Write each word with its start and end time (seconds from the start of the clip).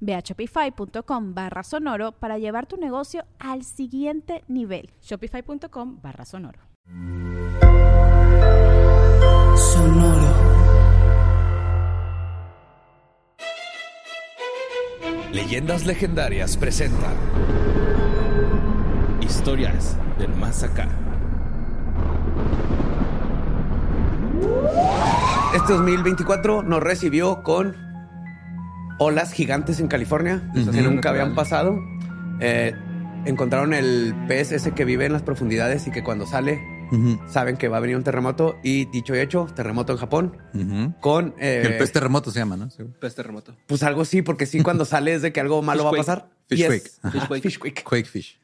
Ve 0.00 0.14
a 0.14 0.20
shopify.com 0.20 1.34
barra 1.34 1.62
sonoro 1.62 2.12
para 2.12 2.38
llevar 2.38 2.66
tu 2.66 2.76
negocio 2.76 3.24
al 3.38 3.64
siguiente 3.64 4.44
nivel. 4.48 4.90
Shopify.com 5.02 6.00
barra 6.00 6.24
sonoro. 6.24 6.60
Sonoro. 9.56 10.48
Leyendas 15.32 15.84
Legendarias 15.84 16.56
presenta 16.56 17.12
Historias 19.20 19.96
del 20.18 20.34
Más 20.34 20.62
Acá. 20.62 20.88
Este 25.54 25.72
2024 25.74 26.62
nos 26.62 26.82
recibió 26.82 27.42
con 27.42 27.87
olas 28.98 29.32
gigantes 29.32 29.80
en 29.80 29.88
California 29.88 30.50
que 30.54 30.82
nunca 30.82 31.10
habían 31.10 31.34
pasado. 31.34 31.78
Eh, 32.40 32.74
encontraron 33.24 33.74
el 33.74 34.14
pez 34.28 34.52
ese 34.52 34.72
que 34.72 34.84
vive 34.84 35.06
en 35.06 35.12
las 35.12 35.22
profundidades 35.22 35.86
y 35.86 35.90
que 35.90 36.02
cuando 36.02 36.26
sale 36.26 36.60
saben 37.28 37.58
que 37.58 37.68
va 37.68 37.76
a 37.76 37.80
venir 37.80 37.96
un 37.96 38.04
terremoto. 38.04 38.56
Y 38.62 38.86
dicho 38.86 39.14
y 39.14 39.18
hecho, 39.18 39.46
terremoto 39.54 39.92
en 39.92 39.98
Japón. 39.98 40.38
Con 41.00 41.34
eh, 41.38 41.62
el 41.64 41.76
pez 41.76 41.92
terremoto 41.92 42.30
se 42.30 42.38
llama, 42.38 42.56
¿no? 42.56 42.68
Pez 43.00 43.14
terremoto. 43.14 43.54
Pues 43.66 43.82
algo 43.82 44.04
sí, 44.04 44.22
porque 44.22 44.46
sí, 44.46 44.62
cuando 44.62 44.84
sale 44.84 45.14
es 45.14 45.22
de 45.22 45.32
que 45.32 45.40
algo 45.40 45.62
malo 45.62 45.84
va 45.84 45.90
a 45.90 45.94
pasar. 45.94 46.30
Fish 46.48 46.58
Yes. 46.60 46.66
quake. 46.68 46.90
Ajá. 47.02 47.10
Fish 47.12 47.26
quake. 47.28 47.42
Fish 47.42 47.58
quake. 47.58 47.84
Quake 47.84 48.08
fish. 48.08 48.38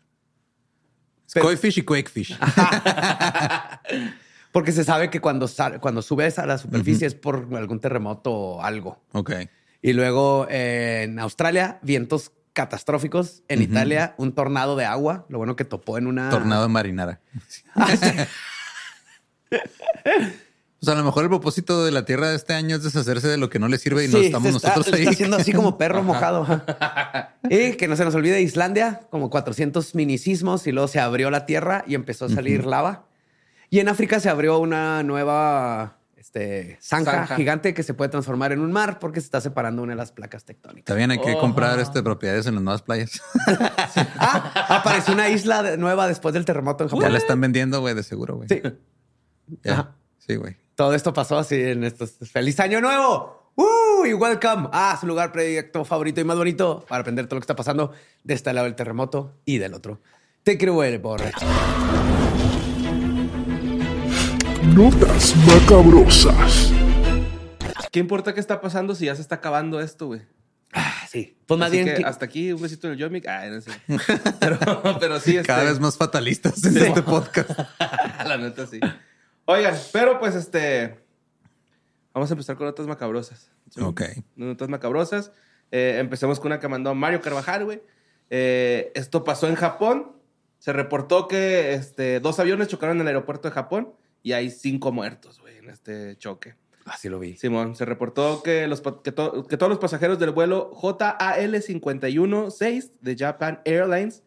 Pero- 1.32 1.46
Koi 1.46 1.56
fish 1.56 1.78
y 1.78 1.82
quake 1.82 2.08
fish. 2.10 2.38
Porque 4.52 4.70
se 4.72 4.84
sabe 4.84 5.10
que 5.10 5.20
cuando, 5.20 5.48
sal- 5.48 5.80
cuando 5.80 6.00
subes 6.00 6.38
a 6.38 6.46
la 6.46 6.58
superficie 6.58 7.06
es 7.08 7.14
por 7.14 7.48
algún 7.56 7.80
terremoto 7.80 8.30
o 8.32 8.62
algo. 8.62 9.02
ok. 9.12 9.32
Y 9.86 9.92
luego 9.92 10.46
eh, 10.48 11.02
en 11.04 11.18
Australia, 11.18 11.78
vientos 11.82 12.32
catastróficos. 12.54 13.42
En 13.48 13.60
Italia, 13.60 14.14
un 14.16 14.34
tornado 14.34 14.76
de 14.76 14.86
agua. 14.86 15.26
Lo 15.28 15.36
bueno 15.36 15.56
que 15.56 15.66
topó 15.66 15.98
en 15.98 16.06
una... 16.06 16.30
Tornado 16.30 16.62
de 16.62 16.68
marinara. 16.68 17.20
O 17.76 17.80
sea, 20.86 20.94
a 20.94 20.96
lo 20.96 21.04
mejor 21.04 21.24
el 21.24 21.28
propósito 21.28 21.84
de 21.84 21.92
la 21.92 22.06
Tierra 22.06 22.30
de 22.30 22.36
este 22.36 22.54
año 22.54 22.76
es 22.76 22.82
deshacerse 22.82 23.28
de 23.28 23.36
lo 23.36 23.50
que 23.50 23.58
no 23.58 23.68
le 23.68 23.76
sirve 23.76 24.06
y 24.06 24.08
no 24.08 24.20
Sí, 24.20 24.24
estamos 24.26 24.52
se 24.52 24.56
está- 24.56 24.68
nosotros 24.70 24.94
ahí. 24.94 25.00
Está 25.02 25.10
haciendo 25.12 25.36
así 25.36 25.52
como 25.52 25.76
perro 25.76 26.02
mojado. 26.02 26.62
y 27.50 27.72
que 27.72 27.86
no 27.86 27.96
se 27.96 28.06
nos 28.06 28.14
olvide 28.14 28.40
Islandia, 28.40 29.02
como 29.10 29.28
400 29.28 29.94
minicismos 29.94 30.66
y 30.66 30.72
luego 30.72 30.88
se 30.88 30.98
abrió 31.00 31.30
la 31.30 31.44
tierra 31.44 31.84
y 31.86 31.94
empezó 31.94 32.24
a 32.24 32.28
salir 32.30 32.64
lava. 32.64 33.04
Y 33.68 33.80
en 33.80 33.90
África 33.90 34.18
se 34.20 34.30
abrió 34.30 34.58
una 34.60 35.02
nueva 35.02 35.98
este, 36.24 36.78
zanja, 36.80 37.10
Zanja. 37.12 37.36
gigante 37.36 37.74
que 37.74 37.82
se 37.82 37.92
puede 37.92 38.08
transformar 38.08 38.50
en 38.52 38.60
un 38.60 38.72
mar 38.72 38.98
porque 38.98 39.20
se 39.20 39.26
está 39.26 39.42
separando 39.42 39.82
una 39.82 39.92
de 39.92 39.96
las 39.98 40.10
placas 40.10 40.44
tectónicas. 40.46 40.86
También 40.86 41.10
hay 41.10 41.18
que 41.20 41.34
Oh. 41.34 41.38
comprar 41.38 41.78
este, 41.78 42.02
propiedades 42.02 42.46
en 42.46 42.54
las 42.54 42.64
nuevas 42.64 42.80
playas. 42.82 43.20
Ah, 44.18 44.66
apareció 44.70 45.12
una 45.12 45.28
isla 45.28 45.62
de- 45.62 45.76
nueva 45.76 46.06
después 46.08 46.32
del 46.32 46.44
terremoto 46.46 46.84
en 46.84 46.88
ya 46.90 46.96
Japón. 46.96 47.12
la 47.12 47.18
están 47.18 47.40
vendiendo, 47.42 47.80
güey, 47.80 47.94
de 47.94 48.02
seguro, 48.02 48.36
güey. 48.36 48.48
Sí. 48.48 48.62
Ya. 49.62 49.72
Ajá. 49.72 49.96
Sí, 50.18 50.36
güey. 50.36 50.56
Todo 50.74 50.94
esto 50.94 51.12
pasó 51.12 51.36
así 51.38 51.56
en 51.56 51.84
estos. 51.84 52.12
¡Feliz 52.32 52.58
año 52.58 52.80
nuevo! 52.80 53.52
¡Uh! 53.56 54.06
Y 54.06 54.14
welcome 54.14 54.68
a 54.72 54.96
su 54.98 55.06
lugar 55.06 55.30
predilecto, 55.30 55.84
favorito 55.84 56.20
y 56.22 56.24
más 56.24 56.36
bonito 56.38 56.84
para 56.88 57.02
aprender 57.02 57.26
todo 57.26 57.36
lo 57.36 57.40
que 57.40 57.44
está 57.44 57.54
pasando 57.56 57.92
de 58.24 58.32
este 58.34 58.50
lado 58.54 58.64
del 58.64 58.74
terremoto 58.74 59.34
y 59.44 59.58
del 59.58 59.74
otro. 59.74 60.00
Te 60.42 60.56
quiero 60.56 60.78
ver, 60.78 60.98
borracho. 61.00 61.46
Notas 64.74 65.36
macabrosas. 65.46 66.72
¿Qué 67.92 68.00
importa 68.00 68.34
qué 68.34 68.40
está 68.40 68.60
pasando 68.60 68.96
si 68.96 69.04
ya 69.06 69.14
se 69.14 69.22
está 69.22 69.36
acabando 69.36 69.80
esto, 69.80 70.06
güey? 70.08 70.22
Ah, 70.72 71.06
sí. 71.08 71.38
Pues 71.46 71.60
más 71.60 71.68
Así 71.68 71.76
bien. 71.76 71.88
que 71.94 72.02
que- 72.02 72.04
hasta 72.08 72.24
aquí 72.24 72.52
un 72.52 72.60
besito 72.60 72.88
en 72.88 72.94
el 72.94 72.98
Yomic. 72.98 73.28
Ay, 73.28 73.50
no 73.50 73.60
sé. 73.60 73.70
Pero, 74.40 74.58
pero 74.98 75.20
sí, 75.20 75.36
este, 75.36 75.46
Cada 75.46 75.62
vez 75.62 75.78
más 75.78 75.96
fatalistas 75.96 76.64
en 76.64 76.76
este 76.76 77.02
podcast. 77.02 77.50
La 78.26 78.36
neta, 78.36 78.66
sí. 78.66 78.80
Oigan, 79.44 79.76
pero 79.92 80.18
pues 80.18 80.34
este. 80.34 80.98
Vamos 82.12 82.30
a 82.30 82.34
empezar 82.34 82.56
con 82.56 82.66
notas 82.66 82.86
macabrosas. 82.88 83.50
¿sí? 83.70 83.80
Ok. 83.80 84.02
Notas 84.34 84.68
macabrosas. 84.68 85.30
Eh, 85.70 85.98
empecemos 86.00 86.40
con 86.40 86.48
una 86.50 86.58
que 86.58 86.66
mandó 86.66 86.94
Mario 86.96 87.20
Carvajal, 87.20 87.64
güey. 87.64 87.80
Eh, 88.30 88.90
esto 88.96 89.22
pasó 89.22 89.46
en 89.48 89.54
Japón. 89.54 90.12
Se 90.58 90.72
reportó 90.72 91.28
que 91.28 91.74
este, 91.74 92.18
dos 92.18 92.40
aviones 92.40 92.66
chocaron 92.68 92.96
en 92.96 93.02
el 93.02 93.08
aeropuerto 93.08 93.46
de 93.48 93.54
Japón 93.54 93.92
y 94.24 94.32
hay 94.32 94.50
cinco 94.50 94.90
muertos, 94.90 95.38
güey, 95.40 95.58
en 95.58 95.70
este 95.70 96.16
choque. 96.16 96.56
Así 96.86 97.08
lo 97.08 97.18
vi. 97.20 97.36
Simón, 97.36 97.76
se 97.76 97.84
reportó 97.84 98.42
que, 98.42 98.66
los, 98.66 98.82
que, 99.02 99.12
to- 99.12 99.46
que 99.46 99.56
todos 99.56 99.70
los 99.70 99.78
pasajeros 99.78 100.18
del 100.18 100.32
vuelo 100.32 100.72
JAL516 101.78 102.90
de 103.00 103.16
Japan 103.16 103.60
Airlines, 103.64 104.22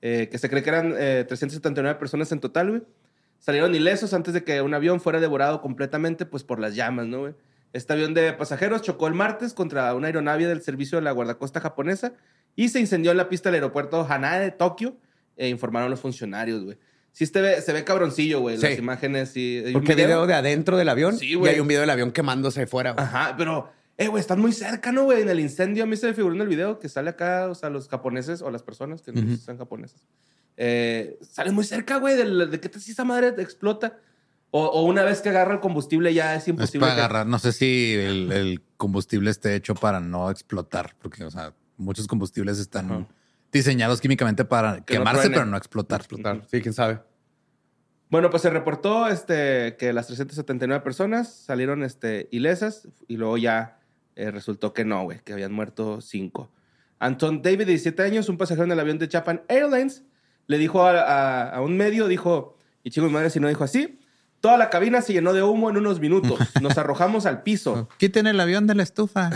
eh, 0.00 0.28
que 0.30 0.38
se 0.38 0.48
cree 0.48 0.62
que 0.62 0.70
eran 0.70 0.94
eh, 0.98 1.24
379 1.26 1.98
personas 1.98 2.32
en 2.32 2.40
total, 2.40 2.70
güey, 2.70 2.82
salieron 3.38 3.74
ilesos 3.74 4.14
antes 4.14 4.34
de 4.34 4.44
que 4.44 4.60
un 4.62 4.74
avión 4.74 5.00
fuera 5.00 5.20
devorado 5.20 5.60
completamente 5.60 6.26
pues, 6.26 6.42
por 6.44 6.58
las 6.58 6.74
llamas, 6.74 7.06
¿no, 7.06 7.20
güey? 7.20 7.34
Este 7.72 7.92
avión 7.94 8.12
de 8.14 8.32
pasajeros 8.34 8.82
chocó 8.82 9.06
el 9.06 9.14
martes 9.14 9.54
contra 9.54 9.94
una 9.94 10.06
aeronave 10.08 10.46
del 10.46 10.60
servicio 10.62 10.98
de 10.98 11.02
la 11.02 11.12
guardacosta 11.12 11.58
japonesa 11.60 12.12
y 12.54 12.68
se 12.68 12.80
incendió 12.80 13.12
en 13.12 13.16
la 13.16 13.28
pista 13.30 13.48
del 13.50 13.62
aeropuerto 13.62 14.06
Hanae 14.08 14.40
de 14.40 14.50
Tokio, 14.50 14.96
e 15.36 15.48
informaron 15.48 15.88
los 15.90 16.00
funcionarios, 16.00 16.62
güey. 16.64 16.76
Sí, 17.12 17.26
se 17.26 17.40
ve, 17.42 17.60
se 17.60 17.72
ve 17.72 17.84
cabroncillo, 17.84 18.40
güey, 18.40 18.56
Sí. 18.56 18.62
las 18.62 18.78
imágenes. 18.78 19.28
Sí, 19.30 19.62
Hay 19.66 19.74
un 19.74 19.84
video 19.84 20.26
de 20.26 20.34
adentro 20.34 20.76
del 20.76 20.88
avión 20.88 21.16
Sí, 21.18 21.32
y 21.32 21.34
güey. 21.34 21.54
hay 21.54 21.60
un 21.60 21.68
video 21.68 21.82
del 21.82 21.90
avión 21.90 22.10
quemándose 22.10 22.66
fuera. 22.66 22.92
güey. 22.92 23.04
Ajá, 23.04 23.34
pero, 23.36 23.70
eh, 23.98 24.08
güey, 24.08 24.20
están 24.20 24.40
muy 24.40 24.52
cerca, 24.52 24.92
¿no, 24.92 25.04
güey? 25.04 25.20
En 25.22 25.28
el 25.28 25.38
incendio 25.38 25.84
a 25.84 25.86
mí 25.86 25.96
se 25.96 26.06
me 26.06 26.14
figuró 26.14 26.34
en 26.34 26.40
el 26.40 26.48
video 26.48 26.78
que 26.78 26.88
sale 26.88 27.10
acá, 27.10 27.48
o 27.50 27.54
sea, 27.54 27.68
los 27.70 27.88
japoneses 27.88 28.40
o 28.40 28.50
las 28.50 28.62
personas 28.62 29.02
que 29.02 29.12
no 29.12 29.36
son 29.36 29.58
japonesas. 29.58 30.00
Eh, 30.56 31.18
salen 31.22 31.54
muy 31.54 31.64
cerca, 31.64 31.96
güey, 31.96 32.16
del- 32.16 32.50
de, 32.50 32.60
que 32.60 32.78
si 32.78 32.92
esa 32.92 33.04
madre 33.04 33.28
explota. 33.38 33.98
O, 34.54 34.66
o 34.66 34.82
una 34.84 35.02
vez 35.02 35.22
que 35.22 35.30
agarra 35.30 35.54
el 35.54 35.60
combustible 35.60 36.12
ya 36.12 36.34
es 36.34 36.42
Es 36.42 36.48
imposible. 36.48 36.80
para 36.80 36.94
que- 36.94 37.00
agarrar. 37.00 37.26
No 37.26 37.38
sé 37.38 37.52
si 37.52 37.94
el, 37.94 38.30
el 38.32 38.62
combustible 38.76 39.30
esté 39.30 39.54
hecho 39.54 39.74
para 39.74 39.98
no 40.00 40.30
explotar, 40.30 40.94
porque, 41.00 41.24
o 41.24 41.30
sea, 41.30 41.54
muchos 41.78 42.06
combustibles 42.06 42.58
están. 42.58 43.08
Diseñados 43.52 44.00
químicamente 44.00 44.44
para 44.44 44.76
Que 44.84 44.94
quemarse, 44.94 45.28
pero 45.30 45.44
no 45.46 45.56
explotar. 45.56 46.00
Explotar. 46.00 46.42
Sí, 46.50 46.60
quién 46.60 46.72
sabe. 46.74 47.00
Bueno, 48.10 48.28
pues 48.30 48.42
se 48.42 48.50
reportó 48.50 49.08
este, 49.08 49.76
que 49.78 49.92
las 49.92 50.06
379 50.06 50.82
personas 50.84 51.32
salieron 51.32 51.82
este, 51.82 52.28
ilesas 52.30 52.88
y 53.08 53.16
luego 53.16 53.38
ya 53.38 53.78
eh, 54.16 54.30
resultó 54.30 54.74
que 54.74 54.84
no, 54.84 55.04
güey, 55.04 55.20
que 55.24 55.32
habían 55.32 55.52
muerto 55.52 56.00
cinco. 56.02 56.50
Anton 56.98 57.40
David, 57.42 57.58
de 57.60 57.64
17 57.66 58.02
años, 58.02 58.28
un 58.28 58.36
pasajero 58.36 58.64
en 58.64 58.72
el 58.72 58.80
avión 58.80 58.98
de 58.98 59.08
Japan 59.08 59.42
Airlines, 59.48 60.02
le 60.46 60.58
dijo 60.58 60.84
a, 60.84 61.00
a- 61.00 61.48
a 61.50 61.60
un 61.62 61.76
medio, 61.76 62.06
dijo, 62.06 62.56
y 62.84 62.90
chicos, 62.90 63.10
madre, 63.10 63.30
si 63.30 63.40
no 63.40 63.48
dijo 63.48 63.64
así, 63.64 63.98
toda 64.40 64.56
la 64.58 64.68
cabina 64.70 65.00
se 65.00 65.12
llenó 65.14 65.32
de 65.32 65.42
humo 65.42 65.70
en 65.70 65.78
unos 65.78 65.98
minutos. 65.98 66.38
Nos 66.60 66.76
arrojamos 66.76 67.24
al 67.26 67.42
piso. 67.42 67.88
Quiten 67.96 68.26
el 68.26 68.38
avión 68.40 68.66
de 68.66 68.74
la 68.74 68.82
estufa. 68.82 69.30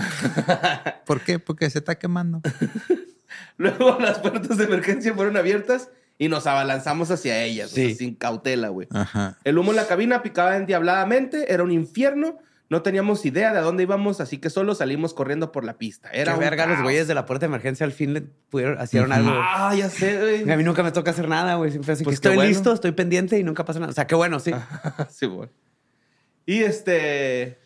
¿Por 1.06 1.23
qué? 1.23 1.38
Porque 1.38 1.70
se 1.70 1.79
está 1.79 1.94
quemando. 1.99 2.43
Luego 3.56 3.99
las 4.00 4.19
puertas 4.19 4.56
de 4.58 4.64
emergencia 4.64 5.14
fueron 5.14 5.37
abiertas 5.37 5.90
y 6.19 6.28
nos 6.28 6.46
abalanzamos 6.46 7.11
hacia 7.11 7.43
ellas, 7.43 7.73
o 7.73 7.75
sea, 7.75 7.88
Sí. 7.88 7.94
sin 7.94 8.14
cautela, 8.14 8.69
güey. 8.69 8.88
El 9.44 9.58
humo 9.58 9.73
en 9.73 9.76
la 9.76 9.87
cabina 9.87 10.23
picaba 10.23 10.56
endiabladamente, 10.56 11.52
era 11.52 11.62
un 11.62 11.70
infierno. 11.73 12.38
No 12.69 12.82
teníamos 12.82 13.25
idea 13.25 13.52
de 13.52 13.61
a 13.61 13.62
dónde 13.62 13.84
íbamos, 13.84 14.20
así 14.20 14.38
que 14.38 14.50
solo 14.50 14.75
salimos 14.75 15.14
corriendo 15.14 15.52
por 15.52 15.62
la 15.64 15.75
pista. 15.78 16.08
Era 16.11 16.32
Qué 16.32 16.38
un 16.38 16.40
verga, 16.40 16.67
los 16.67 16.82
güeyes 16.82 17.06
de 17.06 17.14
la 17.14 17.25
puerta 17.25 17.46
de 17.46 17.50
emergencia 17.50 17.87
al 17.87 17.93
fin 17.93 18.12
le 18.12 18.23
pudieron, 18.23 18.82
hicieron 18.82 19.12
algo. 19.12 19.31
Ah, 19.32 19.73
ya 19.76 19.88
sé, 19.88 20.19
güey. 20.19 20.50
A 20.50 20.56
mí 20.56 20.64
nunca 20.64 20.82
me 20.82 20.90
toca 20.90 21.12
hacer 21.12 21.28
nada, 21.28 21.55
güey. 21.55 21.70
Siempre 21.70 21.93
así 21.93 22.02
Pues 22.02 22.14
que 22.14 22.26
estoy 22.26 22.34
bueno. 22.34 22.49
listo, 22.49 22.73
estoy 22.73 22.90
pendiente 22.90 23.38
y 23.38 23.44
nunca 23.44 23.64
pasa 23.64 23.78
nada. 23.78 23.90
O 23.90 23.94
sea, 23.94 24.08
qué 24.08 24.17
bueno, 24.17 24.40
sí. 24.40 24.50
sí, 25.11 25.26
bueno. 25.26 25.52
Y 26.44 26.62
este. 26.64 27.58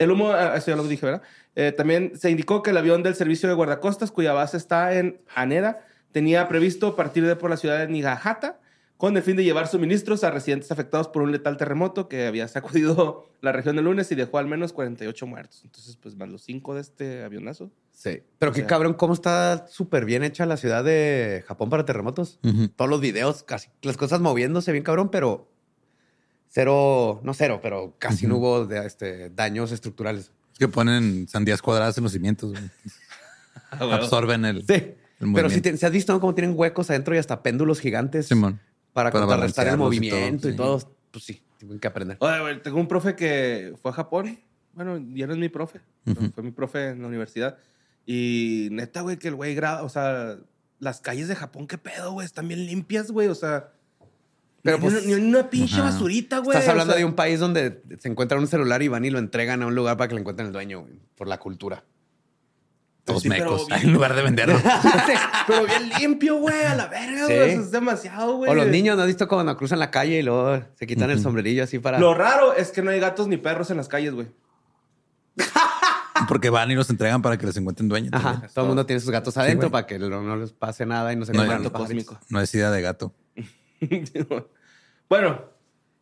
El 0.00 0.10
humo, 0.10 0.30
ah, 0.32 0.56
eso 0.56 0.70
ya 0.70 0.76
lo 0.76 0.82
dije, 0.88 1.04
¿verdad? 1.06 1.22
Eh, 1.54 1.72
también 1.72 2.12
se 2.18 2.30
indicó 2.30 2.62
que 2.62 2.70
el 2.70 2.76
avión 2.78 3.02
del 3.02 3.14
servicio 3.14 3.48
de 3.48 3.54
guardacostas, 3.54 4.10
cuya 4.10 4.32
base 4.32 4.56
está 4.56 4.94
en 4.94 5.20
Haneda, 5.34 5.84
tenía 6.10 6.48
previsto 6.48 6.96
partir 6.96 7.26
de 7.26 7.36
por 7.36 7.50
la 7.50 7.56
ciudad 7.56 7.78
de 7.78 7.86
Nigajata 7.86 8.58
con 8.96 9.16
el 9.16 9.22
fin 9.22 9.36
de 9.36 9.44
llevar 9.44 9.66
suministros 9.66 10.24
a 10.24 10.30
residentes 10.30 10.70
afectados 10.72 11.08
por 11.08 11.22
un 11.22 11.32
letal 11.32 11.56
terremoto 11.56 12.08
que 12.08 12.26
había 12.26 12.48
sacudido 12.48 13.30
la 13.40 13.52
región 13.52 13.78
el 13.78 13.84
lunes 13.84 14.10
y 14.10 14.14
dejó 14.14 14.38
al 14.38 14.46
menos 14.46 14.72
48 14.72 15.26
muertos. 15.26 15.62
Entonces, 15.64 15.96
pues 15.96 16.16
más 16.16 16.28
los 16.28 16.42
cinco 16.42 16.74
de 16.74 16.80
este 16.82 17.22
avionazo. 17.22 17.70
Sí. 17.92 18.22
Pero 18.38 18.52
qué 18.52 18.60
sea- 18.60 18.66
cabrón, 18.66 18.94
cómo 18.94 19.12
está 19.14 19.66
súper 19.68 20.04
bien 20.06 20.22
hecha 20.22 20.46
la 20.46 20.56
ciudad 20.56 20.82
de 20.82 21.44
Japón 21.46 21.68
para 21.70 21.84
terremotos. 21.84 22.40
Todos 22.76 22.90
los 22.90 23.00
videos, 23.00 23.42
casi 23.42 23.68
las 23.82 23.96
cosas 23.98 24.20
moviéndose 24.20 24.72
bien 24.72 24.84
cabrón, 24.84 25.10
pero 25.10 25.49
cero, 26.50 27.20
no 27.24 27.32
cero, 27.34 27.60
pero 27.62 27.94
casi 27.98 28.26
no 28.26 28.36
hubo 28.36 28.66
de, 28.66 28.84
este, 28.86 29.30
daños 29.30 29.72
estructurales. 29.72 30.30
Es 30.52 30.58
que 30.58 30.68
ponen 30.68 31.26
sandías 31.28 31.62
cuadradas 31.62 31.96
en 31.96 32.04
los 32.04 32.12
cimientos. 32.12 32.50
güey. 32.52 32.62
Absorben 33.70 34.44
el, 34.44 34.58
Ah, 34.58 34.64
Sí. 34.68 34.74
el 35.20 35.32
Pero 35.34 35.50
si 35.50 35.60
te- 35.60 35.76
se 35.76 35.86
has 35.86 35.92
visto 35.92 36.12
¿no? 36.12 36.20
cómo 36.20 36.34
tienen 36.34 36.54
huecos 36.56 36.90
adentro 36.90 37.14
y 37.14 37.18
hasta 37.18 37.42
péndulos 37.42 37.80
gigantes 37.80 38.26
Simón. 38.26 38.60
para, 38.92 39.10
Para 39.10 39.24
contrarrestar 39.26 39.66
el 39.68 39.76
balancearlos 39.76 39.94
y 40.06 40.08
todo, 40.10 40.18
movimiento 40.18 40.48
y 40.48 40.52
sí. 40.52 40.56
todo. 40.56 40.96
Pues 41.10 41.24
sí, 41.24 41.42
tienen 41.58 41.78
que 41.80 41.88
aprender. 41.88 42.16
Oye, 42.20 42.56
tengo 42.56 42.78
un 42.78 42.88
profe 42.88 43.14
que 43.16 43.74
fue 43.82 43.90
a 43.90 43.94
Japón. 43.94 44.38
Bueno, 44.72 44.98
ya 45.14 45.26
no 45.26 45.32
es 45.34 45.38
mi 45.38 45.48
profe. 45.48 45.80
Fue 46.34 46.42
mi 46.44 46.52
profe 46.52 46.90
en 46.90 47.02
la 47.02 47.08
universidad. 47.08 47.58
Y 48.06 48.68
neta, 48.72 49.02
güey, 49.02 49.18
que 49.18 49.28
el 49.28 49.34
güey 49.34 49.54
graba, 49.54 49.82
o 49.82 49.88
sea, 49.88 50.36
las 50.78 51.00
calles 51.00 51.28
de 51.28 51.36
Japón, 51.36 51.66
qué 51.66 51.76
pedo, 51.78 52.12
güey, 52.12 52.24
están 52.24 52.48
bien 52.48 52.64
limpias, 52.66 53.10
güey, 53.10 53.28
o 53.28 53.34
sea. 53.34 53.72
Pero, 54.62 54.76
ni, 54.76 54.82
pues, 54.82 55.04
una, 55.06 55.16
ni 55.16 55.28
una 55.28 55.48
pinche 55.50 55.74
ajá. 55.76 55.84
basurita, 55.84 56.38
güey. 56.38 56.56
Estás 56.56 56.68
o 56.68 56.70
hablando 56.72 56.92
sea, 56.92 56.98
de 56.98 57.04
un 57.04 57.14
país 57.14 57.40
donde 57.40 57.82
se 57.98 58.08
encuentra 58.08 58.38
un 58.38 58.46
celular 58.46 58.82
y 58.82 58.88
van 58.88 59.04
y 59.04 59.10
lo 59.10 59.18
entregan 59.18 59.62
a 59.62 59.66
un 59.66 59.74
lugar 59.74 59.96
para 59.96 60.08
que 60.08 60.14
lo 60.14 60.20
encuentren 60.20 60.48
el 60.48 60.52
dueño, 60.52 60.80
güey, 60.82 60.94
por 61.16 61.26
la 61.28 61.38
cultura. 61.38 61.82
Todos 63.04 63.22
Sí, 63.22 63.30
pero 63.30 63.52
mecos. 63.52 63.66
bien- 63.68 63.80
En 63.84 63.92
lugar 63.94 64.14
de 64.14 64.22
venderlo. 64.22 64.60
Pero 65.46 65.64
bien 65.64 65.88
limpio, 65.98 66.36
güey, 66.36 66.62
a 66.64 66.74
la 66.76 66.86
verga, 66.86 67.26
Sí. 67.26 67.34
güey. 67.34 67.50
Eso 67.52 67.60
es 67.62 67.70
demasiado, 67.70 68.36
güey. 68.36 68.50
O 68.50 68.54
los 68.54 68.66
niños, 68.68 68.96
¿no 68.96 69.02
has 69.02 69.08
visto 69.08 69.26
cuando 69.26 69.56
cruzan 69.56 69.78
la 69.78 69.90
calle 69.90 70.18
y 70.18 70.22
luego 70.22 70.62
se 70.74 70.86
quitan 70.86 71.10
el 71.10 71.20
sombrerillo 71.20 71.64
así 71.64 71.78
para... 71.78 71.98
Lo 71.98 72.12
raro 72.14 72.54
es 72.54 72.70
que 72.70 72.82
no 72.82 72.90
hay 72.90 73.00
gatos 73.00 73.26
ni 73.26 73.38
perros 73.38 73.70
en 73.70 73.78
las 73.78 73.88
calles, 73.88 74.12
güey. 74.14 74.28
Porque 76.28 76.50
van 76.50 76.70
y 76.70 76.74
los 76.74 76.90
entregan 76.90 77.22
para 77.22 77.38
que 77.38 77.46
les 77.46 77.56
encuentren 77.56 77.88
dueños. 77.88 78.12
Ajá, 78.12 78.42
todo 78.54 78.66
el 78.66 78.68
mundo 78.68 78.84
tiene 78.86 79.00
sus 79.00 79.10
gatos 79.10 79.36
adentro 79.38 79.70
para 79.70 79.86
que 79.86 79.98
no, 79.98 80.08
no 80.22 80.36
les 80.36 80.52
pase 80.52 80.84
nada 80.84 81.12
y 81.12 81.16
no 81.16 81.24
se 81.24 81.32
No, 81.32 81.42
encuentren 81.42 81.64
gato 81.72 81.78
cósmico. 81.78 82.18
No 82.28 82.40
es 82.40 82.54
idea 82.54 82.70
de 82.70 82.82
gato. 82.82 83.14
bueno, 85.08 85.42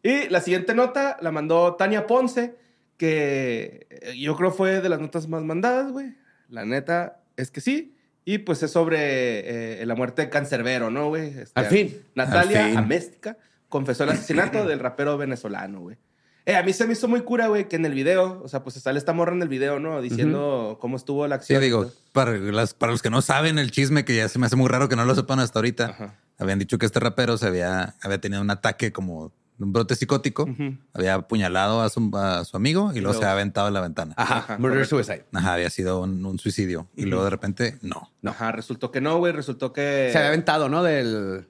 y 0.02 0.28
la 0.28 0.40
siguiente 0.40 0.75
nota 0.75 1.16
la 1.20 1.30
mandó 1.32 1.75
Tania 1.76 2.06
Ponce, 2.06 2.56
que 2.96 3.86
yo 4.19 4.36
creo 4.36 4.50
fue 4.50 4.80
de 4.80 4.88
las 4.88 5.00
notas 5.00 5.28
más 5.28 5.42
mandadas, 5.42 5.92
güey. 5.92 6.14
La 6.48 6.64
neta 6.64 7.20
es 7.36 7.50
que 7.50 7.60
sí. 7.60 7.94
Y 8.25 8.38
pues 8.38 8.62
es 8.62 8.70
sobre 8.72 9.80
eh, 9.80 9.86
la 9.86 9.94
muerte 9.94 10.22
de 10.22 10.28
Cancerbero, 10.30 10.90
¿no, 10.90 11.08
güey? 11.08 11.28
Este, 11.28 11.58
Al 11.58 11.66
fin. 11.66 12.02
Natalia 12.14 12.64
Al 12.64 12.70
fin. 12.70 12.78
Améstica 12.78 13.38
confesó 13.69 14.04
el 14.04 14.10
asesinato 14.10 14.66
del 14.66 14.80
rapero 14.80 15.16
venezolano, 15.16 15.80
güey. 15.80 15.96
Eh, 16.44 16.54
a 16.56 16.62
mí 16.62 16.72
se 16.72 16.86
me 16.86 16.94
hizo 16.94 17.08
muy 17.08 17.20
cura, 17.22 17.48
güey, 17.48 17.69
que 17.69 17.76
en 17.76 17.84
el 17.84 17.92
video, 17.94 18.40
o 18.42 18.48
sea, 18.48 18.62
pues 18.62 18.76
sale 18.76 18.98
esta 18.98 19.12
morra 19.12 19.34
en 19.34 19.42
el 19.42 19.48
video, 19.48 19.78
¿no? 19.80 20.00
Diciendo 20.00 20.78
cómo 20.80 20.96
estuvo 20.96 21.26
la 21.26 21.36
Sí, 21.36 21.54
acción. 21.54 21.60
digo, 21.62 21.92
para, 22.12 22.32
las, 22.32 22.72
para 22.72 22.92
los 22.92 23.02
que 23.02 23.10
no 23.10 23.20
saben 23.20 23.58
el 23.58 23.70
chisme, 23.70 24.04
que 24.06 24.16
ya 24.16 24.28
se 24.28 24.38
me 24.38 24.46
hace 24.46 24.56
muy 24.56 24.69
raro 24.69 24.88
que 24.88 24.96
no 24.96 25.04
lo 25.04 25.14
sepan 25.14 25.40
hasta 25.40 25.58
ahorita, 25.58 25.86
Ajá. 25.86 26.14
Habían 26.38 26.58
dicho 26.58 26.79
que 26.79 26.87
este 26.87 27.00
rapero 27.00 27.37
se 27.38 27.46
había, 27.46 27.94
había 28.02 28.20
tenido 28.20 28.40
un 28.43 28.50
ataque 28.50 28.93
como 28.93 29.32
un 29.61 29.73
brote 29.73 29.96
psicótico, 29.96 30.49
había 30.94 31.14
apuñalado 31.14 31.82
a 31.82 31.88
su, 31.88 32.11
a 32.17 32.44
su 32.44 32.56
amigo 32.56 32.90
y 32.93 33.00
luego 33.00 33.06
luego- 33.08 33.19
se 33.20 33.25
había 33.25 33.32
aventado 33.32 33.67
de 33.67 33.73
la 33.73 33.81
ventana. 33.81 34.14
Ajá, 34.17 34.37
Ajá, 34.38 34.58
murder 34.58 34.87
correcto. 34.87 34.96
suicide. 35.02 35.25
Ajá, 35.32 35.55
había 35.55 35.69
sido 35.70 36.00
un, 36.02 36.25
un 36.25 36.38
suicidio. 36.38 36.87
Y 36.94 37.06
luego 37.06 37.25
de 37.25 37.31
repente, 37.31 37.76
no. 37.82 38.12
Ajá, 38.25 38.52
resultó 38.52 38.93
que 38.93 39.00
no, 39.00 39.19
güey, 39.19 39.32
resultó 39.32 39.73
que... 39.73 40.11
Se 40.12 40.19
había 40.19 40.29
aventado, 40.29 40.69
¿no? 40.69 40.85
Del, 40.85 41.49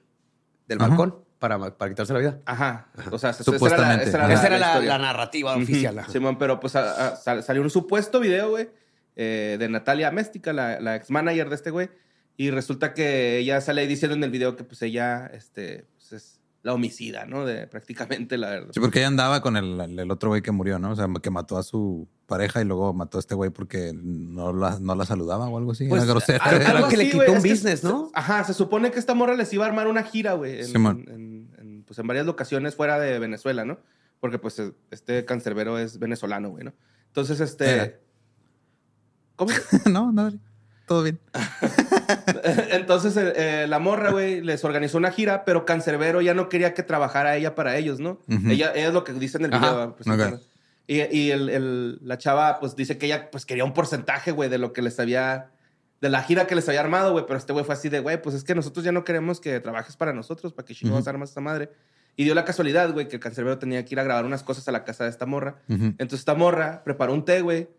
del 0.67 0.79
Ajá. 0.79 0.87
balcón 0.87 1.17
para, 1.37 1.59
para 1.77 1.89
quitarse 1.91 2.13
la 2.13 2.19
vida. 2.19 2.39
Ajá. 2.45 2.87
O 3.11 3.19
sea, 3.19 3.29
esa 3.29 3.43
Supuestamente. 3.43 4.05
Esa 4.05 4.17
era 4.17 4.27
la, 4.27 4.33
Esa 4.33 4.47
era 4.47 4.79
la, 4.81 4.97
narrativa 4.97 5.55
oficial. 5.55 5.99
ajá. 5.99 6.11
Simón, 6.11 6.39
pero 6.39 6.59
pues 6.59 6.75
a- 6.75 7.09
a- 7.09 7.15
sal- 7.15 7.43
salió 7.43 7.61
un 7.61 7.69
supuesto 7.69 8.19
video, 8.19 8.49
güey, 8.49 8.69
eh, 9.15 9.57
de 9.59 9.69
Natalia 9.69 10.09
Méstica, 10.09 10.51
la, 10.51 10.79
la 10.79 10.95
ex 10.95 11.11
manager 11.11 11.47
de 11.49 11.55
este 11.55 11.69
güey. 11.69 11.91
Y 12.39 12.51
resulta 12.51 12.93
que 12.93 13.37
ella 13.39 13.59
sale 13.59 13.81
ahí 13.81 13.87
diciendo 13.87 14.15
en 14.15 14.23
el 14.23 14.29
video 14.31 14.55
que 14.55 14.63
pues 14.63 14.81
ella, 14.81 15.25
este, 15.33 15.85
pues 15.97 16.13
es 16.13 16.39
la 16.63 16.73
homicida, 16.73 17.25
¿no? 17.25 17.45
De 17.45 17.67
prácticamente 17.67 18.37
la 18.37 18.49
verdad. 18.49 18.69
Sí, 18.73 18.79
porque 18.79 18.99
ella 18.99 19.09
andaba 19.09 19.41
con 19.41 19.57
el, 19.57 19.99
el 19.99 20.09
otro 20.09 20.29
güey 20.29 20.41
que 20.41 20.51
murió, 20.51 20.79
¿no? 20.79 20.91
O 20.91 20.95
sea, 20.95 21.07
que 21.21 21.29
mató 21.31 21.57
a 21.57 21.63
su 21.63 22.07
pareja 22.27 22.61
y 22.61 22.63
luego 22.63 22.93
mató 22.93 23.17
a 23.17 23.19
este 23.19 23.35
güey 23.35 23.49
porque 23.49 23.91
no 23.93 24.53
la, 24.53 24.79
no 24.79 24.95
la 24.95 25.05
saludaba 25.05 25.49
o 25.49 25.57
algo 25.57 25.73
así. 25.73 25.89
Pues, 25.89 26.03
Era 26.03 26.11
grosera. 26.13 26.37
algo- 26.45 26.65
Algo 26.77 26.87
que 26.87 26.95
le 26.95 27.09
quitó 27.09 27.29
un 27.29 27.41
que 27.43 27.49
business, 27.49 27.81
se- 27.81 27.87
¿no? 27.87 28.09
Ajá, 28.13 28.45
se 28.45 28.53
supone 28.53 28.89
que 28.91 28.99
esta 28.99 29.13
morra 29.15 29.35
les 29.35 29.51
iba 29.51 29.65
a 29.65 29.67
armar 29.67 29.87
una 29.89 30.03
gira, 30.03 30.31
güey, 30.35 30.61
en, 30.61 30.65
Simón. 30.67 31.05
en- 31.09 31.49
en- 31.57 31.83
pues 31.83 31.99
en 31.99 32.07
varias 32.07 32.25
locaciones 32.25 32.73
fuera 32.73 32.99
de 32.99 33.19
Venezuela, 33.19 33.65
¿no? 33.65 33.79
Porque 34.21 34.39
pues 34.39 34.61
este 34.91 35.25
cancerbero 35.25 35.77
es 35.77 35.99
venezolano, 35.99 36.51
güey, 36.51 36.63
¿no? 36.63 36.73
Entonces, 37.07 37.41
este... 37.41 37.69
Era. 37.69 37.93
¿Cómo? 39.35 39.51
no, 39.91 40.13
no, 40.13 40.31
todo 40.87 41.03
bien. 41.03 41.19
Entonces 42.71 43.15
eh, 43.17 43.33
eh, 43.35 43.67
la 43.67 43.79
morra, 43.79 44.11
güey, 44.11 44.41
les 44.41 44.63
organizó 44.63 44.97
una 44.97 45.11
gira, 45.11 45.45
pero 45.45 45.65
Cancerbero 45.65 46.21
ya 46.21 46.33
no 46.33 46.49
quería 46.49 46.73
que 46.73 46.83
trabajara 46.83 47.35
ella 47.35 47.55
para 47.55 47.77
ellos, 47.77 47.99
¿no? 47.99 48.19
Ujú. 48.27 48.49
ella, 48.49 48.71
ella 48.75 48.87
es 48.87 48.93
lo 48.93 49.03
que 49.03 49.13
dice 49.13 49.37
en 49.37 49.45
el 49.45 49.51
video. 49.51 49.95
pues, 49.95 50.07
Ok. 50.07 50.13
entonces, 50.13 50.47
Y, 50.87 51.01
y 51.15 51.31
el- 51.31 51.49
el- 51.49 51.99
la 52.01 52.17
chava, 52.17 52.59
pues 52.59 52.75
dice 52.75 52.97
que 52.97 53.05
ella 53.05 53.29
pues 53.31 53.45
quería 53.45 53.63
un 53.63 53.73
porcentaje, 53.73 54.31
güey, 54.31 54.49
de 54.49 54.57
lo 54.57 54.73
que 54.73 54.81
les 54.81 54.99
había, 54.99 55.51
de 56.01 56.09
la 56.09 56.23
gira 56.23 56.47
que 56.47 56.55
les 56.55 56.67
había 56.67 56.79
armado, 56.81 57.11
güey, 57.11 57.25
pero 57.27 57.37
este 57.37 57.53
güey 57.53 57.63
fue 57.63 57.75
así 57.75 57.89
de, 57.89 57.99
güey, 57.99 58.19
pues 58.19 58.33
es 58.35 58.43
que 58.43 58.55
nosotros 58.55 58.83
ya 58.83 58.91
no 58.91 59.03
queremos 59.03 59.39
que 59.39 59.59
trabajes 59.59 59.95
para 59.95 60.13
nosotros, 60.13 60.51
para 60.51 60.65
que 60.65 60.73
chingados 60.73 61.01
Ujú. 61.01 61.09
armas 61.11 61.29
esta 61.29 61.41
madre. 61.41 61.69
Y 62.15 62.23
dio 62.23 62.33
la 62.33 62.43
casualidad, 62.43 62.91
güey, 62.91 63.07
que 63.07 63.17
el 63.17 63.21
Cancerbero 63.21 63.59
tenía 63.59 63.85
que 63.85 63.93
ir 63.93 63.99
a 63.99 64.03
grabar 64.03 64.25
unas 64.25 64.41
cosas 64.43 64.67
a 64.67 64.71
la 64.71 64.83
casa 64.83 65.03
de 65.03 65.11
esta 65.11 65.25
morra. 65.27 65.57
Ujú. 65.69 65.85
Entonces 65.99 66.19
esta 66.19 66.33
morra 66.33 66.83
preparó 66.83 67.13
un 67.13 67.23
té, 67.23 67.41
güey, 67.41 67.69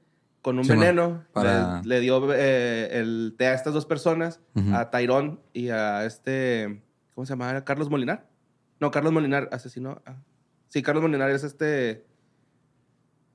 con 0.42 0.58
un 0.58 0.64
Sí, 0.64 0.70
veneno. 0.70 1.24
Para- 1.32 1.82
Le, 1.82 1.88
le 1.96 2.00
dio 2.00 2.32
eh, 2.34 2.88
el 2.98 3.34
té 3.38 3.46
a 3.48 3.54
estas 3.54 3.74
dos 3.74 3.86
personas, 3.86 4.40
a 4.72 4.90
Tyrón 4.90 5.40
y 5.52 5.68
a 5.68 6.04
este, 6.04 6.82
¿cómo 7.14 7.26
se 7.26 7.32
llama? 7.32 7.50
¿Era 7.50 7.64
¿Carlos 7.64 7.90
Molinar? 7.90 8.28
No, 8.80 8.90
Carlos 8.90 9.12
Molinar 9.12 9.48
asesinó. 9.52 10.00
a- 10.06 10.16
sí, 10.68 10.82
Carlos 10.82 11.02
Molinar 11.02 11.30
es 11.30 11.44
este, 11.44 12.06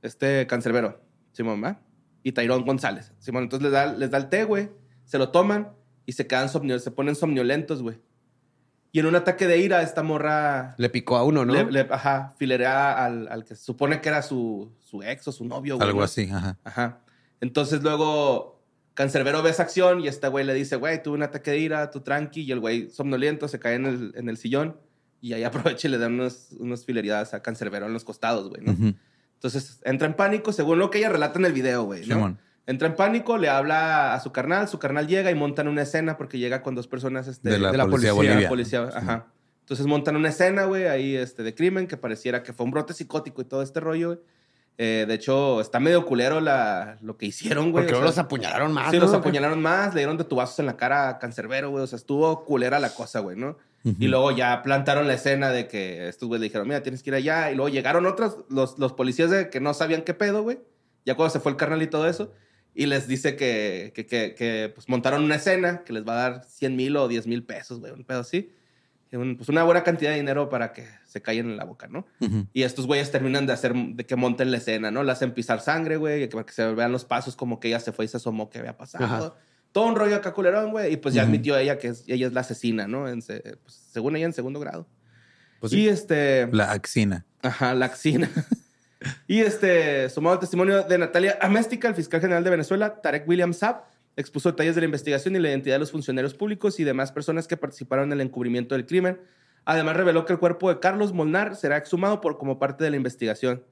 este 0.02 0.48
cancerbero, 0.48 1.02
Simón, 1.32 1.64
¿va? 1.64 1.80
Y 2.24 2.32
Tyrón 2.32 2.66
González. 2.66 3.14
Simón, 3.20 3.44
entonces 3.44 3.64
les 3.64 3.72
da, 3.72 3.86
les 3.94 4.10
da 4.12 4.18
el 4.18 4.30
té, 4.30 4.44
güey, 4.44 4.72
se 5.04 5.18
lo 5.18 5.30
toman 5.30 5.72
y 6.06 6.14
se 6.14 6.28
quedan 6.28 6.50
somnio, 6.50 6.80
se 6.80 6.92
ponen 6.92 7.16
somnolentos, 7.16 7.82
güey. 7.82 8.00
Y 8.92 9.00
en 9.00 9.08
un 9.08 9.16
ataque 9.16 9.46
de 9.46 9.58
ira, 9.60 9.82
esta 9.82 10.04
morra 10.04 10.74
Le 10.78 10.90
picó 10.90 11.18
a 11.18 11.24
uno, 11.24 11.44
¿no? 11.44 11.54
le, 11.54 11.66
le- 11.70 11.88
ajá, 11.92 12.34
filerea 12.38 13.04
al, 13.06 13.28
al 13.28 13.44
que 13.44 13.56
se 13.56 13.64
supone 13.64 14.00
que 14.00 14.08
era 14.10 14.22
su, 14.22 14.72
su 14.80 15.04
ex 15.04 15.28
o 15.28 15.32
su 15.34 15.44
novio, 15.46 15.76
güey. 15.76 15.88
Algo 15.88 16.02
así, 16.02 16.30
ajá. 16.32 16.58
Ajá. 16.64 17.02
Entonces 17.42 17.84
luego 17.84 18.62
Cancerbero 18.94 19.44
ve 19.44 19.50
esa 19.50 19.64
acción 19.64 20.00
y 20.00 20.08
este 20.08 20.28
güey 20.28 20.46
le 20.46 20.54
dice, 20.54 20.78
güey, 20.78 21.04
tuve 21.04 21.16
un 21.16 21.24
ataque 21.24 21.52
de 21.52 21.60
ira, 21.60 21.92
tú 21.92 22.02
tranqui. 22.02 22.42
Y 22.42 22.52
el 22.52 22.60
güey 22.60 22.90
somnoliento 22.90 23.48
se 23.48 23.60
cae 23.60 23.76
en 23.76 23.86
el, 23.86 24.14
en 24.16 24.30
el 24.30 24.38
sillón 24.38 24.78
y 25.22 25.34
ahí 25.34 25.44
aprovecha 25.76 25.88
y 25.88 25.92
le 25.92 25.98
da 25.98 26.08
unos, 26.08 26.50
unos 26.60 26.86
fileridades 26.86 27.34
a 27.34 27.42
Cancerbero 27.42 27.86
en 27.86 27.94
los 27.94 28.04
costados, 28.04 28.50
güey, 28.50 28.62
¿no? 28.64 28.72
Ujú. 28.72 28.94
Entonces 29.34 29.82
entra 29.84 30.08
en 30.08 30.14
pánico, 30.14 30.54
según 30.54 30.80
lo 30.80 30.90
que 30.90 31.00
ella 31.00 31.10
relata 31.10 31.40
en 31.40 31.46
el 31.46 31.54
video, 31.54 31.84
güey, 31.84 32.02
¿no? 32.08 32.16
Simón. 32.16 32.40
Entra 32.68 32.88
en 32.88 32.96
pánico, 32.96 33.38
le 33.38 33.48
habla 33.48 34.16
a 34.16 34.20
su 34.20 34.32
carnal, 34.32 34.68
su 34.68 34.80
carnal 34.80 35.08
llega 35.08 35.30
y 35.30 35.36
montan 35.36 35.68
una 35.68 35.84
escena 35.84 36.18
porque 36.18 36.40
llega 36.40 36.64
con 36.64 36.74
dos 36.74 36.88
personas 36.88 37.28
este, 37.28 37.50
De 37.50 37.60
la 37.60 37.72
de 37.72 37.78
la 37.78 37.86
policía 37.86 38.14
policía. 38.14 38.50
policía, 38.50 38.90
ajá. 38.92 39.28
Entonces 39.60 39.86
montan 39.86 40.16
una 40.16 40.30
escena, 40.30 40.66
güey, 40.66 40.86
ahí 40.86 41.16
este, 41.16 41.44
de 41.44 41.54
crimen 41.54 41.86
que 41.88 41.98
pareciera 41.98 42.42
que 42.42 42.54
fue 42.54 42.66
un 42.66 42.72
brote 42.72 42.94
psicótico 42.94 43.42
y 43.42 43.46
todo 43.46 43.62
este 43.62 43.80
rollo, 43.80 44.08
güey. 44.08 44.20
Eh, 44.78 45.06
de 45.08 45.14
hecho, 45.14 45.62
está 45.62 45.80
medio 45.80 46.06
culero 46.06 46.42
la, 46.42 46.98
lo 47.02 47.18
que 47.18 47.26
hicieron, 47.26 47.72
güey. 47.72 47.86
Porque 47.86 47.96
o 47.96 47.98
sea, 47.98 48.06
los 48.06 48.18
apuñalaron 48.18 48.74
más. 48.74 48.92
Sí, 48.92 48.98
¿no? 48.98 49.06
los 49.06 49.14
apuñalaron 49.14 49.62
más, 49.62 49.94
le 49.94 50.02
dieron 50.02 50.18
de 50.18 50.26
tubazos 50.26 50.60
en 50.60 50.66
la 50.66 50.76
cara 50.76 51.10
a 51.10 51.20
Cancerbero, 51.20 51.70
güey. 51.70 51.84
O 51.84 51.88
sea, 51.88 51.98
estuvo 51.98 52.44
culera 52.44 52.80
la 52.80 52.94
cosa, 52.94 53.20
güey, 53.20 53.38
¿no? 53.38 53.58
Y 54.00 54.08
luego 54.08 54.32
ya 54.32 54.64
plantaron 54.64 55.06
la 55.08 55.14
escena 55.14 55.52
de 55.52 55.68
que 55.68 56.08
estos 56.08 56.28
güeyes 56.28 56.42
le 56.42 56.46
dijeron, 56.46 56.68
mira, 56.68 56.82
tienes 56.82 57.04
que 57.04 57.12
ir 57.12 57.16
allá. 57.16 57.52
Y 57.52 57.56
luego 57.56 57.70
llegaron 57.70 58.08
otros, 58.08 58.38
los, 58.50 58.80
los 58.80 58.94
policías 58.94 59.30
de 59.30 59.52
que 59.52 59.60
no 59.60 59.76
sabían 59.76 60.02
qué 60.02 60.16
pedo, 60.16 60.42
güey. 60.42 60.58
Ya 61.06 61.14
cuando 61.14 61.32
se 61.32 61.40
fue 61.40 61.52
el 61.52 61.58
carnal 61.58 61.84
y 61.84 61.88
todo 61.88 62.08
eso. 62.08 62.34
Y 62.74 62.88
les 62.88 63.08
dice 63.08 63.36
que, 63.36 63.94
que, 63.94 64.08
que, 64.08 64.34
que, 64.34 64.72
pues 64.74 64.90
montaron 64.90 65.24
una 65.24 65.36
escena 65.36 65.84
que 65.84 65.94
les 65.94 66.04
va 66.04 66.14
a 66.14 66.30
dar 66.30 66.44
100 66.46 66.76
mil 66.76 66.98
o 66.98 67.08
10 67.08 67.28
mil 67.28 67.44
pesos, 67.44 67.80
güey, 67.80 67.92
un 67.92 68.04
pedo 68.04 68.22
así. 68.22 68.52
Un- 69.12 69.38
pues 69.38 69.50
una 69.50 69.64
buena 69.64 69.84
cantidad 69.84 70.12
de 70.12 70.18
dinero 70.18 70.50
para 70.50 70.74
que 70.74 70.88
se 71.06 71.22
callen 71.22 71.50
en 71.52 71.58
la 71.58 71.64
boca, 71.64 71.88
¿no? 71.88 72.06
Y 72.54 72.64
estos 72.64 72.86
güeyes 72.88 73.12
terminan 73.12 73.46
de 73.48 73.54
hacer, 73.54 73.74
de 73.74 74.06
que 74.06 74.16
monten 74.16 74.52
la 74.52 74.58
escena, 74.58 74.92
¿no? 74.92 75.04
Le 75.04 75.12
hacen 75.12 75.34
pisar 75.34 75.62
sangre, 75.62 75.98
güey, 75.98 76.24
y 76.24 76.28
que 76.28 76.34
para 76.36 76.46
que 76.46 76.54
se 76.54 76.66
vean 76.74 76.92
los 76.92 77.06
pasos 77.06 77.36
como 77.36 77.60
que 77.60 77.70
ella 77.70 77.80
se 77.80 77.92
fue 77.92 78.06
y 78.06 78.08
se 78.08 78.18
asomó 78.18 78.50
que 78.50 78.60
había 78.60 78.76
pasado. 78.78 79.06
Ajá. 79.06 79.34
Todo 79.72 79.86
un 79.88 79.96
rollo 79.96 80.16
acá 80.16 80.34
culerón, 80.34 80.72
güey. 80.72 80.94
Y 80.94 80.98
pues 80.98 81.14
ya 81.14 81.22
Ujú. 81.24 81.30
admitió 81.30 81.58
ella 81.58 81.78
que 81.78 81.90
es- 81.90 82.04
ella 82.08 82.28
es 82.28 82.34
la 82.34 82.42
asesina, 82.42 82.88
¿no? 82.88 83.08
En 83.10 83.22
pues, 83.22 83.74
según 83.92 84.16
ella, 84.16 84.26
en 84.26 84.34
segundo 84.34 84.60
grado. 84.60 84.88
Pues 85.60 85.74
y 85.74 85.78
sí. 85.78 85.90
este... 85.90 86.48
La 86.52 86.72
axina. 86.72 87.26
Ajá, 87.42 87.74
la 87.74 87.86
axina. 87.88 88.30
y 89.28 89.40
este, 89.42 90.10
sumado 90.10 90.34
al 90.36 90.40
testimonio 90.40 90.84
de 90.84 90.98
Natalia 90.98 91.38
Améstica, 91.42 91.88
el 91.88 91.96
fiscal 91.96 92.22
general 92.22 92.44
de 92.44 92.50
Venezuela, 92.50 93.02
Tarek 93.02 93.28
William 93.28 93.54
Saab, 93.54 93.84
expuso 94.18 94.50
detalles 94.52 94.76
de 94.76 94.82
la 94.82 94.86
investigación 94.86 95.36
y 95.36 95.40
la 95.40 95.50
identidad 95.50 95.76
de 95.76 95.80
los 95.80 95.92
funcionarios 95.92 96.34
públicos 96.34 96.80
y 96.80 96.84
demás 96.84 97.12
personas 97.12 97.48
que 97.48 97.58
participaron 97.58 98.06
en 98.12 98.14
el 98.20 98.22
encubrimiento 98.28 98.76
del 98.76 98.86
crimen. 98.86 99.20
Además, 99.66 99.98
reveló 99.98 100.26
que 100.26 100.34
el 100.34 100.40
cuerpo 100.40 100.70
de 100.70 100.80
Carlos 100.80 101.12
Molnar 101.14 101.56
será 101.56 101.78
exhumado 101.78 102.22
por, 102.22 102.38
como 102.38 102.60
parte 102.60 102.84
de 102.84 102.92
la 102.92 102.96
investigación. 102.98 103.64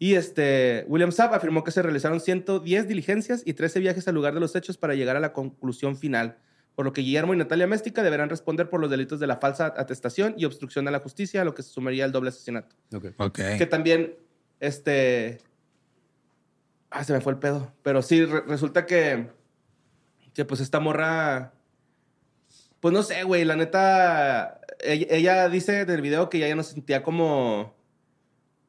Y 0.00 0.14
este, 0.14 0.84
William 0.88 1.12
Saab 1.12 1.34
afirmó 1.34 1.64
que 1.64 1.70
se 1.70 1.82
realizaron 1.82 2.20
110 2.20 2.88
diligencias 2.88 3.42
y 3.44 3.54
13 3.54 3.80
viajes 3.80 4.08
al 4.08 4.14
lugar 4.14 4.32
de 4.34 4.40
los 4.40 4.54
hechos 4.56 4.78
para 4.78 4.94
llegar 4.94 5.16
a 5.16 5.20
la 5.20 5.32
conclusión 5.32 5.96
final, 5.96 6.38
por 6.76 6.84
lo 6.86 6.92
que 6.92 7.00
Guillermo 7.02 7.34
y 7.34 7.36
Natalia 7.36 7.66
Méstica 7.66 8.02
deberán 8.04 8.30
responder 8.30 8.70
por 8.70 8.80
los 8.80 8.90
delitos 8.90 9.18
de 9.20 9.26
la 9.26 9.38
falsa 9.38 9.74
atestación 9.76 10.34
y 10.38 10.44
obstrucción 10.44 10.86
a 10.88 10.92
la 10.92 11.00
justicia, 11.00 11.42
a 11.42 11.44
lo 11.44 11.52
que 11.54 11.62
se 11.64 11.70
sumaría 11.70 12.04
el 12.04 12.12
doble 12.12 12.28
asesinato. 12.30 12.76
Ok. 12.94 13.06
Ok. 13.18 13.40
Que 13.58 13.66
también, 13.66 14.14
este... 14.60 15.38
Ah, 16.90 17.04
se 17.04 17.12
me 17.12 17.20
fue 17.20 17.32
el 17.32 17.38
pedo. 17.38 17.72
Pero 17.82 18.00
sí, 18.02 18.24
re- 18.24 18.42
resulta 18.46 18.86
que... 18.86 19.36
Que 20.38 20.44
pues 20.44 20.60
esta 20.60 20.78
morra... 20.78 21.52
Pues 22.78 22.94
no 22.94 23.02
sé, 23.02 23.24
güey. 23.24 23.44
La 23.44 23.56
neta... 23.56 24.60
Ella, 24.84 25.06
ella 25.10 25.48
dice 25.48 25.84
del 25.84 26.00
video 26.00 26.30
que 26.30 26.36
ella 26.36 26.46
ya 26.46 26.54
no 26.54 26.62
se 26.62 26.74
sentía 26.74 27.02
como... 27.02 27.74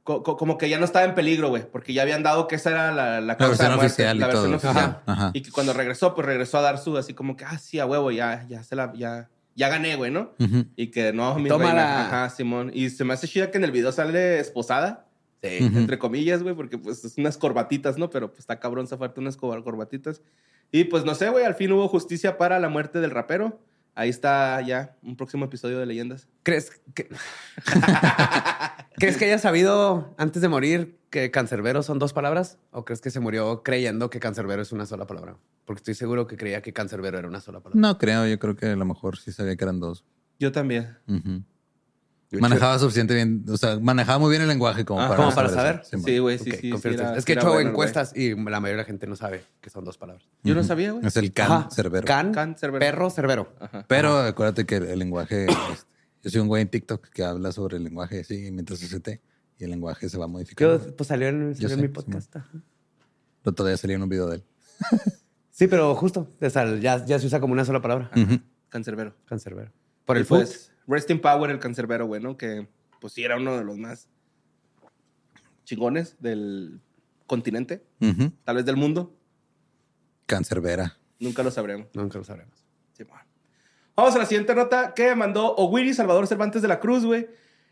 co- 0.04 0.24
co- 0.24 0.36
Como 0.36 0.58
que 0.58 0.68
ya 0.68 0.80
no 0.80 0.86
estaba 0.86 1.06
en 1.06 1.14
peligro, 1.14 1.50
güey. 1.50 1.70
Porque 1.72 1.94
ya 1.94 2.02
habían 2.02 2.24
dado 2.24 2.48
que 2.48 2.56
esa 2.56 2.72
era 2.72 2.92
la, 2.92 3.22
la 3.22 3.38
causa 3.38 3.50
versión 3.50 3.70
de 3.70 3.76
muerte, 3.76 3.86
oficial 3.94 4.18
y 4.18 4.20
la 4.20 4.26
versión 4.28 4.46
todo. 4.48 4.56
oficial. 4.56 4.78
Ajá, 4.78 5.04
ajá. 5.06 5.32
Y 5.36 5.42
que 5.44 5.52
cuando 5.52 5.74
regresó, 5.74 6.16
pues 6.16 6.26
regresó 6.26 6.58
a 6.58 6.62
dar 6.62 6.80
su... 6.80 6.98
Así 6.98 7.14
como 7.14 7.38
que, 7.38 7.46
ah, 7.46 7.60
sí, 7.60 7.80
a 7.80 7.86
huevo, 7.86 8.10
ya, 8.10 8.48
ya 8.50 8.64
se 8.64 8.76
la... 8.76 8.92
Ya, 8.96 9.30
ya 9.56 9.70
gané, 9.70 9.96
güey, 9.96 10.10
¿no? 10.10 10.34
Ujú. 10.40 10.66
Y 10.76 10.88
que 10.88 11.14
no, 11.14 11.36
mi 11.36 11.50
Tómala. 11.50 11.74
reina. 11.74 12.08
Ajá, 12.08 12.30
Simón. 12.32 12.72
Y 12.74 12.90
se 12.90 13.04
me 13.04 13.14
hace 13.14 13.28
chida 13.28 13.52
que 13.52 13.60
en 13.60 13.64
el 13.64 13.72
video 13.72 13.92
sale 13.92 14.40
esposada. 14.40 15.06
Sí. 15.44 15.58
Entre 15.60 16.00
comillas, 16.00 16.42
güey, 16.42 16.56
porque 16.56 16.80
pues 16.80 17.06
es 17.06 17.16
unas 17.20 17.38
corbatitas, 17.38 17.96
¿no? 18.00 18.10
Pero 18.10 18.30
pues 18.30 18.40
está 18.40 18.60
cabrón 18.60 18.88
zafarte 18.88 19.20
unas 19.20 19.38
cor- 19.38 19.64
corbatitas. 19.64 20.24
Y 20.72 20.86
pues 20.86 21.06
no 21.06 21.16
sé, 21.16 21.30
güey, 21.30 21.46
al 21.46 21.56
fin 21.56 21.72
hubo 21.72 21.88
justicia 21.88 22.38
para 22.38 22.60
la 22.60 22.70
muerte 22.70 23.00
del 23.00 23.12
rapero. 23.12 23.60
Ahí 23.96 24.10
está 24.10 24.62
ya 24.62 24.96
un 25.02 25.18
próximo 25.18 25.46
episodio 25.46 25.80
de 25.80 25.86
Leyendas. 25.86 26.28
¿Crees 26.44 26.82
que... 26.94 27.10
¿Crees 28.98 29.18
que 29.18 29.26
haya 29.26 29.40
sabido 29.40 30.14
antes 30.18 30.42
de 30.42 30.48
morir 30.48 31.00
que 31.10 31.32
cancerbero 31.32 31.84
son 31.84 32.00
dos 32.00 32.14
palabras? 32.14 32.60
¿O 32.72 32.86
crees 32.86 33.02
que 33.02 33.12
se 33.12 33.20
murió 33.20 33.64
creyendo 33.64 34.10
que 34.10 34.20
cancerbero 34.20 34.62
es 34.62 34.72
una 34.72 34.86
sola 34.86 35.08
palabra? 35.08 35.38
Porque 35.66 35.80
estoy 35.80 35.96
seguro 35.96 36.28
que 36.28 36.38
creía 36.38 36.62
que 36.62 36.74
cancerbero 36.74 37.18
era 37.18 37.28
una 37.28 37.42
sola 37.42 37.62
palabra. 37.62 37.80
No 37.80 37.98
creo, 37.98 38.28
yo 38.28 38.40
creo 38.40 38.56
que 38.56 38.68
a 38.68 38.76
lo 38.76 38.86
mejor 38.86 39.18
sí 39.18 39.32
sabía 39.32 39.56
que 39.56 39.64
eran 39.64 39.80
dos. 39.80 40.06
Yo 40.40 40.52
también. 40.52 40.98
Ujú. 41.08 41.44
Yo 42.32 42.40
Manejaba 42.40 42.78
suficiente 42.78 43.16
bien, 43.16 43.44
o 43.50 43.58
sea, 43.58 43.80
manejaba 43.80 44.20
muy 44.20 44.30
bien 44.30 44.44
el 44.44 44.48
lenguaje 44.48 44.86
como 44.86 45.02
Ah, 45.02 45.08
para, 45.08 45.24
como 45.24 45.34
para 45.36 45.50
saber. 45.50 45.82
Sí, 45.84 46.20
güey, 46.20 46.38
sí, 46.38 46.52
sí. 46.52 46.70
era- 46.84 47.14
ti. 47.14 47.18
es 47.20 47.26
que 47.26 47.34
he 47.34 47.36
hecho 47.36 47.52
bueno, 47.52 47.72
encuestas 47.72 48.16
y 48.16 48.36
la 48.36 48.60
mayoría 48.60 48.72
de 48.72 48.78
la 48.78 48.84
gente 48.86 49.08
no 49.08 49.16
sabe 49.16 49.44
que 49.60 49.72
son 49.72 49.84
dos 49.84 49.98
palabras. 49.98 50.28
Yo 50.44 50.54
no 50.54 50.64
sabía, 50.64 50.92
güey. 50.92 51.08
Es 51.08 51.18
el 51.18 51.34
can 51.34 51.52
Ajá. 51.52 51.70
cerbero. 51.72 52.06
Can, 52.06 52.32
Can, 52.32 52.56
cerbero. 52.56 52.80
perro, 52.80 53.10
cerbero. 53.10 53.52
Ajá. 53.60 53.84
Pero 53.88 54.20
acuérdate 54.20 54.66
que 54.68 54.76
el 54.76 55.00
lenguaje, 55.00 55.46
este, 55.50 55.88
yo 56.22 56.30
soy 56.30 56.42
un 56.42 56.48
güey 56.48 56.62
en 56.62 56.68
TikTok 56.70 57.10
que 57.10 57.24
habla 57.24 57.52
sobre 57.52 57.78
el 57.78 57.84
lenguaje 57.84 58.20
así 58.20 58.52
mientras 58.52 58.78
se 58.78 59.00
te 59.00 59.22
y 59.58 59.64
el 59.64 59.72
lenguaje 59.72 60.08
se 60.08 60.18
va 60.20 60.28
modificando. 60.28 60.86
Yo, 60.86 60.96
pues 60.96 61.08
salió 61.08 61.30
en, 61.30 61.56
salió 61.56 61.68
Yo 61.70 61.74
en 61.74 61.80
sé, 61.82 61.88
mi 61.88 61.88
podcast. 61.94 62.32
Pero 63.42 63.56
todavía 63.56 63.78
salía 63.78 63.96
en 63.96 64.04
un 64.04 64.10
video 64.10 64.28
de 64.28 64.36
él. 64.36 64.44
Sí, 65.52 65.68
pero 65.68 65.94
justo. 65.94 66.26
o 66.40 66.50
sea, 66.50 66.74
ya, 66.78 67.04
ya 67.06 67.20
se 67.20 67.26
usa 67.28 67.42
como 67.42 67.52
una 67.52 67.66
sola 67.66 67.82
palabra. 67.82 68.10
Ujú. 68.16 68.40
Cancerbero. 68.70 69.14
Cancerbero. 69.26 69.72
Por 70.06 70.16
el 70.16 70.24
food. 70.26 70.38
pues, 70.38 70.72
Rest 70.90 71.12
in 71.12 71.22
Power, 71.22 71.52
el 71.52 71.60
cancerbero, 71.60 72.08
güey, 72.08 72.22
¿no? 72.22 72.36
Que 72.36 72.68
pues 73.00 73.14
sí 73.14 73.24
era 73.24 73.38
uno 73.38 73.56
de 73.58 73.64
los 73.64 73.78
más 73.78 74.10
chingones 75.64 76.18
del 76.20 76.82
continente, 77.28 77.86
tal 78.44 78.56
vez 78.56 78.66
del 78.66 78.76
mundo. 78.76 79.16
Cancerbera. 80.26 80.98
Nunca 81.20 81.44
lo 81.44 81.52
sabremos. 81.52 81.88
Nunca 81.94 82.18
lo 82.18 82.24
sabremos. 82.24 82.66
Sí, 82.94 83.04
bueno. 83.04 83.24
Vamos 83.96 84.16
a 84.16 84.18
la 84.18 84.26
siguiente 84.26 84.56
nota 84.56 84.94
que 84.96 85.14
mandó 85.14 85.54
Owiri 85.56 85.94
Salvador 85.94 86.26
Cervantes 86.26 86.64
de 86.64 86.68
la 86.68 86.80
Cruz, 86.80 87.06
güey. 87.06 87.30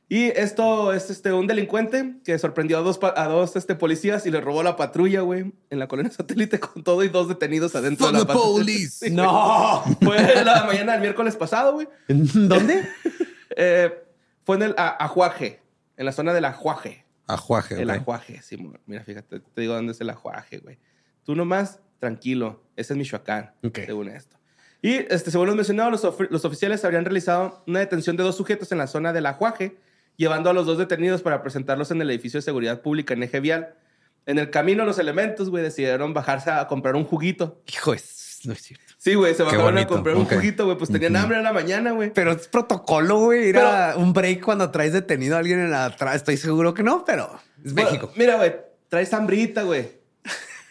Y 0.10 0.26
esto 0.28 0.94
es 0.94 1.10
este, 1.10 1.34
un 1.34 1.48
delincuente 1.48 2.16
que 2.24 2.40
sorprendió 2.40 2.78
a 2.78 2.82
dos, 2.82 2.98
pa- 2.98 3.14
a 3.18 3.28
dos 3.28 3.58
este, 3.58 3.76
policías 3.76 4.26
y 4.26 4.32
le 4.32 4.40
robó 4.40 4.64
la 4.64 4.78
patrulla, 4.78 5.20
güey, 5.22 5.52
en 5.70 5.80
la 5.80 5.88
colonia 5.90 6.12
satélite 6.16 6.60
con 6.62 6.82
todo 6.84 7.04
y 7.04 7.10
dos 7.10 7.28
detenidos 7.28 7.76
adentro 7.76 8.06
Fuck 8.08 8.14
de 8.14 8.20
la 8.22 8.26
the 8.26 8.34
patrulla. 8.34 8.54
police. 8.64 9.06
Sí, 9.08 9.12
¡No! 9.12 9.84
Fue 10.02 10.44
la 10.46 10.64
mañana 10.66 10.94
del 10.94 11.02
miércoles 11.02 11.36
pasado, 11.36 11.74
güey. 11.74 11.88
¿En 12.08 12.48
¿Dónde? 12.48 12.88
Eh, 13.60 13.92
fue 14.46 14.56
en 14.58 14.62
el 14.62 14.76
Ajuaje, 14.78 15.60
en 15.98 16.06
la 16.06 16.12
zona 16.12 16.32
del 16.32 16.46
Ajuaje. 16.46 17.06
Ajuaje, 17.26 17.82
El 17.82 17.90
ok. 17.90 17.96
ajuaje, 17.98 18.42
Simón. 18.44 18.80
Mira, 18.86 19.04
fíjate, 19.04 19.40
te 19.40 19.62
digo 19.62 19.74
dónde 19.74 19.94
es 19.94 20.00
el 20.02 20.10
ajuaje, 20.12 20.60
güey. 20.60 20.78
Tú 21.24 21.34
nomás, 21.36 21.80
tranquilo. 22.00 22.62
Ese 22.76 22.94
es 22.94 22.98
Michoacán, 22.98 23.52
según 23.74 24.10
esto. 24.10 24.38
Y 24.82 24.94
este, 25.12 25.32
según 25.32 25.48
los 25.48 25.56
mencionados, 25.56 26.04
los, 26.04 26.30
los 26.30 26.46
oficiales 26.46 26.86
habrían 26.86 27.04
realizado 27.04 27.64
una 27.66 27.80
detención 27.80 28.16
de 28.16 28.22
dos 28.24 28.38
sujetos 28.38 28.72
en 28.72 28.78
la 28.78 28.86
zona 28.86 29.12
del 29.12 29.26
ajuaje, 29.26 29.76
llevando 30.18 30.50
a 30.50 30.54
los 30.54 30.66
dos 30.66 30.78
detenidos 30.78 31.22
para 31.22 31.42
presentarlos 31.42 31.92
en 31.92 32.02
el 32.02 32.10
edificio 32.10 32.40
de 32.40 32.42
seguridad 32.42 32.82
pública 32.82 33.14
en 33.14 33.24
eje 33.24 33.40
vial. 33.40 33.76
En 34.26 34.38
el 34.40 34.50
camino, 34.50 34.84
los 34.84 35.00
elementos, 35.00 35.50
güey, 35.50 35.64
decidieron 35.64 36.14
bajarse 36.14 36.52
a 36.52 36.68
comprar 36.68 36.96
un 36.98 37.06
juguito. 37.06 37.62
Hijo, 37.72 37.94
es, 37.94 38.42
no 38.44 38.52
es 38.52 38.62
cierto. 38.62 38.84
Sí, 38.98 39.14
güey, 39.14 39.34
se 39.36 39.44
bajaron 39.44 39.78
a 39.78 39.88
comprar 39.88 40.16
un 40.18 40.26
juguito, 40.26 40.66
güey. 40.66 40.78
Pues 40.78 40.92
tenían 40.92 41.16
hambre 41.16 41.38
en 41.38 41.44
la 41.44 41.54
mañana, 41.54 41.92
güey. 41.92 42.12
Pero 42.12 42.34
es 42.34 42.48
protocolo, 42.50 43.20
güey. 43.20 43.50
Ir 43.50 43.58
a 43.60 43.94
un 43.96 44.12
break 44.12 44.44
cuando 44.44 44.70
traes 44.70 44.92
detenido 44.92 45.36
a 45.38 45.40
alguien 45.40 45.60
en 45.60 45.72
la 45.72 45.86
atrás. 45.86 46.16
Estoy 46.18 46.36
seguro 46.36 46.74
que 46.74 46.84
no, 46.84 47.06
pero 47.06 47.40
es 47.64 47.74
Bueno, 47.74 47.90
México. 47.90 48.12
Mira, 48.18 48.36
güey, 48.36 48.54
traes 48.90 49.14
hambrita, 49.14 49.64
güey. 49.64 49.88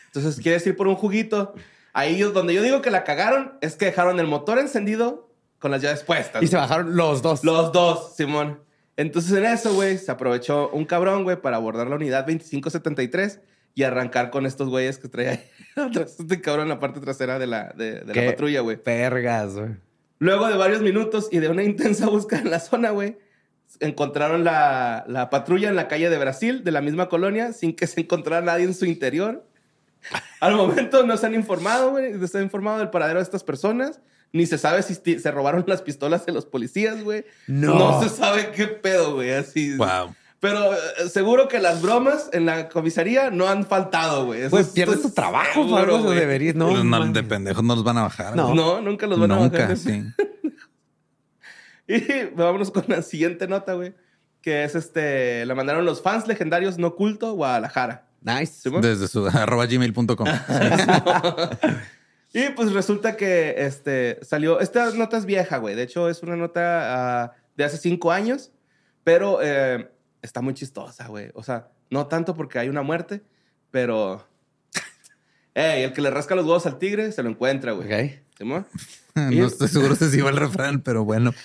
Entonces 0.09 0.43
quieres 0.43 0.67
ir 0.67 0.77
por 0.77 0.87
un 0.89 0.97
juguito. 0.97 1.55
Ahí 1.93 2.19
yo- 2.19 2.33
donde 2.33 2.53
yo 2.53 2.63
digo 2.63 2.83
que 2.83 2.91
la 2.91 3.05
cagaron 3.05 3.55
es 3.63 3.77
que 3.77 3.87
dejaron 3.87 4.21
el 4.21 4.27
motor 4.27 4.59
encendido 4.59 5.31
con 5.59 5.71
las 5.71 5.81
llaves 5.81 6.03
puestas. 6.03 6.43
Y 6.43 6.47
se 6.49 6.57
bajaron 6.57 6.95
los 6.97 7.23
dos. 7.23 7.43
Los 7.45 7.73
dos, 7.73 8.17
Simón. 8.17 8.61
Entonces 8.97 9.33
en 9.33 9.45
eso, 9.45 9.75
güey, 9.75 9.99
se 9.99 10.11
aprovechó 10.11 10.71
un 10.71 10.85
cabrón, 10.85 11.25
güey, 11.25 11.41
para 11.41 11.57
abordar 11.57 11.89
la 11.89 11.97
unidad 11.97 12.27
2573 12.27 13.41
y 13.75 13.83
arrancar 13.83 14.31
con 14.31 14.47
estos 14.47 14.69
güeyes 14.69 14.99
que 14.99 15.09
traía 15.09 15.45
atrás. 15.77 16.17
Este 16.19 16.41
cabrón 16.41 16.65
en 16.65 16.71
la 16.71 16.81
parte 16.81 17.01
trasera 17.01 17.39
de 17.39 17.47
la, 17.47 17.75
de, 17.77 18.01
de 18.01 18.15
la 18.15 18.31
patrulla, 18.31 18.61
güey. 18.61 18.79
Vergas, 18.85 19.55
güey. 19.55 19.77
Luego 20.19 20.49
de 20.49 20.57
varios 20.57 20.81
minutos 20.81 21.29
y 21.31 21.39
de 21.39 21.49
una 21.49 21.63
intensa 21.63 22.07
búsqueda 22.11 22.41
en 22.41 22.51
la 22.51 22.61
zona, 22.61 22.91
güey, 22.91 23.19
encontraron 23.81 24.45
la, 24.45 25.05
la 25.09 25.29
patrulla 25.29 25.69
en 25.69 25.77
la 25.77 25.89
calle 25.89 26.09
de 26.09 26.19
Brasil, 26.19 26.65
de 26.65 26.71
la 26.71 26.81
misma 26.81 27.09
colonia, 27.09 27.53
sin 27.53 27.77
que 27.77 27.87
se 27.87 28.01
encontrara 28.01 28.45
nadie 28.45 28.65
en 28.65 28.75
su 28.75 28.87
interior. 28.87 29.47
Al 30.41 30.55
momento 30.55 31.05
no 31.05 31.17
se 31.17 31.27
han 31.27 31.35
informado, 31.35 31.91
güey, 31.91 32.13
no 32.13 32.27
se 32.27 32.39
ha 32.39 32.43
informado 32.43 32.79
del 32.79 32.91
paradero 32.91 33.19
de 33.19 33.25
estas 33.25 33.43
personas, 33.43 34.01
ni 34.33 34.47
se 34.47 34.59
sabe 34.59 34.83
si 34.83 34.95
se 35.19 35.31
robaron 35.31 35.65
las 35.67 35.83
pistolas 35.83 36.27
de 36.27 36.33
los 36.33 36.45
policías, 36.47 37.03
güey. 37.03 37.25
No. 37.47 38.03
se 38.03 38.09
sabe 38.09 38.51
qué 38.51 38.67
pedo, 38.67 39.15
güey, 39.15 39.33
así. 39.33 39.77
Wow. 39.77 40.15
Pero 40.39 40.75
eh, 40.75 40.79
seguro 41.11 41.49
que 41.49 41.59
las 41.59 41.81
bromas 41.81 42.29
en 42.33 42.45
la 42.45 42.69
comisaría 42.69 43.31
no 43.31 43.49
han 43.49 43.65
faltado, 43.65 44.27
güey. 44.27 44.43
Eso 44.43 44.51
Güey, 44.51 44.63
es- 44.65 44.69
pierdes 44.71 45.01
tu 45.03 45.11
trabajo, 45.11 45.65
seguro, 45.65 46.03
güey. 46.03 46.19
Deberías, 46.19 46.55
no. 46.55 46.69
Pues 46.69 46.85
no, 46.85 47.07
de 47.07 47.23
pendejos 47.23 47.65
no 47.65 47.75
los 47.75 47.83
van 47.85 47.97
a 47.99 48.03
bajar. 48.03 48.37
No. 48.37 48.55
No, 48.55 48.83
nunca 48.83 49.07
los 49.07 49.19
van 49.19 49.33
a 49.33 49.37
Nunca, 49.37 49.59
bajar. 49.61 49.77
sí. 49.79 50.03
Y 51.89 52.25
vámonos 52.35 52.73
con 52.73 52.85
la 52.89 53.01
siguiente 53.01 53.47
nota, 53.47 53.75
güey. 53.75 53.95
Que 54.43 54.65
es 54.65 54.75
este. 54.75 55.47
La 55.47 55.55
mandaron 55.55 55.85
los 55.85 56.03
fans 56.03 56.27
legendarios 56.27 56.79
no 56.79 56.97
culto 56.97 57.33
Guadalajara. 57.35 58.09
Nice. 58.23 58.55
¿Simón? 58.63 58.83
Desde 58.83 59.07
su 59.07 59.25
arroba 59.33 59.67
gmail.com. 59.67 60.27
Y 62.33 62.51
pues 62.51 62.73
resulta 62.73 63.17
que 63.17 63.55
este 63.59 64.19
salió. 64.23 64.61
Esta 64.61 64.91
nota 64.91 65.17
es 65.17 65.25
vieja, 65.25 65.59
güey. 65.59 65.75
De 65.75 65.83
hecho, 65.83 66.09
es 66.09 66.23
una 66.23 66.37
nota 66.37 67.25
ah, 67.25 67.33
de 67.57 67.65
hace 67.65 67.79
cinco 67.79 68.13
años. 68.13 68.53
Pero 69.05 69.39
eh, 69.41 69.89
está 70.21 70.41
muy 70.41 70.53
chistosa, 70.53 71.07
güey. 71.07 71.31
O 71.35 71.43
sea, 71.43 71.69
no 71.91 72.09
tanto 72.09 72.35
porque 72.35 72.59
hay 72.59 72.69
una 72.69 72.83
muerte, 72.83 73.23
pero. 73.71 74.27
Ey, 75.55 75.85
el 75.85 75.93
que 75.93 76.03
le 76.03 76.11
rasca 76.11 76.35
los 76.35 76.45
huevos 76.45 76.67
al 76.67 76.79
tigre 76.79 77.13
se 77.13 77.23
lo 77.23 77.31
encuentra, 77.31 77.73
güey. 77.73 77.87
Ok. 77.87 78.13
¿Simón? 78.37 78.67
no 79.15 79.47
estoy 79.47 79.69
seguro 79.69 79.95
si 79.95 80.11
se 80.11 80.19
iba 80.19 80.29
el 80.31 80.37
refrán, 80.37 80.81
pero 80.81 81.05
bueno. 81.05 81.33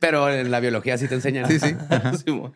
Pero 0.00 0.30
en 0.30 0.50
la 0.50 0.60
biología 0.60 0.98
sí 0.98 1.08
te 1.08 1.14
enseñan. 1.14 1.46
Sí, 1.46 1.58
sí. 1.58 1.76
Simón. 2.24 2.52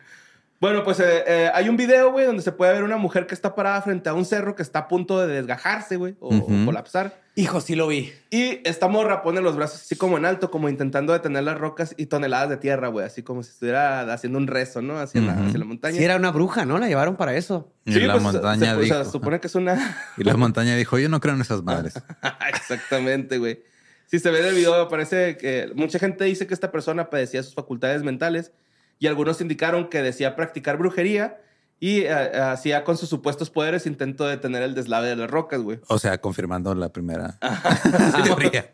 Bueno, 0.59 0.83
pues 0.83 0.99
eh, 0.99 1.23
eh, 1.25 1.51
hay 1.53 1.69
un 1.69 1.77
video, 1.77 2.11
güey, 2.11 2.25
donde 2.25 2.43
se 2.43 2.51
puede 2.51 2.73
ver 2.73 2.83
una 2.83 2.97
mujer 2.97 3.27
que 3.27 3.33
está 3.33 3.55
parada 3.55 3.81
frente 3.81 4.09
a 4.09 4.13
un 4.13 4.25
cerro 4.25 4.55
que 4.55 4.61
está 4.61 4.79
a 4.79 4.87
punto 4.89 5.25
de 5.25 5.33
desgajarse, 5.33 5.95
güey, 5.95 6.15
o, 6.19 6.45
colapsar. 6.65 7.21
Hijo, 7.35 7.61
sí 7.61 7.75
lo 7.75 7.87
vi. 7.87 8.11
Y 8.29 8.59
esta 8.67 8.89
morra 8.89 9.21
pone 9.21 9.39
los 9.39 9.55
brazos 9.55 9.81
así 9.81 9.95
como 9.95 10.17
en 10.17 10.25
alto, 10.25 10.51
como 10.51 10.67
intentando 10.67 11.13
detener 11.13 11.43
las 11.43 11.57
rocas 11.57 11.95
y 11.95 12.07
toneladas 12.07 12.49
de 12.49 12.57
tierra, 12.57 12.89
güey, 12.89 13.05
así 13.05 13.23
como 13.23 13.41
si 13.41 13.51
estuviera 13.51 14.11
haciendo 14.11 14.37
un 14.37 14.47
rezo, 14.47 14.81
¿no? 14.81 14.99
Hacia, 14.99 15.21
la, 15.21 15.33
hacia 15.45 15.59
la 15.59 15.65
montaña. 15.65 15.97
Sí, 15.97 16.03
era 16.03 16.17
una 16.17 16.31
bruja, 16.31 16.65
¿no? 16.65 16.77
La 16.77 16.89
llevaron 16.89 17.15
para 17.15 17.37
eso. 17.37 17.71
Y 17.85 17.93
Sí, 17.93 18.01
la 18.01 18.13
pues, 18.13 18.23
montaña 18.23 18.73
se, 18.73 18.81
o 18.81 18.83
sea, 18.83 18.99
dijo. 18.99 19.11
supone 19.11 19.39
que 19.39 19.47
es 19.47 19.55
una... 19.55 19.97
Y 20.17 20.25
la 20.25 20.35
montaña 20.35 20.75
dijo, 20.75 20.99
yo 20.99 21.07
no 21.07 21.21
creo 21.21 21.35
en 21.35 21.41
esas 21.41 21.63
madres. 21.63 21.93
Exactamente, 22.49 23.37
güey. 23.37 23.63
Si 24.07 24.19
se 24.19 24.29
ve 24.29 24.41
en 24.41 24.47
el 24.47 24.55
video, 24.55 24.89
parece 24.89 25.37
que 25.37 25.71
mucha 25.75 25.99
gente 25.99 26.25
dice 26.25 26.47
que 26.47 26.53
esta 26.53 26.69
persona 26.69 27.09
padecía 27.09 27.43
sus 27.43 27.53
facultades 27.53 28.03
mentales 28.03 28.51
y 28.99 29.07
algunos 29.07 29.41
indicaron 29.41 29.89
que 29.89 30.01
decía 30.01 30.35
practicar 30.35 30.77
brujería 30.77 31.37
y 31.81 32.01
eh, 32.01 32.09
hacía 32.11 32.83
con 32.83 32.97
sus 32.97 33.07
supuestos 33.07 33.49
poderes 33.49 33.85
intento 33.85 34.25
de 34.25 34.31
detener 34.31 34.61
el 34.63 34.75
deslave 34.75 35.07
de 35.07 35.15
las 35.15 35.29
rocas, 35.31 35.61
güey. 35.61 35.79
O 35.87 35.97
sea, 35.97 36.19
confirmando 36.19 36.75
la 36.75 36.89
primera 36.91 37.39
teoría. 38.25 38.69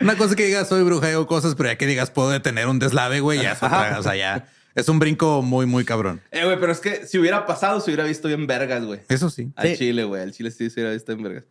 Una 0.00 0.16
cosa 0.16 0.30
es 0.30 0.36
que 0.36 0.46
digas 0.46 0.68
soy 0.68 0.82
bruja 0.84 1.08
y 1.10 1.14
hago 1.14 1.26
cosas, 1.26 1.54
pero 1.56 1.68
ya 1.70 1.76
que 1.76 1.86
digas 1.86 2.10
puedo 2.10 2.30
detener 2.30 2.68
un 2.68 2.78
deslave, 2.78 3.20
güey, 3.20 3.42
ya 3.42 3.54
otra. 3.54 3.98
O 3.98 4.02
sea, 4.02 4.14
ya 4.16 4.46
es 4.74 4.88
un 4.88 4.98
brinco 5.00 5.42
muy, 5.42 5.66
muy 5.66 5.84
cabrón. 5.84 6.20
Eh, 6.30 6.44
güey, 6.44 6.58
pero 6.60 6.70
es 6.72 6.78
que 6.80 7.06
si 7.06 7.18
hubiera 7.18 7.44
pasado, 7.44 7.80
se 7.80 7.90
hubiera 7.90 8.04
visto 8.04 8.28
bien 8.28 8.46
vergas, 8.46 8.84
güey. 8.84 9.00
Eso 9.08 9.28
sí. 9.28 9.52
Al 9.56 9.68
Sí. 9.68 9.76
chile, 9.78 10.04
güey. 10.04 10.22
Al 10.22 10.32
chile 10.32 10.50
sí 10.52 10.70
se 10.70 10.80
hubiera 10.80 10.92
visto 10.92 11.12
bien 11.14 11.24
vergas. 11.24 11.44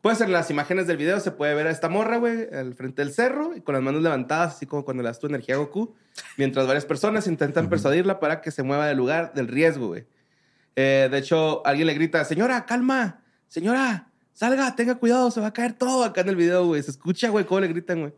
Pues 0.00 0.20
en 0.20 0.32
las 0.32 0.48
imágenes 0.50 0.86
del 0.86 0.96
video 0.96 1.18
se 1.18 1.32
puede 1.32 1.54
ver 1.54 1.66
a 1.66 1.70
esta 1.70 1.88
morra, 1.88 2.18
güey, 2.18 2.48
al 2.54 2.74
frente 2.74 3.02
del 3.02 3.12
cerro 3.12 3.56
y 3.56 3.60
con 3.60 3.74
las 3.74 3.82
manos 3.82 4.02
levantadas, 4.02 4.54
así 4.54 4.66
como 4.66 4.84
cuando 4.84 5.02
le 5.02 5.08
das 5.08 5.18
tu 5.18 5.26
energía 5.26 5.56
a 5.56 5.58
Goku, 5.58 5.94
mientras 6.36 6.66
varias 6.66 6.84
personas 6.84 7.26
intentan 7.26 7.68
persuadirla 7.68 8.20
para 8.20 8.40
que 8.40 8.52
se 8.52 8.62
mueva 8.62 8.86
del 8.86 8.96
lugar 8.96 9.32
del 9.34 9.48
riesgo, 9.48 9.88
güey. 9.88 10.06
Eh, 10.76 11.08
de 11.10 11.18
hecho, 11.18 11.66
alguien 11.66 11.88
le 11.88 11.94
grita, 11.94 12.24
señora, 12.24 12.64
calma, 12.64 13.22
señora, 13.48 14.12
salga, 14.32 14.76
tenga 14.76 14.94
cuidado, 14.94 15.32
se 15.32 15.40
va 15.40 15.48
a 15.48 15.52
caer 15.52 15.72
todo 15.72 16.04
acá 16.04 16.20
en 16.20 16.28
el 16.28 16.36
video, 16.36 16.66
güey. 16.66 16.80
Se 16.80 16.92
escucha, 16.92 17.28
güey, 17.30 17.44
cómo 17.44 17.58
le 17.58 17.66
gritan, 17.66 18.00
güey. 18.00 18.12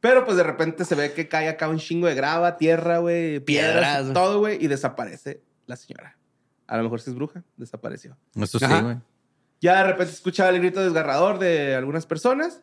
Pero 0.00 0.26
pues 0.26 0.36
de 0.36 0.42
repente 0.42 0.84
se 0.84 0.94
ve 0.94 1.12
que 1.14 1.28
cae 1.28 1.48
acá 1.48 1.68
un 1.68 1.78
chingo 1.78 2.08
de 2.08 2.14
grava, 2.14 2.58
tierra, 2.58 2.98
güey, 2.98 3.40
piedras, 3.40 4.12
todo, 4.12 4.40
güey, 4.40 4.62
y 4.62 4.66
desaparece 4.66 5.40
la 5.64 5.76
señora. 5.76 6.18
A 6.66 6.76
lo 6.76 6.82
mejor 6.82 7.00
si 7.00 7.08
es 7.08 7.16
bruja, 7.16 7.42
desapareció. 7.56 8.18
Eso 8.34 8.58
sí, 8.58 8.66
güey. 8.66 8.98
Ya 9.62 9.78
de 9.78 9.84
repente 9.92 10.12
escuchaba 10.12 10.50
el 10.50 10.58
grito 10.58 10.82
desgarrador 10.82 11.38
de 11.38 11.74
algunas 11.74 12.04
personas. 12.04 12.60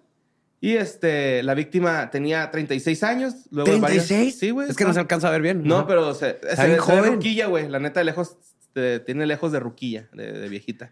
Y 0.62 0.76
este, 0.76 1.42
la 1.44 1.54
víctima 1.54 2.12
tenía 2.12 2.52
36 2.52 3.02
años. 3.04 3.34
Luego 3.50 3.72
de 3.72 3.80
varias- 3.80 4.12
¿36? 4.12 4.32
Sí, 4.32 4.50
güey. 4.52 4.70
Es 4.70 4.76
que 4.76 4.84
no 4.84 4.94
se 4.94 5.00
alcanza 5.00 5.30
a 5.30 5.32
ver 5.32 5.42
bien. 5.42 5.64
No, 5.64 5.78
Ajá. 5.78 5.88
pero 5.88 6.14
se, 6.14 6.20
se, 6.20 6.50
Está 6.50 6.64
ve- 6.64 6.70
bien 6.70 6.82
se 6.84 6.92
ve 6.92 6.98
joven. 7.00 7.14
ruquilla, 7.14 7.48
güey. 7.48 7.70
La 7.70 7.80
neta, 7.80 8.02
de 8.02 8.04
lejos, 8.04 8.36
este, 8.62 9.00
tiene 9.00 9.26
lejos 9.26 9.52
de 9.54 9.60
ruquilla, 9.62 10.10
de, 10.12 10.34
de 10.34 10.50
viejita. 10.50 10.92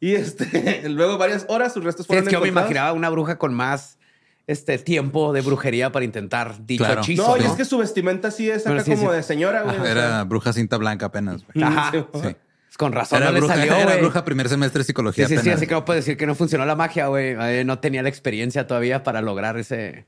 Y 0.00 0.14
este, 0.14 0.88
luego 0.88 1.18
varias 1.18 1.44
horas 1.48 1.74
sus 1.74 1.84
restos 1.84 2.06
Sí, 2.06 2.08
fueron 2.08 2.24
es 2.24 2.28
que 2.30 2.34
yo 2.34 2.40
me 2.40 2.48
imaginaba 2.48 2.92
una 2.94 3.10
bruja 3.10 3.36
con 3.36 3.52
más 3.52 3.98
este 4.46 4.78
tiempo 4.78 5.34
de 5.34 5.42
brujería 5.42 5.92
para 5.92 6.06
intentar 6.06 6.64
dicho 6.64 6.82
Claro. 6.84 7.02
hechizo. 7.02 7.28
No, 7.28 7.36
y 7.36 7.40
¿no? 7.40 7.50
es 7.50 7.52
que 7.52 7.66
su 7.66 7.76
vestimenta 7.76 8.30
sí 8.30 8.48
es 8.48 8.66
acá 8.66 8.82
sí, 8.82 8.92
como 8.92 9.10
sí. 9.10 9.16
de 9.16 9.22
señora, 9.22 9.62
güey. 9.64 9.76
o 9.76 9.82
sea. 9.82 9.90
Era 9.92 10.24
bruja 10.24 10.54
cinta 10.54 10.78
blanca 10.78 11.04
apenas, 11.06 11.44
güey. 11.52 11.62
Ajá. 11.62 11.90
Sí, 11.92 12.04
Sí. 12.22 12.36
Con 12.78 12.92
razón 12.92 13.18
Era 13.18 13.26
no 13.26 13.32
le 13.32 13.40
bruja, 13.40 13.54
salió, 13.56 13.74
era 13.76 13.96
bruja 13.96 14.24
primer 14.24 14.48
semestre 14.48 14.78
de 14.78 14.84
Sí, 14.84 14.86
psicología 14.86 15.26
sí, 15.26 15.34
sí, 15.34 15.40
apenas. 15.40 15.56
así 15.58 15.66
que 15.66 15.74
no 15.74 15.84
puedo 15.84 15.96
decir 15.96 16.16
que 16.16 16.26
no 16.26 16.34
funcionó 16.34 16.64
la 16.64 16.76
magia, 16.76 17.08
güey. 17.08 17.34
Eh, 17.38 17.64
No 17.66 17.80
tenía 17.80 18.02
la 18.04 18.08
experiencia 18.08 18.66
todavía 18.68 19.02
para 19.02 19.20
lograr 19.20 19.58
ese 19.58 20.06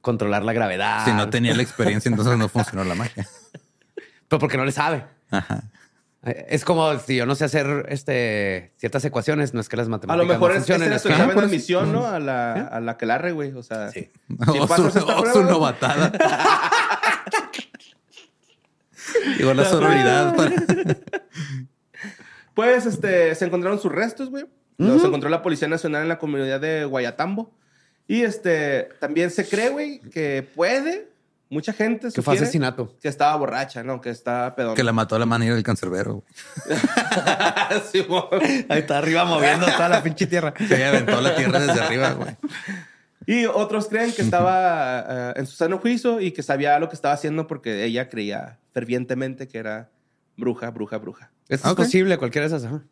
controlar 0.00 0.44
la 0.44 0.52
gravedad. 0.52 1.04
Si 1.04 1.12
no 1.12 1.28
tenía 1.28 1.54
la 1.56 1.62
experiencia, 1.62 2.08
entonces 2.08 2.38
no 2.38 2.48
funcionó 2.48 2.84
la 2.84 2.94
magia. 2.94 3.26
Pero 4.28 4.38
porque 4.38 4.56
no 4.56 4.64
le 4.64 4.70
sabe. 4.72 5.04
Ajá. 5.30 5.64
Eh, 6.24 6.46
Es 6.50 6.64
como 6.64 6.96
si 7.00 7.16
yo 7.16 7.26
no 7.26 7.34
sé 7.34 7.44
hacer 7.46 7.86
este 7.88 8.72
ciertas 8.76 9.04
ecuaciones, 9.04 9.52
no 9.52 9.60
es 9.60 9.68
que 9.68 9.76
las 9.76 9.88
A 9.88 9.90
matemáticas 9.90 10.26
lo 10.26 10.32
mejor 10.32 10.52
no 10.54 10.58
es, 10.58 10.70
era 10.70 10.94
es 10.96 11.02
su 11.02 11.08
que- 11.08 11.14
examen 11.14 11.34
de 11.36 11.40
eso. 11.42 11.48
admisión, 11.48 11.92
¿no? 11.92 12.06
A 12.06 12.20
la, 12.20 12.52
a 12.52 12.80
la 12.80 12.96
que 12.96 13.06
larre, 13.06 13.32
güey. 13.32 13.50
O 13.52 13.62
sea, 13.64 13.90
Sí. 13.90 14.08
si 14.52 14.58
o 14.60 14.66
pasas 14.68 14.92
su, 14.92 14.98
esta 15.00 15.16
o 15.16 15.20
prueba, 15.20 15.32
su 15.32 15.42
novatada. 15.42 16.12
Igual 19.38 19.56
la 19.56 19.64
sororidad 19.64 20.34
para... 20.36 20.52
Pues 22.54 22.86
este, 22.86 23.34
se 23.34 23.44
encontraron 23.44 23.80
sus 23.80 23.92
restos, 23.92 24.30
güey. 24.30 24.46
Los 24.76 25.04
encontró 25.04 25.28
la 25.28 25.42
Policía 25.42 25.68
Nacional 25.68 26.02
en 26.02 26.08
la 26.08 26.18
comunidad 26.18 26.60
de 26.60 26.84
Guayatambo. 26.84 27.52
Y 28.06 28.22
este, 28.22 28.88
también 29.00 29.30
se 29.30 29.46
cree, 29.48 29.70
güey, 29.70 30.00
que 30.00 30.46
puede, 30.54 31.08
mucha 31.48 31.72
gente 31.72 32.08
Que 32.12 32.22
fue 32.22 32.34
asesinato. 32.34 32.94
Que 33.00 33.08
estaba 33.08 33.34
borracha, 33.36 33.82
¿no? 33.82 34.00
Que 34.00 34.10
estaba 34.10 34.54
pedón. 34.54 34.74
que 34.74 34.84
la 34.84 34.92
mató 34.92 35.16
a 35.16 35.18
la 35.18 35.26
manera 35.26 35.54
del 35.54 35.62
cancerbero. 35.62 36.22
güey. 36.66 36.78
Sí, 37.92 38.00
güey. 38.00 38.66
Ahí 38.68 38.80
está 38.80 38.98
arriba 38.98 39.24
moviendo 39.24 39.66
toda 39.66 39.88
la 39.88 40.02
pinche 40.02 40.26
tierra. 40.26 40.52
Que 40.54 40.64
ella 40.74 40.90
aventó 40.90 41.20
la 41.20 41.34
tierra 41.34 41.60
desde 41.60 41.80
arriba, 41.80 42.12
güey. 42.12 42.36
y 43.26 43.46
otros 43.46 43.88
creen 43.88 44.12
que 44.12 44.22
estaba 44.22 45.04
eh, 45.08 45.32
en 45.36 45.46
su 45.46 45.56
sano 45.56 45.78
juicio 45.78 46.20
y 46.20 46.32
que 46.32 46.42
sabía 46.42 46.78
lo 46.78 46.88
que 46.88 46.94
estaba 46.94 47.14
haciendo 47.14 47.46
porque 47.46 47.84
ella 47.84 48.08
creía 48.08 48.58
fervientemente 48.72 49.48
que 49.48 49.58
era 49.58 49.88
bruja, 50.36 50.70
bruja, 50.70 50.98
bruja. 50.98 51.30
Esto 51.48 51.70
Ok. 51.72 51.80
es 51.80 51.84
posible, 51.86 52.18
cualquiera 52.18 52.48
de 52.48 52.56
esas. 52.56 52.64
Ajá. 52.68 52.82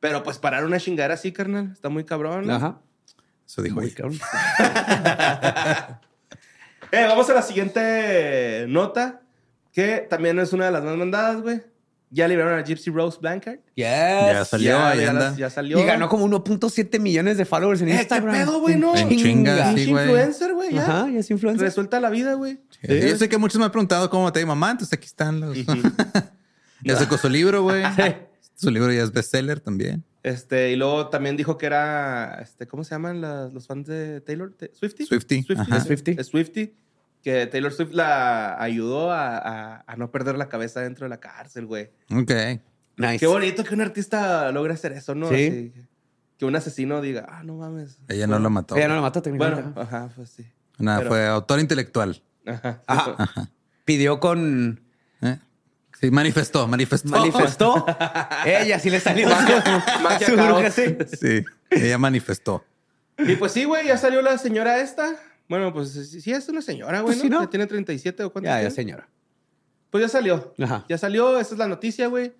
Pero 0.00 0.22
pues 0.22 0.38
parar 0.38 0.64
una 0.64 0.78
chingada 0.80 1.14
así, 1.14 1.32
carnal, 1.32 1.70
está 1.72 1.88
muy 1.88 2.04
cabrón. 2.04 2.46
¿no? 2.46 2.54
Ajá. 2.54 2.80
Eso 3.46 3.62
dijo 3.62 3.76
Muy 3.76 3.86
ella. 3.86 3.94
cabrón. 3.96 4.18
Eh, 6.94 7.06
vamos 7.08 7.30
a 7.30 7.32
la 7.32 7.40
siguiente 7.40 8.66
nota, 8.68 9.22
que 9.72 10.06
también 10.10 10.38
es 10.38 10.52
una 10.52 10.66
de 10.66 10.72
las 10.72 10.84
más 10.84 10.94
mandadas, 10.96 11.40
güey. 11.40 11.62
Ya 12.10 12.28
liberaron 12.28 12.58
a 12.58 12.62
Gypsy 12.62 12.90
Rose 12.90 13.16
Blanchard. 13.18 13.60
Yes. 13.74 13.86
Ya 13.86 14.44
salió, 14.44 14.70
ya, 14.72 14.90
ahí 14.90 15.00
ya 15.00 15.08
anda. 15.10 15.20
las- 15.30 15.36
ya 15.38 15.48
salió. 15.48 15.78
Y 15.80 15.84
ganó 15.86 16.10
como 16.10 16.26
1.7 16.26 17.00
millones 17.00 17.38
de 17.38 17.46
followers 17.46 17.80
en 17.80 17.88
Eh, 17.88 17.92
¿qué 17.92 17.98
Instagram. 18.00 18.34
pedo, 18.34 18.60
güey, 18.60 18.76
no? 18.76 18.94
En 18.94 19.08
chinga, 19.08 19.72
sí, 19.74 19.86
güey. 19.90 20.04
influencer, 20.04 20.52
güey, 20.52 20.74
ya. 20.74 20.82
Ajá, 20.82 21.08
ya 21.10 21.20
es 21.20 21.30
influencer. 21.30 21.66
Resuelta 21.66 21.98
la 22.00 22.10
vida, 22.10 22.34
güey. 22.34 22.60
Sí, 22.82 23.00
Yo 23.08 23.16
sé 23.16 23.28
que 23.28 23.38
muchos 23.38 23.58
me 23.58 23.64
han 23.66 23.70
preguntado 23.70 24.08
cómo 24.10 24.32
te 24.32 24.44
mamá, 24.44 24.72
entonces 24.72 24.92
aquí 24.92 25.06
están 25.06 25.40
los... 25.40 25.56
ya 26.84 26.96
sacó 26.96 27.16
su 27.18 27.28
libro, 27.28 27.62
güey. 27.62 27.82
Su 28.56 28.70
libro 28.70 28.92
ya 28.92 29.02
es 29.02 29.12
bestseller 29.12 29.60
también. 29.60 30.04
Este, 30.22 30.70
y 30.70 30.76
luego 30.76 31.08
también 31.08 31.36
dijo 31.36 31.58
que 31.58 31.66
era, 31.66 32.38
este, 32.40 32.66
¿cómo 32.66 32.84
se 32.84 32.90
llaman 32.94 33.20
las- 33.20 33.52
los 33.52 33.66
fans 33.66 33.86
de 33.88 34.20
Taylor? 34.20 34.52
¿Te- 34.56 34.72
¿Swifty? 34.74 35.02
Es- 35.02 35.08
Swiftie. 35.08 35.44
Es 36.18 36.26
Swifty. 36.28 36.74
Que 37.22 37.46
Taylor 37.46 37.72
Swift 37.72 37.92
la 37.92 38.60
ayudó 38.60 39.12
a, 39.12 39.36
a- 39.38 39.84
a 39.86 39.96
no 39.96 40.10
perder 40.10 40.36
la 40.36 40.48
cabeza 40.48 40.80
dentro 40.80 41.04
de 41.06 41.10
la 41.10 41.18
cárcel, 41.18 41.66
güey. 41.66 41.90
Ok. 42.12 42.30
Nice. 42.96 43.18
Qué 43.18 43.26
bonito 43.26 43.64
que 43.64 43.74
un 43.74 43.80
artista 43.80 44.50
logre 44.52 44.74
hacer 44.74 44.92
eso, 44.92 45.14
¿no? 45.14 45.28
Sí. 45.28 45.34
Así, 45.34 45.72
que 46.38 46.44
un 46.44 46.54
asesino 46.56 47.00
diga, 47.00 47.26
ah, 47.28 47.42
no 47.44 47.54
mames. 47.56 47.98
Ella 48.08 48.26
no 48.26 48.38
lo 48.38 48.50
mató. 48.50 48.76
Ella 48.76 48.88
no 48.88 48.96
la 48.96 49.00
mató 49.02 49.22
técnicamente. 49.22 49.62
Bueno, 49.62 49.80
ajá, 49.80 50.10
pues 50.14 50.30
sí. 50.30 50.44
Nada, 50.78 50.98
pero- 50.98 51.10
fue 51.10 51.26
autor 51.26 51.60
intelectual. 51.60 52.22
Ajá. 52.46 52.82
Ajá. 52.86 53.50
Pidió 53.84 54.20
con... 54.20 54.80
¿eh? 55.22 55.38
Sí, 56.00 56.10
manifestó, 56.10 56.66
manifestó. 56.66 57.08
Manifestó. 57.10 57.86
Ella 58.46 58.78
sí 58.78 58.90
le 58.90 59.00
salió. 59.00 59.28
Magia 59.28 60.26
Su 60.26 60.36
caos. 60.36 60.48
bruja, 60.48 60.70
sí. 60.70 60.96
Sí, 61.20 61.44
ella 61.70 61.98
manifestó. 61.98 62.64
Y 63.18 63.36
pues 63.36 63.52
sí, 63.52 63.64
güey, 63.64 63.86
ya 63.86 63.96
salió 63.96 64.20
la 64.22 64.36
señora 64.38 64.80
esta. 64.80 65.16
Bueno, 65.48 65.72
pues 65.72 65.90
sí, 65.92 66.32
es 66.32 66.48
una 66.48 66.62
señora, 66.62 67.00
güey, 67.02 67.14
Pues 67.14 67.18
¿no? 67.18 67.22
sí, 67.22 67.30
¿no? 67.30 67.40
Ya 67.42 67.50
tiene 67.50 67.66
37 67.66 68.24
o 68.24 68.32
cuántos 68.32 68.48
Ya, 68.52 68.62
ya, 68.62 68.70
señora. 68.70 69.08
Pues 69.90 70.02
ya 70.02 70.08
salió. 70.08 70.54
Ajá. 70.60 70.84
Ya 70.88 70.98
salió, 70.98 71.38
esa 71.38 71.54
es 71.54 71.58
la 71.58 71.68
noticia, 71.68 72.06
güey. 72.06 72.32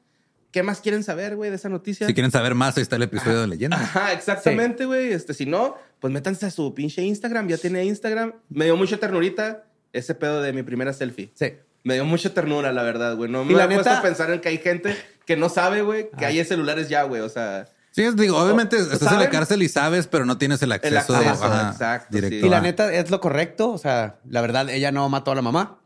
¿Qué 0.50 0.62
más 0.62 0.80
quieren 0.80 1.02
saber, 1.02 1.36
güey, 1.36 1.50
de 1.50 1.56
esa 1.56 1.68
noticia? 1.68 2.06
Si 2.06 2.14
quieren 2.14 2.30
saber 2.30 2.54
más, 2.54 2.76
ahí 2.76 2.82
está 2.82 2.96
el 2.96 3.02
episodio 3.02 3.40
de 3.40 3.46
leyenda. 3.46 3.76
Ajá, 3.76 4.12
exactamente, 4.12 4.84
güey. 4.86 5.12
Este, 5.12 5.34
si 5.34 5.46
no, 5.46 5.76
pues 6.00 6.12
métanse 6.12 6.46
a 6.46 6.50
su 6.50 6.74
pinche 6.74 7.02
Instagram. 7.02 7.48
Ya 7.48 7.56
tiene 7.58 7.84
Instagram. 7.84 8.34
Me 8.50 8.66
dio 8.66 8.76
mucha 8.76 8.98
ternurita 8.98 9.64
ese 9.92 10.14
pedo 10.14 10.40
de 10.42 10.52
mi 10.52 10.62
primera 10.62 10.92
selfie. 10.92 11.30
Sí. 11.34 11.52
Me 11.84 11.94
dio 11.94 12.04
mucha 12.04 12.32
ternura, 12.32 12.72
la 12.72 12.82
verdad, 12.82 13.16
güey. 13.16 13.30
No 13.30 13.42
Y 13.42 13.46
me 13.46 13.54
la 13.54 13.64
he 13.64 13.66
puesto 13.68 13.88
neta- 13.90 13.98
a 13.98 14.02
pensar 14.02 14.30
en 14.30 14.40
que 14.40 14.48
hay 14.48 14.58
gente 14.58 14.96
que 15.26 15.36
no 15.36 15.48
sabe, 15.48 15.82
güey, 15.82 16.10
que 16.16 16.24
hay 16.26 16.44
celulares 16.44 16.88
ya, 16.88 17.02
güey. 17.02 17.20
O 17.22 17.28
sea, 17.28 17.66
Sí, 17.90 18.02
es- 18.04 18.16
digo, 18.16 18.38
obviamente 18.38 18.76
estás 18.76 19.12
en 19.12 19.18
la 19.18 19.28
cárcel 19.30 19.62
y 19.62 19.68
sabes, 19.68 20.06
pero 20.06 20.24
no 20.24 20.38
tienes 20.38 20.62
el 20.62 20.72
acceso, 20.72 21.14
acceso, 21.14 21.44
ajá, 21.44 21.70
exacto, 21.72 22.08
directo. 22.14 22.40
sí. 22.40 22.46
Y 22.46 22.48
la 22.48 22.60
neta 22.60 22.92
es 22.92 23.10
lo 23.10 23.20
correcto. 23.20 23.70
O 23.70 23.78
sea, 23.78 24.16
la 24.28 24.40
verdad, 24.40 24.70
ella 24.70 24.92
no 24.92 25.08
mató 25.08 25.32
a 25.32 25.34
la 25.34 25.42
mamá. 25.42 25.78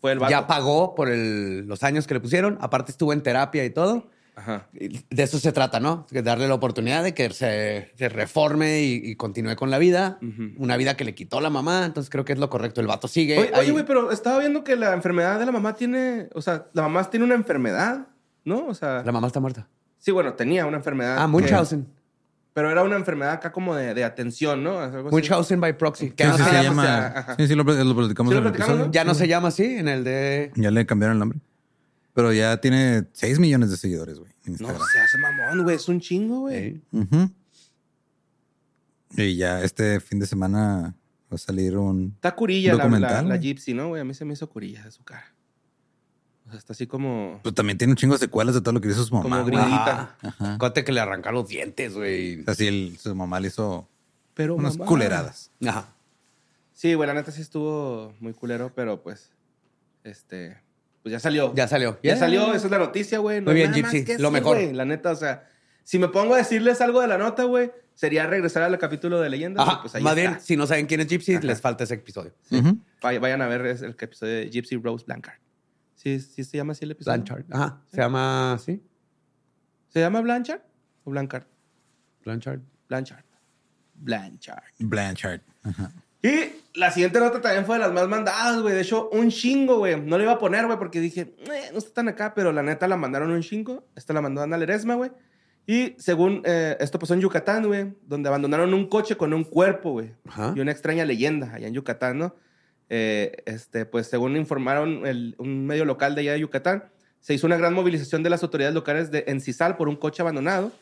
Fue 0.00 0.12
el 0.12 0.18
vato. 0.18 0.30
Ya 0.30 0.46
pagó 0.46 0.94
por 0.94 1.08
el- 1.08 1.66
los 1.66 1.82
años 1.84 2.06
que 2.06 2.14
le 2.14 2.20
pusieron. 2.20 2.58
Aparte 2.60 2.90
estuvo 2.90 3.12
en 3.12 3.22
terapia 3.22 3.64
y 3.64 3.70
todo. 3.70 4.10
Ajá. 4.36 4.66
De 4.72 5.22
eso 5.22 5.38
se 5.38 5.52
trata, 5.52 5.78
¿no? 5.80 6.06
De 6.10 6.22
darle 6.22 6.48
la 6.48 6.54
oportunidad 6.54 7.04
de 7.04 7.14
que 7.14 7.30
se, 7.30 7.92
se 7.96 8.08
reforme 8.08 8.82
y, 8.82 8.94
y 9.10 9.14
continúe 9.16 9.54
con 9.56 9.70
la 9.70 9.78
vida. 9.78 10.18
Una 10.58 10.76
vida 10.76 10.96
que 10.96 11.04
le 11.04 11.14
quitó 11.14 11.40
la 11.40 11.50
mamá. 11.50 11.84
Entonces 11.84 12.10
creo 12.10 12.24
que 12.24 12.32
es 12.32 12.38
lo 12.38 12.50
correcto. 12.50 12.80
El 12.80 12.86
vato 12.86 13.06
sigue. 13.08 13.38
Oye, 13.38 13.50
ahí. 13.54 13.70
güey, 13.70 13.84
pero 13.86 14.10
estaba 14.10 14.38
viendo 14.40 14.64
que 14.64 14.76
la 14.76 14.92
enfermedad 14.92 15.38
de 15.38 15.46
la 15.46 15.52
mamá 15.52 15.74
tiene... 15.74 16.28
O 16.34 16.42
sea, 16.42 16.66
la 16.72 16.82
mamá 16.82 17.08
tiene 17.10 17.24
una 17.26 17.34
enfermedad, 17.36 18.08
¿no? 18.44 18.66
O 18.66 18.74
sea... 18.74 19.02
La 19.04 19.12
mamá 19.12 19.28
está 19.28 19.38
muerta. 19.40 19.68
Sí, 19.98 20.10
bueno, 20.10 20.34
tenía 20.34 20.66
una 20.66 20.78
enfermedad. 20.78 21.16
Ah, 21.18 21.22
que- 21.22 21.28
Munchausen. 21.28 21.86
Pero 22.52 22.70
era 22.70 22.84
una 22.84 22.94
enfermedad 22.96 23.32
acá 23.32 23.50
como 23.50 23.74
de, 23.74 23.94
de 23.94 24.04
atención, 24.04 24.62
¿no? 24.62 24.78
Algo 24.78 25.08
así. 25.08 25.14
Munchausen 25.14 25.60
by 25.60 25.76
proxy. 25.76 26.10
Que 26.10 26.22
Sí, 26.24 26.30
no 26.30 26.36
sí, 26.38 26.44
se 26.44 26.50
se 26.50 26.62
llama-. 26.62 27.34
Sí, 27.36 27.46
sí, 27.48 27.54
lo, 27.56 27.64
lo 27.64 27.96
platicamos 27.96 28.30
Sí, 28.32 28.34
lo 28.34 28.40
en 28.40 28.46
el 28.46 28.52
platicamos, 28.52 28.68
episodio. 28.68 28.86
¿no? 28.86 28.92
Ya 28.92 29.04
no 29.04 29.14
se 29.14 29.26
llama 29.28 29.48
así 29.48 29.64
en 29.64 29.88
el 29.88 30.04
de... 30.04 30.52
Ya 30.54 30.70
le 30.70 30.86
cambiaron 30.86 31.14
el 31.16 31.18
nombre. 31.20 31.38
Pero 32.14 32.32
ya 32.32 32.60
tiene 32.60 33.06
6 33.12 33.38
millones 33.40 33.70
de 33.70 33.76
seguidores, 33.76 34.18
güey. 34.18 34.32
No 34.46 34.68
se 34.68 35.00
hace 35.00 35.18
mamón, 35.18 35.64
güey. 35.64 35.76
Es 35.76 35.88
un 35.88 36.00
chingo, 36.00 36.40
güey. 36.42 36.80
Ujú. 36.92 37.30
Y 39.16 39.36
ya 39.36 39.62
este 39.62 40.00
fin 40.00 40.18
de 40.18 40.26
semana 40.26 40.94
va 41.30 41.34
a 41.34 41.38
salir 41.38 41.76
un. 41.76 42.12
Está 42.14 42.34
curilla 42.34 42.72
la, 42.72 42.76
la, 42.78 42.84
Documental, 42.84 43.28
la 43.28 43.36
güey. 43.36 43.40
Gypsy, 43.54 43.74
¿no, 43.74 43.88
güey? 43.88 44.00
A 44.00 44.04
mí 44.04 44.14
se 44.14 44.24
me 44.24 44.32
hizo 44.34 44.48
curilla 44.48 44.82
de 44.84 44.90
su 44.90 45.02
cara. 45.04 45.34
O 46.46 46.50
sea, 46.50 46.58
está 46.58 46.72
así 46.74 46.86
como... 46.86 47.40
Pues 47.42 47.54
también 47.54 47.78
tiene 47.78 47.92
un 47.94 47.96
chingo 47.96 48.14
de 48.14 48.18
secuelas 48.20 48.54
de 48.54 48.60
todo 48.60 48.74
lo 48.74 48.80
que 48.82 48.88
hizo 48.88 49.02
su 49.02 49.14
mamá. 49.14 49.22
Como 49.22 49.44
gringuita. 49.46 50.14
Ajá. 50.20 50.54
Acuérdate 50.54 50.84
que 50.84 50.92
le 50.92 51.00
arrancaron 51.00 51.40
los 51.40 51.48
dientes, 51.48 51.94
güey. 51.94 52.44
Así 52.46 52.66
el- 52.66 52.98
su 52.98 53.14
mamá 53.14 53.40
le 53.40 53.48
hizo 53.48 53.88
Pero 54.34 54.54
unas 54.54 54.76
mamá. 54.76 54.86
culeradas. 54.88 55.50
Ajá. 55.66 55.88
Sí, 56.74 56.92
güey, 56.92 57.06
la 57.06 57.14
neta 57.14 57.32
sí 57.32 57.40
estuvo 57.40 58.12
muy 58.20 58.34
culero, 58.34 58.70
pero 58.74 59.02
pues... 59.02 59.30
Este... 60.04 60.58
Pues 61.04 61.12
ya 61.12 61.20
salió. 61.20 61.54
Ya 61.54 61.68
salió. 61.68 61.98
Ya 62.02 62.16
salió, 62.16 62.54
esa 62.54 62.64
es 62.66 62.70
la 62.70 62.78
noticia, 62.78 63.18
güey. 63.18 63.40
No 63.42 63.50
Muy 63.50 63.56
bien, 63.56 63.74
Gypsy, 63.74 64.16
lo 64.18 64.30
mejor. 64.30 64.58
La 64.72 64.86
neta, 64.86 65.10
o 65.10 65.14
sea, 65.14 65.46
si 65.82 65.98
me 65.98 66.08
pongo 66.08 66.32
a 66.32 66.38
decirles 66.38 66.80
algo 66.80 67.02
de 67.02 67.08
la 67.08 67.18
nota, 67.18 67.44
güey, 67.44 67.72
sería 67.92 68.26
regresar 68.26 68.62
al 68.62 68.78
capítulo 68.78 69.20
de 69.20 69.28
leyendas. 69.28 69.68
Ajá. 69.68 69.82
pues 69.82 69.94
ahí 69.94 70.02
Más 70.02 70.16
está. 70.16 70.30
bien, 70.30 70.40
si 70.40 70.56
no 70.56 70.66
saben 70.66 70.86
quién 70.86 71.00
es 71.02 71.08
Gypsy, 71.08 71.34
Ajá. 71.34 71.46
les 71.46 71.60
falta 71.60 71.84
ese 71.84 71.92
episodio. 71.92 72.32
Vayan 73.02 73.42
a 73.42 73.48
ver 73.48 73.66
el 73.66 73.94
episodio 74.00 74.34
de 74.34 74.48
Gypsy 74.48 74.76
Rose 74.78 75.04
Blanchard. 75.04 75.38
¿Sí, 75.94 76.20
sí 76.20 76.42
se 76.42 76.56
llama 76.56 76.72
así 76.72 76.86
el 76.86 76.92
episodio? 76.92 77.16
Blanchard. 77.22 77.44
Ajá. 77.50 77.82
Se 77.90 77.98
llama, 77.98 78.58
¿sí? 78.64 78.82
¿Se 79.88 80.00
llama 80.00 80.22
Blanchard 80.22 80.62
o 81.04 81.10
Blanchard? 81.10 81.44
Blanchard. 82.24 82.60
Blanchard. 82.88 83.24
Blanchard. 83.92 84.62
Blanchard. 84.78 85.40
Ajá. 85.64 85.92
Y 86.24 86.78
la 86.78 86.90
siguiente 86.90 87.20
nota 87.20 87.40
también 87.40 87.66
fue 87.66 87.76
de 87.76 87.82
las 87.82 87.92
más 87.92 88.08
mandadas, 88.08 88.60
güey. 88.62 88.74
De 88.74 88.80
hecho, 88.80 89.10
un 89.10 89.28
chingo, 89.30 89.76
güey. 89.78 90.00
No 90.00 90.16
le 90.16 90.24
iba 90.24 90.32
a 90.32 90.38
poner, 90.38 90.64
güey, 90.66 90.78
porque 90.78 90.98
dije, 91.00 91.34
"Eh, 91.38 91.68
no 91.72 91.78
está 91.78 91.92
tan 91.92 92.08
acá, 92.08 92.32
pero 92.34 92.50
la 92.50 92.62
neta 92.62 92.88
la 92.88 92.96
mandaron 92.96 93.30
un 93.30 93.42
chingo. 93.42 93.84
Esta 93.94 94.14
la 94.14 94.22
mandó 94.22 94.40
Ana 94.40 94.56
Ledesma, 94.56 94.94
güey. 94.94 95.10
Y 95.66 95.94
según 95.98 96.42
eh, 96.44 96.76
esto 96.80 96.98
pasó 96.98 97.14
en 97.14 97.20
Yucatán, 97.20 97.66
güey, 97.66 97.92
donde 98.06 98.28
abandonaron 98.28 98.72
un 98.74 98.88
coche 98.88 99.16
con 99.16 99.32
un 99.34 99.44
cuerpo, 99.44 99.92
güey. 99.92 100.12
Y 100.56 100.60
una 100.60 100.72
extraña 100.72 101.04
leyenda 101.04 101.52
allá 101.54 101.68
en 101.68 101.74
Yucatán, 101.74 102.18
¿no? 102.18 102.34
Eh, 102.88 103.42
este, 103.46 103.86
pues 103.86 104.06
según 104.08 104.36
informaron 104.36 105.06
el- 105.06 105.34
un 105.38 105.66
medio 105.66 105.84
local 105.84 106.14
de 106.14 106.22
allá 106.22 106.32
de 106.32 106.40
Yucatán, 106.40 106.84
se 107.20 107.32
hizo 107.34 107.46
una 107.46 107.56
gran 107.56 107.72
movilización 107.72 108.22
de 108.22 108.30
las 108.30 108.42
autoridades 108.42 108.74
locales 108.74 109.10
de 109.10 109.24
Encisal 109.26 109.76
por 109.76 109.88
un 109.88 109.96
coche 109.96 110.20
abandonado. 110.22 110.72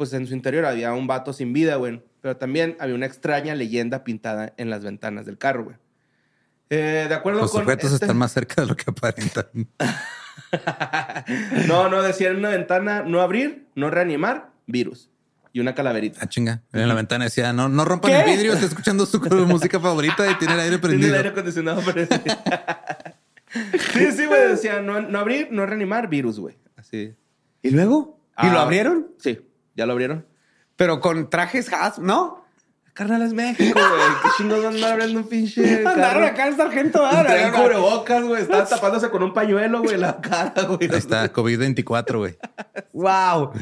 Pues 0.00 0.14
en 0.14 0.26
su 0.26 0.32
interior 0.32 0.64
había 0.64 0.94
un 0.94 1.06
vato 1.06 1.34
sin 1.34 1.52
vida, 1.52 1.76
güey. 1.76 2.02
Pero 2.22 2.34
también 2.38 2.74
había 2.80 2.94
una 2.94 3.04
extraña 3.04 3.54
leyenda 3.54 4.02
pintada 4.02 4.54
en 4.56 4.70
las 4.70 4.82
ventanas 4.82 5.26
del 5.26 5.36
carro, 5.36 5.64
güey. 5.64 5.76
Eh, 6.70 7.04
de 7.06 7.14
acuerdo 7.14 7.40
Los 7.42 7.50
con. 7.52 7.64
sujetos 7.64 7.92
este- 7.92 8.06
están 8.06 8.16
más 8.16 8.32
cerca 8.32 8.62
de 8.62 8.68
lo 8.68 8.74
que 8.76 8.84
aparentan. 8.86 9.44
no, 11.68 11.90
no, 11.90 12.00
decía 12.02 12.30
en 12.30 12.36
una 12.36 12.48
ventana 12.48 13.02
no 13.02 13.20
abrir, 13.20 13.66
no 13.74 13.90
reanimar, 13.90 14.52
virus. 14.66 15.10
Y 15.52 15.60
una 15.60 15.74
calaverita. 15.74 16.20
Ah, 16.22 16.28
chinga. 16.30 16.62
En 16.72 16.88
la 16.88 16.94
ventana 16.94 17.24
decía, 17.24 17.52
no, 17.52 17.68
no 17.68 17.84
rompan 17.84 18.10
¿Qué? 18.12 18.20
el 18.20 18.24
vidrio, 18.36 18.54
está 18.54 18.64
escuchando 18.64 19.04
su 19.04 19.20
música 19.46 19.78
favorita 19.80 20.30
y 20.30 20.34
tiene 20.36 20.54
el 20.54 20.60
aire 20.60 20.78
Tiene 20.78 20.88
prendido. 20.88 21.08
el 21.10 21.16
aire 21.16 21.28
acondicionado 21.28 21.82
prendido. 21.82 22.22
sí, 23.92 24.12
sí, 24.12 24.24
güey. 24.24 24.48
Decía 24.48 24.80
no, 24.80 25.02
no 25.02 25.18
abrir, 25.18 25.48
no 25.50 25.66
reanimar, 25.66 26.08
virus, 26.08 26.40
güey. 26.40 26.56
Así. 26.76 27.14
¿Y 27.62 27.68
luego? 27.70 28.18
¿Y 28.38 28.46
Ah. 28.46 28.52
lo 28.54 28.60
abrieron? 28.60 29.08
Sí, 29.18 29.40
ya 29.80 29.86
lo 29.86 29.92
abrieron. 29.92 30.26
Pero 30.76 31.00
con 31.00 31.30
trajes 31.30 31.72
has, 31.72 31.98
¿no? 31.98 32.44
Carnal 32.92 33.22
es 33.22 33.32
México, 33.32 33.78
güey. 33.80 34.02
Qué 34.22 34.28
chingos 34.36 34.62
van 34.62 34.84
abriendo 34.84 35.20
un 35.20 35.26
pinche. 35.28 35.86
Andaron 35.86 36.22
acá 36.24 36.48
el 36.48 36.56
sargento. 36.56 37.00
ah, 37.04 37.24
no, 37.26 37.50
no. 37.50 37.56
cubrebocas, 37.62 38.22
güey. 38.24 38.42
Estaban 38.42 38.68
tapándose 38.68 39.08
con 39.08 39.22
un 39.22 39.32
pañuelo, 39.32 39.82
güey, 39.82 39.96
la 39.96 40.20
cara, 40.20 40.62
güey. 40.64 40.90
Ahí 40.90 40.98
está, 40.98 41.32
COVID-24, 41.32 42.18
güey. 42.18 42.36
Wow. 42.92 43.52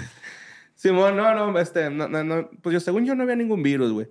Simón, 0.75 1.17
no, 1.17 1.35
no, 1.35 1.59
este, 1.61 1.89
no, 1.91 2.09
no, 2.09 2.25
no, 2.25 2.51
pues 2.63 2.73
yo, 2.73 2.81
según 2.81 3.05
yo, 3.05 3.15
no 3.15 3.23
había 3.23 3.37
ningún 3.37 3.63
virus, 3.63 3.93
güey. 3.93 4.09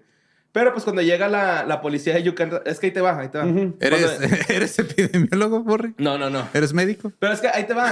Pero 0.54 0.72
pues 0.72 0.84
cuando 0.86 1.02
llega 1.02 1.28
la, 1.28 1.65
la 1.65 1.82
policía 1.82 2.13
de 2.13 2.24
Yucatán, 2.24 2.62
es 2.65 2.80
que 2.80 2.88
ahí 2.88 2.91
te 2.93 3.02
va, 3.02 3.20
ahí 3.20 3.28
te 3.30 3.38
va. 3.38 3.46
¿Eres, 3.80 4.12
Cuando- 4.12 4.36
¿Eres 4.50 4.80
epidemiólogo, 4.80 5.62
Borre? 5.63 5.93
No, 5.98 6.17
no, 6.17 6.30
no. 6.30 6.48
¿Eres 6.54 6.74
médico? 6.74 7.12
Pero 7.20 7.34
es 7.34 7.41
que 7.41 7.48
ahí 7.48 7.65
te 7.65 7.74
va, 7.74 7.91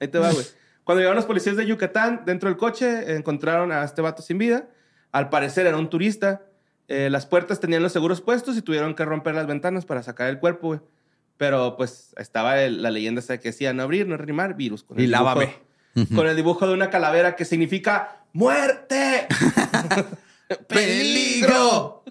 ahí 0.00 0.08
te 0.08 0.18
va, 0.18 0.30
güey. 0.32 0.44
Cuando 0.86 1.00
llegaron 1.00 1.16
los 1.16 1.24
policías 1.26 1.56
de 1.56 1.66
Yucatán, 1.66 2.22
dentro 2.26 2.48
del 2.48 2.56
coche 2.56 3.16
encontraron 3.16 3.72
a 3.72 3.82
este 3.82 4.02
vato 4.02 4.22
sin 4.22 4.38
vida. 4.38 4.68
Al 5.10 5.30
parecer 5.30 5.66
era 5.66 5.76
un 5.76 5.90
turista. 5.90 6.42
Eh, 6.86 7.10
las 7.10 7.26
puertas 7.26 7.58
tenían 7.58 7.82
los 7.82 7.90
seguros 7.92 8.20
puestos 8.20 8.56
y 8.56 8.62
tuvieron 8.62 8.94
que 8.94 9.04
romper 9.04 9.34
las 9.34 9.48
ventanas 9.48 9.84
para 9.84 10.04
sacar 10.04 10.28
el 10.28 10.38
cuerpo, 10.38 10.68
güey. 10.68 10.80
Pero 11.38 11.76
pues 11.76 12.14
estaba 12.18 12.62
el- 12.62 12.82
la 12.82 12.92
leyenda 12.92 13.18
esa 13.18 13.38
que 13.38 13.48
decía 13.48 13.72
no 13.72 13.82
abrir, 13.82 14.06
no 14.06 14.16
reanimar, 14.16 14.54
virus. 14.54 14.84
Con 14.84 14.96
Y 15.00 15.02
dibujo- 15.06 15.10
lávame. 15.10 15.54
Con 16.14 16.28
el 16.28 16.36
dibujo 16.36 16.68
de 16.68 16.74
una 16.74 16.88
calavera 16.88 17.34
que 17.34 17.44
significa 17.44 18.20
muerte. 18.32 19.26
¡Peligro! 20.68 22.04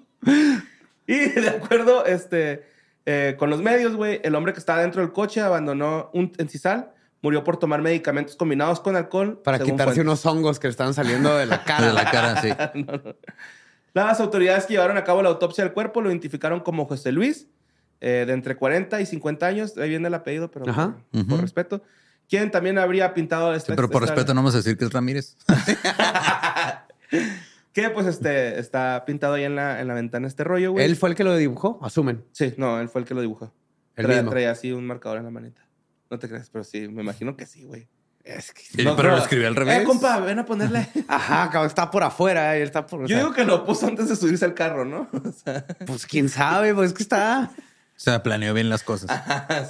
y 1.08 1.16
de 1.30 1.50
acuerdo 1.50 2.06
este, 2.06 2.66
eh, 3.06 3.36
con 3.40 3.50
los 3.50 3.62
medios, 3.62 3.96
güey, 3.96 4.20
el 4.24 4.36
hombre 4.36 4.52
que 4.54 4.60
estaba 4.60 4.82
dentro 4.82 5.02
del 5.02 5.12
coche 5.14 5.40
abandonó 5.40 6.10
un 6.14 6.34
encisal, 6.38 6.92
murió 7.26 7.44
por 7.44 7.58
tomar 7.58 7.82
medicamentos 7.82 8.36
combinados 8.36 8.80
con 8.80 8.96
alcohol. 8.96 9.42
Para 9.44 9.58
quitarse 9.58 9.84
fuentes. 9.96 10.04
unos 10.04 10.26
hongos 10.28 10.60
que 10.60 10.68
le 10.68 10.72
estaban 10.72 10.94
saliendo 10.94 11.36
de 11.36 11.48
la 11.48 11.64
cara. 11.66 11.88
De 11.88 11.94
la 11.94 12.12
cara, 12.12 12.40
sí. 12.42 12.50
Las 13.96 14.20
autoridades 14.20 14.66
que 14.68 14.74
llevaron 14.74 14.96
a 14.98 15.04
cabo 15.04 15.24
la 15.24 15.30
autopsia 15.30 15.64
del 15.64 15.74
cuerpo 15.74 16.02
lo 16.02 16.10
identificaron 16.10 16.60
como 16.60 16.86
José 16.86 17.12
Luis, 17.12 17.48
eh, 18.02 18.26
de 18.28 18.34
entre 18.34 18.56
40 18.58 19.02
y 19.02 19.06
50 19.08 19.46
años. 19.48 19.78
Ahí 19.78 19.90
viene 19.90 20.08
el 20.08 20.14
apellido, 20.14 20.52
pero 20.52 20.70
Ajá. 20.70 20.98
por, 21.28 21.42
respeto. 21.42 21.82
Quien 22.30 22.52
también 22.52 22.78
habría 22.78 23.14
pintado 23.16 23.52
Sí, 23.54 23.58
esta 23.58 23.76
pero 23.76 23.90
por 23.90 24.04
esta- 24.04 24.14
respeto 24.14 24.34
no 24.36 24.40
vamos 24.42 24.54
a 24.54 24.58
decir 24.58 24.78
que 24.78 24.86
es 24.86 24.94
Ramírez. 24.94 25.36
Que 27.74 27.90
pues 27.90 28.06
este, 28.08 28.58
está 28.58 29.04
pintado 29.06 29.34
ahí 29.34 29.44
en 29.44 29.56
la, 29.58 29.82
en 29.82 29.88
la 29.90 29.94
ventana 29.96 30.28
este 30.28 30.46
rollo, 30.46 30.72
güey. 30.72 30.86
¿Él 30.86 30.96
fue 30.96 31.10
el 31.10 31.16
que 31.16 31.26
lo 31.26 31.36
dibujó? 31.36 31.78
Asumen. 31.82 32.24
Sí, 32.32 32.54
no, 32.58 32.80
él 32.80 32.88
fue 32.88 33.02
el 33.02 33.08
que 33.08 33.14
lo 33.14 33.20
dibujó. 33.20 33.52
El 33.98 34.06
Traía, 34.06 34.22
mismo. 34.22 34.32
traía 34.32 34.52
así 34.52 34.72
un 34.72 34.88
marcador 34.88 35.18
en 35.18 35.26
la 35.26 35.30
manita. 35.30 35.62
No 36.10 36.20
te 36.20 36.28
creas, 36.30 36.50
pero 36.50 36.64
sí, 36.64 36.88
me 36.88 37.02
imagino 37.04 37.36
que 37.36 37.46
sí, 37.46 37.64
güey. 37.64 37.88
Es 38.24 38.52
que... 38.54 38.62
Sí, 38.64 38.84
pero 38.96 39.12
lo 39.12 39.18
escribió 39.20 39.48
al 39.48 39.56
revés. 39.56 39.82
Eh, 39.82 39.84
compa, 39.84 40.20
ven 40.20 40.40
a 40.40 40.46
ponerle. 40.46 40.88
Ajá, 41.08 41.50
cabrón, 41.52 41.68
está 41.68 41.92
por 41.92 42.04
afuera. 42.04 42.56
Él 42.58 42.64
está 42.64 42.86
por... 42.88 43.02
o 43.02 43.04
Yo 43.04 43.10
sea, 43.10 43.18
digo 43.20 43.34
que 43.34 43.44
lo 43.44 43.66
puso 43.66 43.86
antes 43.88 44.10
de 44.10 44.16
subirse 44.16 44.46
al 44.46 44.54
carro, 44.56 44.84
¿no? 44.86 45.08
O 45.24 45.32
sea, 45.32 45.66
Pues 45.86 46.06
quién 46.08 46.30
sabe, 46.30 46.74
pues 46.74 46.88
es 46.92 46.98
que 46.98 47.04
está... 47.04 47.52
O 47.58 48.00
sea, 48.00 48.24
planeó 48.24 48.54
bien 48.54 48.68
las 48.70 48.84
cosas. 48.84 49.10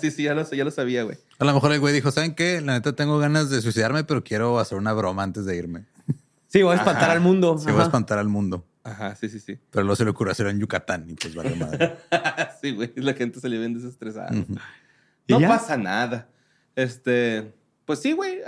sí, 0.02 0.10
sí, 0.10 0.24
ya 0.24 0.34
lo, 0.34 0.50
ya 0.50 0.64
lo 0.64 0.72
sabía, 0.72 1.04
güey. 1.04 1.18
A 1.38 1.46
lo 1.46 1.54
mejor 1.54 1.72
el 1.74 1.80
güey 1.80 1.94
dijo, 1.94 2.10
¿saben 2.12 2.34
qué? 2.34 2.60
La 2.62 2.74
neta 2.74 2.94
tengo 2.96 3.20
ganas 3.20 3.50
de 3.52 3.62
suicidarme, 3.62 4.04
pero 4.04 4.24
quiero 4.24 4.58
hacer 4.58 4.78
una 4.78 4.94
broma 4.94 5.22
antes 5.24 5.46
de 5.46 5.56
irme. 5.56 5.86
Sí, 6.48 6.64
voy 6.64 6.74
a 6.74 6.78
espantar 6.78 7.12
al 7.12 7.20
mundo. 7.20 7.58
Se 7.60 7.66
va 7.66 7.72
a 7.72 7.76
Ajá. 7.76 7.84
espantar 7.84 8.18
al 8.18 8.30
mundo. 8.30 8.66
Ajá, 8.84 9.16
sí, 9.16 9.30
sí, 9.30 9.40
sí. 9.40 9.60
Pero 9.70 9.84
luego 9.84 9.96
se 9.96 10.06
le 10.06 10.12
ocurrió 10.12 10.32
hacerlo 10.32 10.50
en 10.52 10.60
Yucatán 10.60 11.06
y 11.10 11.14
pues 11.14 11.36
vale 11.36 11.56
madre. 11.56 11.98
sí, 12.62 12.72
güey, 12.72 12.94
la 12.96 13.14
gente 13.14 13.40
se 13.40 13.50
le 13.50 13.58
ven 13.60 13.74
desestresada. 13.76 14.32
¿Y 14.34 14.46
No 15.28 15.40
ya? 15.40 15.48
pasa 15.48 15.78
nada. 15.78 16.30
Este, 16.76 17.54
pues 17.86 18.00
sí, 18.00 18.12
güey, 18.14 18.40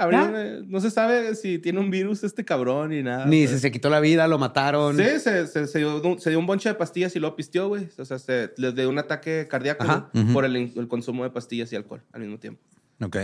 no 0.68 0.80
se 0.82 0.92
sabe 0.92 1.36
si 1.36 1.60
tiene 1.60 1.80
un 1.80 1.90
virus 1.92 2.24
este 2.24 2.44
cabrón 2.44 2.90
ni 2.90 3.04
nada. 3.04 3.26
Ni 3.26 3.48
se, 3.48 3.60
se 3.60 3.72
quitó 3.72 3.90
la 3.90 4.00
vida, 4.00 4.28
lo 4.28 4.38
mataron. 4.38 4.98
Sí, 4.98 5.20
se, 5.20 5.48
se, 5.48 5.68
se 5.68 5.78
dio, 5.80 6.02
un- 6.02 6.20
se 6.20 6.30
dio 6.30 6.40
un 6.40 6.46
bonche 6.46 6.70
de 6.70 6.76
pastillas 6.76 7.16
y 7.16 7.20
lo 7.20 7.36
pisteó, 7.36 7.68
güey. 7.70 7.88
O 7.98 8.06
sea, 8.06 8.20
se, 8.20 8.52
le 8.58 8.72
dio 8.74 8.90
un 8.90 9.00
ataque 9.00 9.48
cardíaco 9.50 9.84
Ajá. 9.84 10.10
por 10.34 10.44
el, 10.46 10.56
el 10.56 10.88
consumo 10.88 11.24
de 11.24 11.30
pastillas 11.30 11.72
y 11.72 11.76
alcohol 11.76 12.04
al 12.12 12.22
mismo 12.22 12.38
tiempo. 12.40 12.62
Ok. 13.02 13.18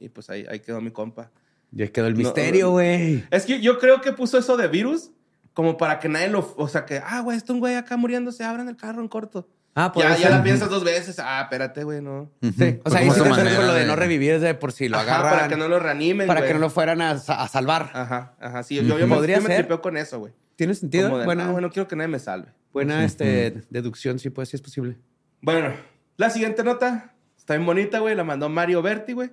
Y 0.00 0.08
pues 0.08 0.30
ahí, 0.30 0.46
ahí 0.48 0.60
quedó 0.60 0.80
mi 0.80 0.90
compa. 0.90 1.30
Ya 1.70 1.86
quedó 1.88 2.06
el 2.06 2.16
misterio, 2.16 2.66
no. 2.66 2.72
güey. 2.72 3.24
Es 3.30 3.46
que 3.46 3.60
yo 3.60 3.78
creo 3.78 4.00
que 4.00 4.12
puso 4.12 4.36
eso 4.38 4.56
de 4.56 4.68
virus 4.68 5.10
como 5.54 5.76
para 5.76 5.98
que 6.00 6.08
nadie 6.08 6.28
lo... 6.28 6.54
O 6.56 6.68
sea, 6.68 6.84
que, 6.84 6.98
ah, 7.04 7.20
güey, 7.20 7.36
está 7.36 7.52
un 7.52 7.60
güey 7.60 7.76
acá 7.76 7.96
muriéndose, 7.96 8.44
abran 8.44 8.68
el 8.68 8.76
carro 8.76 9.00
en 9.00 9.08
corto. 9.08 9.48
Ah, 9.74 9.86
Ya, 9.86 9.92
puede 9.92 10.08
ya 10.10 10.16
ser. 10.16 10.30
la 10.30 10.42
piensas 10.42 10.68
dos 10.68 10.84
veces. 10.84 11.18
Ah, 11.18 11.40
espérate, 11.44 11.82
güey, 11.84 12.02
no. 12.02 12.30
Sí. 12.42 12.50
O 12.84 12.90
Fue 12.90 12.90
sea, 12.90 13.00
ahí 13.00 13.10
sí 13.10 13.18
con 13.20 13.28
lo 13.30 13.72
de, 13.74 13.86
no 13.86 13.96
revivir, 13.96 14.38
de 14.38 14.54
por 14.54 14.72
si 14.72 14.88
lo 14.88 14.98
Ajá, 14.98 15.14
agarran. 15.16 15.32
para 15.34 15.48
que 15.48 15.56
no 15.56 15.68
lo 15.68 15.78
reanimen, 15.78 16.26
para 16.26 16.40
güey. 16.40 16.48
que 16.48 16.54
no 16.54 16.60
lo 16.60 16.68
fueran 16.70 17.00
a, 17.00 17.12
a 17.12 17.48
salvar. 17.48 17.90
Ajá, 17.94 18.34
ajá. 18.38 18.62
Sí, 18.64 18.76
yo, 18.76 18.98
yo 18.98 19.06
me, 19.06 19.14
Podría 19.16 19.40
me 19.40 19.46
ser. 19.46 19.56
tripeo 19.56 19.80
con 19.80 19.96
eso, 19.96 20.18
güey. 20.18 20.32
¿Tiene 20.56 20.74
sentido? 20.74 21.16
De, 21.18 21.24
buena 21.24 21.46
"Ah, 21.48 21.52
bueno, 21.52 21.70
quiero 21.70 21.88
que 21.88 21.96
nadie 21.96 22.08
me 22.08 22.18
salve. 22.18 22.48
buena 22.72 23.02
este, 23.04 23.62
deducción, 23.70 24.18
sí, 24.18 24.28
pues 24.28 24.50
sí 24.50 24.56
es 24.56 24.62
posible. 24.62 24.98
Bueno, 25.40 25.72
la 26.18 26.28
siguiente 26.28 26.62
nota 26.62 27.14
está 27.38 27.54
bien 27.54 27.64
bonita, 27.66 27.98
güey. 28.00 28.14
La 28.14 28.24
mandó 28.24 28.48
Mario 28.50 28.82
Berti, 28.82 29.14
güey. 29.14 29.30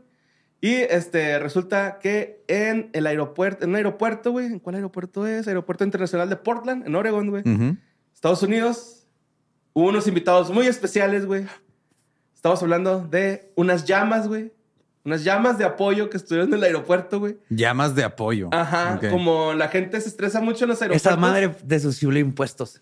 Y 0.61 0.73
este, 0.73 1.37
resulta 1.39 1.99
que 1.99 2.43
en 2.47 2.89
el 2.93 3.07
aeropuerto, 3.07 3.65
en 3.65 3.71
un 3.71 3.75
aeropuerto, 3.75 4.31
güey. 4.31 4.45
¿En 4.47 4.59
cuál 4.59 4.75
aeropuerto 4.75 5.27
es? 5.27 5.47
Aeropuerto 5.49 5.83
Internacional 5.83 6.29
de 6.29 6.35
Portland, 6.37 6.87
en 6.87 6.95
Oregon, 6.95 7.29
güey. 7.29 7.43
Estados 8.13 8.41
Unidos. 8.43 8.98
Hubo 9.73 9.89
unos 9.89 10.07
invitados 10.07 10.51
muy 10.51 10.67
especiales, 10.67 11.25
güey. 11.25 11.45
Estamos 12.35 12.61
hablando 12.61 13.05
de 13.09 13.51
unas 13.55 13.85
llamas, 13.85 14.27
güey. 14.27 14.51
Unas 15.03 15.23
llamas 15.23 15.57
de 15.57 15.65
apoyo 15.65 16.09
que 16.09 16.17
estuvieron 16.17 16.49
en 16.49 16.55
el 16.55 16.63
aeropuerto, 16.63 17.19
güey. 17.19 17.37
Llamas 17.49 17.95
de 17.95 18.03
apoyo. 18.03 18.49
Ajá, 18.51 18.99
como 19.09 19.53
la 19.53 19.69
gente 19.69 19.99
se 20.01 20.09
estresa 20.09 20.41
mucho 20.41 20.65
en 20.65 20.69
los 20.69 20.81
aeropuertos. 20.81 21.11
Esa 21.11 21.17
madre 21.19 21.55
deducible 21.63 22.19
impuestos. 22.19 22.81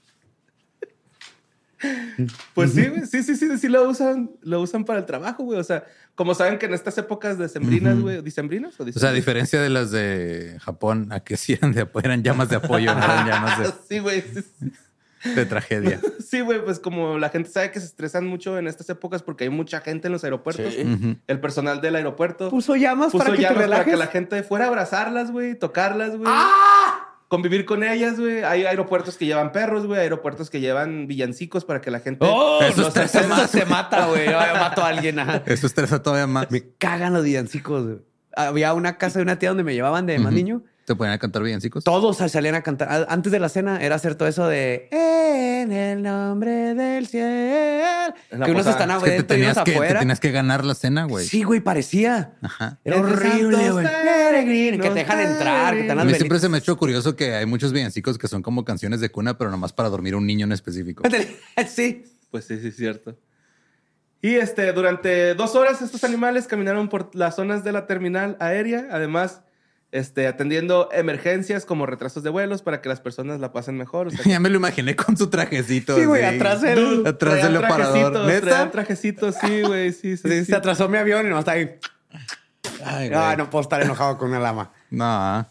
Pues 2.53 2.73
sí, 2.73 2.87
güey. 2.87 3.05
Sí, 3.05 3.21
sí, 3.21 3.35
sí, 3.35 3.57
sí 3.57 3.67
lo 3.67 3.87
usan, 3.87 4.31
lo 4.41 4.61
usan 4.61 4.83
para 4.83 4.99
el 4.99 5.05
trabajo, 5.05 5.43
güey. 5.43 5.59
O 5.59 5.63
sea, 5.63 5.85
como 6.15 6.33
saben 6.33 6.57
que 6.57 6.65
en 6.65 6.73
estas 6.73 6.97
épocas 6.97 7.37
de 7.37 7.47
sembrinas, 7.47 7.99
güey, 7.99 8.21
¿dicembrinas 8.23 8.79
o 8.79 8.83
O 8.83 8.85
sea, 8.85 8.85
a 8.85 8.85
dicembrinas? 8.87 9.15
diferencia 9.15 9.61
de 9.61 9.69
las 9.69 9.91
de 9.91 10.57
Japón, 10.59 11.09
aquí 11.11 11.37
sí 11.37 11.53
eran, 11.53 11.73
de, 11.73 11.87
eran 12.03 12.23
llamas 12.23 12.49
de 12.49 12.55
apoyo, 12.55 12.93
no 12.95 12.99
eran 13.03 13.27
llamas 13.27 13.59
de, 13.59 13.73
Sí, 13.87 13.99
güey. 13.99 14.21
Sí, 14.21 14.41
sí. 14.41 14.71
De 15.23 15.45
tragedia. 15.45 15.99
Sí, 16.27 16.41
güey, 16.41 16.61
pues 16.61 16.79
como 16.79 17.17
la 17.19 17.29
gente 17.29 17.49
sabe 17.49 17.71
que 17.71 17.79
se 17.79 17.85
estresan 17.85 18.27
mucho 18.27 18.57
en 18.57 18.67
estas 18.67 18.89
épocas 18.89 19.23
porque 19.23 19.45
hay 19.45 19.49
mucha 19.49 19.79
gente 19.79 20.07
en 20.07 20.11
los 20.11 20.25
aeropuertos. 20.25 20.73
El 20.75 21.39
personal 21.39 21.79
del 21.79 21.95
aeropuerto 21.95 22.49
Puso 22.49 22.75
llamas 22.75 23.13
puso 23.13 23.23
para 23.23 23.31
que 23.31 23.37
te 23.37 23.43
llamas 23.43 23.55
para 23.55 23.65
relajes. 23.67 23.91
que 23.93 23.97
la 23.97 24.07
gente 24.07 24.43
fuera 24.43 24.65
a 24.65 24.67
abrazarlas, 24.67 25.31
güey, 25.31 25.55
tocarlas, 25.57 26.11
güey. 26.17 26.23
¡Ah! 26.27 27.13
Convivir 27.29 27.63
con 27.65 27.81
ellas, 27.83 28.19
güey. 28.19 28.43
Hay 28.43 28.65
aeropuertos 28.65 29.17
que 29.17 29.25
llevan 29.25 29.51
perros, 29.53 29.85
güey. 29.85 29.99
Hay 29.99 30.03
aeropuertos 30.05 30.49
que 30.49 30.59
llevan 30.59 31.07
villancicos 31.07 31.63
para 31.65 31.79
que 31.81 31.91
la 31.91 31.99
gente... 32.01 32.25
¡Oh! 32.29 32.59
Eso 32.61 32.87
estresa 32.87 33.25
más. 33.27 33.49
se 33.49 33.65
mata, 33.65 34.07
güey. 34.07 34.25
Yo 34.25 34.33
mato 34.53 34.81
a 34.81 34.87
alguien. 34.89 35.19
ajá. 35.19 35.43
Eso 35.45 35.67
estresa 35.67 36.01
todavía 36.03 36.27
más. 36.27 36.51
Me 36.51 36.63
cagan 36.77 37.13
los 37.13 37.23
villancicos. 37.23 37.83
güey. 37.85 37.97
Había 38.35 38.73
una 38.73 38.97
casa 38.97 39.19
de 39.19 39.23
una 39.23 39.39
tía 39.39 39.49
donde 39.49 39.63
me 39.63 39.73
llevaban 39.73 40.05
de 40.05 40.19
más 40.19 40.31
niño. 40.33 40.63
¿Te 40.87 40.95
ponían 40.95 41.15
a 41.15 41.17
cantar 41.17 41.43
villancicos? 41.43 41.83
Todos 41.83 42.15
salían 42.15 42.55
a 42.55 42.61
cantar. 42.61 43.07
Antes 43.09 43.29
de 43.29 43.39
la 43.39 43.49
cena 43.49 43.81
era 43.81 43.95
hacer 43.95 44.15
todo 44.15 44.29
eso 44.29 44.47
de 44.47 44.87
En 44.93 45.73
el 45.73 46.01
nombre 46.01 46.75
del 46.75 47.07
cielo. 47.07 47.27
La 48.31 48.45
Que 48.45 48.51
unos 48.51 48.65
están 48.65 48.91
Es 48.91 49.03
que 49.03 49.09
te 49.09 49.15
adentro 49.15 49.35
y 49.37 49.41
unos 49.41 49.53
tenías 49.53 49.57
que, 49.57 49.71
te 49.71 49.75
afuera. 49.75 49.99
tenías 49.99 50.19
que 50.21 50.31
ganar 50.31 50.63
la 50.63 50.75
cena, 50.75 51.03
güey. 51.03 51.25
Sí, 51.25 51.43
güey, 51.43 51.59
parecía. 51.59 52.35
Ajá. 52.41 52.79
Era 52.85 53.01
horrible, 53.01 53.69
güey. 53.71 53.85
Que 53.85 54.77
te 54.79 54.93
dejan 54.93 55.19
entrar, 55.19 55.75
que 55.75 55.81
te 55.81 55.87
dan 55.87 55.99
A 55.99 56.05
mí 56.05 56.13
siempre 56.13 56.39
se 56.39 56.47
me 56.47 56.55
ha 56.55 56.59
hecho 56.59 56.77
curioso 56.77 57.17
que 57.17 57.35
hay 57.35 57.45
muchos 57.45 57.73
villancicos 57.73 58.17
que 58.17 58.29
son 58.29 58.41
como 58.41 58.63
canciones 58.63 59.01
de 59.01 59.09
cuna, 59.09 59.37
pero 59.37 59.51
nomás 59.51 59.73
para 59.73 59.89
dormir 59.89 60.13
a 60.13 60.17
un 60.17 60.25
niño 60.25 60.45
en 60.45 60.53
específico. 60.53 61.03
Sí. 61.67 62.05
Pues 62.31 62.45
sí, 62.45 62.61
sí, 62.61 62.69
es 62.69 62.77
cierto. 62.77 63.19
Y 64.21 64.35
este, 64.35 64.71
durante 64.71 65.33
dos 65.35 65.53
horas 65.55 65.81
estos 65.81 66.05
animales 66.05 66.47
caminaron 66.47 66.87
por 66.87 67.13
las 67.13 67.35
zonas 67.35 67.65
de 67.65 67.73
la 67.73 67.87
terminal 67.87 68.37
aérea, 68.39 68.87
además 68.89 69.41
este, 69.97 70.27
atendiendo 70.27 70.89
emergencias 70.91 71.65
como 71.65 71.85
retrasos 71.85 72.21
de 72.23 72.29
vuelos 72.29 72.61
para 72.61 72.81
que 72.81 72.89
las 72.89 73.01
personas 73.01 73.39
la 73.39 73.51
pasen 73.51 73.77
mejor. 73.77 74.07
O 74.07 74.09
sea, 74.11 74.19
ya 74.25 74.39
me 74.39 74.49
lo 74.49 74.57
imaginé 74.57 74.95
con 74.95 75.17
su 75.17 75.29
trajecito. 75.29 75.95
Sí, 75.97 76.05
güey, 76.05 76.23
atrás 76.23 76.61
del- 76.61 77.05
Atrás 77.05 77.41
del 77.43 77.57
operador. 77.57 78.25
¿Neta? 78.27 78.41
traían 78.41 78.71
trajecitos, 78.71 79.35
sí, 79.41 79.61
güey, 79.63 79.91
sí, 79.93 80.17
sí. 80.17 80.29
Sí, 80.29 80.39
sí. 80.39 80.45
Se 80.45 80.55
atrasó 80.55 80.87
mi 80.87 80.97
avión 80.97 81.25
y 81.25 81.29
no 81.29 81.39
está 81.39 81.53
ahí. 81.53 81.77
Ay. 82.85 83.09
Ay, 83.13 83.37
no 83.37 83.49
puedo 83.49 83.61
estar 83.63 83.81
enojado 83.81 84.17
con 84.17 84.29
una 84.29 84.39
lama. 84.39 84.71
No. 84.89 85.47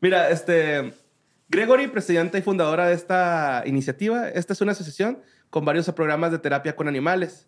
Mira, 0.00 0.30
este. 0.30 0.92
Gregory, 1.50 1.88
presidenta 1.88 2.36
y 2.36 2.42
fundadora 2.42 2.88
de 2.88 2.94
esta 2.94 3.62
iniciativa, 3.64 4.28
esta 4.28 4.52
es 4.52 4.60
una 4.60 4.72
asociación 4.72 5.22
con 5.48 5.64
varios 5.64 5.90
programas 5.92 6.30
de 6.30 6.38
terapia 6.38 6.76
con 6.76 6.88
animales. 6.88 7.46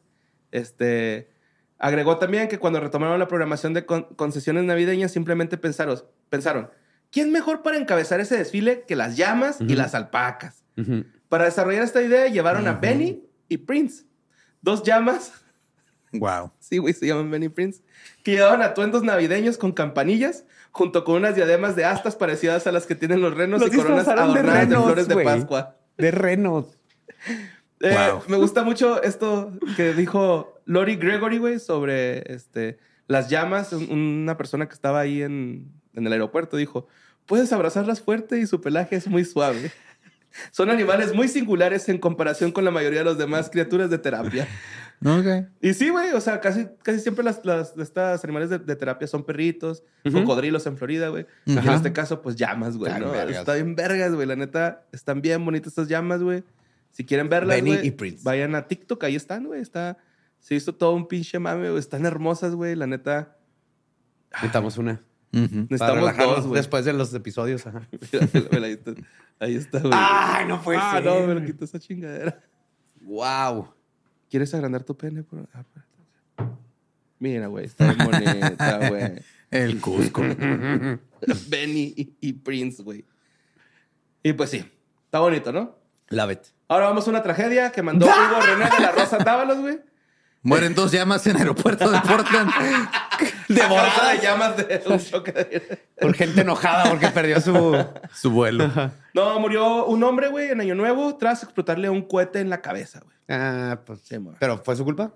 Este. 0.52 1.28
Agregó 1.80 2.18
también 2.18 2.46
que 2.48 2.58
cuando 2.58 2.78
retomaron 2.78 3.18
la 3.18 3.26
programación 3.26 3.72
de 3.74 3.86
con- 3.86 4.04
concesiones 4.14 4.64
navideñas, 4.64 5.10
simplemente 5.12 5.56
pensaron, 5.56 6.00
pensaron, 6.28 6.70
¿quién 7.10 7.32
mejor 7.32 7.62
para 7.62 7.78
encabezar 7.78 8.20
ese 8.20 8.36
desfile 8.36 8.84
que 8.86 8.94
las 8.96 9.16
llamas 9.16 9.60
y 9.60 9.74
las 9.74 9.94
alpacas? 9.94 10.62
Para 11.28 11.44
desarrollar 11.46 11.82
esta 11.82 12.02
idea, 12.02 12.28
llevaron 12.28 12.68
a 12.68 12.74
Benny 12.74 13.24
y 13.48 13.56
Prince, 13.58 14.04
dos 14.62 14.82
llamas 14.82 15.32
Wow. 16.12 16.52
Sí, 16.58 16.78
güey, 16.78 16.92
se 16.94 17.06
llaman 17.06 17.30
Benny 17.30 17.48
Prince. 17.48 17.82
Que 18.24 18.32
llevaban 18.32 18.62
atuendos 18.62 19.02
navideños 19.02 19.56
con 19.58 19.72
campanillas, 19.72 20.44
junto 20.72 21.04
con 21.04 21.16
unas 21.16 21.34
diademas 21.36 21.76
de 21.76 21.84
astas 21.84 22.14
parecidas 22.16 22.66
a 22.66 22.72
las 22.72 22.86
que 22.86 22.94
tienen 22.94 23.20
los 23.20 23.34
renos 23.34 23.60
Los 23.60 23.72
y 23.72 23.76
coronas 23.76 24.06
de 24.06 24.12
adornadas 24.12 24.68
de, 24.68 24.76
flores 24.76 25.08
de. 25.08 25.24
Pascua. 25.24 25.76
De 25.96 26.10
renos. 26.10 26.66
Eh, 27.82 27.96
Wow. 28.12 28.22
Me 28.28 28.36
gusta 28.36 28.62
mucho 28.62 29.02
esto 29.02 29.52
que 29.74 29.94
dijo 29.94 30.59
Lori 30.70 30.96
Gregory, 30.96 31.38
güey, 31.38 31.58
sobre 31.58 32.32
este, 32.32 32.78
las 33.08 33.28
llamas. 33.28 33.72
Un- 33.72 33.90
Una 34.22 34.36
persona 34.36 34.66
que 34.68 34.74
estaba 34.74 35.00
ahí 35.00 35.22
en, 35.22 35.70
en 35.94 36.06
el 36.06 36.12
aeropuerto 36.12 36.56
dijo, 36.56 36.86
puedes 37.26 37.52
abrazarlas 37.52 38.00
fuerte 38.00 38.38
y 38.38 38.46
su 38.46 38.60
pelaje 38.60 38.94
es 38.96 39.08
muy 39.08 39.24
suave. 39.24 39.72
Son 40.52 40.70
animales 40.70 41.12
muy 41.12 41.26
singulares 41.26 41.88
en 41.88 41.98
comparación 41.98 42.52
con 42.52 42.64
la 42.64 42.70
mayoría 42.70 43.00
de 43.00 43.04
las 43.06 43.18
demás 43.18 43.50
criaturas 43.50 43.90
de 43.90 43.98
terapia. 43.98 44.46
Ok. 45.02 45.46
Y 45.62 45.72
sí, 45.72 45.88
güey, 45.88 46.10
o 46.12 46.20
sea, 46.20 46.40
casi, 46.42 46.68
casi 46.82 47.00
siempre 47.00 47.24
las, 47.24 47.42
las 47.42 47.74
estas 47.78 48.22
animales 48.22 48.50
de, 48.50 48.58
de 48.58 48.76
terapia 48.76 49.08
son 49.08 49.24
perritos, 49.24 49.82
cocodrilos 50.12 50.66
en 50.66 50.76
Florida, 50.76 51.08
güey. 51.08 51.24
Y 51.46 51.52
en 51.52 51.58
Ajá. 51.60 51.76
este 51.76 51.94
caso, 51.94 52.20
pues 52.20 52.36
llamas, 52.36 52.76
güey. 52.76 52.92
Están 52.92 53.08
¿no? 53.08 53.14
Está 53.14 53.54
bien 53.54 53.74
vergas, 53.74 54.12
güey. 54.12 54.26
La 54.26 54.36
neta, 54.36 54.84
están 54.92 55.22
bien 55.22 55.42
bonitas 55.42 55.68
estas 55.68 55.88
llamas, 55.88 56.22
güey. 56.22 56.44
Si 56.90 57.06
quieren 57.06 57.30
verlas, 57.30 57.56
Benny 57.56 57.76
güey, 57.76 57.86
y 57.86 57.90
Prince. 57.92 58.20
vayan 58.24 58.54
a 58.54 58.68
TikTok, 58.68 59.02
ahí 59.04 59.16
están, 59.16 59.46
güey. 59.46 59.62
Está, 59.62 59.96
se 60.40 60.54
hizo 60.54 60.74
todo 60.74 60.94
un 60.94 61.06
pinche 61.06 61.38
mame, 61.38 61.68
güey. 61.68 61.78
Están 61.78 62.04
hermosas, 62.04 62.54
güey. 62.54 62.74
La 62.74 62.86
neta, 62.86 63.36
Necesitamos 64.32 64.78
una. 64.78 65.02
Ujú. 65.32 65.66
Para 65.78 65.94
necesitamos 65.94 66.16
dos, 66.16 66.46
güey. 66.46 66.56
después 66.56 66.84
de 66.84 66.92
los 66.92 67.12
episodios. 67.14 67.66
Ajá. 67.66 67.86
Mira, 68.12 68.28
mira, 68.52 68.66
ahí 68.66 68.72
está, 68.72 68.94
ahí 69.38 69.54
está, 69.54 69.78
güey. 69.80 69.92
Ay, 69.94 70.46
no 70.46 70.60
puede 70.62 70.78
ah, 70.80 70.92
ser. 70.94 71.04
no, 71.04 71.26
me 71.26 71.34
lo 71.34 71.44
quitó 71.44 71.64
esa 71.64 71.78
chingadera. 71.78 72.42
Wow. 73.02 73.72
¿Quieres 74.28 74.52
agrandar 74.54 74.84
tu 74.84 74.96
pene? 74.96 75.24
Ah, 75.52 75.64
por- 76.36 76.50
Mira, 77.18 77.48
güey, 77.48 77.66
está 77.66 77.92
bien 77.92 78.10
bonita, 78.10 78.88
güey. 78.88 79.22
El 79.50 79.80
Cusco. 79.80 80.22
Benny 81.48 81.94
y, 81.96 82.16
y 82.20 82.32
Prince, 82.32 82.82
güey. 82.82 83.04
Y 84.22 84.32
pues 84.32 84.50
sí, 84.50 84.64
está 85.04 85.20
bonito, 85.20 85.52
¿no? 85.52 85.76
Love 86.08 86.32
it. 86.32 86.40
Ahora 86.68 86.86
vamos 86.86 87.06
a 87.06 87.10
una 87.10 87.22
tragedia 87.22 87.72
que 87.72 87.82
mandó 87.82 88.06
Hugo 88.06 88.40
René 88.46 88.70
de 88.70 88.80
la 88.80 88.92
Rosa 88.92 89.18
Dávalos, 89.18 89.58
güey. 89.58 89.80
Mueren 90.42 90.74
dos 90.74 90.90
llamas 90.90 91.26
en 91.26 91.36
aeropuerto 91.36 91.90
de 91.90 92.00
Portland. 92.00 92.50
Devorada 93.48 94.12
de 94.12 94.20
llamas 94.20 94.56
de 94.56 94.82
un 94.86 94.98
choque 94.98 95.32
de... 95.32 95.78
Por 96.00 96.14
gente 96.14 96.40
enojada 96.40 96.88
porque 96.88 97.08
perdió 97.08 97.40
su. 97.40 97.76
Su 98.14 98.30
vuelo. 98.30 98.70
No, 99.12 99.38
murió 99.38 99.84
un 99.86 100.02
hombre, 100.02 100.28
güey, 100.28 100.48
en 100.50 100.60
Año 100.62 100.74
Nuevo 100.74 101.14
tras 101.18 101.42
explotarle 101.42 101.90
un 101.90 102.02
cohete 102.02 102.40
en 102.40 102.48
la 102.48 102.62
cabeza, 102.62 103.00
güey. 103.00 103.14
Ah, 103.28 103.80
pues. 103.84 104.00
Sí. 104.00 104.16
¿Pero 104.38 104.56
fue 104.58 104.76
su 104.76 104.84
culpa? 104.84 105.12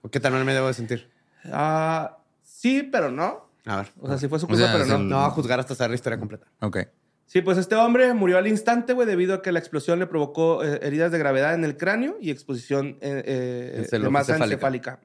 ¿O 0.00 0.10
qué 0.10 0.20
tal 0.20 0.32
no 0.32 0.42
me 0.44 0.54
debo 0.54 0.68
de 0.68 0.74
sentir? 0.74 1.10
Ah, 1.52 2.16
sí, 2.42 2.82
pero 2.90 3.10
no. 3.10 3.50
A 3.66 3.76
ver. 3.76 3.92
O 4.00 4.08
sea, 4.08 4.16
sí 4.16 4.26
fue 4.28 4.38
su 4.38 4.46
O 4.46 4.48
culpa, 4.48 4.64
sea, 4.64 4.72
pero 4.72 4.86
no. 4.86 4.94
el- 4.96 5.08
No 5.08 5.16
va 5.18 5.26
a 5.26 5.30
juzgar 5.30 5.60
hasta 5.60 5.74
saber 5.74 5.90
la 5.90 5.96
historia 5.96 6.18
completa. 6.18 6.46
Ok. 6.60 6.78
Sí, 7.26 7.40
pues 7.40 7.56
este 7.58 7.74
hombre 7.74 8.12
murió 8.14 8.38
al 8.38 8.46
instante, 8.46 8.92
güey, 8.92 9.06
debido 9.08 9.34
a 9.34 9.42
que 9.42 9.50
la 9.50 9.58
explosión 9.58 9.98
le 9.98 10.06
provocó 10.06 10.62
eh, 10.62 10.78
heridas 10.82 11.10
de 11.10 11.18
gravedad 11.18 11.54
en 11.54 11.64
el 11.64 11.76
cráneo 11.76 12.16
y 12.20 12.30
exposición 12.30 12.98
eh, 13.00 13.22
eh, 13.26 13.86
de 13.98 14.10
masa 14.10 14.32
encefálica. 14.52 15.00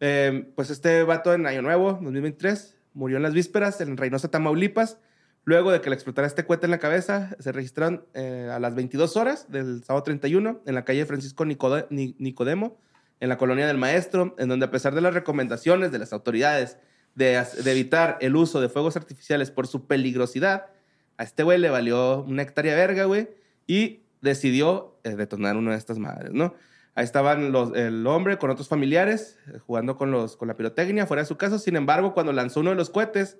Eh, 0.00 0.50
pues 0.56 0.70
este 0.70 1.02
vato 1.04 1.32
en 1.32 1.46
Año 1.46 1.62
Nuevo, 1.62 1.92
2023, 2.02 2.76
murió 2.94 3.16
en 3.16 3.22
las 3.22 3.32
vísperas 3.32 3.80
en 3.80 3.96
Reynosa, 3.96 4.28
Tamaulipas. 4.30 4.98
Luego 5.46 5.70
de 5.72 5.80
que 5.82 5.90
le 5.90 5.94
explotara 5.94 6.26
este 6.26 6.46
cohete 6.46 6.66
en 6.66 6.70
la 6.70 6.78
cabeza, 6.78 7.36
se 7.38 7.52
registraron 7.52 8.06
eh, 8.14 8.48
a 8.50 8.58
las 8.58 8.74
22 8.74 9.16
horas 9.16 9.50
del 9.50 9.84
sábado 9.84 10.02
31 10.02 10.62
en 10.66 10.74
la 10.74 10.84
calle 10.86 11.04
Francisco 11.04 11.44
Nicode- 11.44 11.86
Ni- 11.90 12.16
Nicodemo, 12.18 12.78
en 13.20 13.28
la 13.28 13.36
colonia 13.36 13.66
del 13.66 13.76
Maestro, 13.76 14.34
en 14.38 14.48
donde 14.48 14.64
a 14.66 14.70
pesar 14.70 14.94
de 14.94 15.02
las 15.02 15.12
recomendaciones 15.12 15.92
de 15.92 15.98
las 15.98 16.12
autoridades 16.14 16.78
de 17.14 17.40
evitar 17.66 18.16
el 18.22 18.34
uso 18.36 18.60
de 18.60 18.68
fuegos 18.70 18.96
artificiales 18.96 19.50
por 19.50 19.66
su 19.66 19.86
peligrosidad, 19.86 20.66
a 21.18 21.22
este 21.24 21.42
güey 21.42 21.58
le 21.58 21.70
valió 21.70 22.22
una 22.22 22.42
hectárea 22.42 22.74
verga, 22.74 23.04
güey, 23.04 23.28
y 23.66 24.00
decidió 24.20 24.96
eh, 25.04 25.16
detonar 25.16 25.56
una 25.56 25.72
de 25.72 25.78
estas 25.78 25.98
madres, 25.98 26.32
¿no? 26.32 26.54
Ahí 26.96 27.04
estaban 27.04 27.50
los, 27.50 27.74
el 27.76 28.06
hombre 28.06 28.38
con 28.38 28.50
otros 28.50 28.68
familiares 28.68 29.36
eh, 29.52 29.58
jugando 29.66 29.96
con, 29.96 30.10
los, 30.12 30.36
con 30.36 30.48
la 30.48 30.56
pirotecnia 30.56 31.06
fuera 31.06 31.22
de 31.22 31.26
su 31.28 31.36
casa. 31.36 31.58
Sin 31.58 31.74
embargo, 31.76 32.14
cuando 32.14 32.32
lanzó 32.32 32.60
uno 32.60 32.70
de 32.70 32.76
los 32.76 32.88
cohetes, 32.90 33.36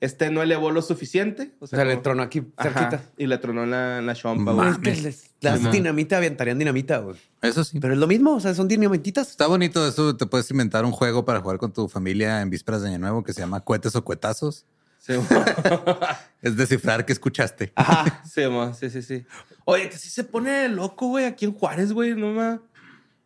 este 0.00 0.30
no 0.30 0.42
elevó 0.42 0.70
lo 0.70 0.80
suficiente. 0.82 1.52
O 1.60 1.64
O 1.64 1.66
sea, 1.66 1.84
le 1.84 1.92
como- 1.92 2.02
tronó 2.02 2.22
aquí 2.22 2.42
Ajá, 2.56 2.70
cerquita. 2.70 3.02
y 3.18 3.26
le 3.26 3.36
tronó 3.38 3.64
en 3.64 3.70
la, 3.72 4.00
la 4.00 4.14
chompa, 4.14 4.52
güey. 4.52 4.70
Es 4.70 4.78
que 4.78 4.96
les- 5.02 5.30
las 5.42 5.70
dinamita 5.70 6.16
aventarían 6.16 6.58
dinamita, 6.58 6.98
güey. 6.98 7.16
Eso 7.42 7.62
sí. 7.62 7.78
Pero 7.78 7.92
es 7.92 7.98
lo 8.00 8.06
mismo, 8.06 8.34
o 8.36 8.40
sea, 8.40 8.54
son 8.54 8.68
dinamititas. 8.68 9.28
Está 9.30 9.46
bonito 9.48 9.86
eso. 9.86 10.16
Te 10.16 10.24
puedes 10.24 10.50
inventar 10.50 10.86
un 10.86 10.92
juego 10.92 11.26
para 11.26 11.40
jugar 11.40 11.58
con 11.58 11.72
tu 11.74 11.88
familia 11.88 12.40
en 12.40 12.48
vísperas 12.48 12.80
de 12.82 12.88
Año 12.88 12.98
Nuevo 13.00 13.22
que 13.22 13.34
se 13.34 13.40
llama 13.42 13.60
Cohetes 13.60 13.94
o 13.96 14.02
Cuetazos. 14.04 14.64
Sí, 15.06 15.12
Es 16.40 16.56
descifrar 16.56 17.04
qué 17.04 17.12
escuchaste. 17.12 17.72
Ajá. 17.76 18.22
sí, 18.32 18.42
sí, 18.78 18.90
sí, 18.90 19.02
sí. 19.02 19.26
Oye, 19.66 19.90
que 19.90 19.98
sí 19.98 20.08
se 20.08 20.24
pone 20.24 20.68
loco, 20.68 21.08
güey, 21.08 21.26
aquí 21.26 21.44
en 21.44 21.52
Juárez, 21.52 21.92
güey, 21.92 22.14
no 22.14 22.32
ma. 22.32 22.62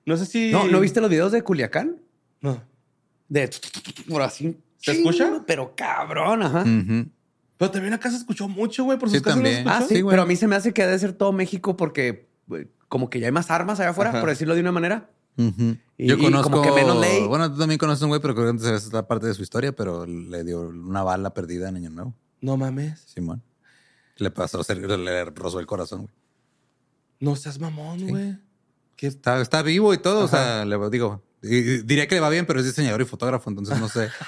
No 0.04 0.16
sé 0.16 0.26
si. 0.26 0.50
¿No, 0.50 0.66
¿No 0.66 0.80
viste 0.80 1.00
los 1.00 1.08
videos 1.10 1.30
de 1.30 1.42
Culiacán? 1.42 2.00
No. 2.40 2.60
De 3.28 3.48
por 4.08 4.22
así. 4.22 4.58
¿Se 4.78 4.92
escucha? 4.92 5.44
Pero 5.46 5.74
cabrón, 5.76 6.42
ajá. 6.42 6.64
Pero 7.56 7.70
también 7.70 7.92
acá 7.94 8.10
se 8.10 8.16
escuchó 8.16 8.48
mucho, 8.48 8.84
güey, 8.84 8.98
por 8.98 9.08
sus 9.08 9.18
Sí, 9.18 9.24
casas 9.24 9.38
no 9.40 9.44
se 9.44 9.54
también. 9.54 9.68
escuchó. 9.68 9.84
Ah, 9.84 9.88
sí, 9.88 9.94
Sí, 9.96 10.00
güey. 10.00 10.12
pero 10.12 10.22
a 10.22 10.26
mí 10.26 10.34
se 10.36 10.46
me 10.48 10.56
hace 10.56 10.72
que 10.72 10.84
debe 10.84 10.98
ser 10.98 11.12
todo 11.12 11.32
México 11.32 11.76
porque 11.76 12.28
güey, 12.46 12.68
como 12.88 13.08
que 13.10 13.20
ya 13.20 13.26
hay 13.26 13.32
más 13.32 13.50
armas 13.50 13.78
allá 13.80 13.90
afuera, 13.90 14.10
Ajá. 14.10 14.20
por 14.20 14.28
decirlo 14.30 14.54
de 14.54 14.60
una 14.62 14.72
manera. 14.72 15.10
Y- 15.96 16.06
Yo 16.08 16.16
y 16.16 16.22
conozco. 16.22 16.50
como 16.50 16.62
que 16.62 16.72
menos 16.72 17.00
ley. 17.00 17.26
Bueno, 17.26 17.50
tú 17.52 17.58
también 17.58 17.78
conoces 17.78 18.02
a 18.02 18.06
un 18.06 18.10
güey, 18.10 18.20
pero 18.20 18.34
creo 18.34 18.56
que 18.56 18.74
es 18.74 18.92
la 18.92 19.06
parte 19.06 19.26
de 19.26 19.34
su 19.34 19.42
historia, 19.42 19.72
pero 19.74 20.04
le 20.06 20.44
dio 20.44 20.60
una 20.62 21.02
bala 21.02 21.32
perdida 21.34 21.68
en 21.68 21.76
Año 21.76 21.90
Nuevo. 21.90 22.14
No 22.40 22.56
mames. 22.56 23.00
Simón. 23.00 23.42
Le 24.16 24.30
pasó, 24.30 24.60
le 24.68 25.24
rozó 25.26 25.60
el 25.60 25.66
corazón, 25.66 26.02
güey. 26.02 26.14
No 27.20 27.34
seas 27.36 27.58
mamón, 27.58 28.06
güey. 28.08 28.36
Está, 28.98 29.40
está 29.40 29.62
vivo 29.62 29.94
y 29.94 29.98
todo. 29.98 30.24
O 30.24 30.28
sea, 30.28 30.64
le 30.64 30.76
digo, 30.90 31.22
diría 31.40 32.06
que 32.08 32.14
le 32.16 32.20
va 32.20 32.28
bien, 32.30 32.46
pero 32.46 32.58
es 32.60 32.66
diseñador 32.66 33.00
y 33.00 33.04
fotógrafo, 33.04 33.48
entonces 33.50 33.78
no 33.78 33.88
sé. 33.88 34.08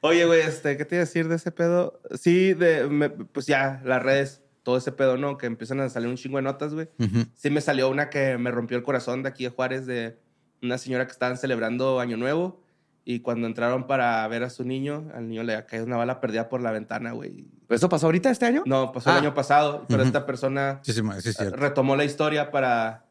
Oye, 0.00 0.24
güey, 0.24 0.40
este, 0.40 0.76
¿qué 0.76 0.84
te 0.84 0.94
iba 0.96 1.02
a 1.02 1.06
decir 1.06 1.28
de 1.28 1.36
ese 1.36 1.50
pedo? 1.50 2.00
Sí, 2.18 2.54
de, 2.54 2.86
me- 2.88 3.10
pues 3.10 3.46
ya, 3.46 3.80
las 3.84 4.02
redes, 4.02 4.42
todo 4.64 4.76
ese 4.76 4.90
pedo, 4.90 5.16
¿no? 5.16 5.38
Que 5.38 5.46
empiezan 5.46 5.78
a 5.80 5.88
salir 5.88 6.08
un 6.08 6.16
chingo 6.16 6.38
de 6.38 6.42
notas, 6.42 6.74
güey. 6.74 6.88
Ujú. 6.98 7.26
Sí 7.34 7.50
me 7.50 7.60
salió 7.60 7.88
una 7.88 8.10
que 8.10 8.36
me 8.38 8.50
rompió 8.50 8.76
el 8.76 8.82
corazón 8.82 9.22
de 9.22 9.28
aquí 9.28 9.44
de 9.44 9.50
Juárez, 9.50 9.86
de 9.86 10.18
una 10.62 10.78
señora 10.78 11.06
que 11.06 11.12
estaban 11.12 11.36
celebrando 11.36 12.00
Año 12.00 12.16
Nuevo. 12.16 12.60
Y 13.06 13.20
cuando 13.20 13.46
entraron 13.46 13.86
para 13.86 14.26
ver 14.28 14.42
a 14.44 14.48
su 14.50 14.64
niño, 14.64 15.10
al 15.14 15.28
niño 15.28 15.42
le 15.42 15.66
caído 15.66 15.84
una 15.84 15.98
bala 15.98 16.20
perdida 16.22 16.48
por 16.48 16.62
la 16.62 16.72
ventana, 16.72 17.12
güey. 17.12 17.44
¿Eso 17.68 17.90
pasó 17.90 18.06
ahorita 18.06 18.30
este 18.30 18.46
año? 18.46 18.62
No, 18.64 18.90
pasó 18.92 19.10
Ah. 19.10 19.18
el 19.18 19.18
año 19.26 19.34
pasado, 19.34 19.84
pero 19.86 20.00
Ujú. 20.00 20.06
esta 20.08 20.24
persona 20.24 20.80
Sí, 20.82 20.94
sí, 20.94 21.02
sí, 21.20 21.44
retomó 21.50 21.96
la 21.96 22.04
historia 22.04 22.50
para, 22.50 23.04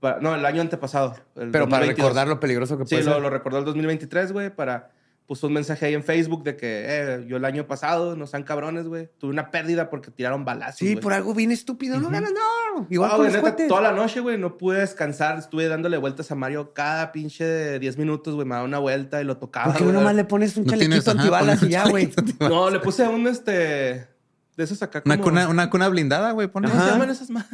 para- 0.00 0.20
No, 0.20 0.34
el 0.34 0.44
año 0.44 0.60
antepasado. 0.60 1.14
el 1.36 1.50
Pero 1.50 1.64
para 1.66 1.86
2022. 1.86 1.96
recordar 1.96 2.28
lo 2.28 2.38
peligroso 2.40 2.76
que 2.76 2.84
Sí, 2.84 2.96
puede 2.96 3.06
lo, 3.06 3.14
ser. 3.14 3.22
lo 3.22 3.30
recordó 3.30 3.58
el 3.60 3.64
2023, 3.64 4.32
güey, 4.32 4.54
para... 4.54 4.90
Puso 5.28 5.46
un 5.46 5.52
mensaje 5.52 5.84
ahí 5.84 5.92
en 5.92 6.02
Facebook 6.02 6.42
de 6.42 6.56
que 6.56 6.86
eh, 6.88 7.24
yo 7.28 7.36
el 7.36 7.44
año 7.44 7.66
pasado, 7.66 8.16
no 8.16 8.26
sean 8.26 8.44
cabrones, 8.44 8.86
güey. 8.88 9.10
Tuve 9.18 9.30
una 9.30 9.50
pérdida 9.50 9.90
porque 9.90 10.10
tiraron 10.10 10.46
balazos, 10.46 10.78
Sí, 10.78 10.96
por 10.96 11.12
algo 11.12 11.34
bien 11.34 11.52
estúpido. 11.52 12.00
No 12.00 12.08
ganas, 12.08 12.32
no. 12.32 12.86
Igual 12.88 13.10
Ah, 13.12 13.18
los 13.18 13.34
neta, 13.34 13.54
toda 13.68 13.82
la 13.82 13.92
noche, 13.92 14.20
güey, 14.20 14.38
no 14.38 14.56
pude 14.56 14.80
descansar. 14.80 15.36
Estuve 15.38 15.68
dándole 15.68 15.98
vueltas 15.98 16.30
a 16.30 16.34
Mario 16.34 16.72
cada 16.72 17.12
pinche 17.12 17.78
10 17.78 17.98
minutos, 17.98 18.36
güey. 18.36 18.46
Me 18.46 18.54
daba 18.54 18.64
una 18.64 18.78
vuelta 18.78 19.20
y 19.20 19.24
lo 19.24 19.36
tocaba. 19.36 19.66
¿Por 19.66 19.74
qué 19.74 19.80
no 19.84 19.90
güey. 19.90 19.98
nomás 20.00 20.14
le 20.16 20.24
pones 20.24 20.56
un 20.56 20.64
No 20.64 20.70
chalequito 20.70 20.88
tienes, 21.02 21.08
ajá, 21.08 21.18
antibalas 21.18 21.58
pones 21.58 21.70
y 21.70 21.72
ya, 21.74 21.88
güey? 21.90 22.10
No, 22.40 22.70
le 22.70 22.80
puse 22.80 23.06
un, 23.06 23.26
este... 23.26 24.08
De 24.56 24.64
esos 24.64 24.82
acá 24.82 25.02
como... 25.02 25.12
Una 25.14 25.22
cuna, 25.22 25.48
una 25.48 25.68
cuna 25.68 25.88
blindada, 25.90 26.32
güey. 26.32 26.48
¿Cómo 26.50 26.68
se 26.68 26.74
Ajá. 26.74 26.92
llaman 26.92 27.10
esas 27.10 27.28
más? 27.28 27.44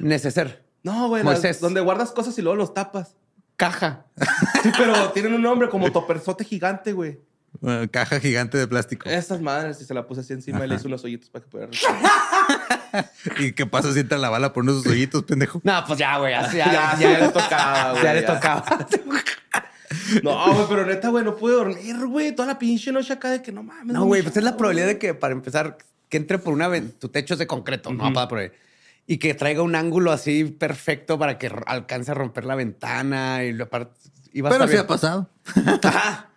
Neceser. 0.00 0.64
No, 0.82 1.06
güey, 1.06 1.22
donde 1.60 1.80
guardas 1.80 2.10
cosas 2.10 2.36
y 2.36 2.42
luego 2.42 2.56
los 2.56 2.74
tapas. 2.74 3.14
Caja. 3.62 4.06
Sí, 4.60 4.70
pero 4.76 5.10
tienen 5.12 5.34
un 5.34 5.42
nombre 5.42 5.68
como 5.68 5.92
toperzote 5.92 6.42
gigante, 6.44 6.92
güey. 6.92 7.20
Caja 7.92 8.18
gigante 8.18 8.58
de 8.58 8.66
plástico. 8.66 9.08
Esas 9.08 9.40
madres, 9.40 9.80
y 9.80 9.84
se 9.84 9.94
la 9.94 10.04
puse 10.04 10.22
así 10.22 10.32
encima 10.32 10.64
y 10.64 10.68
le 10.68 10.74
Ajá. 10.74 10.80
hice 10.80 10.88
unos 10.88 11.04
hoyitos 11.04 11.30
para 11.30 11.44
que 11.44 11.48
pudiera... 11.48 11.70
¿Y 13.38 13.52
qué 13.52 13.64
pasa 13.66 13.92
si 13.92 14.00
entra 14.00 14.18
la 14.18 14.30
bala 14.30 14.52
por 14.52 14.64
unos 14.64 14.84
hoyitos, 14.84 15.22
pendejo? 15.22 15.60
No, 15.62 15.84
pues 15.86 15.96
ya, 15.96 16.18
güey. 16.18 16.34
así 16.34 16.56
Ya, 16.56 16.96
ya 16.98 17.20
le 17.20 17.28
tocaba, 17.28 17.90
güey. 17.92 18.02
Ya 18.02 18.14
le 18.14 18.20
ya. 18.22 18.34
tocaba. 18.34 18.64
No, 20.24 20.54
güey, 20.54 20.66
pero 20.68 20.86
neta, 20.86 21.10
güey, 21.10 21.22
no 21.24 21.36
pude 21.36 21.54
dormir, 21.54 21.96
güey. 22.06 22.34
Toda 22.34 22.48
la 22.48 22.58
pinche 22.58 22.90
noche 22.90 23.12
acá 23.12 23.30
de 23.30 23.42
que 23.42 23.52
no 23.52 23.62
mames. 23.62 23.94
No, 23.94 24.06
güey, 24.06 24.22
pues 24.22 24.36
es 24.36 24.42
la 24.42 24.56
probabilidad 24.56 24.86
de 24.88 24.98
que, 24.98 25.14
para 25.14 25.32
empezar, 25.34 25.76
que 26.08 26.16
entre 26.16 26.38
por 26.38 26.52
una 26.54 26.66
vez, 26.66 26.98
tu 26.98 27.10
techo 27.10 27.34
es 27.34 27.38
de 27.38 27.46
concreto, 27.46 27.92
no 27.92 28.12
para 28.12 28.26
por 28.26 28.38
ahí. 28.38 28.50
Y 29.06 29.18
que 29.18 29.34
traiga 29.34 29.62
un 29.62 29.74
ángulo 29.74 30.12
así 30.12 30.44
perfecto 30.44 31.18
para 31.18 31.38
que 31.38 31.50
alcance 31.66 32.12
a 32.12 32.14
romper 32.14 32.44
la 32.44 32.54
ventana 32.54 33.44
y 33.44 33.52
lo 33.52 33.64
aparte 33.64 33.98
iba 34.32 34.48
a 34.48 34.52
Pero 34.52 34.68
sí 34.68 34.76
ha 34.76 34.86
pasado. 34.86 35.28
Ajá. 35.82 36.30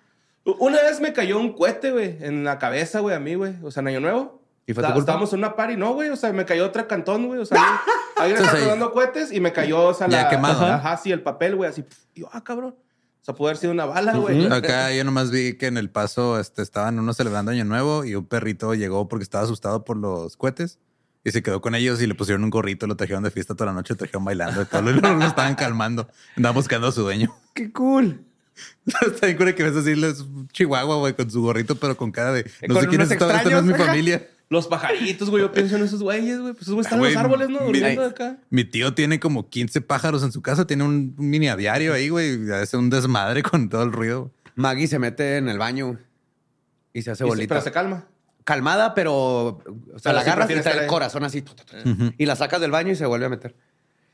Una 0.59 0.81
vez 0.81 0.99
me 0.99 1.13
cayó 1.13 1.39
un 1.39 1.53
cohete, 1.53 1.91
güey, 1.91 2.17
en 2.21 2.43
la 2.43 2.59
cabeza, 2.59 2.99
güey, 2.99 3.15
a 3.15 3.19
mí, 3.19 3.33
güey. 3.33 3.55
O 3.63 3.71
sea, 3.71 3.81
en 3.81 3.87
Año 3.87 3.99
Nuevo. 3.99 4.41
¿Y 4.67 4.73
fue 4.73 4.83
tu 4.83 4.87
culpa? 4.89 4.99
Estábamos 4.99 5.33
en 5.33 5.39
una 5.39 5.55
party, 5.55 5.75
no, 5.75 5.93
güey. 5.93 6.09
O 6.09 6.15
sea, 6.15 6.31
me 6.33 6.45
cayó 6.45 6.65
otra 6.65 6.87
cantón, 6.87 7.27
güey. 7.27 7.39
O 7.39 7.45
sea, 7.45 7.81
alguien- 8.15 8.43
estaba 8.43 8.59
dando 8.59 8.91
cohetes 8.91 9.31
y 9.31 9.39
me 9.39 9.51
cayó, 9.53 9.83
o 9.83 9.93
sea, 9.93 10.07
Ya 10.07 10.23
la... 10.23 10.29
quemado, 10.29 10.97
sí, 11.01 11.11
el 11.11 11.21
papel, 11.21 11.55
güey, 11.55 11.69
así. 11.69 11.83
Y 12.13 12.21
yo, 12.21 12.29
ah, 12.31 12.43
cabrón. 12.43 12.75
O 13.21 13.25
sea, 13.25 13.33
pudo 13.33 13.47
haber 13.47 13.57
sido 13.57 13.71
una 13.71 13.85
bala, 13.85 14.17
güey. 14.17 14.45
Acá 14.51 14.93
yo 14.93 15.03
nomás 15.03 15.31
vi 15.31 15.57
que 15.57 15.65
en 15.65 15.77
el 15.77 15.89
paso 15.89 16.39
este, 16.39 16.61
estaban 16.61 16.99
unos 16.99 17.17
celebrando 17.17 17.51
Año 17.51 17.65
Nuevo 17.65 18.05
y 18.05 18.13
un 18.13 18.27
perrito 18.27 18.75
llegó 18.75 19.07
porque 19.07 19.23
estaba 19.23 19.43
asustado 19.45 19.83
por 19.83 19.97
los 19.97 20.37
cohetes 20.37 20.77
y 21.25 21.31
se 21.31 21.43
quedó 21.43 21.59
con 21.59 21.75
ellos 21.75 22.01
y 22.01 22.07
le 22.07 22.15
pusieron 22.15 22.43
un 22.45 22.49
gorrito, 22.51 22.87
lo 22.87 22.95
trajeron 22.95 23.23
de 23.23 23.31
fiesta 23.31 23.53
toda 23.55 23.71
la 23.71 23.73
noche, 23.73 23.93
lo 23.95 23.97
trajeron 23.97 24.23
bailando 24.23 24.61
y 24.61 24.65
todo, 24.65 24.81
lo, 24.83 24.93
lo 24.93 25.25
estaban 25.25 25.55
calmando. 25.55 26.07
Andaba 26.37 26.53
buscando 26.53 26.87
a 26.87 26.91
su 26.93 27.01
dueño. 27.01 27.35
Qué 27.53 27.71
cool. 27.73 28.23
Está 28.85 29.25
bien 29.27 29.37
cura 29.37 29.53
que 29.53 29.63
ves 29.63 29.75
así 29.75 29.91
es 29.91 30.21
un 30.21 30.47
chihuahua, 30.47 30.95
güey, 30.97 31.13
con 31.13 31.29
su 31.29 31.41
gorrito, 31.41 31.75
pero 31.75 31.97
con 31.97 32.11
cara 32.13 32.31
de 32.31 32.49
no 32.67 32.75
Con 32.75 32.83
sé 32.83 32.89
quién 32.89 33.01
es 33.01 33.07
unos 33.09 33.21
esto, 33.21 33.29
esto 33.31 33.49
no 33.49 33.57
es 33.59 33.63
mi 33.65 33.73
familia. 33.73 34.29
Los 34.47 34.67
pajaritos, 34.67 35.29
güey. 35.31 35.41
Yo 35.41 35.51
pienso 35.51 35.75
en 35.75 35.83
esos 35.83 36.01
güeyes, 36.03 36.39
güey. 36.39 36.53
Pues 36.53 36.61
esos 36.61 36.75
güeyes 36.75 36.85
están 36.85 36.99
en 36.99 37.01
Güey, 37.01 37.13
los 37.15 37.23
árboles, 37.23 37.49
¿no? 37.49 37.59
mi- 37.61 37.65
Durmiendo 37.65 38.05
acá. 38.05 38.37
Mi 38.51 38.63
tío 38.63 38.93
tiene 38.93 39.19
como 39.19 39.49
15 39.49 39.81
pájaros 39.81 40.21
en 40.23 40.31
su 40.31 40.43
casa, 40.43 40.67
tiene 40.67 40.83
un, 40.83 41.15
mini 41.17 41.47
aviario 41.49 41.93
ahí, 41.95 42.09
güey, 42.09 42.45
y 42.45 42.51
hace 42.51 42.77
un 42.77 42.91
desmadre 42.91 43.41
con 43.41 43.67
todo 43.69 43.81
el 43.83 43.91
ruido. 43.91 44.31
Maggie 44.53 44.87
se 44.87 44.99
mete 44.99 45.37
en 45.37 45.49
el 45.49 45.57
baño 45.57 45.99
y 46.93 47.01
se 47.01 47.09
hace 47.11 47.23
Y 47.23 47.25
se- 47.25 47.29
bolita. 47.29 47.55
Pero 47.55 47.63
se 47.63 47.71
calma. 47.71 48.05
Calmada, 48.45 48.93
pero 48.93 49.13
o 49.57 49.61
sea, 49.97 50.11
Pero 50.11 50.15
la 50.15 50.23
sí 50.23 50.29
agarras 50.29 50.49
y 50.49 50.53
estar 50.53 50.77
el 50.77 50.87
corazón 50.87 51.23
así. 51.25 51.41
tu, 51.41 51.53
tu, 51.53 51.63
tu, 51.65 52.13
Y 52.17 52.25
la 52.25 52.35
sacas 52.37 52.61
del 52.61 52.71
baño 52.71 52.91
y 52.91 52.95
se 52.95 53.05
vuelve 53.05 53.25
a 53.25 53.29
meter. 53.29 53.55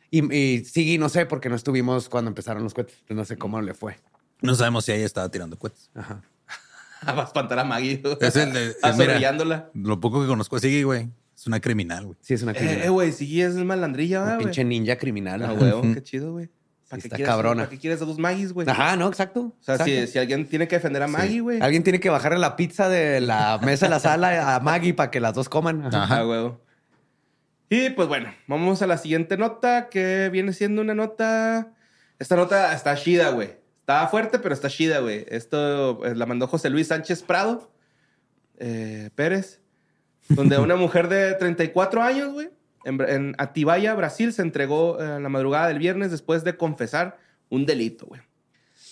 Y, 0.10 0.34
y 0.36 0.66
sí, 0.66 0.98
no 0.98 1.08
sé, 1.10 1.26
porque 1.26 1.48
no 1.50 1.56
estuvimos 1.56 2.10
cuando 2.10 2.30
empezaron 2.30 2.64
los 2.64 2.74
cohetes. 2.74 2.96
No 3.10 3.24
sé 3.26 3.38
cómo 3.38 3.62
le 3.62 3.74
fue. 3.74 3.98
No 4.42 4.56
sabemos 4.56 4.86
si 4.86 4.92
ella 4.94 5.06
estaba 5.06 5.30
tirando 5.30 5.58
cohetes. 5.60 5.90
Ajá. 5.94 6.22
Va 7.08 7.22
a 7.22 7.26
espantar 7.26 7.60
a 7.60 7.64
Maggie. 7.64 8.02
Es 8.20 8.36
el 8.36 8.52
de- 8.54 8.76
mira. 8.98 9.70
Lo 9.74 10.00
poco 10.00 10.22
que 10.22 10.28
conozco 10.28 10.56
a 10.56 10.60
Siggy, 10.60 10.84
güey, 10.84 11.10
es 11.36 11.48
una 11.48 11.60
criminal, 11.60 12.06
güey. 12.06 12.18
Sí, 12.22 12.34
es 12.34 12.44
una 12.44 12.54
criminal. 12.54 12.82
Eh, 12.84 12.90
güey, 12.90 13.12
sí, 13.12 13.42
es 13.42 13.56
malandrilla, 13.56 14.18
Una 14.20 14.26
¿verdad, 14.26 14.36
güey. 14.38 14.46
pinche 14.48 14.64
ninja 14.64 14.98
criminal. 14.98 15.44
Ah, 15.44 15.52
güey, 15.54 15.94
qué 15.94 16.04
chido, 16.04 16.32
güey. 16.34 16.50
¿Para 16.92 17.02
está 17.02 17.16
quieres- 17.16 17.32
cabrona. 17.34 17.64
¿Para 17.64 17.70
qué 17.72 17.78
quieres 17.80 18.02
a 18.02 18.06
dos 18.06 18.20
Maggies, 18.20 18.54
güey? 18.54 18.70
Ajá, 18.70 18.96
no, 18.96 19.08
exacto. 19.08 19.56
O 19.60 19.64
sea, 19.64 19.78
si, 19.80 19.92
exacto. 19.92 20.12
si 20.12 20.20
alguien 20.20 20.46
tiene 20.48 20.68
que 20.68 20.76
defender 20.76 21.02
a 21.02 21.08
Maggie, 21.08 21.40
güey. 21.42 21.60
Alguien 21.62 21.82
tiene 21.84 22.00
que 22.00 22.10
bajarle 22.10 22.38
la 22.38 22.56
pizza 22.56 22.90
de 22.90 23.20
la 23.22 23.58
mesa 23.64 23.88
de 23.88 23.90
la 23.90 24.00
sala 24.00 24.56
a 24.56 24.60
Maggie 24.60 24.94
para 24.94 25.10
que 25.10 25.20
las 25.20 25.34
dos 25.34 25.50
coman. 25.50 25.84
Ajá. 25.96 26.22
Güey. 26.22 26.52
Y 27.70 27.90
pues 27.92 28.08
bueno, 28.08 28.34
vamos 28.48 28.82
a 28.82 28.88
la 28.88 28.98
siguiente 28.98 29.38
nota 29.38 29.88
que 29.90 30.30
viene 30.32 30.52
siendo 30.54 30.82
una 30.82 30.94
nota. 30.94 31.72
Esta 32.20 32.36
nota 32.36 32.74
está 32.76 32.96
chida, 32.96 33.30
güey. 33.32 33.56
Está 33.80 34.08
fuerte, 34.10 34.38
pero 34.40 34.54
está 34.54 34.70
chida, 34.70 35.00
güey. 35.00 35.26
Esto 35.30 36.06
eh, 36.06 36.14
la 36.16 36.26
mandó 36.26 36.48
José 36.48 36.70
Luis 36.70 36.88
Sánchez 36.88 37.24
Prado 37.24 37.72
eh, 38.60 39.10
Pérez, 39.16 39.62
donde 40.30 40.58
una 40.60 40.76
mujer 40.78 41.08
de 41.08 41.34
34 41.36 42.04
años, 42.04 42.34
güey, 42.34 42.50
en, 42.86 43.02
en 43.02 43.36
Atibaya, 43.38 43.94
Brasil, 43.94 44.34
se 44.34 44.42
entregó 44.42 45.00
eh, 45.00 45.20
la 45.20 45.30
madrugada 45.30 45.68
del 45.68 45.80
viernes 45.80 46.12
después 46.12 46.44
de 46.44 46.58
confesar 46.58 47.18
un 47.50 47.66
delito, 47.66 48.06
güey. 48.06 48.22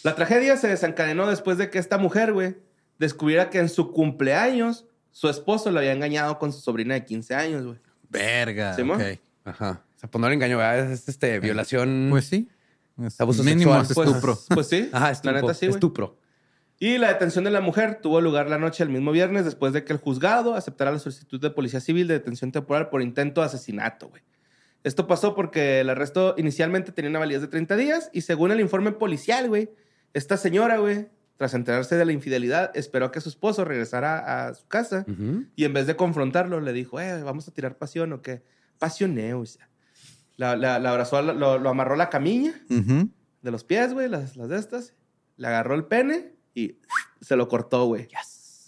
La 0.03 0.15
tragedia 0.15 0.55
se 0.57 0.67
desencadenó 0.67 1.27
después 1.27 1.57
de 1.57 1.69
que 1.69 1.79
esta 1.79 1.97
mujer, 1.97 2.33
güey, 2.33 2.55
descubriera 2.99 3.49
que 3.49 3.59
en 3.59 3.69
su 3.69 3.91
cumpleaños 3.91 4.85
su 5.11 5.29
esposo 5.29 5.71
la 5.71 5.79
había 5.79 5.91
engañado 5.91 6.39
con 6.39 6.53
su 6.53 6.59
sobrina 6.59 6.93
de 6.93 7.03
15 7.03 7.35
años, 7.35 7.65
güey. 7.65 7.79
Verga. 8.09 8.75
¿Sí, 8.75 8.83
mo? 8.83 8.93
ok. 8.93 9.01
Ajá. 9.45 9.83
O 9.95 9.99
sea, 9.99 10.09
pues 10.09 10.21
no 10.21 10.29
le 10.29 10.35
engaño, 10.35 10.57
¿verdad? 10.57 10.91
Es 10.91 11.09
este, 11.09 11.39
violación. 11.39 12.07
Pues 12.09 12.25
sí. 12.25 12.47
Es 13.03 13.19
Abuso 13.19 13.43
mínimo 13.43 13.73
sexual. 13.83 13.83
es 13.83 13.93
Pues, 13.93 14.07
estupro. 14.07 14.55
Pues 14.55 14.67
sí. 14.67 14.89
Ajá, 14.91 15.11
estupro. 15.11 15.31
La 15.31 15.41
neta 15.41 15.53
sí, 15.53 15.65
güey. 15.65 15.75
estupro. 15.75 16.17
Y 16.81 16.97
la 16.97 17.09
detención 17.09 17.43
de 17.43 17.51
la 17.51 17.59
mujer 17.61 17.99
tuvo 18.01 18.21
lugar 18.21 18.49
la 18.49 18.57
noche 18.57 18.83
del 18.85 18.93
mismo 18.93 19.11
viernes 19.11 19.43
después 19.43 19.73
de 19.73 19.83
que 19.83 19.91
el 19.91 19.99
juzgado 19.99 20.55
aceptara 20.55 20.91
la 20.91 20.99
solicitud 20.99 21.39
de 21.41 21.49
policía 21.49 21.81
civil 21.81 22.07
de 22.07 22.13
detención 22.15 22.51
temporal 22.53 22.89
por 22.89 23.01
intento 23.01 23.41
de 23.41 23.47
asesinato, 23.47 24.07
güey. 24.09 24.21
Esto 24.85 25.05
pasó 25.07 25.35
porque 25.35 25.81
el 25.81 25.89
arresto 25.89 26.35
inicialmente 26.37 26.93
tenía 26.93 27.09
una 27.09 27.19
validez 27.19 27.41
de 27.41 27.49
30 27.49 27.75
días 27.75 28.09
y 28.13 28.21
según 28.21 28.51
el 28.51 28.61
informe 28.61 28.93
policial, 28.93 29.49
güey, 29.49 29.69
esta 30.13 30.37
señora, 30.37 30.77
güey, 30.77 31.09
tras 31.35 31.53
enterarse 31.53 31.97
de 31.97 32.05
la 32.05 32.13
infidelidad, 32.13 32.71
esperó 32.75 33.07
a 33.07 33.11
que 33.11 33.19
su 33.19 33.27
esposo 33.27 33.65
regresara 33.65 34.47
a 34.47 34.53
su 34.53 34.65
casa 34.67 35.05
y 35.57 35.65
en 35.65 35.73
vez 35.73 35.85
de 35.85 35.97
confrontarlo, 35.97 36.61
le 36.61 36.71
dijo, 36.71 36.99
eh, 37.01 37.21
vamos 37.23 37.45
a 37.49 37.51
tirar 37.53 37.77
pasión 37.77 38.13
o 38.13 38.21
qué. 38.21 38.41
Pasioneo, 38.77 39.41
o 39.41 39.45
sea. 39.45 39.67
La, 40.37 40.55
la- 40.55 40.79
la 40.79 40.91
abrazó, 40.91 41.21
lo, 41.21 41.59
lo 41.59 41.69
amarró 41.69 41.97
la 41.97 42.09
camilla 42.09 42.53
de 43.41 43.51
los 43.51 43.65
pies, 43.65 43.93
güey, 43.93 44.07
las, 44.07 44.37
las 44.37 44.47
de 44.47 44.57
estas. 44.57 44.93
Le 45.35 45.47
agarró 45.47 45.75
el 45.75 45.83
pene 45.85 46.35
y 46.59 46.79
se 47.21 47.35
lo 47.35 47.47
cortó, 47.47 47.85
güey. 47.85 48.07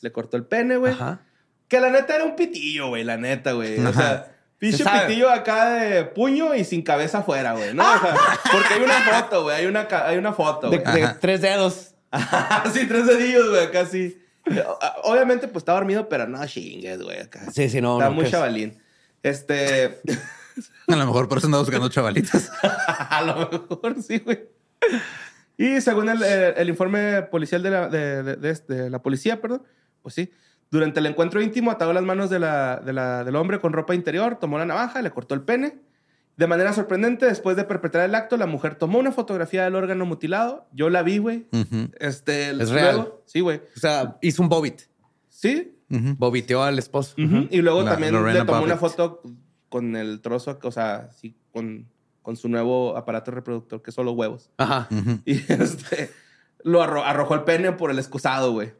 Le 0.02 0.12
cortó 0.12 0.38
el 0.38 0.46
pene, 0.46 0.78
güey. 0.78 0.94
Ajá. 0.94 1.22
Que 1.68 1.80
la 1.80 1.90
neta 1.90 2.16
era 2.16 2.26
un 2.26 2.36
pitillo, 2.36 2.90
güey, 2.90 3.04
la 3.04 3.18
neta, 3.18 3.54
güey. 3.54 3.80
O 3.80 3.94
sea, 3.94 4.36
pinche 4.58 4.84
pitillo 4.84 5.30
acá 5.30 5.70
de 5.74 6.06
puño 6.06 6.54
y 6.56 6.64
sin 6.66 6.82
cabeza 6.82 7.20
afuera, 7.20 7.54
güey, 7.54 7.74
¿no? 7.74 7.84
O 7.84 8.00
sea, 8.00 8.16
porque 8.52 8.74
hay 8.74 8.82
una 8.82 9.00
foto, 9.02 9.44
güey, 9.44 9.58
hay 9.58 9.66
una, 9.66 9.88
hay 10.06 10.18
una 10.18 10.34
foto, 10.34 10.70
De, 10.70 10.80
tres 11.20 11.42
dedos. 11.42 11.96
sí, 12.74 12.88
tres 12.88 13.08
dedillos, 13.08 13.50
güey, 13.50 13.66
acá 13.66 13.86
sí. 13.86 14.18
Obviamente, 15.04 15.48
pues 15.48 15.62
estaba 15.62 15.80
dormido, 15.80 16.10
pero 16.10 16.28
no 16.28 16.46
chingues, 16.46 17.02
güey, 17.02 17.20
acá. 17.20 17.50
Sí, 17.52 17.70
sí, 17.70 17.80
no. 17.80 17.98
Está 17.98 18.10
no, 18.10 18.16
muy 18.16 18.24
que 18.24 18.28
es- 18.28 18.32
chavalín. 18.32 18.82
Este. 19.24 20.02
A 20.88 20.96
lo 20.96 21.06
mejor 21.06 21.30
por 21.30 21.38
eso 21.38 21.48
andaba 21.48 21.64
buscando 21.64 21.88
chavalitas. 21.90 22.52
A 22.62 23.22
lo 23.22 23.50
mejor 23.50 24.04
sí, 24.04 24.20
güey. 24.20 24.42
Y 25.64 25.82
según 25.82 26.10
el, 26.10 26.22
el- 26.24 26.54
el 26.58 26.70
informe 26.70 27.22
policial 27.24 27.62
de 27.64 27.70
la, 27.70 27.88
de, 27.90 28.24
de- 28.24 28.36
de- 28.38 28.54
de 28.76 28.90
la 28.90 29.02
policía, 29.02 29.40
perdón, 29.42 29.64
pues 30.02 30.16
sí, 30.16 30.32
durante 30.70 31.00
el 31.00 31.06
encuentro 31.06 31.42
íntimo 31.42 31.70
ató 31.72 31.92
las 31.94 32.04
manos 32.04 32.32
la- 32.32 32.82
la- 32.86 33.24
del 33.24 33.36
hombre 33.36 33.60
con 33.60 33.74
ropa 33.74 33.94
interior, 33.96 34.38
tomó 34.40 34.58
la 34.58 34.66
navaja, 34.66 35.02
le 35.02 35.12
cortó 35.12 35.36
el 35.36 35.42
pene. 35.42 35.80
De 36.38 36.48
manera 36.48 36.74
sorprendente, 36.74 37.26
después 37.26 37.56
de 37.58 37.66
perpetrar 37.66 38.06
el 38.06 38.16
acto, 38.16 38.38
la 38.38 38.48
mujer 38.48 38.76
tomó 38.76 38.98
una 38.98 39.12
fotografía 39.12 39.66
del 39.66 39.76
órgano 39.76 40.06
mutilado. 40.06 40.66
Yo 40.72 40.90
la 40.90 41.04
vi, 41.04 41.18
güey. 41.20 41.46
Este, 42.00 42.50
Es 42.52 42.72
luego- 42.72 42.74
real. 42.74 43.14
Sí, 43.26 43.42
güey. 43.42 43.58
O 43.76 43.80
sea, 43.80 44.18
hizo 44.22 44.42
un 44.42 44.50
bobit. 44.50 44.82
Sí. 45.30 45.78
Ujú. 45.90 46.16
Bobiteó 46.18 46.64
al 46.64 46.80
esposo. 46.80 47.16
Ujú. 47.22 47.48
Y 47.52 47.62
luego 47.62 47.84
también 47.84 48.14
Lorena 48.14 48.40
le 48.40 48.46
tomó 48.46 48.64
una 48.64 48.78
foto 48.78 49.22
con 49.70 49.96
el 49.98 50.22
trozo, 50.22 50.58
o 50.64 50.72
sea, 50.72 51.10
sí, 51.12 51.36
con, 51.52 51.88
con 52.22 52.36
su 52.38 52.48
nuevo 52.50 52.96
aparato 52.98 53.32
reproductor, 53.32 53.82
que 53.82 53.90
es 53.92 53.96
solo 53.96 54.12
huevos. 54.12 54.50
Ajá. 54.58 54.88
Y 55.26 55.34
este, 55.52 56.12
lo 56.64 56.82
arro- 56.84 57.04
arrojó 57.06 57.34
el 57.36 57.44
pene 57.44 57.72
por 57.72 57.92
el 57.92 58.00
excusado, 58.00 58.52
güey. 58.52 58.74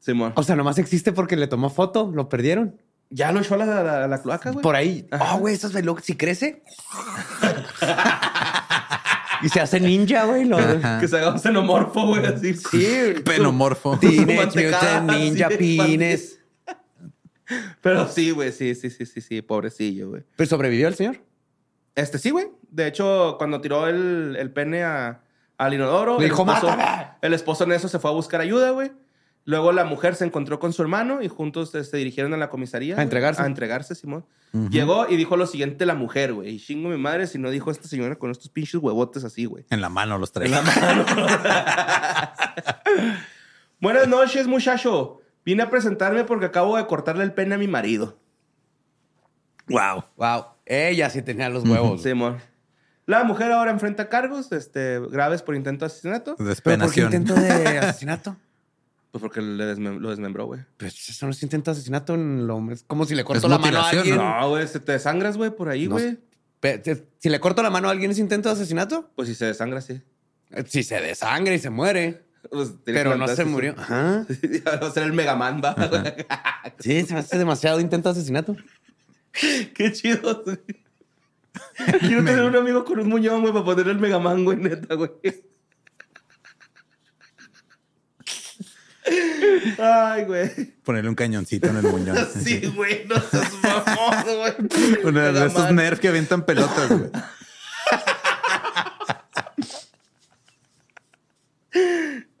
Simón. 0.00 0.32
O 0.36 0.42
sea, 0.42 0.56
nomás 0.56 0.78
existe 0.78 1.12
porque 1.12 1.36
le 1.36 1.46
tomó 1.46 1.70
foto, 1.70 2.10
lo 2.12 2.28
perdieron. 2.28 2.80
Ya 3.10 3.30
lo 3.30 3.40
echó 3.40 3.54
a 3.54 3.58
la, 3.58 3.82
la- 3.82 4.08
la 4.08 4.22
cloaca, 4.22 4.50
güey. 4.50 4.62
Por 4.62 4.74
ahí. 4.74 5.06
Ajá. 5.10 5.34
Oh, 5.34 5.38
güey, 5.40 5.54
eso 5.54 5.66
es 5.66 5.74
velo- 5.74 5.98
Si 6.02 6.16
crece. 6.16 6.62
y 9.42 9.48
se 9.48 9.60
hace 9.60 9.80
ninja, 9.80 10.24
güey. 10.24 10.44
Lo... 10.44 10.56
Que 11.00 11.08
se 11.08 11.16
haga 11.18 11.32
un 11.32 11.38
xenomorfo, 11.38 12.06
güey, 12.06 12.24
así. 12.24 12.54
Sí. 12.54 13.14
Penomorfo. 13.24 13.98
Teenage 13.98 14.64
Mutant 14.70 15.10
Ninja 15.10 15.48
sí, 15.50 15.56
Pines. 15.58 16.38
Pero 17.82 18.08
sí, 18.08 18.30
güey, 18.30 18.50
sí, 18.52 18.74
sí, 18.74 18.88
sí, 18.88 19.04
sí, 19.04 19.20
sí, 19.20 19.42
pobrecillo, 19.42 20.10
güey. 20.10 20.22
¿Pero 20.36 20.48
sobrevivió 20.48 20.88
el 20.88 20.94
señor? 20.94 21.20
Este 21.94 22.18
sí, 22.18 22.30
güey. 22.30 22.46
De 22.72 22.86
hecho, 22.86 23.36
cuando 23.36 23.60
tiró 23.60 23.86
el, 23.86 24.34
el 24.38 24.50
pene 24.50 24.82
a, 24.82 25.20
al 25.58 25.74
inodoro, 25.74 26.18
el 26.18 26.24
dijo, 26.24 26.42
esposo-. 26.42 26.74
El 27.20 27.34
esposo 27.34 27.64
en 27.64 27.72
eso 27.72 27.86
se 27.86 27.98
fue 27.98 28.10
a 28.10 28.14
buscar 28.14 28.40
ayuda, 28.40 28.70
güey. 28.70 28.90
Luego 29.44 29.72
la 29.72 29.84
mujer 29.84 30.14
se 30.14 30.24
encontró 30.24 30.58
con 30.58 30.72
su 30.72 30.80
hermano 30.82 31.20
y 31.20 31.28
juntos 31.28 31.74
eh, 31.74 31.84
se 31.84 31.96
dirigieron 31.96 32.32
a 32.32 32.36
la 32.38 32.48
comisaría. 32.48 32.94
A 32.94 32.96
güey. 32.96 33.04
entregarse. 33.04 33.42
A 33.42 33.46
entregarse, 33.46 33.94
Simón. 33.94 34.24
Llegó 34.70 35.08
y 35.08 35.16
dijo 35.16 35.36
lo 35.36 35.46
siguiente 35.46 35.84
la 35.86 35.94
mujer, 35.94 36.32
güey. 36.34 36.50
Y 36.50 36.58
chingo 36.60 36.88
mi 36.90 36.96
madre 36.98 37.26
si 37.26 37.38
no 37.38 37.50
dijo 37.50 37.70
esta 37.70 37.88
señora 37.88 38.16
con 38.16 38.30
estos 38.30 38.48
pinches 38.50 38.76
huevotes 38.76 39.24
así, 39.24 39.46
güey. 39.46 39.64
En 39.70 39.80
la 39.80 39.88
mano 39.88 40.18
los 40.18 40.30
trae. 40.32 40.50
Buenas 43.80 44.08
noches, 44.08 44.46
muchacho. 44.46 45.20
Vine 45.44 45.62
a 45.62 45.70
presentarme 45.70 46.24
porque 46.24 46.46
acabo 46.46 46.76
de 46.76 46.86
cortarle 46.86 47.24
el 47.24 47.32
pene 47.32 47.54
a 47.54 47.58
mi 47.58 47.66
marido. 47.66 48.18
Wow. 49.68 50.04
Wow. 50.16 50.44
Ella 50.66 51.10
sí 51.10 51.22
tenía 51.22 51.48
los 51.48 51.64
huevos. 51.64 52.02
Simón. 52.02 52.38
La 53.06 53.24
mujer 53.24 53.50
ahora 53.52 53.70
enfrenta 53.70 54.08
cargos 54.08 54.52
este, 54.52 55.00
graves 55.10 55.42
por 55.42 55.54
intento 55.56 55.84
de 55.84 55.92
asesinato. 55.92 56.36
¿Pero 56.36 56.36
por 56.36 56.44
qué 56.46 56.48
Despenación. 56.50 57.06
intento 57.06 57.34
de 57.34 57.78
asesinato? 57.78 58.36
Pues 59.10 59.20
porque 59.20 59.40
le 59.42 59.74
desmem- 59.74 59.98
lo 59.98 60.10
desmembró, 60.10 60.46
güey. 60.46 60.60
Pues 60.78 61.08
eso 61.10 61.26
no 61.26 61.32
es 61.32 61.42
intento 61.42 61.70
de 61.70 61.76
asesinato. 61.76 62.14
en 62.14 62.46
lo- 62.46 62.70
Es 62.70 62.84
como 62.86 63.04
si 63.04 63.14
le 63.14 63.24
corto 63.24 63.46
Es 63.46 63.50
la 63.50 63.58
mano 63.58 63.78
a 63.80 63.88
alguien. 63.90 64.16
No, 64.16 64.48
güey, 64.50 64.66
se 64.68 64.80
te 64.80 64.92
desangras, 64.92 65.36
güey, 65.36 65.50
por 65.50 65.68
ahí, 65.68 65.86
güey. 65.86 66.18
Si 67.18 67.28
le 67.28 67.40
corto 67.40 67.62
la 67.62 67.70
mano 67.70 67.88
a 67.88 67.90
alguien, 67.90 68.10
¿es 68.12 68.18
intento 68.18 68.48
de 68.48 68.54
asesinato? 68.54 69.10
Pues 69.16 69.28
si 69.28 69.34
se 69.34 69.46
desangra, 69.46 69.80
sí. 69.80 70.00
Eh, 70.52 70.64
Si 70.66 70.82
se 70.84 71.00
desangra 71.00 71.52
y 71.54 71.58
se 71.58 71.70
muere. 71.70 72.22
Pues, 72.50 72.72
Pero 72.84 73.16
no 73.16 73.26
se 73.28 73.44
murió. 73.44 73.74
Ajá. 73.76 74.26
Va 74.66 74.86
a 74.86 74.90
ser 74.90 75.02
el 75.04 75.12
Megaman, 75.12 75.60
va. 75.62 75.74
Sí, 76.78 77.02
se 77.04 77.14
me 77.14 77.20
hace 77.20 77.36
demasiado 77.38 77.80
intento 77.80 78.12
de 78.12 78.18
asesinato. 78.18 78.56
Qué 79.74 79.92
chido. 79.92 80.42
güey. 80.44 80.58
Quiero 82.00 82.24
tener 82.24 82.42
un 82.42 82.56
amigo 82.56 82.84
con 82.84 82.98
un 83.00 83.08
muñón, 83.08 83.40
güey, 83.40 83.52
para 83.52 83.64
poner 83.64 83.88
el 83.88 83.98
Megaman, 83.98 84.44
güey, 84.44 84.56
neta, 84.58 84.94
güey. 84.94 85.10
Ay, 89.78 90.24
güey. 90.24 90.50
Ponerle 90.84 91.08
un 91.10 91.14
cañoncito 91.14 91.68
en 91.68 91.76
el 91.76 91.82
muñón. 91.82 92.16
Sí, 92.42 92.72
güey, 92.74 93.04
no 93.06 93.20
seas 93.20 93.52
mamón, 93.62 94.24
güey. 94.24 94.98
Uno 95.04 95.32
de 95.32 95.46
esos 95.46 95.72
nerfs 95.72 96.00
que 96.00 96.08
avientan 96.08 96.44
pelotas, 96.44 96.88
güey. 96.88 97.10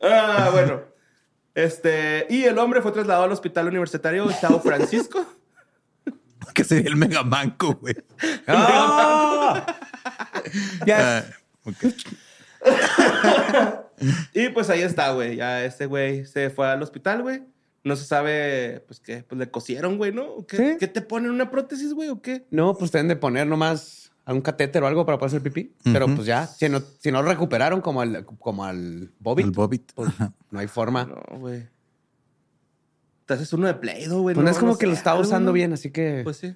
Ah, 0.02 0.50
bueno. 0.52 0.82
Este, 1.54 2.26
y 2.30 2.44
el 2.44 2.58
hombre 2.58 2.80
fue 2.80 2.92
trasladado 2.92 3.24
al 3.24 3.32
hospital 3.32 3.66
universitario 3.68 4.30
Sao 4.30 4.60
Francisco. 4.60 5.26
Que 6.54 6.64
sería 6.64 6.88
el 6.90 6.96
mega 6.96 7.22
manco, 7.22 7.74
güey. 7.74 7.94
¡Ah! 8.46 9.66
Ya. 10.86 11.24
Y 14.34 14.48
pues 14.48 14.70
ahí 14.70 14.82
está, 14.82 15.12
güey. 15.12 15.36
Ya 15.36 15.64
este 15.64 15.86
güey 15.86 16.26
se 16.26 16.50
fue 16.50 16.68
al 16.68 16.82
hospital, 16.82 17.22
güey. 17.22 17.42
No 17.84 17.96
se 17.96 18.04
sabe, 18.04 18.84
pues 18.86 19.00
qué, 19.00 19.24
pues 19.24 19.38
le 19.38 19.50
cosieron, 19.50 19.96
güey, 19.96 20.12
¿no? 20.12 20.24
¿O 20.24 20.46
¿Qué, 20.46 20.56
Sí. 20.56 20.76
¿Qué 20.78 20.88
te 20.88 21.02
ponen 21.02 21.30
una 21.30 21.50
prótesis, 21.50 21.92
güey, 21.94 22.08
o 22.08 22.22
qué? 22.22 22.46
No, 22.50 22.76
pues 22.76 22.92
deben 22.92 23.08
de 23.08 23.16
poner 23.16 23.46
nomás 23.46 24.12
algún 24.24 24.42
catéter 24.42 24.82
o 24.82 24.86
algo 24.86 25.04
para 25.04 25.18
poder 25.18 25.30
hacer 25.30 25.42
pipí. 25.42 25.74
Pero 25.84 26.06
pues 26.06 26.26
ya, 26.26 26.46
si 26.46 26.68
no, 26.68 26.80
si 27.00 27.10
no 27.10 27.22
lo 27.22 27.28
recuperaron 27.28 27.80
como 27.80 28.00
al, 28.00 28.24
como 28.24 28.64
al 28.64 29.12
Bobby, 29.18 29.42
El 29.42 29.50
Bobbit. 29.50 29.92
pues 29.94 30.10
no 30.50 30.60
hay 30.60 30.68
forma. 30.68 31.04
No, 31.04 31.38
güey. 31.38 31.68
Te 33.26 33.34
haces 33.34 33.52
uno 33.52 33.66
de 33.66 33.74
Play-Doh, 33.74 34.20
güey. 34.20 34.34
Pues 34.34 34.44
no 34.44 34.50
es 34.50 34.58
como 34.58 34.76
que 34.78 34.86
lo 34.86 34.94
algo, 35.04 35.20
usando 35.20 35.50
¿no? 35.50 35.52
bien, 35.54 35.72
así 35.72 35.90
que... 35.90 36.20
Pues 36.24 36.36
sí. 36.38 36.54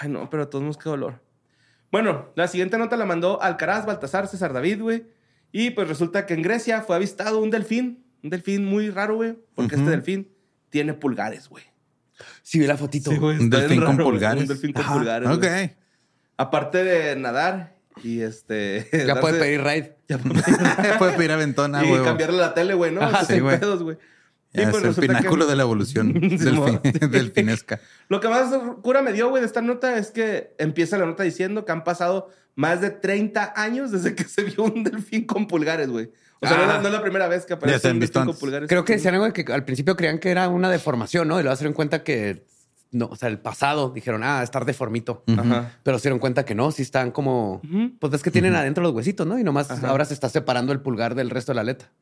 Ay, 0.00 0.08
no, 0.08 0.28
pero 0.30 0.44
a 0.44 0.50
todos 0.50 0.64
nos 0.64 0.76
qué 0.76 0.88
dolor. 0.88 1.22
Bueno, 1.90 2.30
la 2.34 2.46
siguiente 2.48 2.76
nota 2.78 2.96
la 2.96 3.06
mandó 3.06 3.40
Alcaraz, 3.42 3.86
Baltasar, 3.86 4.28
César 4.28 4.52
David, 4.52 4.82
güey. 4.82 5.06
Y 5.52 5.70
pues 5.70 5.88
resulta 5.88 6.26
que 6.26 6.34
en 6.34 6.42
Grecia 6.42 6.82
fue 6.82 6.96
avistado 6.96 7.40
un 7.40 7.50
delfín. 7.50 8.04
Un 8.22 8.30
delfín 8.30 8.64
muy 8.66 8.90
raro, 8.90 9.16
güey. 9.16 9.38
Porque 9.54 9.76
este 9.76 9.88
delfín 9.90 10.30
tiene 10.68 10.92
pulgares, 10.92 11.48
güey. 11.48 11.64
Sí, 12.42 12.58
vi 12.58 12.66
la 12.66 12.76
fotito. 12.76 13.10
Un 13.10 13.48
delfín 13.48 13.80
con 13.80 13.96
raro, 13.96 14.04
pulgares. 14.04 14.42
Un 14.42 14.48
delfín 14.48 14.72
con 14.72 14.82
Ajá. 14.84 14.94
pulgares. 14.94 15.28
Ok. 15.30 15.46
Aparte 16.36 16.84
de 16.84 17.16
nadar 17.16 17.76
y 18.02 18.20
este. 18.20 18.86
Ya 18.92 19.14
darse- 19.14 19.20
puede 19.20 19.38
pedir 19.40 19.62
raid. 19.62 19.84
Ya 20.08 20.18
puede 20.18 20.42
pedir- 20.42 20.98
Puede 20.98 21.12
pedir 21.16 21.32
aventona, 21.32 21.84
y 21.84 21.88
güey. 21.88 22.02
cambiarle 22.04 22.38
la 22.38 22.54
tele, 22.54 22.74
güey, 22.74 22.92
¿no? 22.92 23.02
Ajá, 23.02 23.24
sí, 23.24 23.40
güey. 23.40 23.58
Y 24.54 24.62
Es 24.62 24.70
pues 24.70 24.82
el 24.84 24.94
que- 24.94 25.00
pináculo 25.02 25.46
de 25.46 25.56
la 25.56 25.62
evolución 25.62 26.14
delfin- 26.14 26.80
delfinesca. 27.10 27.80
Lo 28.08 28.20
que 28.20 28.28
más 28.28 28.52
cura 28.82 29.02
me 29.02 29.12
dio, 29.12 29.28
güey, 29.28 29.40
de 29.42 29.46
esta 29.46 29.60
nota 29.60 29.96
es 29.98 30.10
que 30.10 30.54
empieza 30.58 30.96
la 30.98 31.06
nota 31.06 31.22
diciendo 31.22 31.64
que 31.64 31.72
han 31.72 31.84
pasado 31.84 32.30
más 32.54 32.80
de 32.80 32.90
30 32.90 33.52
años 33.56 33.90
desde 33.92 34.14
que 34.14 34.24
se 34.28 34.44
vio 34.44 34.64
un 34.64 34.84
delfín 34.84 35.26
con 35.26 35.46
pulgares, 35.46 35.88
güey. 35.90 36.10
O 36.40 36.46
sea, 36.46 36.56
no, 36.56 36.62
es 36.62 36.68
la- 36.68 36.74
Ah. 36.76 36.80
no 36.80 36.86
es 36.88 36.94
la 36.94 37.02
primera 37.02 37.28
vez 37.28 37.44
que 37.44 37.52
aparece 37.54 37.90
un 37.90 37.98
visto 38.00 38.18
delfín 38.20 38.32
con 38.32 38.40
pulgares. 38.40 38.68
Creo 38.68 38.84
que 38.84 38.94
decían 38.94 39.14
algo 39.14 39.26
de 39.26 39.32
que 39.32 39.52
al 39.52 39.64
principio 39.64 39.96
creían 39.96 40.18
que 40.18 40.30
era 40.30 40.48
una 40.48 40.70
deformación, 40.70 41.28
¿no? 41.28 41.38
Y 41.38 41.42
luego 41.42 41.54
se 41.56 41.64
dieron 41.64 41.74
cuenta 41.74 42.02
que... 42.02 42.46
No, 42.90 43.04
o 43.06 43.16
sea, 43.16 43.28
el 43.28 43.38
pasado 43.38 43.90
dijeron, 43.90 44.22
ah, 44.24 44.42
estar 44.42 44.64
deformito. 44.64 45.22
Pero 45.82 45.98
se 45.98 46.04
dieron 46.04 46.20
cuenta 46.20 46.46
que 46.46 46.54
no, 46.54 46.70
sí 46.70 46.80
están 46.80 47.10
como... 47.10 47.60
Pues 48.00 48.14
es 48.14 48.22
que 48.22 48.30
tienen 48.30 48.54
adentro 48.54 48.82
los 48.82 48.94
huesitos, 48.94 49.26
¿no? 49.26 49.38
Y 49.38 49.44
nomás 49.44 49.70
Ajá. 49.70 49.88
ahora 49.88 50.06
se 50.06 50.14
está 50.14 50.30
separando 50.30 50.72
el 50.72 50.80
pulgar 50.80 51.14
del 51.14 51.28
resto 51.28 51.52
de 51.52 51.56
la 51.56 51.60
aleta. 51.60 51.92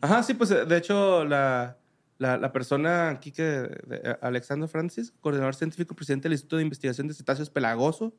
Ajá, 0.00 0.24
sí, 0.24 0.34
pues 0.34 0.50
eh, 0.50 0.64
de 0.64 0.78
hecho, 0.78 1.24
la, 1.24 1.76
la, 2.22 2.38
la 2.38 2.52
persona 2.52 3.10
aquí 3.10 3.30
que. 3.32 3.42
de- 3.42 4.16
Alexander 4.22 4.68
Francis, 4.68 5.12
coordinador 5.20 5.54
científico 5.54 5.92
y 5.92 5.96
presidente 5.96 6.24
del 6.24 6.32
Instituto 6.34 6.56
de 6.56 6.62
Investigación 6.62 7.08
de 7.08 7.14
Cetáceos 7.14 7.50
Pelagoso, 7.50 8.14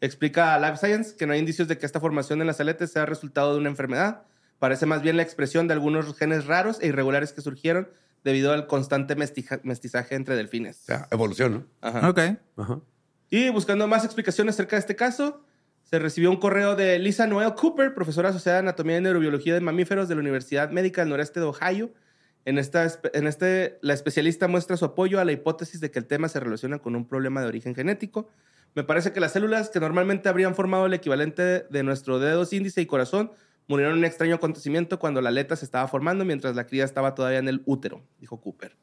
explica 0.00 0.54
a 0.54 0.58
Life 0.60 0.78
Science 0.78 1.16
que 1.16 1.26
no 1.26 1.32
hay 1.32 1.38
indicios 1.40 1.68
de 1.68 1.78
que 1.78 1.86
esta 1.86 2.00
formación 2.00 2.40
en 2.40 2.46
las 2.46 2.60
aletas 2.60 2.90
sea 2.90 3.06
resultado 3.06 3.52
de 3.54 3.60
una 3.60 3.68
enfermedad. 3.68 4.22
Parece 4.58 4.86
más 4.86 5.02
bien 5.02 5.16
la 5.16 5.22
expresión 5.22 5.66
de 5.68 5.74
algunos 5.74 6.16
genes 6.16 6.46
raros 6.46 6.78
e 6.80 6.86
irregulares 6.88 7.32
que 7.32 7.40
surgieron 7.40 7.88
debido 8.24 8.52
al 8.52 8.66
constante 8.66 9.16
mestija- 9.16 9.60
mestizaje 9.64 10.14
entre 10.14 10.36
delfines. 10.36 10.80
O 10.82 10.84
sea, 10.84 11.08
evolución, 11.10 11.52
¿no? 11.52 11.66
Ajá. 11.88 12.08
Ok. 12.08 12.20
Ajá. 12.56 12.80
Y 13.30 13.48
buscando 13.50 13.86
más 13.88 14.04
explicaciones 14.04 14.54
acerca 14.54 14.76
de 14.76 14.80
este 14.80 14.94
caso, 14.96 15.44
se 15.82 15.98
recibió 15.98 16.30
un 16.30 16.36
correo 16.38 16.76
de 16.76 16.98
Lisa 16.98 17.26
Noel 17.26 17.54
Cooper, 17.54 17.94
profesora 17.94 18.28
asociada 18.28 18.58
de 18.58 18.60
Anatomía 18.68 18.98
y 18.98 19.00
Neurobiología 19.00 19.54
de 19.54 19.60
Mamíferos 19.60 20.08
de 20.08 20.14
la 20.14 20.20
Universidad 20.20 20.70
Médica 20.70 21.02
del 21.02 21.08
Noreste 21.10 21.40
de 21.40 21.46
Ohio. 21.46 21.92
En, 22.44 22.58
esta, 22.58 22.90
en 23.12 23.26
este, 23.26 23.78
la 23.82 23.94
especialista 23.94 24.48
muestra 24.48 24.76
su 24.76 24.84
apoyo 24.84 25.20
a 25.20 25.24
la 25.24 25.32
hipótesis 25.32 25.80
de 25.80 25.90
que 25.90 25.98
el 25.98 26.06
tema 26.06 26.28
se 26.28 26.40
relaciona 26.40 26.78
con 26.80 26.96
un 26.96 27.06
problema 27.06 27.40
de 27.40 27.46
origen 27.46 27.74
genético. 27.74 28.28
Me 28.74 28.82
parece 28.82 29.12
que 29.12 29.20
las 29.20 29.32
células 29.32 29.68
que 29.70 29.78
normalmente 29.80 30.28
habrían 30.28 30.54
formado 30.54 30.86
el 30.86 30.94
equivalente 30.94 31.42
de 31.68 31.82
nuestro 31.82 32.18
dedos 32.18 32.52
índice 32.52 32.80
y 32.80 32.86
corazón 32.86 33.30
murieron 33.68 33.92
en 33.94 33.98
un 34.00 34.04
extraño 34.04 34.34
acontecimiento 34.34 34.98
cuando 34.98 35.20
la 35.20 35.28
aleta 35.28 35.54
se 35.56 35.64
estaba 35.64 35.86
formando 35.86 36.24
mientras 36.24 36.56
la 36.56 36.66
cría 36.66 36.84
estaba 36.84 37.14
todavía 37.14 37.38
en 37.38 37.48
el 37.48 37.62
útero, 37.64 38.02
dijo 38.18 38.40
Cooper. 38.40 38.76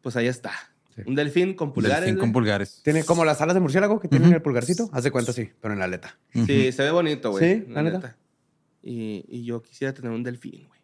Pues 0.00 0.16
ahí 0.16 0.26
está. 0.26 0.52
Sí. 0.94 1.02
Un 1.06 1.14
delfín 1.14 1.54
con 1.54 1.72
pulgares. 1.72 2.00
Delfín 2.06 2.18
con 2.20 2.32
pulgares. 2.32 2.80
Tiene 2.84 3.04
como 3.04 3.24
las 3.24 3.40
alas 3.40 3.54
de 3.54 3.60
murciélago 3.60 4.00
que 4.00 4.08
tienen 4.08 4.28
Ujú. 4.28 4.36
el 4.36 4.42
pulgarcito. 4.42 4.88
Haz 4.92 5.04
de 5.04 5.10
cuenta, 5.10 5.32
sí, 5.32 5.50
pero 5.60 5.74
en 5.74 5.78
la 5.80 5.86
aleta. 5.86 6.18
Sí, 6.32 6.72
se 6.72 6.82
ve 6.82 6.90
bonito, 6.90 7.30
güey. 7.32 7.60
Sí, 7.60 7.64
la 7.68 7.82
neta. 7.82 8.16
Y, 8.82 9.24
y 9.28 9.44
yo 9.44 9.62
quisiera 9.62 9.92
tener 9.94 10.10
un 10.10 10.22
delfín, 10.22 10.66
güey. 10.68 10.80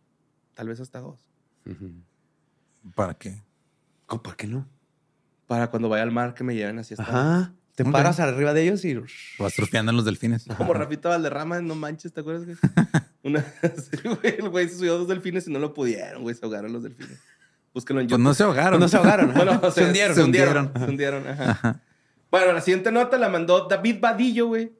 Tal 0.55 0.69
vez 0.69 0.81
hasta 0.81 1.01
dos. 1.01 1.30
¿Para 2.95 3.15
qué? 3.15 3.43
¿Cómo, 4.07 4.23
¿Por 4.23 4.37
qué 4.37 4.47
no? 4.47 4.67
Para 5.47 5.71
cuando 5.71 5.89
vaya 5.89 6.03
al 6.03 6.11
mar 6.11 6.35
que 6.35 6.45
me 6.45 6.55
lleven 6.55 6.79
así 6.79 6.95
hasta. 6.95 7.03
Ajá. 7.05 7.53
Te 7.75 7.85
paras 7.85 8.21
arriba 8.21 8.53
de 8.53 8.63
ellos 8.65 8.85
y... 8.85 8.95
Vas 9.39 9.55
en 9.73 9.87
los 9.87 10.05
delfines. 10.05 10.47
Como 10.59 10.75
Rafita 10.75 11.09
Valderrama, 11.09 11.61
no 11.63 11.75
manches, 11.75 12.13
¿te 12.13 12.21
acuerdas, 12.21 12.45
güey? 12.45 12.57
Una, 13.23 13.41
sí, 13.63 13.97
güey, 14.05 14.37
el 14.39 14.49
güey 14.51 14.69
se 14.69 14.77
subió 14.77 14.95
a 14.95 14.99
dos 14.99 15.09
delfines 15.09 15.49
y 15.49 15.53
no 15.53 15.59
lo 15.59 15.73
pudieron, 15.73 16.23
güey. 16.23 16.35
Se 16.35 16.45
ahogaron 16.45 16.73
los 16.73 16.83
delfines. 16.83 17.19
Búsquenlo 17.73 18.01
en 18.03 18.07
Pues 18.09 18.13
YouTube. 18.19 18.25
no 18.25 18.35
se 18.35 18.43
ahogaron. 18.43 18.73
Pues 18.73 18.81
no 18.81 18.89
se 18.89 18.97
ahogaron. 18.97 19.33
Bueno, 19.33 19.71
se, 19.71 19.85
hundieron. 19.85 20.15
Se 20.15 20.23
hundieron. 20.23 20.73
Se 20.77 20.85
hundieron, 20.85 21.27
ajá. 21.27 21.51
Ajá. 21.51 21.81
Bueno, 22.31 22.53
la 22.53 22.61
siguiente 22.61 22.93
nota 22.93 23.17
la 23.19 23.29
mandó 23.29 23.67
David 23.67 23.97
Badillo, 24.01 24.49
güey. 24.49 24.73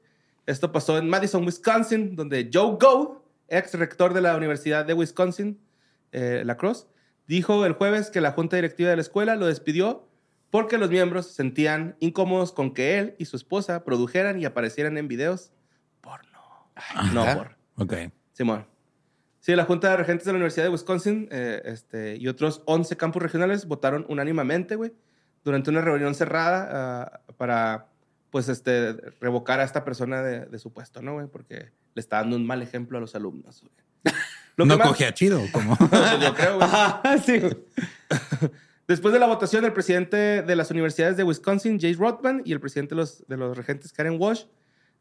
Esto 0.45 0.71
pasó 0.71 0.97
en 0.97 1.09
Madison, 1.09 1.43
Wisconsin, 1.45 2.15
donde 2.15 2.49
Joe 2.53 2.77
Go, 2.79 3.25
ex 3.47 3.73
rector 3.75 4.13
de 4.13 4.21
la 4.21 4.35
Universidad 4.35 4.85
de 4.85 4.93
Wisconsin, 4.93 5.59
eh, 6.11 6.43
La 6.45 6.57
Crosse, 6.57 6.87
dijo 7.27 7.65
el 7.65 7.73
jueves 7.73 8.09
que 8.09 8.21
la 8.21 8.31
junta 8.31 8.55
directiva 8.57 8.89
de 8.89 8.95
la 8.95 9.01
escuela 9.01 9.35
lo 9.35 9.45
despidió 9.45 10.07
porque 10.49 10.77
los 10.77 10.89
miembros 10.89 11.27
se 11.27 11.33
sentían 11.33 11.95
incómodos 11.99 12.51
con 12.51 12.73
que 12.73 12.99
él 12.99 13.15
y 13.17 13.25
su 13.25 13.37
esposa 13.37 13.83
produjeran 13.83 14.39
y 14.39 14.45
aparecieran 14.45 14.97
en 14.97 15.07
videos 15.07 15.51
porno. 16.01 16.39
no 17.13 17.25
¿neta? 17.25 17.37
por. 17.37 17.57
Ok. 17.83 17.93
Simón. 18.33 18.67
Sí, 19.39 19.55
la 19.55 19.65
Junta 19.65 19.89
de 19.89 19.97
Regentes 19.97 20.25
de 20.25 20.33
la 20.33 20.35
Universidad 20.35 20.65
de 20.65 20.71
Wisconsin 20.71 21.27
eh, 21.31 21.61
este, 21.65 22.15
y 22.17 22.27
otros 22.27 22.61
11 22.65 22.95
campus 22.95 23.23
regionales 23.23 23.65
votaron 23.65 24.05
unánimemente, 24.07 24.75
güey, 24.75 24.93
durante 25.43 25.71
una 25.71 25.81
reunión 25.81 26.13
cerrada 26.13 26.69
ah, 26.71 27.21
para, 27.37 27.87
pues, 28.29 28.49
este, 28.49 28.93
revocar 29.19 29.59
a 29.59 29.63
esta 29.63 29.83
persona 29.83 30.21
de, 30.21 30.45
de 30.45 30.59
su 30.59 30.71
puesto, 30.71 31.01
¿no, 31.01 31.13
güey? 31.13 31.25
Porque 31.25 31.71
le 31.95 31.99
está 31.99 32.17
dando 32.17 32.35
un 32.35 32.45
mal 32.45 32.61
ejemplo 32.61 32.99
a 32.99 33.01
los 33.01 33.15
alumnos, 33.15 33.63
güey. 33.63 34.15
Lo 34.67 34.73
que 34.75 34.77
no 34.77 34.77
más- 34.77 34.87
cogía 34.87 35.13
chido, 35.13 35.41
como. 35.51 35.77
Yo 36.21 36.33
creo, 36.35 36.55
güey. 36.57 36.63
Ajá, 36.69 37.01
sí. 37.25 37.39
güey. 37.39 37.57
Después 38.87 39.13
de 39.13 39.19
la 39.19 39.27
votación, 39.27 39.63
el 39.63 39.71
presidente 39.71 40.41
de 40.41 40.55
las 40.55 40.69
universidades 40.69 41.15
de 41.15 41.23
Wisconsin, 41.23 41.79
Jace 41.79 41.93
Rothman, 41.97 42.41
y 42.43 42.51
el 42.51 42.59
presidente 42.59 42.93
de 42.95 43.01
los, 43.01 43.25
de 43.27 43.37
los 43.37 43.55
regentes, 43.55 43.93
Karen 43.93 44.17
Walsh, 44.19 44.43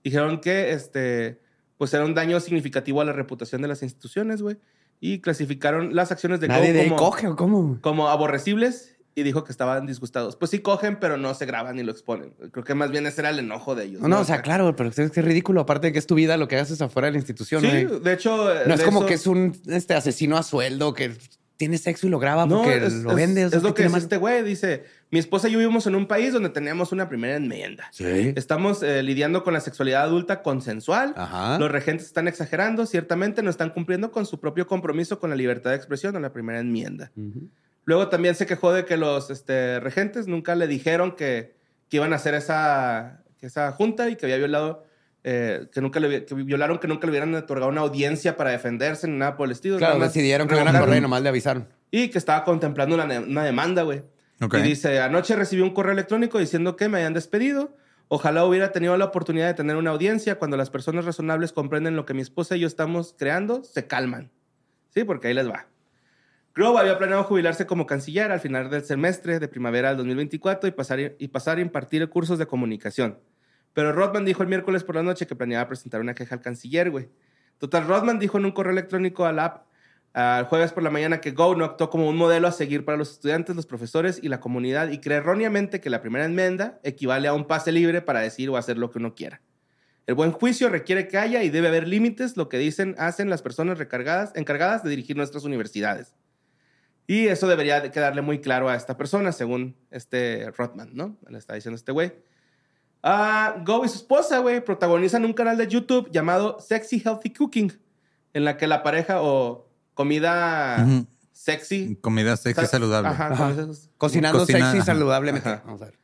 dijeron 0.05 0.41
que 0.41 0.71
este, 0.73 1.41
pues 1.77 1.93
era 1.93 2.05
un 2.05 2.15
daño 2.15 2.39
significativo 2.39 3.01
a 3.01 3.05
la 3.05 3.13
reputación 3.13 3.63
de 3.63 3.69
las 3.69 3.83
instituciones, 3.83 4.43
güey. 4.43 4.59
Y 5.01 5.21
clasificaron 5.21 5.97
las 5.97 6.13
acciones 6.13 6.41
de 6.41 6.49
Nadie 6.49 6.69
Go 6.69 6.73
de 6.75 6.81
ahí 6.83 6.89
como, 6.89 6.97
coge 7.01 7.27
o 7.29 7.35
cómo. 7.37 7.79
como 7.81 8.09
aborrecibles 8.09 8.90
y 9.15 9.23
dijo 9.23 9.45
que 9.45 9.53
estaban 9.53 9.87
disgustados. 9.87 10.37
Pues 10.37 10.51
sí 10.51 10.61
cogen, 10.61 10.99
pero 11.01 11.17
no 11.17 11.35
se 11.35 11.45
graban 11.47 11.77
ni 11.77 11.83
lo 11.83 11.93
exponen. 11.93 12.33
Creo 12.53 12.65
que 12.65 12.75
más 12.75 12.91
bien 12.91 13.07
ese 13.07 13.21
era 13.21 13.31
el 13.31 13.39
enojo 13.41 13.75
de 13.75 13.85
ellos. 13.87 14.01
No, 14.03 14.09
no, 14.09 14.21
o 14.21 14.25
sea, 14.25 14.41
claro, 14.43 14.75
pero 14.77 14.89
es 14.91 14.97
que 14.97 15.03
es 15.03 15.25
ridículo. 15.25 15.61
Aparte 15.63 15.89
de 15.89 15.93
que 15.93 15.99
es 15.99 16.07
tu 16.07 16.15
vida, 16.15 16.37
lo 16.37 16.49
que 16.49 16.57
haces 16.57 16.81
afuera 16.81 17.07
de 17.07 17.13
la 17.13 17.19
institución. 17.19 17.61
Sí, 17.63 17.69
de 18.03 18.13
hecho... 18.13 18.53
No 18.67 18.75
es 18.75 18.83
como 18.83 19.01
eso- 19.01 19.07
que 19.07 19.15
es 19.15 19.27
un 19.27 19.57
este, 19.67 19.95
asesino 19.95 20.37
a 20.37 20.43
sueldo 20.43 20.95
que 20.95 21.13
tiene 21.57 21.77
sexo 21.77 22.07
y 22.07 22.11
lo 22.11 22.19
graba 22.19 22.49
porque 22.49 22.87
es, 22.87 22.95
lo 23.03 23.15
vende. 23.15 23.45
o 23.45 23.49
es 23.49 23.63
lo 23.63 23.75
¿qué 23.75 23.83
que 23.83 23.89
malo? 23.91 24.03
este 24.03 24.17
güey. 24.17 24.43
Dice, 24.43 24.85
mi 25.11 25.19
esposa 25.19 25.47
y 25.47 25.53
yo 25.53 25.59
vivimos 25.59 25.87
en 25.87 25.95
un 25.95 26.07
país 26.07 26.33
donde 26.33 26.49
teníamos 26.49 26.91
una 26.93 27.07
primera 27.11 27.37
enmienda. 27.37 27.87
Sí. 27.93 28.33
Estamos 28.35 28.83
eh, 28.83 29.03
lidiando 29.03 29.45
con 29.45 29.53
la 29.53 29.61
sexualidad 29.61 30.05
adulta 30.05 30.41
consensual. 30.41 31.13
Ajá. 31.19 31.59
Los 31.59 31.71
regentes 31.71 32.07
están 32.07 32.29
exagerando. 32.29 32.87
Ciertamente 32.87 33.43
no 33.43 33.51
están 33.51 33.69
cumpliendo 33.71 34.11
con 34.11 34.25
su 34.25 34.41
propio 34.41 34.67
compromiso 34.67 35.19
con 35.21 35.29
la 35.29 35.37
libertad 35.37 35.69
de 35.71 35.77
expresión 35.77 36.17
en 36.17 36.23
la 36.23 36.33
primera 36.33 36.61
enmienda. 36.61 37.13
Ujú. 37.15 37.49
Luego 37.85 38.09
también 38.09 38.35
se 38.35 38.47
quejó 38.47 38.73
de 38.73 38.85
que 38.85 38.97
los 38.97 39.31
este, 39.31 39.81
regentes 39.81 40.27
nunca 40.27 40.55
le 40.55 40.67
dijeron 40.67 41.13
que, 41.17 41.55
que 41.89 41.97
iban 41.97 42.13
a 42.13 42.17
hacer 42.17 42.35
esa, 42.35 43.23
esa 43.41 43.73
junta 43.73 44.09
y 44.11 44.17
que 44.17 44.27
había 44.27 44.37
violado, 44.37 44.85
eh, 45.25 45.67
que 45.73 45.81
nunca 45.81 45.99
le 46.01 46.25
que 46.25 46.35
violaron, 46.35 46.79
que 46.79 46.89
nunca 46.89 47.07
le 47.07 47.11
hubieran 47.11 47.35
otorgado 47.35 47.71
una 47.71 47.81
audiencia 47.81 48.37
para 48.37 48.51
defenderse 48.51 49.09
ni 49.09 49.17
nada 49.19 49.37
por 49.37 49.47
el 49.47 49.53
estilo. 49.53 49.79
Claro, 49.79 49.95
Nada 49.95 50.07
más 50.07 50.15
decidieron 50.15 50.47
que 50.47 50.55
iban 50.55 50.75
a 50.75 50.79
correr 50.79 50.99
y 50.99 51.01
nomás 51.01 51.23
le 51.23 51.29
avisaron. 51.29 51.69
y 51.91 52.09
que 52.09 52.19
estaba 52.19 52.45
contemplando 52.45 52.95
una, 52.95 53.05
una 53.21 53.45
demanda, 53.45 53.83
güey. 53.83 54.03
Ok. 54.41 54.55
Y 54.55 54.63
dice, 54.63 55.01
anoche 55.01 55.37
recibí 55.37 55.63
un 55.63 55.75
correo 55.75 55.93
electrónico 55.93 56.39
diciendo 56.39 56.77
que 56.77 56.89
me 56.89 56.99
habían 56.99 57.13
despedido. 57.15 57.77
Ojalá 58.09 58.45
hubiera 58.45 58.73
tenido 58.73 58.97
la 58.97 59.05
oportunidad 59.07 59.47
de 59.47 59.55
tener 59.55 59.77
una 59.77 59.91
audiencia. 59.91 60.37
Cuando 60.37 60.57
las 60.57 60.71
personas 60.71 61.05
razonables 61.05 61.53
comprenden 61.53 61.95
lo 61.95 62.07
que 62.07 62.15
mi 62.15 62.23
esposa 62.23 62.57
y 62.57 62.61
yo 62.61 62.67
estamos 62.67 63.15
creando, 63.19 63.63
se 63.63 63.87
calman. 63.87 64.31
Sí, 64.95 65.05
porque 65.05 65.29
ahí 65.29 65.35
les 65.35 65.49
va. 65.49 65.67
Grove 66.55 66.81
había 66.81 66.99
planeado 66.99 67.25
jubilarse 67.25 67.67
como 67.67 67.87
canciller 67.87 68.33
al 68.33 68.41
final 68.41 68.71
del 68.71 68.85
semestre 68.85 69.39
de 69.39 69.47
primavera 69.47 69.89
del 69.89 69.99
2024 69.99 70.69
y 70.69 70.73
pasar, 70.73 71.15
y 71.17 71.29
pasar 71.29 71.59
a 71.59 71.61
impartir 71.61 72.09
cursos 72.09 72.39
de 72.39 72.47
comunicación. 72.47 73.19
Pero 73.73 73.93
Rodman 73.93 74.25
dijo 74.25 74.43
el 74.43 74.49
miércoles 74.49 74.83
por 74.83 74.97
la 74.97 75.03
noche 75.03 75.27
que 75.27 75.37
planeaba 75.37 75.69
presentar 75.69 76.01
una 76.01 76.15
queja 76.15 76.35
al 76.35 76.41
canciller, 76.41 76.91
güey. 76.91 77.09
Total, 77.59 77.87
Rodman 77.87 78.19
dijo 78.19 78.39
en 78.39 78.47
un 78.47 78.51
correo 78.51 78.73
electrónico 78.73 79.27
a 79.27 79.31
app 79.31 79.67
al 80.13 80.47
jueves 80.47 80.73
por 80.73 80.83
la 80.83 80.91
mañana 80.91 81.21
que 81.21 81.31
Go 81.31 81.55
no 81.55 81.65
actuó 81.65 81.89
como 81.89 82.09
un 82.09 82.17
modelo 82.17 82.49
a 82.49 82.53
seguir 82.53 82.85
para 82.85 82.99
los 82.99 83.13
estudiantes, 83.13 83.55
los 83.55 83.67
profesores 83.67 84.19
y 84.21 84.29
la 84.29 84.41
comunidad 84.41 84.91
y 84.91 84.99
cree 84.99 85.19
erróneamente 85.19 85.81
que 85.81 85.89
la 85.89 86.01
primera 86.01 86.25
enmienda 86.25 86.81
equivale 86.83 87.29
a 87.29 87.33
un 87.33 87.47
pase 87.47 87.71
libre 87.71 88.03
para 88.03 88.21
decir 88.21 88.51
o 88.51 88.57
hacer 88.57 88.77
lo 88.77 88.91
que 88.91 88.99
uno 88.99 89.15
quiera. 89.15 89.41
El 90.09 90.17
buen 90.17 90.33
juicio 90.33 90.69
requiere 90.69 91.07
que 91.07 91.19
haya 91.19 91.45
y 91.45 91.51
debe 91.51 91.69
haber 91.69 91.87
límites, 91.87 92.37
lo 92.37 92.49
que 92.49 92.59
dicen, 92.59 92.97
hacen 92.99 93.31
las 93.31 93.43
personas 93.43 93.79
recargadas, 93.79 94.33
encargadas 94.35 94.83
de 94.83 94.91
dirigir 94.91 95.17
nuestras 95.17 95.45
universidades. 95.45 96.17
Y 97.11 97.27
eso 97.27 97.49
debería 97.49 97.81
de 97.81 97.91
quedarle 97.91 98.23
muy 98.23 98.41
claro 98.41 98.69
a 98.69 98.77
esta 98.77 98.97
persona, 98.97 99.33
según 99.33 99.75
este 99.91 100.49
Rothman, 100.53 100.91
¿no? 100.93 101.17
Le 101.29 101.39
está 101.39 101.55
diciendo 101.55 101.75
este 101.75 101.91
güey. 101.91 102.13
Ah, 103.03 103.57
Go 103.67 103.85
y 103.85 103.89
su 103.89 103.97
esposa, 103.97 104.39
güey, 104.39 104.65
protagonizan 104.65 105.25
un 105.25 105.33
canal 105.33 105.57
de 105.59 105.67
YouTube 105.67 106.09
llamado 106.13 106.61
Sexy 106.61 107.01
Healthy 107.05 107.31
Cooking, 107.33 107.73
en 108.33 108.45
la 108.45 108.57
que 108.57 108.69
la 108.69 108.85
pareja 108.85 109.23
o 109.23 109.67
comida 109.95 110.87
sexy. 111.33 111.97
Comida 112.01 112.37
sexy 112.37 112.61
Sa- 112.61 112.67
saludable. 112.69 113.09
Ajá, 113.09 113.35
Cocinando 113.99 114.39
Cocina, 114.39 114.59
sexy 114.67 114.77
ajá. 114.79 114.85
saludablemente. 114.85 115.49
Ajá. 115.49 115.63
Vamos 115.67 115.83
a 115.83 115.87
ver. 115.87 115.99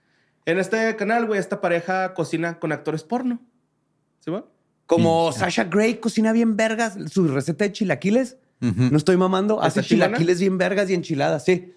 En 0.44 0.58
este 0.58 0.96
canal, 0.96 1.26
güey, 1.26 1.38
esta 1.38 1.60
pareja 1.60 2.14
cocina 2.14 2.58
con 2.58 2.72
actores 2.72 3.04
porno. 3.04 3.40
¿Sí, 4.18 4.32
va? 4.32 4.44
Como 4.86 5.30
Sasha 5.30 5.62
Grey 5.62 5.96
cocina 6.00 6.32
bien 6.32 6.56
vergas 6.56 6.96
su 7.12 7.28
receta 7.28 7.64
de 7.64 7.70
chilaquiles. 7.70 8.38
Ujú. 8.60 8.82
No 8.90 8.96
estoy 8.96 9.16
mamando. 9.16 9.62
Hace 9.62 9.82
chilaquiles 9.82 10.40
bien 10.40 10.56
vergas 10.58 10.88
y 10.90 10.94
enchiladas, 10.94 11.44
sí. 11.44 11.72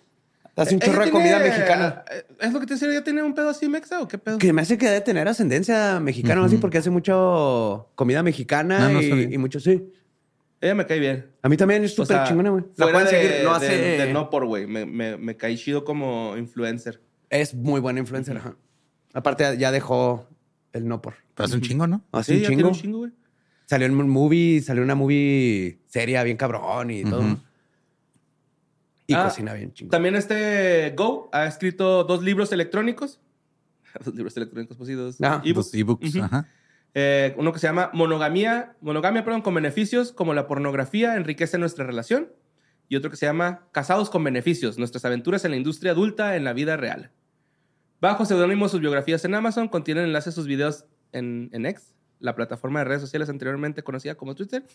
Hace 0.56 0.76
un 0.76 0.82
chorro 0.82 1.06
de 1.06 1.12
comida 1.12 1.40
mexicana. 1.40 2.04
eh, 2.12 2.26
¿Es 2.42 2.52
lo 2.52 2.60
que 2.60 2.66
te 2.66 2.74
decía? 2.74 2.92
¿Ya 2.92 3.04
tiene 3.04 3.24
un 3.24 3.34
pedo 3.34 3.50
así 3.50 3.70
mexa 3.70 4.02
o 4.02 4.08
qué 4.10 4.18
pedo? 4.18 4.38
Que 4.38 4.52
me 4.52 4.62
hace 4.62 4.78
que 4.78 4.88
debe 4.88 5.00
tener 5.02 5.26
ascendencia 5.28 6.00
mexicana, 6.02 6.44
así, 6.44 6.56
Ujú. 6.56 6.62
porque 6.62 6.80
hace 6.80 6.90
mucho 6.90 7.90
comida 7.96 8.24
mexicana 8.24 8.88
Ah, 8.88 8.90
no 8.90 9.02
y, 9.02 9.10
sabía. 9.10 9.30
y 9.32 9.38
mucho, 9.38 9.60
sí. 9.62 9.90
Ella 10.60 10.76
me 10.76 10.86
cae 10.86 11.00
bien. 11.00 11.28
A 11.42 11.48
mí 11.48 11.56
también 11.56 11.86
es 11.86 11.94
O 11.94 12.04
súper 12.04 12.18
sea, 12.18 12.24
chingona, 12.26 12.50
güey. 12.50 12.66
La 12.76 12.92
pueden 12.92 13.06
de, 13.06 13.10
seguir. 13.12 13.32
No 13.46 13.52
hace... 13.54 13.68
de- 13.78 14.06
de 14.06 14.14
no 14.14 14.30
por, 14.30 14.46
güey. 14.46 14.68
Me, 14.68 14.86
me, 14.86 15.16
me 15.16 15.38
cae 15.38 15.56
chido 15.56 15.86
como 15.86 16.36
influencer. 16.36 17.00
Es 17.30 17.54
muy 17.54 17.80
buena 17.80 18.00
influencer, 18.02 18.36
ajá. 18.38 18.56
Aparte, 19.14 19.58
ya 19.58 19.72
dejó 19.72 20.28
el 20.74 20.88
no 20.90 21.02
por. 21.02 21.14
Pero 21.36 21.46
hace 21.46 21.56
un 21.56 21.62
chingo, 21.62 21.88
¿no? 21.88 22.04
Hace 22.12 22.34
Sí, 22.34 22.38
un 22.40 22.42
ya 22.44 22.48
tiene 22.50 22.62
chingo. 22.64 22.70
un 22.76 22.76
chingo, 22.82 22.98
güey. 22.98 23.12
Salió 23.70 23.86
en 23.86 23.94
un 24.00 24.10
movie, 24.10 24.64
salió 24.64 24.82
una 24.82 24.96
movie 24.96 25.78
seria 25.86 26.24
bien 26.24 26.38
cabrón 26.38 26.90
y 26.90 27.04
todo. 27.04 27.38
Y 29.06 29.14
Ah, 29.14 29.26
cocina 29.26 29.54
bien 29.54 29.72
chingón. 29.74 29.92
También 29.92 30.16
este 30.16 30.92
Go 30.98 31.30
ha 31.32 31.46
escrito 31.46 32.04
dos 32.04 32.24
libros 32.24 32.52
electrónicos. 32.52 33.20
dos 34.04 34.16
libros 34.16 34.36
electrónicos, 34.38 34.76
pues 34.76 34.88
sí, 34.88 34.96
dos 34.96 35.18
Ah, 35.22 35.40
ebooks. 35.44 36.16
Ajá. 36.16 36.48
Eh, 36.96 37.36
uno 37.38 37.54
que 37.54 37.60
se 37.60 37.68
llama 37.68 37.92
Monogamía, 37.94 38.76
Monogamia, 38.82 39.24
perdón, 39.24 39.44
con 39.44 39.54
beneficios, 39.54 40.14
como 40.14 40.34
la 40.34 40.48
pornografía 40.48 41.16
enriquece 41.16 41.60
nuestra 41.60 41.86
relación. 41.86 42.30
Y 42.88 42.96
otro 42.96 43.12
que 43.12 43.18
se 43.18 43.28
llama 43.28 43.68
Casados 43.72 44.10
con 44.10 44.24
beneficios, 44.24 44.80
nuestras 44.80 45.06
aventuras 45.06 45.46
en 45.46 45.52
la 45.52 45.58
industria 45.58 45.92
adulta 45.92 46.36
en 46.36 46.44
la 46.44 46.54
vida 46.54 46.76
real. 46.76 47.12
Bajo 48.02 48.26
seudónimo, 48.26 48.68
sus 48.68 48.80
biografías 48.80 49.24
en 49.26 49.36
Amazon 49.36 49.68
contienen 49.68 50.06
enlaces 50.06 50.34
a 50.34 50.36
sus 50.36 50.48
videos 50.48 50.86
en, 51.12 51.52
en 51.54 51.68
X, 51.68 51.94
la 52.20 52.36
plataforma 52.36 52.80
de 52.80 52.86
redes 52.86 53.02
sociales 53.02 53.30
anteriormente 53.30 53.84
conocida 53.84 54.16
como 54.16 54.36
Twitter. 54.36 54.66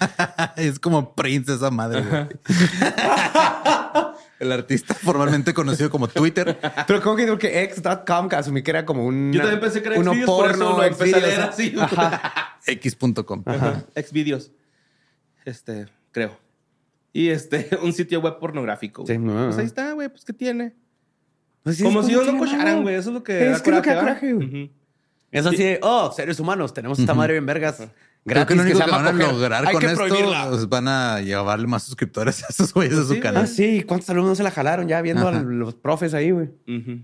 es 0.56 0.78
como 0.78 1.14
Prince 1.14 1.54
esa 1.54 1.70
madre. 1.70 2.02
güey. 2.02 2.26
El 4.38 4.52
artista 4.52 4.94
formalmente 4.94 5.54
conocido 5.54 5.90
como 5.90 6.08
Twitter. 6.08 6.58
Pero 6.86 7.00
como 7.00 7.16
que 7.16 7.24
digo 7.24 7.38
que 7.38 7.62
x.com, 7.64 8.28
que 8.28 8.36
asumí 8.36 8.62
que 8.62 8.70
era 8.70 8.84
como 8.84 9.04
un. 9.04 9.32
Yo 9.32 9.40
también 9.40 9.60
pensé 9.60 9.80
que 9.80 9.88
era 9.88 9.98
uno 9.98 10.12
Xvideos, 10.12 10.30
por 10.30 10.50
eso 10.50 10.76
lo 10.76 10.84
empecé 10.84 11.16
a 11.16 11.20
Xvideos, 11.20 11.22
leer 11.22 11.38
¿no? 11.40 11.46
así. 11.46 11.74
X.com. 12.66 13.44
Xvideos. 13.94 14.52
Este, 15.44 15.86
creo. 16.12 16.36
Y 17.12 17.28
este, 17.28 17.70
un 17.82 17.92
sitio 17.92 18.20
web 18.20 18.38
pornográfico. 18.38 19.06
Sí, 19.06 19.18
no. 19.18 19.46
Pues 19.46 19.58
ahí 19.58 19.66
está, 19.66 19.92
güey, 19.92 20.08
pues 20.08 20.24
¿qué 20.24 20.32
tiene? 20.32 20.74
Pues 21.62 21.76
sí, 21.76 21.84
como 21.84 22.02
si 22.02 22.10
ellos 22.10 22.26
no 22.26 22.32
tiene 22.32 22.46
cocharan, 22.46 22.82
güey. 22.82 22.96
Eso 22.96 23.10
es 23.10 23.14
lo 23.14 23.22
que 23.22 23.50
Es 23.50 23.62
que 23.62 23.70
lo 23.70 23.82
que 23.82 23.90
da 23.90 24.00
coraje, 24.00 24.32
güey. 24.32 24.46
Ujú. 24.46 24.72
Es 25.34 25.46
así 25.46 25.56
de, 25.62 25.80
oh, 25.82 26.12
seres 26.12 26.38
humanos, 26.40 26.72
tenemos 26.72 26.98
esta 26.98 27.12
madre 27.14 27.34
bien 27.34 27.44
vergas. 27.46 27.76
Creo 27.76 27.90
Gratis, 28.24 28.46
que 28.48 28.54
lo 28.54 28.62
único 28.62 28.78
que, 28.78 28.84
se 28.84 28.90
llama 28.90 29.02
van 29.02 29.06
a 29.08 29.18
coger. 29.20 29.34
lograr 29.34 29.66
Hay 29.66 29.72
con 29.72 29.80
que 29.80 29.86
esto 29.86 29.98
prohibirla. 30.06 30.48
pues, 30.48 30.68
van 30.68 30.88
a 30.88 31.20
llevarle 31.20 31.66
más 31.66 31.82
suscriptores 31.82 32.42
a 32.44 32.46
esos 32.48 32.72
güeyes 32.72 32.96
a 32.98 33.02
su 33.04 33.14
Sí, 33.14 33.20
canal. 33.20 33.42
Ah, 33.44 33.46
sí, 33.46 33.82
¿cuántos 33.82 34.08
alumnos 34.10 34.38
se 34.38 34.42
la 34.44 34.50
jalaron 34.50 34.88
ya 34.88 35.02
viendo 35.02 35.28
Ajá. 35.28 35.38
a 35.40 35.42
los 35.42 35.74
profes 35.74 36.14
ahí, 36.14 36.30
güey? 36.30 36.46
Ujú. 36.66 37.00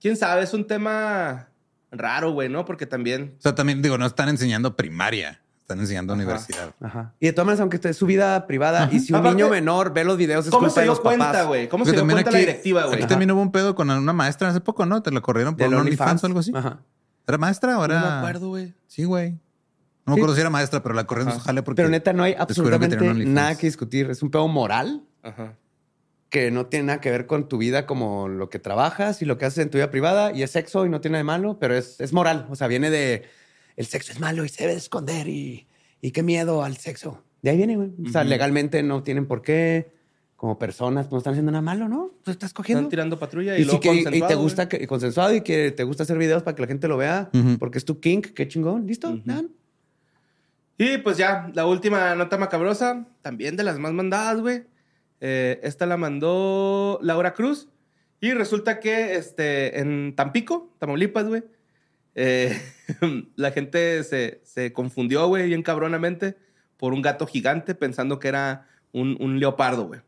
Quién 0.00 0.16
sabe, 0.16 0.42
es 0.42 0.52
un 0.52 0.66
tema 0.66 1.48
raro, 1.90 2.32
güey, 2.32 2.48
¿no? 2.50 2.64
Porque 2.66 2.84
también. 2.86 3.34
O 3.38 3.42
sea, 3.42 3.54
también 3.54 3.80
digo, 3.80 3.96
no 3.96 4.04
están 4.04 4.28
enseñando 4.28 4.76
primaria, 4.76 5.40
están 5.64 5.80
enseñando 5.80 6.12
Ajá. 6.12 6.22
universidad. 6.22 6.74
Ajá. 6.80 7.14
Y 7.18 7.26
de 7.26 7.32
todas 7.32 7.46
maneras, 7.46 7.60
aunque 7.60 7.76
esté 7.76 7.92
su 7.94 8.04
vida 8.06 8.46
privada, 8.46 8.90
y 8.92 9.00
si 9.00 9.12
un 9.14 9.20
Aparte, 9.20 9.36
niño 9.36 9.48
menor 9.48 9.94
ve 9.94 10.04
los 10.04 10.18
videos, 10.18 10.44
es 10.44 10.50
¿Cómo 10.50 10.60
culpa 10.66 10.74
se 10.74 10.80
de 10.80 10.84
dio 10.84 10.92
los 10.92 11.00
cuenta, 11.00 11.26
papás. 11.32 11.46
güey? 11.46 11.68
¿Cómo 11.68 11.84
Porque 11.84 11.90
se 11.90 11.92
dio 11.96 12.00
también 12.02 12.16
cuenta 12.16 12.30
la 12.32 12.38
directiva, 12.38 12.84
güey? 12.84 12.96
Aquí 12.98 13.06
también 13.06 13.30
hubo 13.30 13.40
un 13.40 13.50
pedo 13.50 13.74
con 13.74 13.88
una 13.90 14.12
maestra 14.12 14.48
hace 14.50 14.60
poco, 14.60 14.84
¿no? 14.84 15.02
Te 15.02 15.10
la 15.10 15.20
corrieron 15.22 15.54
por 15.56 15.64
Del 15.64 15.74
un 15.74 15.80
OnlyFans. 15.80 16.22
OnlyFans 16.22 16.24
o 16.24 16.26
algo 16.26 16.38
así. 16.40 16.52
Ajá. 16.54 16.80
¿Era 17.26 17.38
maestra 17.38 17.78
o 17.78 17.84
era...? 17.84 18.00
No 18.00 18.06
me 18.06 18.12
acuerdo, 18.18 18.48
güey. 18.48 18.74
Sí, 18.86 19.04
güey. 19.04 19.30
No 20.06 20.12
me 20.12 20.14
Sí. 20.14 20.20
acuerdo 20.20 20.34
si 20.34 20.40
era 20.42 20.50
maestra, 20.50 20.82
pero 20.82 20.94
la 20.94 21.04
corrieron 21.04 21.32
su 21.32 21.40
jale 21.40 21.62
porque... 21.62 21.76
Pero 21.80 21.88
neta, 21.88 22.12
no 22.12 22.24
hay 22.24 22.34
descubrieron 22.34 22.80
que 22.80 22.84
absolutamente 22.86 23.08
OnlyFans. 23.10 23.34
nada 23.34 23.56
que 23.56 23.66
discutir. 23.66 24.10
Es 24.10 24.22
un 24.22 24.30
pedo 24.30 24.46
moral 24.48 25.02
Ajá. 25.22 25.54
que 26.28 26.50
no 26.50 26.66
tiene 26.66 26.84
nada 26.86 27.00
que 27.00 27.10
ver 27.10 27.26
con 27.26 27.48
tu 27.48 27.56
vida 27.56 27.86
como 27.86 28.28
lo 28.28 28.50
que 28.50 28.58
trabajas 28.58 29.22
y 29.22 29.24
lo 29.24 29.38
que 29.38 29.46
haces 29.46 29.60
en 29.60 29.70
tu 29.70 29.78
vida 29.78 29.90
privada 29.90 30.30
y 30.32 30.42
es 30.42 30.50
sexo 30.50 30.84
y 30.84 30.90
no 30.90 31.00
tiene 31.00 31.12
nada 31.14 31.20
de 31.20 31.24
malo, 31.24 31.58
pero 31.58 31.74
es, 31.74 31.98
es 32.00 32.12
moral. 32.12 32.46
O 32.50 32.54
sea, 32.56 32.66
viene 32.66 32.90
de 32.90 33.24
el 33.76 33.86
sexo 33.86 34.12
es 34.12 34.20
malo 34.20 34.44
y 34.44 34.48
se 34.48 34.64
debe 34.64 34.74
esconder 34.74 35.28
y, 35.28 35.66
y 36.00 36.10
qué 36.10 36.22
miedo 36.22 36.62
al 36.62 36.76
sexo. 36.76 37.22
De 37.42 37.50
ahí 37.50 37.56
viene, 37.56 37.76
güey. 37.76 37.90
O 38.06 38.10
sea, 38.10 38.24
legalmente 38.24 38.82
no 38.82 39.02
tienen 39.02 39.26
por 39.26 39.42
qué 39.42 39.92
como 40.36 40.58
personas, 40.58 41.10
no 41.10 41.18
están 41.18 41.32
haciendo 41.32 41.52
nada 41.52 41.62
malo, 41.62 41.88
¿no? 41.88 42.10
Tú 42.22 42.30
estás 42.30 42.52
cogiendo. 42.52 42.80
Están 42.80 42.90
tirando 42.90 43.18
patrulla 43.18 43.56
y, 43.56 43.62
Y, 43.62 43.64
luego 43.64 43.80
sí 43.82 43.88
que, 43.88 43.94
y 43.94 44.02
consensuado, 44.02 44.28
te 44.28 44.34
gusta 44.34 44.68
que, 44.68 44.82
y 44.82 44.86
consensuado 44.86 45.34
y 45.34 45.40
que 45.40 45.70
te 45.70 45.84
gusta 45.84 46.02
hacer 46.02 46.18
videos 46.18 46.42
para 46.42 46.54
que 46.54 46.62
la 46.62 46.68
gente 46.68 46.88
lo 46.88 46.96
vea, 46.96 47.30
porque 47.58 47.78
es 47.78 47.84
tu 47.84 48.00
kink, 48.00 48.28
qué 48.34 48.46
chingón, 48.48 48.86
¿listo? 48.86 49.18
Dan. 49.24 49.50
Y 50.76 50.98
pues 50.98 51.16
ya, 51.16 51.50
la 51.54 51.66
última 51.66 52.14
nota 52.14 52.36
macabrosa, 52.36 53.06
también 53.22 53.56
de 53.56 53.62
las 53.62 53.78
más 53.78 53.92
mandadas, 53.92 54.40
güey. 54.40 54.64
Eh, 55.20 55.60
esta 55.62 55.86
la 55.86 55.96
mandó 55.96 56.98
Laura 57.00 57.32
Cruz. 57.32 57.68
Y 58.20 58.32
resulta 58.32 58.80
que 58.80 59.14
este, 59.14 59.78
en 59.78 60.14
Tampico, 60.16 60.74
Tamaulipas, 60.78 61.26
güey, 61.26 61.44
eh, 62.14 62.60
la 63.36 63.50
gente 63.52 64.02
se, 64.04 64.40
se 64.44 64.72
confundió, 64.72 65.26
güey, 65.28 65.46
bien 65.46 65.62
cabronamente, 65.62 66.36
por 66.76 66.92
un 66.92 67.02
gato 67.02 67.26
gigante 67.26 67.74
pensando 67.74 68.18
que 68.18 68.28
era 68.28 68.68
un, 68.92 69.16
un 69.20 69.38
leopardo, 69.40 69.86
güey. 69.86 70.00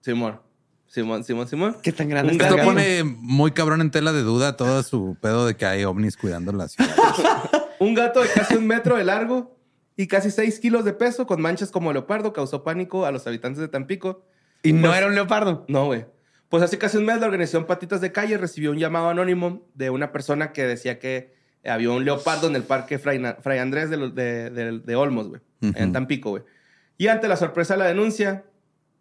Simón, 0.00 0.40
Simón, 0.86 1.24
Simón, 1.24 1.48
Simón. 1.48 1.76
¿Qué 1.82 1.92
tan 1.92 2.08
grande 2.08 2.32
Esto 2.32 2.44
gato? 2.56 2.64
pone 2.64 3.04
muy 3.04 3.50
cabrón 3.50 3.80
en 3.80 3.90
tela 3.90 4.12
de 4.12 4.22
duda 4.22 4.56
todo 4.56 4.82
su 4.82 5.16
pedo 5.20 5.46
de 5.46 5.56
que 5.56 5.66
hay 5.66 5.84
ovnis 5.84 6.16
cuidando 6.16 6.52
la 6.52 6.68
ciudad. 6.68 6.90
Un 7.80 7.94
gato 7.94 8.22
de 8.22 8.28
casi 8.28 8.56
un 8.56 8.66
metro 8.66 8.96
de 8.96 9.04
largo 9.04 9.56
y 9.96 10.08
casi 10.08 10.30
6 10.32 10.58
kilos 10.58 10.84
de 10.84 10.92
peso 10.94 11.26
con 11.28 11.40
manchas 11.40 11.70
como 11.70 11.92
leopardo 11.92 12.32
causó 12.32 12.64
pánico 12.64 13.06
a 13.06 13.12
los 13.12 13.24
habitantes 13.28 13.60
de 13.60 13.68
Tampico. 13.68 14.24
Y 14.64 14.72
no 14.72 14.88
Pues- 14.88 14.98
era 14.98 15.06
un 15.06 15.14
leopardo. 15.14 15.64
No, 15.68 15.86
güey. 15.86 16.04
Pues 16.48 16.62
hace 16.62 16.78
casi 16.78 16.96
un 16.96 17.04
mes 17.04 17.20
la 17.20 17.26
organización 17.26 17.66
Patitas 17.66 18.00
de 18.00 18.10
Calle 18.12 18.38
recibió 18.38 18.70
un 18.70 18.78
llamado 18.78 19.08
anónimo 19.10 19.66
de 19.74 19.90
una 19.90 20.12
persona 20.12 20.52
que 20.52 20.64
decía 20.66 20.98
que 20.98 21.34
había 21.64 21.90
un 21.90 22.04
leopardo 22.04 22.46
en 22.46 22.56
el 22.56 22.62
parque 22.62 22.98
Fray, 22.98 23.58
Andrés 23.58 23.90
de, 23.90 23.96
los- 23.98 24.14
de- 24.14 24.48
de- 24.50 24.78
de 24.78 24.96
Olmos, 24.96 25.28
güey. 25.28 25.40
En. 25.60 25.92
Tampico, 25.92 26.30
güey. 26.30 26.42
Y 26.96 27.08
ante 27.08 27.28
la 27.28 27.36
sorpresa 27.36 27.74
de 27.74 27.78
la 27.80 27.86
denuncia, 27.86 28.44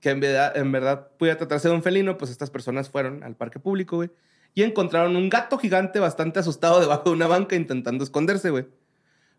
que 0.01 0.09
en 0.09 0.19
verdad, 0.19 0.57
en 0.57 0.71
verdad 0.71 1.07
pudiera 1.17 1.37
tratarse 1.37 1.67
de 1.69 1.73
un 1.75 1.83
felino, 1.83 2.17
pues 2.17 2.29
estas 2.31 2.49
personas 2.49 2.89
fueron 2.89 3.23
al 3.23 3.35
parque 3.35 3.59
público, 3.59 3.95
güey. 3.97 4.09
Y 4.53 4.63
encontraron 4.63 5.15
un 5.15 5.29
gato 5.29 5.57
gigante 5.57 5.99
bastante 5.99 6.39
asustado 6.39 6.79
debajo 6.79 7.03
de 7.05 7.11
una 7.11 7.27
banca 7.27 7.55
intentando 7.55 8.03
esconderse, 8.03 8.49
güey. 8.49 8.65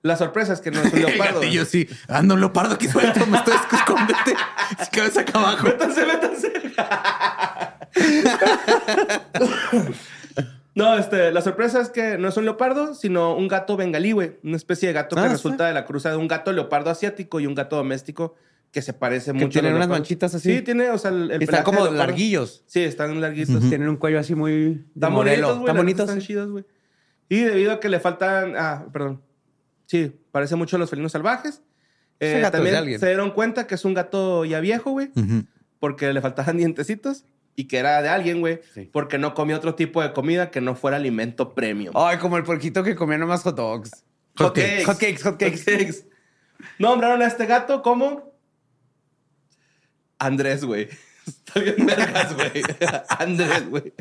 La 0.03 0.17
sorpresa 0.17 0.53
es 0.53 0.61
que 0.61 0.71
no 0.71 0.81
es 0.81 0.93
un 0.93 1.01
leopardo. 1.03 1.43
Y 1.45 1.53
yo 1.53 1.65
sí, 1.65 1.89
ando 2.09 2.35
un 2.35 2.41
leopardo 2.41 2.75
aquí 2.75 2.89
suelto, 2.89 3.27
me 3.27 3.39
estoy 3.39 3.55
escondete. 3.73 4.35
Cabeza 4.93 5.21
acá 5.23 5.39
abajo. 5.39 5.67
Métanse, 5.67 6.07
métanse. 6.07 6.53
No, 10.75 10.97
este, 10.97 11.33
la 11.33 11.41
sorpresa 11.43 11.81
es 11.81 11.89
que 11.89 12.19
no 12.19 12.29
es 12.29 12.37
un 12.37 12.45
leopardo, 12.45 12.95
sino 12.95 13.35
un 13.37 13.49
gato 13.49 13.77
bengalí, 13.77 14.13
güey. 14.13 14.37
Una 14.45 14.57
especie 14.57 14.87
de 14.87 14.95
gato 14.95 15.17
que 15.17 15.23
Ah, 15.23 15.29
resulta 15.29 15.67
de 15.67 15.75
la 15.75 15.85
cruza 15.85 16.11
de 16.11 16.17
un 16.17 16.29
gato 16.29 16.53
leopardo 16.53 16.91
asiático 16.91 17.41
y 17.41 17.47
un 17.47 17.55
gato 17.57 17.75
doméstico 17.77 18.37
que 18.71 18.81
se 18.83 18.93
parece 18.93 19.33
mucho. 19.33 19.47
a 19.47 19.51
tienen 19.51 19.73
los 19.73 19.79
unas 19.79 19.89
manchitas 19.89 20.35
así. 20.37 20.57
Sí, 20.57 20.63
tiene, 20.63 20.91
o 20.91 20.99
sea, 20.99 21.11
el, 21.11 21.33
el 21.33 21.43
están 21.43 21.65
como 21.65 21.87
larguillos. 21.87 22.63
Sí, 22.67 22.85
están 22.85 23.21
larguitos. 23.21 23.69
Tienen 23.69 23.89
un 23.89 23.97
cuello 23.97 24.21
así 24.21 24.37
muy 24.37 24.85
Están 24.95 25.15
bonitos, 25.15 25.41
güey. 25.51 25.61
Están 25.61 25.77
bonitos. 25.77 26.09
Están 26.09 26.21
chidos, 26.23 26.51
güey. 26.51 26.65
Y 27.29 27.41
debido 27.41 27.73
a 27.73 27.81
que 27.81 27.89
le 27.89 27.99
faltan... 27.99 28.55
Ah, 28.57 28.87
perdón. 28.93 29.21
Sí, 29.89 30.13
parece 30.31 30.55
mucho 30.55 30.77
a 30.77 30.79
los 30.79 30.89
felinos 30.91 31.11
salvajes. 31.13 31.63
Eh, 32.21 32.35
gato 32.35 32.37
es 32.37 32.43
de 32.45 32.51
también 32.59 32.75
alguien. 32.77 33.01
se 33.01 33.07
dieron 33.07 33.31
cuenta 33.33 33.67
que 33.67 33.75
es 33.75 33.85
un 33.85 33.95
gato 33.95 34.45
ya 34.45 34.61
viejo, 34.61 34.91
güey 34.93 35.11
porque 35.81 36.13
le 36.13 36.21
faltaban 36.21 36.57
dientecitos 36.59 37.25
y 37.55 37.67
que 37.69 37.79
era 37.79 38.03
de 38.03 38.09
alguien, 38.09 38.41
güey, 38.41 38.61
Sí. 38.75 38.89
porque 38.93 39.19
no 39.19 39.35
comía 39.35 39.57
otro 39.57 39.75
tipo 39.75 40.03
de 40.03 40.13
comida 40.13 40.51
que 40.51 40.61
no 40.61 40.75
fuera 40.77 40.97
alimento 40.97 41.55
premium. 41.55 41.93
Ay, 41.97 42.19
como 42.19 42.37
el 42.37 42.43
porquito 42.45 42.83
que 42.85 42.95
comía 42.97 43.19
nomás 43.19 43.43
hot 43.43 43.57
dogs. 43.57 43.91
Hot 44.39 44.55
cakes. 44.55 44.85
Hot 44.85 44.99
cakes, 44.99 45.23
hot 45.23 45.39
cakes. 45.39 46.07
Nombraron 46.79 47.23
a 47.23 47.27
este 47.27 47.47
gato 47.47 47.83
como 47.83 48.33
Andrés, 50.19 50.65
güey. 50.65 50.89
Está 51.27 51.61
bien 51.61 51.87
vergas, 51.87 52.35
güey. 52.35 52.63
Andrés, 53.09 53.69
güey. 53.69 53.93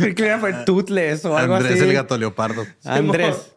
Creí 0.00 0.14
que 0.14 0.36
por 0.40 0.64
Toothless 0.64 1.24
o 1.24 1.36
algo 1.36 1.54
Andrés 1.56 1.74
así. 1.74 1.84
el 1.88 1.92
gato 1.94 2.18
leopardo. 2.18 2.66
Andrés. 2.84 3.51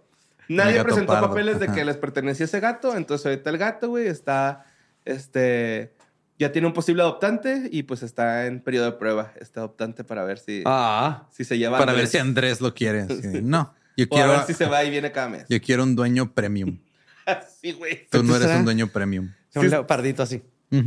Nadie 0.48 0.84
presentó 0.84 1.14
pardo. 1.14 1.30
papeles 1.30 1.60
de 1.60 1.66
Ajá. 1.66 1.76
que 1.76 1.86
les 1.86 1.98
pertenecía 1.98 2.46
ese 2.46 2.60
gato, 2.60 2.96
entonces 2.96 3.26
ahorita 3.26 3.50
el 3.50 3.58
gato, 3.58 3.90
güey, 3.90 4.08
está, 4.08 4.66
este, 5.06 5.94
ya 6.38 6.52
tiene 6.52 6.68
un 6.68 6.74
posible 6.74 7.02
adoptante 7.02 7.70
y 7.72 7.84
pues 7.84 8.04
está 8.04 8.46
en 8.46 8.60
periodo 8.62 8.86
de 8.86 8.92
prueba 8.98 9.32
este 9.40 9.60
adoptante 9.60 10.04
para 10.04 10.24
ver 10.24 10.38
si, 10.40 10.64
Ah. 10.66 11.28
si 11.32 11.44
se 11.46 11.58
lleva 11.58 11.78
Para 11.78 11.94
ver 11.94 12.08
si 12.08 12.18
Andrés 12.18 12.62
lo 12.62 12.74
quiere. 12.74 13.08
Sí. 13.22 13.42
No, 13.42 13.74
yo 13.98 14.06
O 14.10 14.16
a 14.16 14.18
quiero, 14.18 14.30
ver 14.32 14.44
si 14.48 14.54
se 14.54 14.66
va 14.66 14.84
y 14.84 14.90
viene 14.90 15.12
cada 15.12 15.30
mes. 15.30 15.46
yo 15.50 15.62
quiero 15.62 15.84
un 15.84 15.96
dueño 15.96 16.34
premium. 16.34 16.80
sí, 17.62 17.72
güey. 17.72 18.08
Tú 18.10 18.22
no 18.24 18.36
eres 18.36 18.50
un 18.56 18.66
dueño 18.66 18.88
premium. 18.88 19.32
Un 19.56 19.70
leopardito 19.70 20.22
así. 20.24 20.44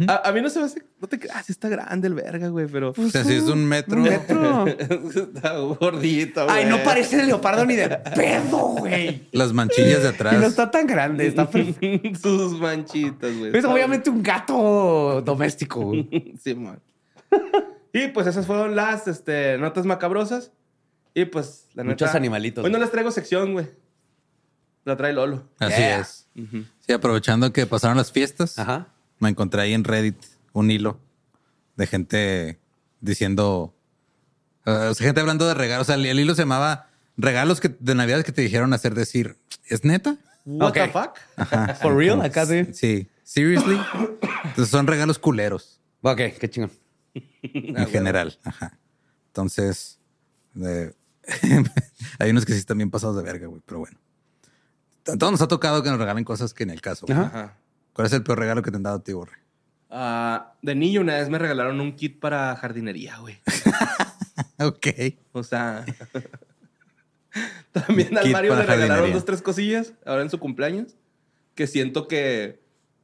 A, 0.07 0.29
a 0.29 0.33
mí 0.33 0.43
no 0.43 0.51
se 0.51 0.59
me 0.59 0.67
hace. 0.67 0.83
No 1.01 1.09
te 1.09 1.19
creas, 1.19 1.47
sí 1.47 1.53
está 1.53 1.69
grande 1.69 2.09
el 2.09 2.15
verga, 2.15 2.49
güey, 2.49 2.67
pero. 2.67 2.91
o 2.91 3.09
sea, 3.11 3.25
si 3.25 3.35
es 3.35 3.45
un 3.45 3.65
metro. 3.65 3.97
Un 3.97 4.03
metro. 4.03 4.67
está 5.15 5.57
gordito, 5.59 6.45
güey. 6.45 6.57
Ay, 6.59 6.65
no 6.67 6.83
parece 6.83 7.21
el 7.21 7.29
leopardo 7.29 7.65
ni 7.65 7.77
de 7.77 7.89
pedo, 8.15 8.59
güey. 8.59 9.29
Las 9.33 9.53
manchillas 9.53 10.03
de 10.03 10.09
Y 10.09 10.13
no 10.13 10.15
atrás. 10.15 10.43
está 10.45 10.71
tan 10.71 10.87
grande. 10.87 11.27
Está 11.27 11.49
perfecto. 11.51 12.19
Sus 12.21 12.61
manchitas, 12.61 13.35
güey. 13.37 13.57
Es 13.57 13.65
obviamente 13.65 14.11
un 14.11 14.23
gato 14.23 15.23
doméstico. 15.25 15.81
güey. 15.81 16.35
sí, 16.43 16.55
man. 16.55 16.81
y 17.93 18.09
pues 18.09 18.27
esas 18.27 18.47
fueron 18.47 18.75
las 18.77 19.07
este, 19.09 19.57
notas 19.59 19.87
macabrosas. 19.87 20.51
Y 21.15 21.25
pues, 21.25 21.67
la 21.75 21.85
neta. 21.85 21.93
Muchos 22.05 22.15
animalitos. 22.15 22.65
Hoy 22.65 22.71
no 22.71 22.79
les 22.79 22.91
traigo 22.91 23.11
sección, 23.11 23.53
güey. 23.55 23.67
La 24.85 24.97
trae 24.97 25.13
Lolo. 25.13 25.49
Así 25.59 25.77
Yeah. 25.79 26.01
es. 26.01 26.29
Sí, 26.87 26.93
aprovechando 26.93 27.53
que 27.53 27.67
pasaron 27.67 27.97
las 27.97 28.13
fiestas, 28.13 28.59
Ajá. 28.59 28.89
Me 29.21 29.29
encontré 29.29 29.61
ahí 29.63 29.75
en 29.75 29.85
Reddit 29.85 30.17
un 30.53 30.71
hilo 30.71 31.01
de 31.77 31.87
gente 31.87 32.59
diciendo, 33.01 33.75
uh, 34.67 34.95
gente 34.97 35.21
hablando 35.21 35.47
de 35.47 35.55
regalos. 35.55 35.83
O 35.83 35.87
sea, 35.87 35.95
el, 35.97 36.07
el 36.07 36.19
hilo 36.21 36.35
se 36.35 36.43
llamaba 36.43 36.89
regalos 37.17 37.61
que, 37.61 37.69
de 37.79 37.95
Navidad 37.95 38.25
que 38.25 38.33
te 38.33 38.43
dijeron 38.43 38.73
hacer 38.73 38.95
decir, 38.95 39.37
¿es 39.67 39.85
neta? 39.85 40.17
What 40.45 40.69
Ok. 40.71 40.75
the 40.75 40.89
fuck? 40.89 41.19
Ajá. 41.37 41.75
For 41.83 41.95
real, 41.95 42.21
acá 42.23 42.47
sí. 42.47 42.67
Sí. 42.73 43.09
Seriously. 43.23 43.79
Entonces 44.45 44.69
son 44.71 44.87
regalos 44.87 45.19
culeros 45.19 45.81
Ok, 46.01 46.21
qué 46.41 46.49
chingón. 46.49 46.71
en 47.43 47.87
general. 47.89 48.39
Ajá. 48.45 48.79
Entonces, 49.29 49.99
eh, 50.57 50.93
hay 52.19 52.31
unos 52.31 52.45
que 52.47 52.53
sí 52.53 52.59
están 52.59 52.79
bien 52.79 52.91
pasados 52.91 53.17
de 53.17 53.23
verga, 53.23 53.47
güey, 53.47 53.61
pero 53.67 53.81
bueno. 53.81 53.99
A 55.07 55.17
todos 55.17 55.33
nos 55.33 55.43
ha 55.43 55.49
tocado 55.49 55.83
que 55.83 55.91
nos 55.91 55.99
regalen 55.99 56.25
cosas 56.25 56.55
que 56.55 56.63
en 56.65 56.71
el 56.71 56.81
caso. 56.81 57.07
güey. 57.07 57.19
Ajá. 57.19 57.57
¿Cuál 57.99 58.07
es 58.07 58.13
el 58.13 58.23
peor 58.23 58.39
regalo 58.39 58.63
que 58.63 58.71
te 58.71 58.77
han 58.77 58.85
dado 58.85 58.99
a 58.99 59.03
ti, 59.03 59.13
Borre? 59.13 59.39
Ah, 59.91 60.53
de 60.63 60.77
niño 60.77 61.01
una 61.01 61.17
vez 61.17 61.29
me 61.31 61.37
regalaron 61.37 61.81
un 61.81 61.97
kit 61.97 62.21
para 62.21 62.55
jardinería, 62.55 63.19
güey. 63.19 63.41
Ok. 64.61 64.87
O 65.33 65.43
sea. 65.43 65.85
También 67.73 68.17
al 68.17 68.31
Mario 68.31 68.55
le 68.55 68.63
regalaron 68.63 68.89
jardinería. 68.89 69.15
dos, 69.17 69.25
tres 69.25 69.43
cosillas 69.43 69.95
ahora 70.07 70.23
en 70.23 70.31
su 70.31 70.39
cumpleaños. 70.39 70.95
Que 71.57 71.67
siento 71.67 72.07
que 72.07 72.61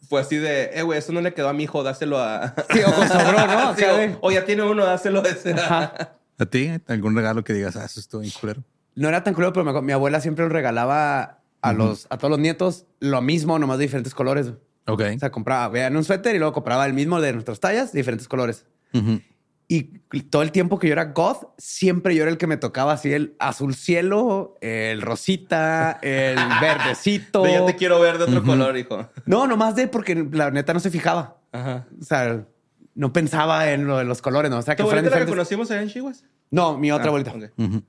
fue 0.09 0.21
así 0.21 0.37
de, 0.37 0.71
eh, 0.75 0.83
güey, 0.83 1.01
eso 1.01 1.13
no 1.13 1.21
le 1.23 1.35
quedó 1.35 1.49
a 1.49 1.55
mi 1.55 1.65
hijo, 1.65 1.83
dáselo 1.83 2.21
a. 2.21 2.55
Sí, 2.73 2.79
o 2.87 2.95
con 2.95 3.09
sobró, 3.09 3.47
¿no? 3.49 3.75
Sí, 3.75 3.85
o, 4.21 4.31
ya 4.31 4.45
tiene 4.45 4.63
uno, 4.63 4.85
dáselo 4.85 5.25
a 5.25 5.29
ese. 5.29 5.57
¿A 5.59 6.47
ti? 6.49 6.71
¿Algún 6.87 7.17
regalo 7.17 7.43
que 7.43 7.53
digas, 7.53 7.75
ah, 7.75 7.85
eso 7.85 7.99
estuvo 7.99 8.21
bien 8.21 8.33
culero? 8.41 8.63
No 8.95 9.09
era 9.09 9.25
tan 9.25 9.35
culero, 9.35 9.53
pero 9.53 9.83
mi 9.83 9.91
abuela 9.91 10.21
siempre 10.21 10.45
nos 10.45 10.53
regalaba 10.53 11.41
a, 11.63 11.73
los, 11.73 12.07
a 12.11 12.19
todos 12.19 12.31
los 12.31 12.39
nietos 12.39 12.87
lo 13.01 13.23
mismo, 13.23 13.59
nomás 13.59 13.79
de 13.79 13.87
diferentes 13.87 14.15
colores. 14.15 14.53
Ok. 14.87 15.03
O 15.17 15.19
sea, 15.19 15.31
compraba, 15.31 15.69
vean 15.69 15.97
un 15.97 16.05
suéter 16.05 16.35
y 16.35 16.39
luego 16.39 16.53
compraba 16.53 16.85
el 16.87 16.93
mismo 16.93 17.21
de 17.21 17.33
nuestras 17.33 17.61
tallas, 17.61 17.93
de 17.93 17.99
diferentes 18.01 18.29
colores. 18.29 18.67
Ujú. 18.93 19.21
Y 19.67 19.83
todo 20.31 20.43
el 20.43 20.53
tiempo 20.53 20.79
que 20.79 20.89
yo 20.89 20.93
era 20.93 21.07
goth, 21.07 21.49
siempre 21.57 22.15
yo 22.15 22.23
era 22.23 22.31
el 22.31 22.37
que 22.37 22.47
me 22.47 22.59
tocaba 22.59 22.93
así 22.93 23.13
el 23.13 23.35
azul 23.39 23.75
cielo, 23.75 24.59
el 24.61 25.01
rosita, 25.01 25.99
el 26.03 26.37
verdecito. 26.61 27.43
De 27.43 27.53
ya 27.53 27.65
te 27.67 27.75
quiero 27.77 27.99
ver 27.99 28.19
de 28.19 28.25
otro 28.25 28.43
color, 28.45 28.77
hijo. 28.77 29.09
No, 29.25 29.47
nomás 29.47 29.75
de 29.75 29.89
porque 29.89 30.29
la 30.33 30.51
neta 30.51 30.75
no 30.75 30.81
se 30.81 30.91
fijaba. 30.91 31.39
Ajá. 31.51 31.87
O 31.99 32.05
sea, 32.05 32.45
no 32.95 33.13
pensaba 33.13 33.71
en 33.73 33.87
lo 33.87 33.97
de 33.99 34.05
los 34.05 34.21
colores, 34.21 34.51
¿no? 34.51 34.59
O 34.59 34.63
sea, 34.63 34.77
que 34.77 34.83
¿Tu 34.83 34.87
fueran 34.89 35.05
la 35.05 35.09
diferentes. 35.11 35.33
conocimos 35.35 35.71
allá 35.71 35.81
en 35.83 35.89
Chihuahua? 35.89 36.19
No, 36.51 36.77
mi 36.79 36.93
otra 36.93 37.07
Ah, 37.07 37.09
abuelita. 37.09 37.31
ok. 37.33 37.45
Ujú. 37.57 37.83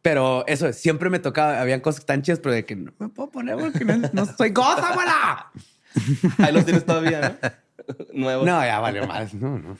Pero 0.00 0.46
eso 0.46 0.66
es, 0.66 0.76
siempre 0.80 1.10
me 1.10 1.18
tocaba, 1.18 1.60
habían 1.60 1.80
cosas 1.80 2.06
tan 2.06 2.22
chidas, 2.22 2.38
pero 2.40 2.54
de 2.54 2.64
que 2.64 2.74
no 2.74 2.92
me 2.98 3.08
puedo 3.10 3.30
poner 3.30 3.56
porque 3.58 3.84
no, 3.84 3.98
no 4.14 4.24
soy 4.24 4.48
goth, 4.50 4.78
abuela. 4.82 5.50
Ahí 6.38 6.52
los 6.52 6.64
tienes 6.64 6.84
todavía, 6.84 7.38
¿no? 7.42 7.94
Nuevos. 8.12 8.46
No, 8.46 8.60
ya 8.64 8.78
valió 8.80 9.06
más. 9.06 9.32
No, 9.34 9.58
no. 9.58 9.78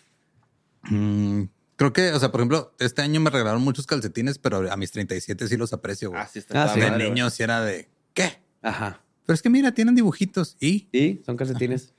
Mm, 0.84 1.48
creo 1.76 1.92
que, 1.92 2.12
o 2.12 2.18
sea, 2.20 2.30
por 2.30 2.40
ejemplo, 2.40 2.74
este 2.78 3.02
año 3.02 3.20
me 3.20 3.30
regalaron 3.30 3.62
muchos 3.62 3.86
calcetines, 3.86 4.38
pero 4.38 4.70
a 4.72 4.76
mis 4.76 4.90
37 4.92 5.48
sí 5.48 5.56
los 5.56 5.72
aprecio, 5.72 6.10
güey. 6.10 6.20
Ah, 6.22 6.28
sí, 6.32 6.38
está 6.38 6.64
Ah, 6.64 6.68
sí. 6.74 6.80
de 6.80 6.88
güey. 6.90 7.10
niño 7.10 7.28
sí 7.30 7.42
era 7.42 7.60
de, 7.62 7.88
¿qué? 8.14 8.38
Ajá. 8.62 9.02
Pero 9.26 9.34
es 9.34 9.42
que 9.42 9.50
mira, 9.50 9.72
tienen 9.72 9.94
dibujitos. 9.94 10.56
Y, 10.60 10.88
Y 10.92 11.22
son 11.26 11.36
calcetines. 11.36 11.92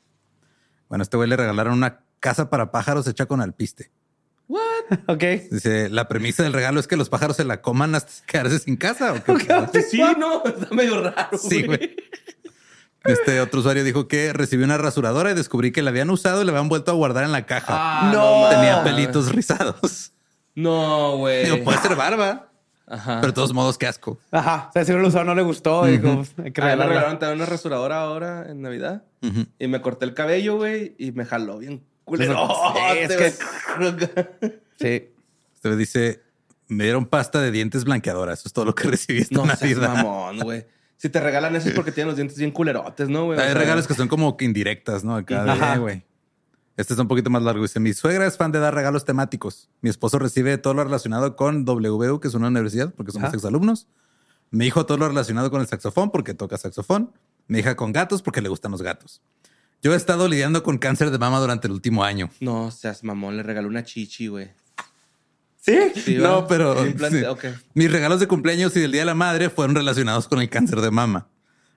bueno, 0.88 1.01
a 1.01 1.03
este 1.03 1.17
güey 1.17 1.30
le 1.30 1.38
regalaron 1.38 1.74
una 1.74 2.01
casa 2.20 2.49
para 2.49 2.72
pájaros 2.72 3.07
hecha 3.07 3.28
con 3.28 3.41
alpiste. 3.41 3.91
ok. 5.07 5.24
Dice, 5.51 5.89
la 5.89 6.07
premisa 6.07 6.41
del 6.41 6.53
regalo 6.53 6.80
es 6.80 6.88
que 6.88 6.97
los 6.97 7.09
pájaros 7.09 7.38
se 7.38 7.43
la 7.43 7.61
coman 7.61 7.93
hasta 7.93 8.26
quedarse 8.26 8.57
sin 8.57 8.76
casa. 8.78 9.13
¿o 9.13 9.24
qué? 9.72 9.84
Sí, 9.84 10.01
no, 10.17 10.43
está 10.43 10.74
medio 10.74 10.99
raro. 11.03 11.38
Sí, 11.38 11.61
güey. 11.63 11.95
Este 13.06 13.39
otro 13.41 13.62
usuario 13.62 13.84
dijo 13.84 14.08
que 14.08 14.34
recibió 14.34 14.66
una 14.66 14.78
rasuradora 14.78 15.32
y 15.32 15.34
descubrí 15.34 15.72
que 15.72 15.82
la 15.82 15.89
habían 15.89 16.10
usado 16.10 16.41
y 16.41 16.45
la 16.45 16.52
habían 16.52 16.68
vuelto 16.70 16.91
a 16.91 16.95
guardar 16.95 17.24
en 17.24 17.32
la 17.32 17.45
caja. 17.45 17.68
Ah, 17.70 18.12
No. 18.14 18.50
Tenía 18.50 18.78
mames. 18.78 18.91
pelitos 18.93 19.32
rizados. 19.34 20.12
No, 20.56 21.18
güey. 21.18 21.45
Digo, 21.45 21.64
puede 21.64 21.78
ser 21.80 21.95
barba, 21.95 22.50
Ajá. 22.86 23.18
pero 23.22 23.28
de 23.28 23.34
todos 23.36 23.54
modos, 23.54 23.78
qué 23.78 23.88
asco. 23.88 24.20
Ajá. 24.32 24.68
O 24.70 24.74
sea, 24.74 24.84
si 24.84 24.91
no 24.91 24.97
lo 25.00 25.08
usó, 25.08 25.24
no 25.24 25.34
le 25.34 25.41
gustó. 25.43 25.88
y 25.88 25.97
dijo, 25.97 26.18
pues, 26.18 26.34
hay 26.43 26.52
que 26.52 26.62
A 26.62 26.66
mí 26.66 26.76
me 26.76 26.86
regalaron 26.88 27.20
también 27.20 27.39
una 27.39 27.45
rasuradora 27.45 28.02
ahora 28.02 28.45
en 28.50 28.62
Navidad. 28.62 29.04
Y 29.58 29.68
me 29.68 29.82
corté 29.82 30.06
el 30.06 30.14
cabello, 30.14 30.58
güey, 30.58 30.95
y 30.97 31.12
me 31.14 31.24
jaló 31.26 31.58
bien 31.60 31.84
culero. 32.04 32.47
Sí, 32.76 32.97
es 33.00 33.16
que... 33.16 33.34
Sí. 34.80 35.10
Usted 35.56 35.78
dice, 35.78 36.22
me 36.68 36.86
dieron 36.86 37.06
pasta 37.06 37.41
de 37.41 37.52
dientes 37.52 37.84
blanqueadora. 37.84 38.34
Eso 38.34 38.43
es 38.47 38.54
todo 38.54 38.66
lo 38.66 38.74
que 38.76 38.88
recibí 38.88 39.20
esta 39.20 39.36
No 39.36 39.45
seas 39.45 39.62
Navidad. 39.62 39.93
mamón, 39.95 40.39
güey. 40.39 40.66
Si 41.02 41.08
te 41.10 41.22
regalan 41.22 41.56
eso 41.56 41.70
es 41.70 41.74
porque 41.76 41.93
tienen 41.93 42.10
los 42.10 42.18
dientes 42.18 42.38
bien 42.38 42.52
culerotes, 42.52 43.08
¿no, 43.08 43.24
güey? 43.24 43.39
O 43.39 43.41
Hay 43.41 43.47
sea, 43.52 43.56
regalos 43.58 43.88
que 43.88 43.93
son 43.93 44.10
como 44.10 44.36
que 44.36 44.43
indirectas, 44.43 45.06
¿no? 45.06 45.16
Acá 45.16 45.45
de, 45.45 45.52
Ajá. 45.52 45.76
"Eh, 45.76 45.80
güey. 45.80 46.04
Este 46.76 46.91
está 46.93 47.02
un 47.04 47.08
poquito 47.08 47.30
más 47.30 47.41
largo. 47.41 47.62
Dice, 47.62 47.80
mi 47.80 47.93
suegra 47.93 48.28
es 48.28 48.36
fan 48.36 48.52
de 48.52 48.60
dar 48.60 48.76
regalos 48.76 49.06
temáticos. 49.06 49.70
Mi 49.80 49.89
esposo 49.89 50.20
recibe 50.20 50.58
todo 50.58 50.74
lo 50.74 50.84
relacionado 50.84 51.38
con 51.38 51.64
WU, 51.66 52.20
que 52.20 52.28
es 52.28 52.34
una 52.34 52.50
universidad, 52.50 52.93
porque 52.93 53.14
somos 53.14 53.30
Ajá. 53.30 53.36
exalumnos. 53.38 53.88
Mi 54.52 54.66
hijo 54.68 54.86
todo 54.86 54.97
lo 54.97 55.08
relacionado 55.08 55.50
con 55.52 55.62
el 55.62 55.68
saxofón, 55.68 56.12
porque 56.12 56.34
toca 56.34 56.58
saxofón. 56.58 57.14
Mi 57.47 57.60
hija 57.60 57.76
con 57.78 57.93
gatos, 57.93 58.22
porque 58.22 58.41
le 58.41 58.50
gustan 58.50 58.72
los 58.72 58.82
gatos. 58.82 59.22
Yo 59.82 59.93
he 59.93 59.95
estado 59.95 60.28
lidiando 60.28 60.64
con 60.64 60.78
cáncer 60.78 61.12
de 61.12 61.18
mama 61.18 61.39
durante 61.39 61.68
el 61.68 61.74
último 61.74 62.04
año. 62.04 62.30
No 62.41 62.72
seas 62.72 63.06
mamón, 63.06 63.38
le 63.38 63.43
regaló 63.43 63.70
una 63.70 63.84
chichi, 63.86 64.28
güey. 64.28 64.52
¿Sí? 65.93 66.01
Sí, 66.01 66.15
No, 66.15 66.47
pero 66.47 66.84
sí. 66.84 66.93
mis 67.74 67.91
regalos 67.91 68.20
de 68.20 68.28
cumpleaños 68.28 68.76
y 68.76 68.80
del 68.80 68.91
Día 68.91 69.01
de 69.01 69.05
la 69.05 69.15
Madre 69.15 69.49
fueron 69.49 69.76
relacionados 69.76 70.28
con 70.28 70.41
el 70.41 70.49
cáncer 70.49 70.82
de 70.82 70.91
mama. 70.91 71.28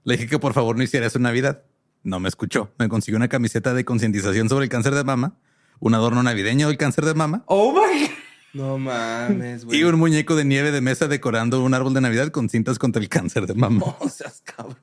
Le 0.04 0.14
dije 0.16 0.26
que 0.28 0.38
por 0.38 0.52
favor 0.54 0.76
no 0.76 0.82
hiciera 0.82 1.06
eso 1.06 1.18
en 1.18 1.22
Navidad. 1.22 1.62
No 2.02 2.18
me 2.20 2.28
escuchó. 2.28 2.72
Me 2.78 2.88
consiguió 2.88 3.16
una 3.16 3.28
camiseta 3.28 3.74
de 3.74 3.84
concientización 3.84 4.48
sobre 4.48 4.64
el 4.64 4.70
cáncer 4.70 4.94
de 4.94 5.04
mama, 5.04 5.36
un 5.78 5.94
adorno 5.94 6.22
navideño 6.22 6.68
del 6.68 6.76
cáncer 6.76 7.04
de 7.04 7.14
mama 7.14 7.44
Oh 7.46 7.72
my 7.72 8.02
God. 8.02 8.10
No 8.54 8.76
mames, 8.76 9.64
güey. 9.64 9.80
y 9.80 9.84
un 9.84 9.98
muñeco 9.98 10.36
de 10.36 10.44
nieve 10.44 10.72
de 10.72 10.82
mesa 10.82 11.08
decorando 11.08 11.62
un 11.62 11.72
árbol 11.72 11.94
de 11.94 12.02
Navidad 12.02 12.28
con 12.28 12.50
cintas 12.50 12.78
contra 12.78 13.00
el 13.00 13.08
cáncer 13.08 13.46
de 13.46 13.54
mama. 13.54 13.78
No 14.00 14.08
seas 14.10 14.42
cabrón. 14.44 14.76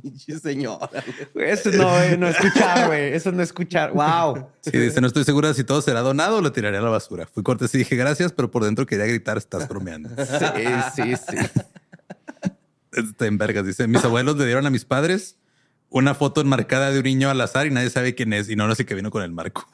Pinche 0.00 0.38
señora. 0.38 0.88
Eso 1.34 1.70
no, 1.72 2.00
eh, 2.00 2.16
no 2.16 2.28
escuchar, 2.28 2.86
güey. 2.86 3.12
Eso 3.12 3.32
no 3.32 3.42
escuchar. 3.42 3.92
Wow. 3.92 4.48
Sí, 4.60 4.70
dice, 4.70 5.00
no 5.00 5.06
estoy 5.06 5.24
segura 5.24 5.52
si 5.54 5.64
todo 5.64 5.82
será 5.82 6.00
donado 6.00 6.36
o 6.36 6.40
lo 6.40 6.52
tiraré 6.52 6.78
a 6.78 6.80
la 6.80 6.90
basura. 6.90 7.26
Fui 7.26 7.42
cortés 7.42 7.74
y 7.74 7.78
dije 7.78 7.96
gracias, 7.96 8.32
pero 8.32 8.50
por 8.50 8.64
dentro 8.64 8.86
quería 8.86 9.06
gritar, 9.06 9.38
estás 9.38 9.68
bromeando. 9.68 10.10
Sí, 10.18 10.64
sí, 10.94 11.16
sí. 11.16 11.36
Está 12.92 13.26
en 13.26 13.38
vergas. 13.38 13.64
Dice, 13.64 13.86
mis 13.86 14.04
abuelos 14.04 14.36
le 14.36 14.46
dieron 14.46 14.66
a 14.66 14.70
mis 14.70 14.84
padres 14.84 15.36
una 15.90 16.14
foto 16.14 16.40
enmarcada 16.40 16.90
de 16.90 16.98
un 16.98 17.04
niño 17.04 17.30
al 17.30 17.40
azar 17.40 17.66
y 17.66 17.70
nadie 17.70 17.90
sabe 17.90 18.14
quién 18.14 18.32
es. 18.32 18.48
Y 18.48 18.56
no, 18.56 18.66
no 18.66 18.74
sé 18.74 18.86
qué 18.86 18.94
vino 18.94 19.10
con 19.10 19.22
el 19.22 19.32
marco. 19.32 19.68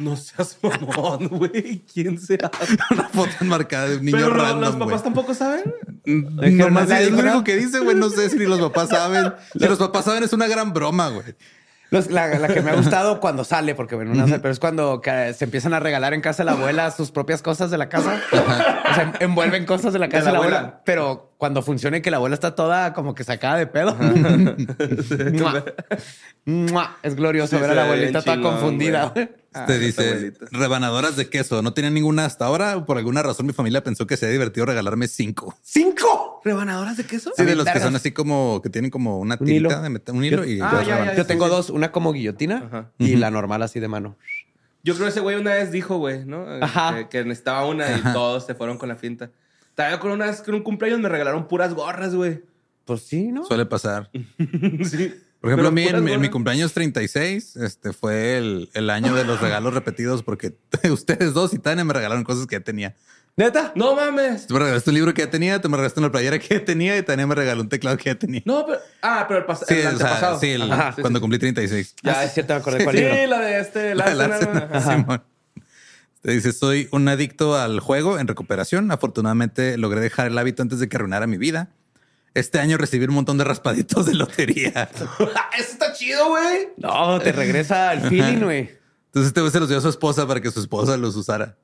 No 0.00 0.16
seas 0.16 0.56
mamón, 0.62 1.28
güey. 1.28 1.84
¿Quién 1.92 2.18
será? 2.18 2.50
una 2.90 3.08
foto 3.10 3.30
enmarcada 3.40 3.88
de 3.88 3.96
un 3.98 4.04
niño 4.06 4.16
Pero 4.16 4.30
random, 4.34 4.60
los 4.60 4.76
papás 4.76 5.02
tampoco 5.04 5.34
saben. 5.34 5.62
Nomás 6.06 6.88
nadie 6.88 7.04
es 7.06 7.10
lo 7.12 7.18
único 7.18 7.44
que 7.44 7.56
dice, 7.56 7.80
güey. 7.80 7.96
No 7.96 8.08
sé 8.10 8.30
si 8.30 8.38
ni 8.38 8.46
los 8.46 8.58
papás 8.60 8.88
saben. 8.88 9.34
Si 9.52 9.66
los 9.66 9.78
papás 9.78 10.06
saben, 10.06 10.22
es 10.24 10.32
una 10.32 10.48
gran 10.48 10.72
broma, 10.72 11.08
güey. 11.08 11.26
La, 11.90 12.28
la 12.38 12.46
que 12.46 12.60
me 12.62 12.70
ha 12.70 12.76
gustado 12.76 13.18
cuando 13.18 13.42
sale, 13.42 13.74
porque 13.74 13.96
bueno, 13.96 14.14
no 14.14 14.28
sé, 14.28 14.38
pero 14.38 14.52
es 14.52 14.60
cuando 14.60 15.00
que 15.00 15.34
se 15.34 15.44
empiezan 15.44 15.74
a 15.74 15.80
regalar 15.80 16.14
en 16.14 16.20
casa 16.20 16.44
de 16.44 16.46
la 16.46 16.52
abuela 16.52 16.88
sus 16.92 17.10
propias 17.10 17.42
cosas 17.42 17.72
de 17.72 17.78
la 17.78 17.88
casa. 17.88 18.20
O 18.32 18.94
sea, 18.94 19.12
envuelven 19.18 19.66
cosas 19.66 19.92
de 19.92 19.98
la 19.98 20.08
casa 20.08 20.26
de 20.26 20.26
la 20.26 20.32
la, 20.32 20.38
abuela. 20.38 20.58
abuela. 20.58 20.82
pero 20.84 21.34
cuando 21.36 21.62
funcione 21.62 22.00
que 22.00 22.12
la 22.12 22.18
abuela 22.18 22.34
está 22.34 22.54
toda 22.54 22.92
como 22.92 23.12
que 23.16 23.24
sacada 23.24 23.56
de 23.56 23.66
pedo. 23.66 23.96
Mua. 25.32 25.64
Mua. 26.44 26.96
Es 27.02 27.16
glorioso 27.16 27.56
Sí, 27.56 27.60
ver 27.62 27.72
a 27.72 27.74
la 27.74 27.84
abuelita 27.84 28.22
toda 28.22 28.36
chingón, 28.36 28.52
confundida. 28.52 29.06
güey. 29.12 29.28
Ah, 29.52 29.66
Te 29.66 29.78
dice 29.80 30.32
rebanadoras 30.52 31.16
de 31.16 31.28
queso. 31.28 31.60
No 31.62 31.72
tenía 31.72 31.90
ninguna 31.90 32.24
hasta 32.24 32.44
ahora. 32.46 32.86
Por 32.86 32.98
alguna 32.98 33.22
razón, 33.22 33.46
mi 33.46 33.52
familia 33.52 33.82
pensó 33.82 34.06
que 34.06 34.16
sería 34.16 34.32
divertido 34.32 34.64
regalarme 34.66 35.08
cinco. 35.08 35.56
¡Cinco! 35.62 36.40
¿Rebanadoras 36.44 36.96
de 36.96 37.04
queso? 37.04 37.32
Sí, 37.36 37.44
de 37.44 37.56
los 37.56 37.66
que 37.66 37.80
son 37.80 37.96
así 37.96 38.12
como 38.12 38.60
que 38.62 38.70
tienen 38.70 38.90
como 38.92 39.18
una 39.18 39.34
Un 39.34 39.46
tinta 39.46 39.52
hilo. 39.54 39.82
de 39.82 39.88
metal, 39.90 40.14
un 40.14 40.24
hilo 40.24 40.44
y 40.44 40.60
Ah, 40.60 40.70
dos 40.72 40.86
ya, 40.86 40.92
rebanadas. 40.94 41.16
Yo 41.18 41.26
tengo 41.26 41.48
dos, 41.48 41.68
una 41.70 41.90
como 41.90 42.12
guillotina 42.12 42.64
Ajá. 42.66 42.90
y 42.98 43.16
la 43.16 43.30
normal 43.32 43.62
así 43.62 43.80
de 43.80 43.88
mano. 43.88 44.16
Yo 44.84 44.94
creo 44.94 45.06
que 45.06 45.10
ese 45.10 45.20
güey 45.20 45.36
una 45.36 45.54
vez 45.54 45.72
dijo, 45.72 45.98
güey, 45.98 46.24
¿no? 46.24 46.46
Ajá. 46.62 46.94
Que, 46.96 47.08
que 47.08 47.24
necesitaba 47.24 47.66
una 47.66 47.90
y 47.98 48.00
todos 48.12 48.46
se 48.46 48.54
fueron 48.54 48.78
con 48.78 48.88
la 48.88 48.96
finta. 48.96 49.30
También 49.74 49.98
con 50.00 50.12
una 50.12 50.26
vez 50.26 50.40
que 50.42 50.50
en 50.50 50.54
un 50.58 50.62
cumpleaños 50.62 51.00
me 51.00 51.08
regalaron 51.08 51.48
puras 51.48 51.74
gorras, 51.74 52.14
güey. 52.14 52.42
Pues 52.84 53.02
sí, 53.02 53.30
¿no? 53.32 53.44
Suele 53.44 53.66
pasar. 53.66 54.10
sí. 54.84 55.12
Por 55.40 55.50
ejemplo, 55.50 55.68
a 55.68 55.70
mí 55.70 55.86
en, 55.86 56.20
mi 56.20 56.28
cumpleaños 56.28 56.72
36, 56.74 57.56
este 57.56 57.92
fue 57.94 58.36
el, 58.36 58.68
el 58.74 58.90
año 58.90 59.14
de 59.14 59.24
los 59.24 59.40
regalos 59.42 59.72
repetidos 59.72 60.22
porque 60.22 60.54
ustedes 60.90 61.32
dos 61.32 61.54
y 61.54 61.58
Tania 61.58 61.84
me 61.84 61.94
regalaron 61.94 62.24
cosas 62.24 62.46
que 62.46 62.56
ya 62.56 62.60
tenía. 62.60 62.94
¿Neta? 63.36 63.72
No 63.74 63.94
mames. 63.94 64.46
Tú 64.48 64.54
me 64.54 64.60
regalaste 64.60 64.90
un 64.90 64.94
libro 64.94 65.14
que 65.14 65.22
ya 65.22 65.30
tenía, 65.30 65.60
tú 65.62 65.70
me 65.70 65.76
regalaste 65.78 65.98
una 66.00 66.12
playera 66.12 66.38
que 66.38 66.58
ya 66.58 66.64
tenía 66.64 66.98
y 66.98 67.02
Tania 67.02 67.26
me 67.26 67.34
regaló 67.34 67.62
un 67.62 67.68
teclado 67.70 67.96
que 67.96 68.04
ya 68.10 68.14
tenía. 68.16 68.42
No, 68.44 68.66
pero. 68.66 68.80
Ah, 69.00 69.24
pero 69.28 69.40
el, 69.40 69.46
pas 69.46 69.60
sí, 69.66 69.72
el 69.74 69.78
o 69.78 69.82
sea, 69.82 69.90
antepasado. 69.92 70.40
sí, 70.40 70.50
el- 70.50 70.70
Ajá, 70.70 70.92
sí, 70.94 71.00
cuando 71.00 71.18
sí. 71.18 71.20
cumplí 71.22 71.38
36. 71.38 71.94
Ya, 72.02 72.24
es 72.24 72.34
cierto, 72.34 72.52
me 72.52 72.60
acordé 72.60 72.84
cuál 72.84 72.96
Sí, 72.96 73.02
libro. 73.02 73.26
la 73.28 73.38
de 73.40 73.60
este, 73.60 73.94
La 73.94 74.10
de 74.10 74.14
la, 74.16 74.28
la 74.28 74.68
ajá. 74.72 74.94
Simón. 74.96 75.22
Te 76.20 76.32
dice, 76.32 76.52
soy 76.52 76.88
un 76.90 77.08
adicto 77.08 77.56
al 77.56 77.80
juego 77.80 78.18
en 78.18 78.28
recuperación. 78.28 78.90
Afortunadamente 78.90 79.78
logré 79.78 80.00
dejar 80.00 80.26
el 80.26 80.36
hábito 80.36 80.60
antes 80.62 80.78
de 80.78 80.88
que 80.90 80.96
arruinara 80.98 81.26
mi 81.26 81.38
vida. 81.38 81.70
Este 82.34 82.58
año 82.60 82.76
recibí 82.78 83.04
un 83.06 83.14
montón 83.14 83.38
de 83.38 83.44
raspaditos 83.44 84.06
de 84.06 84.14
lotería. 84.14 84.88
Eso 85.58 85.72
está 85.72 85.92
chido, 85.92 86.28
güey. 86.28 86.68
No, 86.76 87.18
te 87.20 87.32
regresa 87.32 87.90
al 87.90 88.02
feeling, 88.02 88.40
güey. 88.40 88.70
Entonces 89.06 89.28
este 89.28 89.40
güey 89.40 89.50
se 89.52 89.58
los 89.60 89.68
dio 89.68 89.78
a 89.78 89.80
su 89.80 89.88
esposa 89.88 90.26
para 90.28 90.40
que 90.40 90.50
su 90.50 90.60
esposa 90.60 90.96
los 90.96 91.16
usara. 91.16 91.56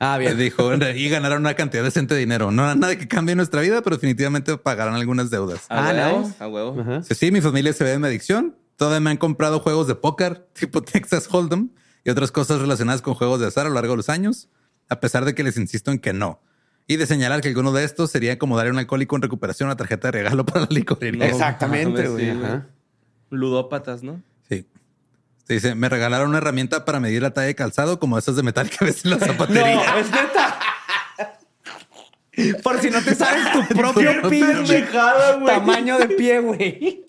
Ah, 0.00 0.16
Le 0.18 0.26
bien. 0.34 0.38
dijo, 0.38 0.72
y 0.74 1.08
ganaron 1.08 1.40
una 1.40 1.54
cantidad 1.54 1.82
decente 1.82 2.14
de 2.14 2.20
dinero. 2.20 2.50
No 2.50 2.72
nada 2.74 2.96
que 2.96 3.06
cambie 3.08 3.34
nuestra 3.34 3.60
vida, 3.62 3.82
pero 3.82 3.96
definitivamente 3.96 4.56
pagarán 4.56 4.94
algunas 4.94 5.28
deudas. 5.30 5.60
A 5.68 5.88
Ah, 5.88 5.92
huevo, 5.92 6.20
nice. 6.20 6.34
a 6.44 6.48
huevo. 6.48 6.98
Dice, 6.98 7.14
sí, 7.14 7.30
mi 7.32 7.40
familia 7.40 7.72
se 7.72 7.84
ve 7.84 7.90
de 7.90 7.98
mi 7.98 8.06
adicción. 8.06 8.56
Todavía 8.76 9.00
me 9.00 9.10
han 9.10 9.16
comprado 9.16 9.58
juegos 9.60 9.86
de 9.88 9.94
póker 9.96 10.48
tipo 10.52 10.82
Texas 10.82 11.28
Hold'em 11.30 11.70
y 12.04 12.10
otras 12.10 12.30
cosas 12.32 12.60
relacionadas 12.60 13.02
con 13.02 13.14
juegos 13.14 13.40
de 13.40 13.46
azar 13.46 13.66
a 13.66 13.68
lo 13.70 13.74
largo 13.76 13.92
de 13.92 13.96
los 13.98 14.08
años, 14.08 14.48
a 14.88 15.00
pesar 15.00 15.24
de 15.24 15.34
que 15.34 15.42
les 15.42 15.56
insisto 15.56 15.90
en 15.90 15.98
que 15.98 16.12
no. 16.12 16.40
Y 16.88 16.96
de 16.96 17.06
señalar 17.06 17.40
que 17.42 17.48
alguno 17.48 17.70
de 17.72 17.84
estos 17.84 18.10
sería 18.10 18.38
como 18.38 18.56
darle 18.56 18.70
a 18.70 18.72
un 18.72 18.78
alcohólico 18.80 19.14
en 19.14 19.22
recuperación 19.22 19.68
una 19.68 19.76
tarjeta 19.76 20.08
de 20.08 20.12
regalo 20.12 20.44
para 20.46 20.62
la 20.62 20.66
licorería. 20.70 21.26
Exactamente, 21.26 22.08
güey. 22.08 22.24
sí, 22.24 22.30
Ajá. 22.42 22.66
Ludópatas, 23.30 24.02
¿no? 24.02 24.22
Sí. 24.48 24.66
Te 25.46 25.54
dice, 25.54 25.74
me 25.74 25.88
regalaron 25.88 26.30
una 26.30 26.38
herramienta 26.38 26.84
para 26.86 26.98
medir 26.98 27.22
la 27.22 27.30
talla 27.32 27.46
de 27.48 27.54
calzado 27.54 27.98
como 28.00 28.18
esas 28.18 28.36
de 28.36 28.42
metal 28.42 28.70
que 28.70 28.84
ves 28.84 29.04
en 29.04 29.10
la 29.12 29.16
No, 29.20 29.26
zapatería. 29.26 29.98
es 30.00 30.10
neta. 30.10 30.57
Por 32.62 32.80
si 32.80 32.90
no 32.90 33.00
te 33.02 33.14
sabes 33.14 33.52
tu 33.52 33.74
propio 33.76 34.28
pinche 34.28 34.86
tamaño 35.46 35.98
de 35.98 36.08
pie, 36.08 36.40
güey. 36.40 37.04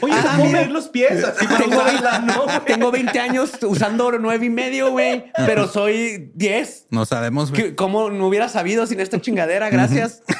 Oye, 0.00 0.12
Ah, 0.14 0.32
¿cómo 0.32 0.44
mira. 0.46 0.58
medir 0.60 0.72
los 0.72 0.88
pies? 0.88 1.22
Así 1.24 1.46
para 1.46 1.58
Tengo, 1.58 1.76
usarla, 1.78 2.18
¿no, 2.20 2.42
güey? 2.44 2.60
tengo 2.66 2.90
20 2.90 3.18
años 3.20 3.52
usando 3.62 4.10
nueve 4.18 4.46
y 4.46 4.50
medio, 4.50 4.90
güey, 4.90 5.32
pero 5.46 5.68
soy 5.68 6.30
10. 6.34 6.86
No 6.90 7.04
sabemos. 7.06 7.50
güey. 7.50 7.62
¿Qué- 7.62 7.74
¿Cómo 7.74 8.10
no 8.10 8.26
hubiera 8.28 8.48
sabido 8.48 8.86
sin 8.86 9.00
esta 9.00 9.20
chingadera? 9.20 9.70
Gracias. 9.70 10.22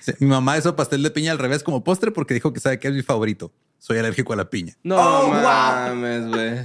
Sí, 0.00 0.12
Mi 0.20 0.28
mamá 0.28 0.56
hizo 0.56 0.76
pastel 0.76 1.02
de 1.02 1.10
piña 1.10 1.32
al 1.32 1.38
revés 1.38 1.64
como 1.64 1.82
postre 1.82 2.12
porque 2.12 2.32
dijo 2.32 2.52
que 2.52 2.60
sabe 2.60 2.78
que 2.78 2.86
es 2.86 2.94
mi 2.94 3.02
favorito. 3.02 3.52
Soy 3.78 3.98
alérgico 3.98 4.32
a 4.32 4.36
la 4.36 4.48
piña. 4.48 4.74
No 4.84 4.96
Oh, 4.96 5.28
mames, 5.32 6.28
güey. 6.28 6.58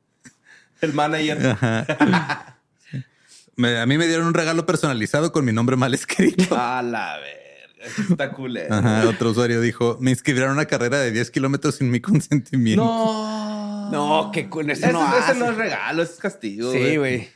El 0.80 0.92
manager. 0.94 1.56
Me- 3.58 3.78
a 3.78 3.86
mí 3.86 3.98
me 3.98 4.06
dieron 4.06 4.26
un 4.26 4.34
regalo 4.34 4.64
personalizado 4.64 5.32
con 5.32 5.44
mi 5.44 5.52
nombre 5.52 5.76
mal 5.76 5.92
escrito. 5.92 6.56
A 6.58 6.80
la 6.82 7.18
verga. 7.18 7.84
eso 7.84 8.02
Está. 8.10 8.78
Ajá, 8.78 9.08
otro 9.08 9.30
usuario 9.30 9.60
dijo, 9.60 9.98
me 10.00 10.10
inscribieron 10.12 10.50
a 10.50 10.52
una 10.54 10.64
carrera 10.66 10.98
de 10.98 11.10
10 11.10 11.30
kilómetros 11.30 11.74
sin 11.74 11.90
mi 11.90 12.00
consentimiento. 12.00 12.84
No. 12.84 13.90
No, 13.90 14.30
qué 14.32 14.48
cool. 14.48 14.70
Eso 14.70 14.84
Ese, 14.84 14.92
no 14.92 15.02
hace. 15.02 15.34
no 15.38 15.50
es 15.50 15.56
regalo, 15.56 16.02
es 16.02 16.10
castigo. 16.18 16.72
Sí, 16.72 16.96
güey. 16.96 17.28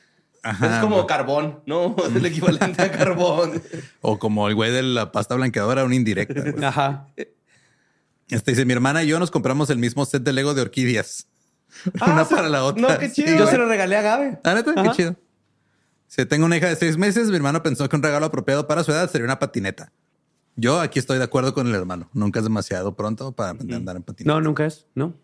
Ajá, 0.44 0.74
es 0.76 0.80
como 0.80 1.06
carbón, 1.06 1.60
¿no? 1.66 1.94
Es 2.08 2.16
el 2.16 2.26
equivalente 2.26 2.82
a 2.82 2.90
carbón. 2.90 3.62
O 4.00 4.18
como 4.18 4.48
el 4.48 4.54
güey 4.54 4.70
de 4.72 4.82
la 4.82 5.12
pasta 5.12 5.34
blanqueadora, 5.34 5.84
una 5.84 5.94
indirecta. 5.94 6.40
güey. 6.50 6.64
Ajá. 6.64 7.06
Este 8.28 8.52
dice, 8.52 8.64
mi 8.64 8.72
hermana 8.72 9.02
y 9.02 9.08
yo 9.08 9.18
nos 9.18 9.30
compramos 9.30 9.70
el 9.70 9.78
mismo 9.78 10.04
set 10.04 10.22
de 10.22 10.32
Lego 10.32 10.54
de 10.54 10.62
orquídeas. 10.62 11.26
una 12.06 12.24
para 12.28 12.48
la 12.48 12.64
otra. 12.64 12.82
no, 12.94 12.98
qué 12.98 13.10
chido. 13.10 13.28
Sí, 13.28 13.34
Yo 13.34 13.40
güey. 13.44 13.50
se 13.50 13.58
lo 13.58 13.66
regalé 13.66 13.96
a 13.96 14.02
Gabe. 14.02 14.38
Ah, 14.44 14.54
neta, 14.54 14.74
qué 14.82 14.90
chido. 14.90 15.16
Si 16.14 16.26
tengo 16.26 16.44
una 16.44 16.58
hija 16.58 16.68
de 16.68 16.76
seis 16.76 16.98
meses, 16.98 17.30
mi 17.30 17.36
hermano 17.36 17.62
pensó 17.62 17.88
que 17.88 17.96
un 17.96 18.02
regalo 18.02 18.26
apropiado 18.26 18.66
para 18.66 18.84
su 18.84 18.92
edad 18.92 19.10
sería 19.10 19.24
una 19.24 19.38
patineta. 19.38 19.92
Yo 20.56 20.78
aquí 20.78 20.98
estoy 20.98 21.16
de 21.16 21.24
acuerdo 21.24 21.54
con 21.54 21.66
el 21.66 21.74
hermano. 21.74 22.10
Nunca 22.12 22.38
es 22.40 22.44
demasiado 22.44 22.94
pronto 22.94 23.32
para 23.32 23.52
aprender 23.52 23.76
a 23.76 23.78
andar 23.78 23.96
en 23.96 24.02
patineta. 24.02 24.34
No, 24.34 24.42
nunca 24.42 24.66
es. 24.66 24.86
No. 24.94 25.14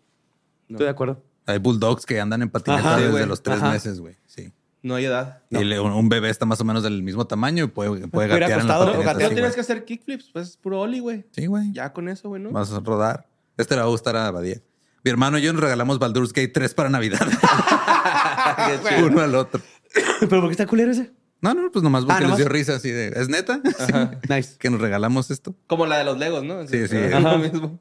Estoy 0.67 0.85
de 0.85 0.89
acuerdo. 0.89 1.23
Hay 1.45 1.59
bulldogs 1.59 2.07
que 2.07 2.19
andan 2.19 2.41
en 2.41 2.49
patineta 2.49 2.81
Ajá, 2.89 2.97
desde 2.97 3.11
güey. 3.11 3.25
los 3.27 3.43
tres 3.43 3.57
Ajá. 3.57 3.69
meses, 3.71 3.99
güey. 3.99 4.15
Sí. 4.25 4.51
No 4.81 4.95
hay 4.95 5.05
edad. 5.05 5.43
Y 5.51 5.63
le- 5.63 5.79
un, 5.79 5.91
un 5.91 6.09
bebé 6.09 6.31
está 6.31 6.47
más 6.47 6.59
o 6.59 6.65
menos 6.65 6.81
del 6.81 7.03
mismo 7.03 7.27
tamaño 7.27 7.65
y 7.65 7.67
puede, 7.67 8.07
puede 8.07 8.27
gatear 8.27 8.43
en 8.61 8.67
la 8.67 8.73
acostado, 8.73 8.85
patineta. 8.87 9.11
gatear. 9.13 9.21
No 9.21 9.29
sí, 9.29 9.35
tienes 9.35 9.53
que 9.53 9.61
hacer 9.61 9.85
kickflips, 9.85 10.29
pues 10.33 10.47
es 10.49 10.57
puro 10.57 10.79
oli, 10.79 11.01
güey. 11.01 11.23
Sí, 11.29 11.45
güey. 11.45 11.71
Ya 11.71 11.93
con 11.93 12.09
eso, 12.09 12.29
güey, 12.29 12.41
¿no? 12.41 12.49
Vas 12.49 12.71
a 12.73 12.79
rodar. 12.79 13.27
Este 13.57 13.75
le 13.75 13.81
va 13.81 13.87
a 13.87 13.91
gustar 13.91 14.15
a 14.17 14.31
Badía. 14.31 14.59
Mi 15.03 15.11
hermano 15.11 15.37
y 15.37 15.43
yo 15.43 15.53
nos 15.53 15.61
regalamos 15.61 15.99
Baldur's 15.99 16.33
Gate 16.33 16.47
3 16.47 16.73
para 16.73 16.89
Navidad. 16.89 17.21
Uno 19.05 19.21
al 19.21 19.35
otro. 19.35 19.61
¿Pero 20.19 20.41
por 20.41 20.45
qué 20.45 20.51
está 20.51 20.67
culero 20.67 20.91
ese? 20.91 21.11
No, 21.41 21.53
no, 21.53 21.71
pues 21.71 21.83
nomás 21.83 22.05
porque 22.05 22.25
Ah, 22.25 22.27
les 22.27 22.37
dio 22.37 22.49
risa 22.49 22.75
así 22.75 22.91
de, 22.91 23.13
¿es 23.15 23.29
neta? 23.29 23.61
Nice. 24.29 24.57
que 24.57 24.69
nos 24.69 24.81
regalamos 24.81 25.31
esto. 25.31 25.55
Como 25.67 25.85
la 25.85 25.97
de 25.97 26.03
los 26.03 26.17
Legos, 26.17 26.43
¿no? 26.43 26.67
Sí, 26.67 26.87
sí. 26.87 26.97
Es 26.97 27.21
lo 27.21 27.37
mismo. 27.37 27.79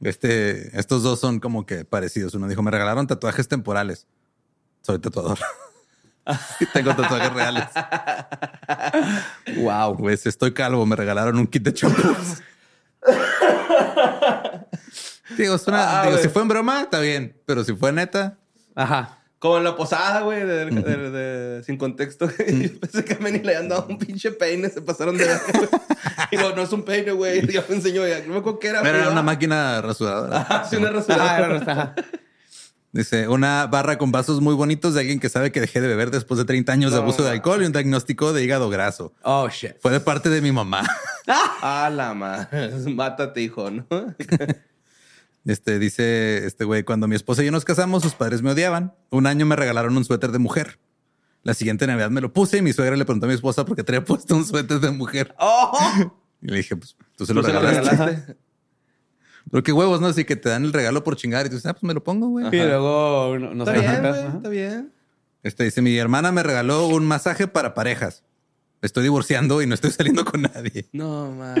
Este, 0.00 0.78
estos 0.78 1.02
dos 1.02 1.20
son 1.20 1.40
como 1.40 1.64
que 1.64 1.84
parecidos. 1.84 2.34
Uno 2.34 2.48
dijo, 2.48 2.62
me 2.62 2.70
regalaron 2.70 3.06
tatuajes 3.06 3.48
temporales. 3.48 4.06
Soy 4.82 4.98
tatuador. 4.98 5.38
Y 6.60 6.66
Tengo 6.72 6.94
tatuajes 6.94 7.32
reales. 7.32 7.64
Wow. 9.56 9.96
Pues 9.96 10.26
estoy 10.26 10.52
calvo, 10.52 10.84
me 10.86 10.96
regalaron 10.96 11.38
un 11.38 11.46
kit 11.46 11.62
de 11.62 11.72
champús. 11.72 12.42
digo, 15.38 15.56
suena- 15.58 16.02
Ah, 16.02 16.06
digo, 16.06 16.18
si 16.18 16.28
fue 16.28 16.42
en 16.42 16.48
broma, 16.48 16.82
está 16.82 17.00
bien. 17.00 17.36
Pero 17.46 17.64
si 17.64 17.74
fue 17.74 17.92
neta, 17.92 18.38
Ajá. 18.74 19.18
Como 19.42 19.58
en 19.58 19.64
la 19.64 19.74
posada, 19.74 20.20
güey, 20.20 20.46
de, 20.46 20.66
de- 20.66 21.10
de- 21.10 21.64
sin 21.64 21.76
contexto. 21.76 22.28
Yo 22.30 22.78
pensé 22.80 23.04
que 23.04 23.14
a 23.14 23.18
Manny 23.18 23.40
le 23.40 23.56
habían 23.56 23.68
dado 23.68 23.86
un 23.88 23.98
pinche 23.98 24.30
peine, 24.30 24.70
se 24.70 24.80
pasaron 24.82 25.16
de 25.18 25.24
verga, 25.24 25.42
güey. 25.52 25.68
Y 26.30 26.36
no, 26.36 26.54
no 26.54 26.62
es 26.62 26.72
un 26.72 26.84
peine, 26.84 27.10
güey. 27.10 27.44
Ya 27.52 27.64
me 27.68 27.74
enseñó, 27.74 28.06
ya. 28.06 28.20
No 28.20 28.34
me 28.34 28.38
acuerdo 28.38 28.60
qué 28.60 28.68
era. 28.68 28.80
era 28.82 28.98
güey. 29.00 29.10
una 29.10 29.22
máquina 29.22 29.82
rasuradora. 29.82 30.46
Ah, 30.48 30.64
sí, 30.70 30.76
una 30.76 30.90
rasuradora. 30.90 31.38
era 31.38 31.48
nuestra- 31.48 31.72
ajá. 31.72 31.94
Dice, 32.92 33.26
una 33.26 33.66
barra 33.66 33.98
con 33.98 34.12
vasos 34.12 34.40
muy 34.40 34.54
bonitos 34.54 34.94
de 34.94 35.00
alguien 35.00 35.18
que 35.18 35.28
sabe 35.28 35.50
que 35.50 35.60
dejé 35.60 35.80
de 35.80 35.88
beber 35.88 36.10
después 36.12 36.38
de 36.38 36.44
30 36.44 36.72
años 36.72 36.92
de 36.92 36.98
abuso 36.98 37.24
de 37.24 37.30
alcohol 37.30 37.62
y 37.62 37.66
un 37.66 37.72
diagnóstico 37.72 38.32
de 38.32 38.44
hígado 38.44 38.68
graso. 38.70 39.12
Oh, 39.22 39.48
shit. 39.48 39.72
Fue 39.80 39.90
de 39.90 39.98
parte 40.00 40.28
de 40.30 40.40
mi 40.40 40.52
mamá. 40.52 40.82
A 41.62 41.90
la 41.90 42.14
madre. 42.14 42.70
Mátate, 42.94 43.40
hijo, 43.40 43.70
¿no? 43.70 43.86
Este 45.44 45.78
dice 45.78 46.46
este 46.46 46.64
güey, 46.64 46.84
cuando 46.84 47.08
mi 47.08 47.16
esposa 47.16 47.42
y 47.42 47.46
yo 47.46 47.52
nos 47.52 47.64
casamos, 47.64 48.02
sus 48.02 48.14
padres 48.14 48.42
me 48.42 48.50
odiaban. 48.52 48.94
Un 49.10 49.26
año 49.26 49.44
me 49.46 49.56
regalaron 49.56 49.96
un 49.96 50.04
suéter 50.04 50.30
de 50.32 50.38
mujer. 50.38 50.78
La 51.42 51.54
siguiente 51.54 51.86
Navidad 51.86 52.10
me 52.10 52.20
lo 52.20 52.32
puse 52.32 52.58
y 52.58 52.62
mi 52.62 52.72
suegra 52.72 52.94
le 52.96 53.04
preguntó 53.04 53.26
a 53.26 53.28
mi 53.28 53.34
esposa 53.34 53.64
por 53.64 53.74
qué 53.76 53.82
traía 53.82 54.04
puesto 54.04 54.36
un 54.36 54.44
suéter 54.46 54.80
de 54.80 54.90
mujer. 54.90 55.34
Y 56.44 56.48
le 56.48 56.56
dije, 56.56 56.74
pues 56.74 56.96
tú 57.14 57.24
se 57.24 57.34
lo 57.34 57.40
¿Tú 57.42 57.46
se 57.46 57.52
lo 57.52 57.60
regalaste. 57.60 57.90
regalaste? 57.96 58.36
Pero 59.52 59.62
qué 59.62 59.72
huevos, 59.72 60.00
¿no? 60.00 60.08
Así 60.08 60.24
que 60.24 60.34
te 60.34 60.48
dan 60.48 60.64
el 60.64 60.72
regalo 60.72 61.04
por 61.04 61.14
chingar 61.14 61.46
y 61.46 61.48
tú 61.50 61.54
dices, 61.54 61.66
ah, 61.70 61.72
pues 61.74 61.84
me 61.84 61.94
lo 61.94 62.02
pongo, 62.02 62.28
güey. 62.30 62.46
Y 62.46 62.56
luego 62.56 63.38
no, 63.38 63.54
no 63.54 63.62
Está 63.64 63.74
sé. 63.74 63.80
bien, 63.80 64.00
güey. 64.00 64.26
Está 64.36 64.48
bien. 64.48 64.92
Este 65.44 65.62
dice, 65.64 65.82
mi 65.82 65.96
hermana 65.96 66.32
me 66.32 66.42
regaló 66.42 66.88
un 66.88 67.06
masaje 67.06 67.46
para 67.46 67.74
parejas. 67.74 68.24
Estoy 68.80 69.04
divorciando 69.04 69.62
y 69.62 69.66
no 69.68 69.74
estoy 69.74 69.92
saliendo 69.92 70.24
con 70.24 70.42
nadie. 70.42 70.88
No, 70.92 71.30
man. 71.30 71.54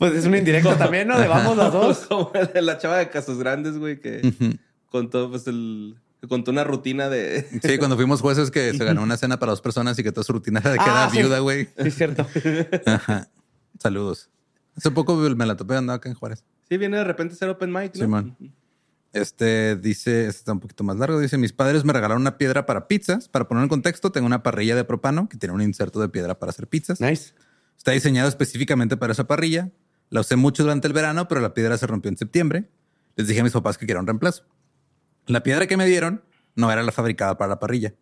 Pues 0.00 0.14
es 0.14 0.24
una 0.24 0.38
indirecta 0.38 0.76
también, 0.78 1.06
¿no? 1.08 1.20
De 1.20 1.28
vamos 1.28 1.56
los 1.56 1.72
dos. 1.72 1.98
Como 2.08 2.32
el 2.34 2.46
de 2.52 2.62
la 2.62 2.78
chava 2.78 2.96
de 2.96 3.10
Casos 3.10 3.38
Grandes, 3.38 3.76
güey, 3.78 4.00
que 4.00 4.56
contó, 4.90 5.30
pues, 5.30 5.46
el... 5.46 5.96
contó 6.26 6.50
una 6.50 6.64
rutina 6.64 7.08
de... 7.10 7.46
Sí, 7.62 7.76
cuando 7.76 7.96
fuimos 7.96 8.22
jueces 8.22 8.50
que 8.50 8.72
se 8.72 8.82
ganó 8.84 9.02
una 9.02 9.18
cena 9.18 9.38
para 9.38 9.50
dos 9.50 9.60
personas 9.60 9.98
y 9.98 10.02
que 10.02 10.10
toda 10.10 10.24
su 10.24 10.32
rutina 10.32 10.58
era 10.60 10.70
de 10.70 10.78
que 10.78 10.84
Ah, 10.86 11.08
sí. 11.12 11.18
viuda, 11.18 11.40
güey. 11.40 11.66
Sí, 11.66 11.70
es 11.76 11.94
cierto. 11.94 12.26
Ajá. 12.86 13.28
Saludos. 13.78 14.30
Hace 14.74 14.90
poco 14.90 15.14
me 15.16 15.44
la 15.46 15.54
topé 15.56 15.76
andaba 15.76 15.98
acá 15.98 16.08
en 16.08 16.14
Juárez. 16.14 16.44
Sí, 16.66 16.78
viene 16.78 16.96
de 16.96 17.04
repente 17.04 17.34
a 17.34 17.36
ser 17.36 17.50
open 17.50 17.70
mic, 17.70 17.94
¿no? 17.96 18.00
Simón. 18.00 18.36
Este 19.12 19.76
dice, 19.76 20.28
este 20.28 20.38
está 20.38 20.52
un 20.52 20.60
poquito 20.60 20.84
más 20.84 20.96
largo. 20.96 21.18
Dice: 21.18 21.36
Mis 21.36 21.52
padres 21.52 21.84
me 21.84 21.92
regalaron 21.92 22.22
una 22.22 22.38
piedra 22.38 22.64
para 22.64 22.86
pizzas. 22.86 23.28
Para 23.28 23.48
poner 23.48 23.64
en 23.64 23.68
contexto, 23.68 24.12
tengo 24.12 24.26
una 24.26 24.42
parrilla 24.42 24.76
de 24.76 24.84
propano 24.84 25.28
que 25.28 25.36
tiene 25.36 25.54
un 25.54 25.60
inserto 25.62 26.00
de 26.00 26.08
piedra 26.08 26.38
para 26.38 26.50
hacer 26.50 26.68
pizzas. 26.68 27.00
Nice. 27.00 27.34
Está 27.76 27.90
diseñado 27.90 28.28
específicamente 28.28 28.96
para 28.96 29.12
esa 29.12 29.26
parrilla. 29.26 29.70
La 30.10 30.20
usé 30.20 30.36
mucho 30.36 30.64
durante 30.64 30.88
el 30.88 30.92
verano, 30.92 31.28
pero 31.28 31.40
la 31.40 31.54
piedra 31.54 31.78
se 31.78 31.86
rompió 31.86 32.10
en 32.10 32.16
septiembre. 32.16 32.68
Les 33.16 33.28
dije 33.28 33.40
a 33.40 33.44
mis 33.44 33.52
papás 33.52 33.78
que 33.78 33.86
quería 33.86 34.00
un 34.00 34.06
reemplazo. 34.06 34.44
La 35.26 35.42
piedra 35.42 35.66
que 35.66 35.76
me 35.76 35.86
dieron 35.86 36.22
no 36.56 36.70
era 36.70 36.82
la 36.82 36.92
fabricada 36.92 37.38
para 37.38 37.48
la 37.48 37.58
parrilla. 37.60 37.94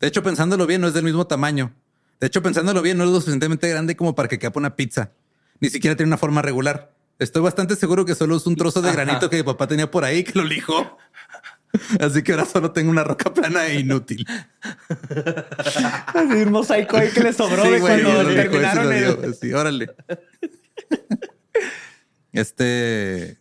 De 0.00 0.08
hecho, 0.08 0.22
pensándolo 0.22 0.66
bien, 0.66 0.80
no 0.80 0.88
es 0.88 0.94
del 0.94 1.04
mismo 1.04 1.26
tamaño. 1.26 1.72
De 2.20 2.26
hecho, 2.26 2.42
pensándolo 2.42 2.82
bien, 2.82 2.98
no 2.98 3.04
es 3.04 3.10
lo 3.10 3.16
suficientemente 3.16 3.68
grande 3.68 3.96
como 3.96 4.14
para 4.14 4.28
que 4.28 4.38
quepa 4.38 4.58
una 4.58 4.74
pizza. 4.74 5.12
Ni 5.60 5.70
siquiera 5.70 5.96
tiene 5.96 6.08
una 6.08 6.18
forma 6.18 6.42
regular. 6.42 6.94
Estoy 7.18 7.42
bastante 7.42 7.76
seguro 7.76 8.04
que 8.04 8.14
solo 8.16 8.36
es 8.36 8.46
un 8.46 8.56
trozo 8.56 8.82
de 8.82 8.90
granito 8.92 9.30
que 9.30 9.36
mi 9.36 9.42
papá 9.44 9.68
tenía 9.68 9.90
por 9.90 10.04
ahí 10.04 10.24
que 10.24 10.36
lo 10.36 10.44
lijó. 10.44 10.98
Así 12.00 12.22
que 12.22 12.32
ahora 12.32 12.44
solo 12.44 12.72
tengo 12.72 12.90
una 12.90 13.04
roca 13.04 13.32
plana 13.32 13.66
e 13.66 13.80
inútil. 13.80 14.26
Así 16.06 16.42
un 16.42 16.52
mosaico 16.52 16.96
ahí 16.96 17.10
que 17.10 17.20
le 17.20 17.32
sobró 17.32 17.64
Sí, 17.64 17.70
de 17.70 17.80
güey, 17.80 18.02
cuando 18.02 18.34
terminaron 18.34 18.92
el... 18.92 19.34
Sí, 19.34 19.52
órale. 19.52 19.90
Este. 22.34 23.38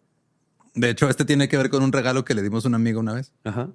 De 0.75 0.89
hecho, 0.89 1.09
este 1.09 1.25
tiene 1.25 1.49
que 1.49 1.57
ver 1.57 1.69
con 1.69 1.83
un 1.83 1.91
regalo 1.91 2.23
que 2.23 2.33
le 2.33 2.41
dimos 2.41 2.65
a 2.65 2.69
un 2.69 2.75
amigo 2.75 2.99
una 2.99 3.13
vez. 3.13 3.33
Ajá. 3.43 3.69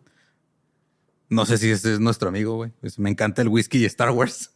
No 1.29 1.45
sé 1.45 1.59
si 1.59 1.71
ese 1.71 1.95
es 1.95 2.01
nuestro 2.01 2.31
amigo, 2.31 2.57
güey. 2.57 2.73
Pues 2.81 2.99
me 2.99 3.11
encanta 3.11 3.43
el 3.43 3.49
whisky 3.49 3.79
y 3.79 3.85
Star 3.85 4.11
Wars. 4.11 4.51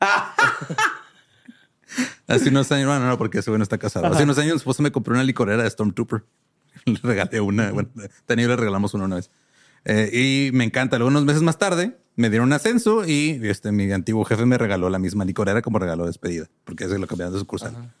Hace 2.26 2.48
unos 2.48 2.72
años, 2.72 2.88
no, 2.88 3.06
no, 3.06 3.18
porque 3.18 3.40
ese 3.40 3.50
güey 3.50 3.58
no 3.58 3.62
está 3.62 3.76
casado. 3.76 4.06
Hace 4.06 4.22
unos 4.22 4.38
años 4.38 4.54
mi 4.54 4.56
esposo 4.56 4.82
me 4.82 4.90
compró 4.90 5.12
una 5.14 5.22
licorera 5.22 5.62
de 5.62 5.70
Stormtrooper. 5.70 6.24
Le 6.86 6.98
regalé 7.02 7.40
una. 7.40 7.70
Bueno, 7.70 7.90
Daniel 8.26 8.48
le 8.48 8.56
regalamos 8.56 8.94
una 8.94 9.04
una 9.04 9.16
vez. 9.16 9.30
Eh, 9.84 10.10
y 10.12 10.50
me 10.56 10.64
encanta. 10.64 10.98
Luego, 10.98 11.10
unos 11.10 11.24
meses 11.24 11.42
más 11.42 11.58
tarde, 11.58 11.96
me 12.16 12.30
dieron 12.30 12.48
un 12.48 12.52
ascenso 12.52 13.06
y 13.06 13.40
este, 13.42 13.72
mi 13.72 13.90
antiguo 13.92 14.24
jefe 14.24 14.46
me 14.46 14.58
regaló 14.58 14.88
la 14.90 14.98
misma 14.98 15.24
licorera 15.24 15.62
como 15.62 15.78
regalo 15.78 16.04
de 16.04 16.10
despedida, 16.10 16.48
porque 16.64 16.84
ese 16.84 16.98
lo 16.98 17.06
cambiaron 17.06 17.34
de 17.34 17.40
sucursal. 17.40 17.92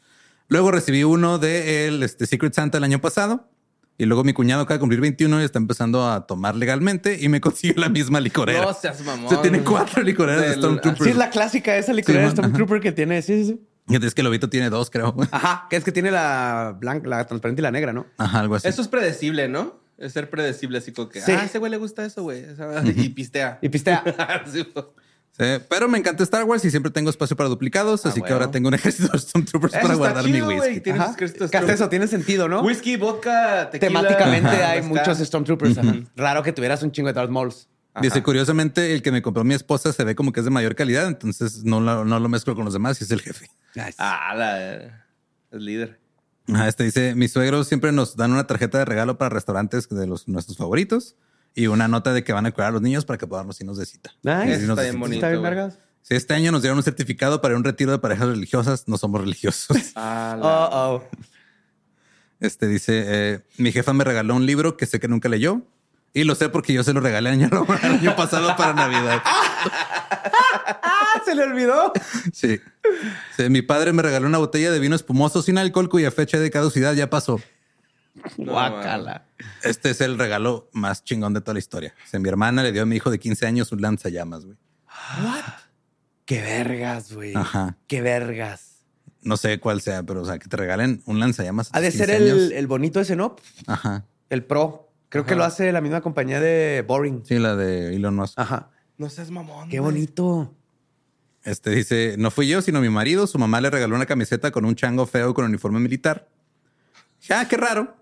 Luego 0.48 0.70
recibí 0.70 1.04
uno 1.04 1.38
de 1.38 1.86
el 1.88 2.02
este, 2.02 2.26
Secret 2.26 2.54
Santa 2.54 2.78
el 2.78 2.84
año 2.84 3.00
pasado. 3.00 3.48
Y 3.96 4.06
luego 4.06 4.24
mi 4.24 4.32
cuñado 4.32 4.62
acaba 4.62 4.76
de 4.76 4.80
cumplir 4.80 5.00
21 5.00 5.40
y 5.40 5.44
está 5.44 5.58
empezando 5.60 6.08
a 6.10 6.26
tomar 6.26 6.56
legalmente 6.56 7.16
y 7.20 7.28
me 7.28 7.40
consiguió 7.42 7.76
la 7.80 7.88
misma 7.88 8.20
licorera. 8.20 8.62
No 8.62 8.74
seas 8.74 9.00
mamón. 9.04 9.26
O 9.26 9.28
sea, 9.28 9.40
tiene 9.40 9.60
cuatro 9.60 10.02
licoreras 10.02 10.42
de 10.42 10.54
Stormtrooper. 10.54 11.02
Sí, 11.04 11.10
es 11.10 11.16
la 11.16 11.30
clásica 11.30 11.76
esa 11.76 11.92
licorera 11.92 12.24
de 12.24 12.30
Sí, 12.30 12.36
man. 12.36 12.50
Stormtrooper 12.50 12.80
que 12.80 12.92
tiene. 12.92 13.22
Sí, 13.22 13.44
sí, 13.44 13.52
sí. 13.52 13.60
Y 13.86 14.04
Es 14.04 14.14
que 14.14 14.22
Lobito 14.24 14.48
tiene 14.48 14.68
dos, 14.70 14.90
creo. 14.90 15.14
Ajá. 15.30 15.66
Que 15.70 15.76
es 15.76 15.84
que 15.84 15.92
tiene 15.92 16.10
la 16.10 16.74
blanca, 16.78 17.08
la 17.08 17.24
transparente 17.26 17.60
y 17.60 17.64
la 17.64 17.70
negra, 17.70 17.92
¿no? 17.92 18.06
Ajá, 18.18 18.40
algo 18.40 18.56
así. 18.56 18.66
Eso 18.66 18.82
es 18.82 18.88
predecible, 18.88 19.48
¿no? 19.48 19.78
Es 19.96 20.12
ser 20.12 20.28
predecible, 20.28 20.78
así 20.78 20.90
como 20.90 21.08
que, 21.08 21.20
Sí. 21.20 21.30
ah, 21.30 21.44
ese 21.44 21.58
güey 21.60 21.70
le 21.70 21.76
gusta 21.76 22.04
eso, 22.04 22.24
güey. 22.24 22.44
Y 22.96 23.10
pistea. 23.10 23.58
Y 23.62 23.68
pistea. 23.68 24.02
Sí, 25.36 25.44
pero 25.68 25.88
me 25.88 25.98
encanta 25.98 26.22
Star 26.22 26.44
Wars 26.44 26.64
y 26.64 26.70
siempre 26.70 26.92
tengo 26.92 27.10
espacio 27.10 27.36
para 27.36 27.48
duplicados, 27.48 28.06
Ah, 28.06 28.10
así 28.10 28.22
que 28.22 28.32
ahora 28.32 28.52
tengo 28.52 28.68
un 28.68 28.74
ejército 28.74 29.10
de 29.12 29.18
Stormtroopers 29.18 29.74
Eso 29.74 29.82
para 29.82 29.94
guardar 29.94 30.24
chido, 30.24 30.46
mi 30.46 30.60
whisky. 30.60 30.90
Hasta 30.90 31.72
eso 31.72 31.88
tiene 31.88 32.06
sentido, 32.06 32.48
¿no? 32.48 32.62
Whisky, 32.62 32.96
vodka, 32.96 33.68
tequila. 33.70 33.88
Temáticamente 33.88 34.48
Ajá, 34.48 34.70
hay 34.70 34.82
muchos 34.82 35.18
Stormtroopers. 35.18 35.76
Raro 36.14 36.42
que 36.44 36.52
tuvieras 36.52 36.82
un 36.84 36.92
chingo 36.92 37.08
de 37.08 37.14
Darth 37.14 37.30
Mauls. 37.30 37.68
Dice, 38.00 38.22
curiosamente, 38.22 38.92
el 38.92 39.02
que 39.02 39.12
me 39.12 39.22
compró 39.22 39.44
mi 39.44 39.54
esposa 39.54 39.92
se 39.92 40.04
ve 40.04 40.14
como 40.14 40.32
que 40.32 40.40
es 40.40 40.44
de 40.44 40.50
mayor 40.50 40.74
calidad, 40.74 41.06
entonces 41.06 41.64
no 41.64 41.80
lo, 41.80 42.04
no 42.04 42.18
lo 42.18 42.28
mezclo 42.28 42.54
con 42.54 42.64
los 42.64 42.74
demás 42.74 43.00
y 43.00 43.04
es 43.04 43.10
el 43.10 43.20
jefe. 43.20 43.50
Ah, 43.98 44.34
la... 44.36 45.04
Es 45.50 45.60
líder. 45.60 46.00
Ajá, 46.52 46.68
este 46.68 46.84
dice, 46.84 47.14
mis 47.14 47.32
suegros 47.32 47.68
siempre 47.68 47.90
nos 47.90 48.16
dan 48.16 48.32
una 48.32 48.46
tarjeta 48.46 48.78
de 48.78 48.84
regalo 48.84 49.16
para 49.16 49.30
restaurantes 49.30 49.88
de 49.88 50.06
los 50.06 50.28
nuestros 50.28 50.58
favoritos 50.58 51.16
y 51.54 51.66
una 51.68 51.88
nota 51.88 52.12
de 52.12 52.24
que 52.24 52.32
van 52.32 52.46
a 52.46 52.52
cuidar 52.52 52.70
a 52.70 52.72
los 52.72 52.82
niños 52.82 53.04
para 53.04 53.18
que 53.18 53.26
podamos 53.26 53.60
irnos 53.60 53.78
de 53.78 53.86
cita. 53.86 54.12
Nice. 54.22 54.60
Y 54.60 54.62
irnos 54.62 54.78
Está 54.78 54.82
de 54.82 54.90
bien 54.90 54.92
cita. 54.94 54.98
bonito. 55.00 55.14
Está 55.16 55.28
bien, 55.30 55.42
vergas. 55.42 55.78
Si 56.02 56.14
este 56.14 56.34
año 56.34 56.52
nos 56.52 56.60
dieron 56.62 56.76
un 56.76 56.84
certificado 56.84 57.40
para 57.40 57.56
un 57.56 57.64
retiro 57.64 57.90
de 57.92 57.98
parejas 57.98 58.28
religiosas, 58.28 58.88
no 58.88 58.98
somos 58.98 59.20
religiosos. 59.20 59.76
Ah, 59.96 60.36
la... 60.38 60.46
Oh, 60.46 60.94
oh. 60.96 61.04
Este 62.40 62.66
dice, 62.66 63.04
eh, 63.06 63.40
mi 63.56 63.72
jefa 63.72 63.92
me 63.94 64.04
regaló 64.04 64.34
un 64.34 64.44
libro 64.44 64.76
que 64.76 64.84
sé 64.86 65.00
que 65.00 65.08
nunca 65.08 65.28
leyó 65.30 65.62
y 66.12 66.24
lo 66.24 66.34
sé 66.34 66.48
porque 66.50 66.72
yo 66.74 66.82
se 66.84 66.92
lo 66.92 67.00
regalé 67.00 67.30
el 67.30 67.40
año, 67.40 67.48
el 67.82 67.90
año 67.90 68.16
pasado 68.16 68.54
para 68.56 68.74
Navidad. 68.74 69.22
Ah, 69.24 71.22
se 71.24 71.34
le 71.34 71.42
olvidó. 71.44 71.92
Sí. 72.32 72.60
Sí, 73.36 73.48
Mi 73.48 73.62
padre 73.62 73.92
me 73.92 74.02
regaló 74.02 74.26
una 74.26 74.38
botella 74.38 74.70
de 74.70 74.78
vino 74.78 74.94
espumoso 74.94 75.42
sin 75.42 75.56
alcohol 75.58 75.88
cuya 75.88 76.10
fecha 76.10 76.38
de 76.38 76.50
caducidad 76.50 76.92
ya 76.94 77.08
pasó. 77.08 77.40
No, 78.38 78.52
Guácala. 78.52 79.26
Este 79.62 79.90
es 79.90 80.00
el 80.00 80.18
regalo 80.18 80.68
más 80.72 81.02
chingón 81.04 81.34
de 81.34 81.40
toda 81.40 81.54
la 81.54 81.58
historia. 81.58 81.94
O 82.04 82.08
sea, 82.08 82.20
mi 82.20 82.28
hermana 82.28 82.62
le 82.62 82.72
dio 82.72 82.82
a 82.82 82.86
mi 82.86 82.96
hijo 82.96 83.10
de 83.10 83.18
15 83.18 83.46
años 83.46 83.72
un 83.72 83.80
lanzallamas, 83.82 84.44
güey. 84.44 84.56
Qué 86.24 86.40
vergas, 86.40 87.12
güey. 87.12 87.34
Ajá. 87.34 87.76
Qué 87.86 88.00
vergas. 88.00 88.86
No 89.22 89.36
sé 89.36 89.58
cuál 89.58 89.80
sea, 89.80 90.02
pero 90.02 90.22
o 90.22 90.24
sea, 90.24 90.38
que 90.38 90.48
te 90.48 90.56
regalen 90.56 91.02
un 91.06 91.18
lanzallamas. 91.20 91.70
a 91.74 91.78
Ha 91.78 91.80
de 91.80 91.90
ser 91.90 92.08
15 92.08 92.14
años. 92.24 92.36
el, 92.44 92.52
el 92.52 92.66
bonito 92.66 93.00
ese, 93.00 93.16
¿no? 93.16 93.36
Ajá. 93.66 94.04
El 94.30 94.44
Pro. 94.44 94.92
Creo 95.08 95.24
que 95.26 95.34
lo 95.36 95.44
hace 95.44 95.70
la 95.70 95.80
misma 95.80 96.00
compañía 96.00 96.40
de 96.40 96.84
Boring. 96.86 97.24
Sí, 97.24 97.38
la 97.38 97.54
de 97.56 97.94
Elon 97.94 98.16
Musk. 98.16 98.38
Ajá. 98.38 98.70
No 98.96 99.08
seas 99.10 99.30
mamón. 99.30 99.68
Qué 99.68 99.80
bonito. 99.80 100.54
Este 101.42 101.70
dice, 101.70 102.16
no 102.18 102.30
fui 102.30 102.48
yo, 102.48 102.62
sino 102.62 102.80
mi 102.80 102.88
marido. 102.88 103.26
Su 103.26 103.38
mamá 103.38 103.60
le 103.60 103.70
regaló 103.70 103.94
una 103.96 104.06
camiseta 104.06 104.50
con 104.50 104.64
un 104.64 104.74
chango 104.74 105.06
feo 105.06 105.32
con 105.34 105.44
uniforme 105.44 105.78
militar. 105.78 106.28
Dije, 107.20 107.34
Ah, 107.34 107.46
qué 107.48 107.56
raro. 107.56 107.96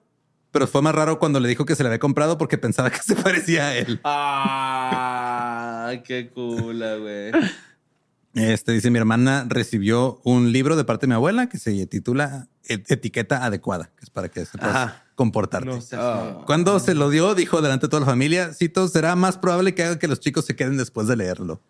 Pero 0.53 0.67
fue 0.69 0.83
más 0.83 0.95
raro 0.95 1.19
cuando 1.19 1.41
le 1.41 1.49
dijo 1.49 1.65
que 1.65 1.75
se 1.75 1.83
le 1.83 1.89
había 1.89 1.99
comprado 1.99 2.39
porque 2.39 2.59
pensaba 2.59 2.91
que 2.91 3.01
se 3.03 3.17
parecía 3.17 3.69
a 3.69 3.75
él. 3.77 4.01
Ah, 4.05 5.93
qué 6.05 6.31
cool, 6.31 6.79
güey. 7.01 7.33
Este 8.35 8.73
dice, 8.73 8.91
mi 8.91 8.99
hermana 8.99 9.45
recibió 9.49 10.21
un 10.25 10.53
libro 10.53 10.77
de 10.77 10.85
parte 10.85 11.07
de 11.07 11.09
mi 11.09 11.15
abuela 11.15 11.49
que 11.49 11.59
se 11.59 11.87
titula 11.87 12.49
Et- 12.65 12.91
Etiqueta 12.91 13.45
Adecuada, 13.45 13.91
que 13.97 14.05
es 14.05 14.11
para 14.11 14.29
que 14.31 14.45
sepas 14.47 14.75
Ajá. 14.75 15.05
comportarte. 15.15 15.69
No 15.69 15.79
Ah. 15.93 16.43
Cuando 16.47 16.79
se 16.81 16.95
lo 16.95 17.11
dio, 17.11 17.35
dijo 17.35 17.61
delante 17.61 17.87
de 17.87 17.91
toda 17.91 18.01
la 18.01 18.07
familia, 18.07 18.53
cito, 18.55 18.89
será 18.89 19.17
más 19.17 19.37
probable 19.39 19.75
que 19.75 19.85
haga 19.85 19.99
que 19.99 20.09
los 20.09 20.21
chicos 20.21 20.45
se 20.47 20.57
queden 20.57 20.77
después 20.79 21.09
de 21.09 21.17
leerlo. 21.17 21.61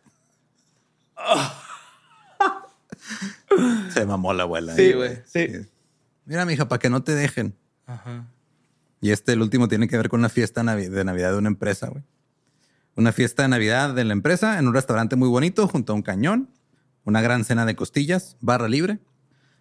se 3.92 4.06
mamó 4.06 4.32
la 4.32 4.44
abuela. 4.44 4.74
Sí, 4.74 4.82
ahí, 4.82 4.92
güey. 4.92 5.18
Sí. 5.26 5.48
Mira, 6.26 6.44
mija, 6.44 6.68
para 6.68 6.78
que 6.78 6.90
no 6.90 7.02
te 7.02 7.14
dejen. 7.14 7.54
Ajá. 7.86 8.24
Y 9.02 9.10
este, 9.10 9.32
el 9.32 9.42
último, 9.42 9.66
tiene 9.66 9.88
que 9.88 9.96
ver 9.96 10.08
con 10.08 10.20
una 10.20 10.28
fiesta 10.28 10.62
de 10.62 11.04
Navidad 11.04 11.32
de 11.32 11.36
una 11.36 11.48
empresa, 11.48 11.88
güey. 11.88 12.04
Una 12.94 13.10
fiesta 13.10 13.42
de 13.42 13.48
Navidad 13.48 13.94
de 13.94 14.04
la 14.04 14.12
empresa 14.12 14.60
en 14.60 14.68
un 14.68 14.74
restaurante 14.74 15.16
muy 15.16 15.28
bonito 15.28 15.66
junto 15.66 15.92
a 15.92 15.96
un 15.96 16.02
cañón, 16.02 16.50
una 17.04 17.20
gran 17.20 17.44
cena 17.44 17.66
de 17.66 17.74
costillas, 17.74 18.36
barra 18.40 18.68
libre. 18.68 19.00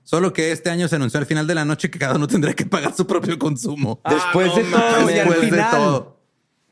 Solo 0.04 0.32
que 0.32 0.52
este 0.52 0.70
año 0.70 0.88
se 0.88 0.98
anunció 0.98 1.20
al 1.20 1.26
final 1.26 1.48
de 1.48 1.56
la 1.56 1.66
noche 1.66 1.90
que 1.90 1.98
cada 1.98 2.16
uno 2.18 2.28
tendría 2.28 2.54
que 2.54 2.68
pagar 2.68 2.96
su 2.96 3.08
propio 3.08 3.40
consumo. 3.40 4.00
Después 4.08 4.50
no 4.50 4.56
de 4.58 4.64
todo 4.64 4.80
mames. 4.80 5.16
y 5.16 5.20
al 5.20 5.28
Después 5.28 5.52
de 5.52 5.64
todo. 5.72 6.22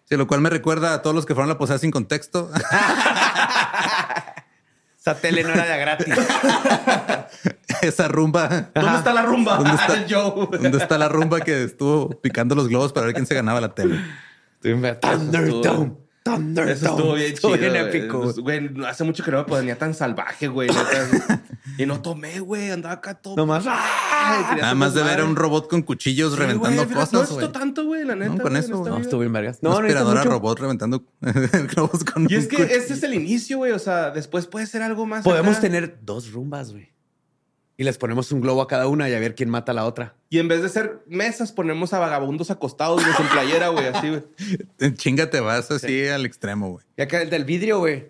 Sí, 0.06 0.16
lo 0.16 0.28
cual 0.28 0.42
me 0.42 0.52
recuerda 0.52 0.94
a 0.94 1.02
todos 1.02 1.16
los 1.16 1.26
que 1.26 1.34
fueron 1.34 1.50
a 1.50 1.54
la 1.54 1.58
posada 1.58 1.80
sin 1.80 1.90
contexto. 1.90 2.52
Esa 5.10 5.20
tele 5.22 5.44
no 5.44 5.50
era 5.50 5.66
de 5.66 5.80
gratis. 5.80 6.16
Esa 7.82 8.08
rumba. 8.08 8.70
¿Dónde 8.76 8.98
está 8.98 9.12
la 9.12 9.24
rumba? 9.24 9.58
¿Dónde 9.58 9.72
está? 9.72 10.06
Joe. 10.10 10.60
¿Dónde 10.62 10.78
está 10.78 11.00
la 11.00 11.10
rumba 11.10 11.40
que 11.42 11.64
estuvo 11.64 12.10
picando 12.22 12.54
los 12.54 12.68
globos 12.68 12.94
para 12.94 13.08
ver 13.08 13.16
quién 13.16 13.26
se 13.26 13.34
ganaba 13.34 13.60
la 13.60 13.74
tele? 13.74 14.00
Thunderdome. 14.62 15.94
Eso 16.36 16.86
estuvo 16.88 17.14
bien 17.14 17.34
chido. 17.34 17.58
bien 17.58 17.72
güey. 17.72 17.82
épico. 17.88 18.34
Güey, 18.42 18.70
hace 18.88 19.04
mucho 19.04 19.24
que 19.24 19.32
no 19.32 19.38
me 19.40 19.44
ponía 19.46 19.78
tan 19.78 19.94
salvaje, 19.94 20.48
güey. 20.48 20.70
y 21.78 21.86
no 21.86 22.02
tomé, 22.02 22.40
güey. 22.40 22.72
Andaba 22.72 22.96
acá 22.96 23.14
todo. 23.16 23.36
Nomás. 23.36 23.66
Ay, 23.68 24.44
quería 24.50 24.62
Nada 24.64 24.76
más 24.76 24.94
de 24.94 25.04
ver 25.04 25.22
a 25.22 25.26
un 25.26 25.36
robot 25.36 25.70
con 25.70 25.82
cuchillos 25.82 26.34
Sí, 26.34 26.40
reventando 26.40 26.88
cosas, 26.88 27.14
No 27.14 27.24
esto 27.24 27.52
tanto, 27.52 27.86
güey, 27.86 28.06
la 28.06 28.16
neta. 28.16 28.42
con 28.42 28.52
güey, 28.52 28.58
eso. 28.64 28.86
No, 28.86 28.98
estuvo 28.98 29.22
bien 29.22 29.34
vergas. 29.34 29.60
No, 29.62 29.70
No, 29.72 29.82
necesitas 29.82 30.02
aspiradora 30.04 30.20
mucho. 30.22 30.30
robot 30.32 30.60
reventando 30.60 31.04
globos 31.76 32.04
con 32.04 32.24
Y 32.30 32.36
un 32.36 32.42
es 32.42 32.48
que 32.48 32.58
cuchillo. 32.58 32.76
este 32.80 32.94
es 32.94 33.04
el 33.04 33.14
inicio, 33.14 33.58
güey. 33.58 33.72
O 33.72 33.80
sea, 33.80 34.12
después 34.12 34.46
puede 34.48 34.68
ser 34.68 34.82
algo 34.82 35.06
más. 35.06 35.24
Podemos 35.24 35.54
acá. 35.54 35.62
tener 35.62 36.00
dos 36.02 36.32
rumbas, 36.32 36.72
güey. 36.72 36.90
Y 37.80 37.86
les 37.86 37.98
ponemos 37.98 38.30
un 38.34 38.42
globo 38.42 38.62
a 38.62 38.68
cada 38.68 38.88
una 38.88 39.08
y 39.08 39.14
a 39.14 39.20
ver 39.20 39.36
quién 39.36 39.50
mata 39.50 39.72
a 39.72 39.76
la 39.76 39.86
otra. 39.86 40.14
Y 40.30 40.40
en 40.40 40.50
vez 40.50 40.62
de 40.62 40.68
ser 40.68 41.00
mesas, 41.08 41.54
ponemos 41.54 41.94
a 41.94 42.00
vagabundos 42.00 42.52
acostados, 42.52 43.02
güey, 43.02 43.16
en 43.18 43.28
playera, 43.30 43.70
güey, 43.70 43.86
así, 43.88 44.10
güey. 44.10 44.94
Chinga 44.96 45.30
te 45.30 45.40
vas 45.40 45.72
así 45.72 46.06
al 46.10 46.26
extremo, 46.26 46.72
güey. 46.72 46.86
Y 46.98 47.02
acá 47.04 47.22
el 47.22 47.30
del 47.30 47.46
vidrio, 47.46 47.80
güey. 47.80 48.10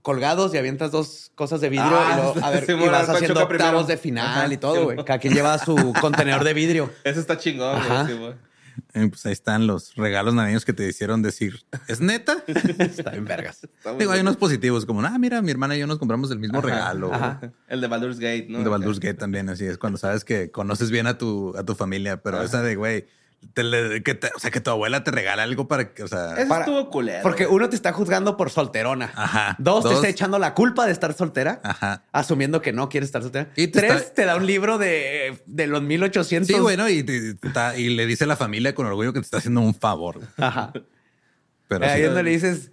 Colgados 0.00 0.54
y 0.54 0.56
avientas 0.56 0.92
dos 0.92 1.30
cosas 1.34 1.60
de 1.60 1.68
vidrio 1.68 1.90
Ah, 1.92 2.10
y, 2.10 2.16
luego, 2.22 2.46
a 2.46 2.50
ver, 2.50 2.64
sí, 2.64 2.72
y 2.72 2.74
bueno, 2.74 2.92
vas 2.92 3.04
¿cuál 3.04 3.16
haciendo 3.16 3.46
primero? 3.46 3.68
octavos 3.68 3.86
de 3.86 3.96
final 3.98 4.26
Ajá, 4.46 4.54
y 4.54 4.56
todo, 4.56 4.84
güey. 4.84 5.04
Cada 5.04 5.18
quien 5.18 5.34
lleva 5.34 5.58
su 5.58 5.92
contenedor 6.00 6.42
de 6.42 6.54
vidrio. 6.54 6.90
Eso 7.04 7.20
está 7.20 7.36
chingón, 7.36 7.78
güey. 8.18 8.32
Eh, 8.94 9.08
pues 9.08 9.26
ahí 9.26 9.32
están 9.32 9.66
los 9.66 9.94
regalos 9.94 10.34
navideños 10.34 10.64
que 10.64 10.72
te 10.72 10.88
hicieron 10.88 11.20
decir, 11.22 11.64
¿es 11.86 12.00
neta? 12.00 12.42
Está 12.46 13.10
bien 13.10 13.24
vergas. 13.24 13.64
Está 13.64 13.94
Digo, 13.94 14.12
hay 14.12 14.20
unos 14.20 14.36
positivos, 14.36 14.86
como, 14.86 15.02
ah, 15.02 15.18
mira, 15.18 15.42
mi 15.42 15.50
hermana 15.50 15.76
y 15.76 15.80
yo 15.80 15.86
nos 15.86 15.98
compramos 15.98 16.30
el 16.30 16.38
mismo 16.38 16.60
regalo. 16.60 17.12
ajá. 17.12 17.40
El 17.68 17.80
de 17.80 17.86
Baldur's 17.88 18.18
Gate, 18.18 18.46
¿no? 18.48 18.58
El 18.58 18.64
de 18.64 18.70
Baldur's 18.70 19.00
Gate 19.00 19.14
también, 19.14 19.48
así 19.48 19.66
es, 19.66 19.76
cuando 19.76 19.98
sabes 19.98 20.24
que 20.24 20.50
conoces 20.50 20.90
bien 20.90 21.06
a 21.06 21.18
tu, 21.18 21.54
a 21.56 21.64
tu 21.64 21.74
familia, 21.74 22.22
pero 22.22 22.42
esa 22.42 22.62
de, 22.62 22.76
güey, 22.76 23.06
te 23.54 23.62
le- 23.64 24.02
que 24.02 24.14
te- 24.14 24.30
o 24.34 24.38
sea, 24.38 24.50
que 24.50 24.60
tu 24.60 24.70
abuela 24.70 25.04
te 25.04 25.10
regala 25.10 25.42
algo 25.42 25.68
para 25.68 25.92
que, 25.92 26.02
o 26.02 26.08
sea, 26.08 26.34
Eso 26.36 26.48
Para- 26.48 26.64
estuvo 26.64 26.90
culero. 26.90 27.22
Porque 27.22 27.46
uno 27.46 27.68
te 27.68 27.76
está 27.76 27.92
juzgando 27.92 28.36
por 28.36 28.50
solterona. 28.50 29.12
Ajá. 29.14 29.56
Dos, 29.58 29.86
te 29.88 29.94
está 29.94 30.08
echando 30.08 30.38
la 30.38 30.54
culpa 30.54 30.86
de 30.86 30.92
estar 30.92 31.12
soltera. 31.14 31.60
ajá. 31.62 32.04
Asumiendo 32.12 32.62
que 32.62 32.72
no 32.72 32.88
quieres 32.88 33.08
estar 33.08 33.22
soltera. 33.22 33.50
Y 33.56 33.68
te 33.68 33.78
Tres, 33.80 33.94
está- 33.94 34.14
te 34.14 34.24
da 34.24 34.36
un 34.36 34.46
libro 34.46 34.78
de, 34.78 35.42
de 35.46 35.66
los 35.66 35.82
1800. 35.82 36.48
Sí, 36.54 36.60
bueno, 36.60 36.88
y, 36.88 37.02
le 37.02 38.06
dice 38.06 38.24
a 38.24 38.26
la 38.26 38.36
familia 38.36 38.74
con 38.74 38.86
orgullo 38.86 39.12
que 39.12 39.20
te 39.20 39.24
está 39.24 39.38
haciendo 39.38 39.60
un 39.60 39.74
favor. 39.74 40.20
Ajá. 40.36 40.72
Pero 41.68 41.84
Ahí 41.84 41.96
sí, 41.96 42.00
es 42.02 42.06
donde 42.06 42.22
le 42.22 42.30
dices, 42.30 42.70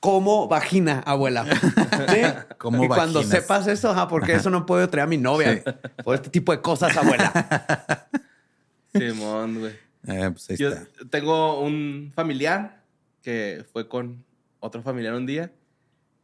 como 0.00 0.46
vagina, 0.46 1.02
abuela. 1.06 1.44
¿Sí? 2.08 2.20
Como 2.58 2.84
y 2.84 2.88
cuando 2.88 3.22
sepas 3.22 3.66
eso, 3.66 3.90
ajá, 3.90 4.08
porque 4.08 4.34
eso 4.34 4.50
no 4.50 4.66
puedo 4.66 4.88
traer 4.88 5.04
a 5.04 5.08
mi 5.08 5.16
novia. 5.18 5.62
Por 6.04 6.14
este 6.14 6.28
tipo 6.30 6.52
de 6.52 6.60
cosas, 6.60 6.96
abuela. 6.96 8.06
Simón, 8.94 9.58
güey. 9.60 9.85
Eh, 10.06 10.30
pues 10.32 10.50
ahí 10.50 10.56
Yo 10.56 10.68
está. 10.70 10.86
tengo 11.10 11.60
un 11.60 12.12
familiar 12.14 12.82
que 13.22 13.64
fue 13.72 13.88
con 13.88 14.24
otro 14.60 14.82
familiar 14.82 15.14
un 15.14 15.26
día. 15.26 15.50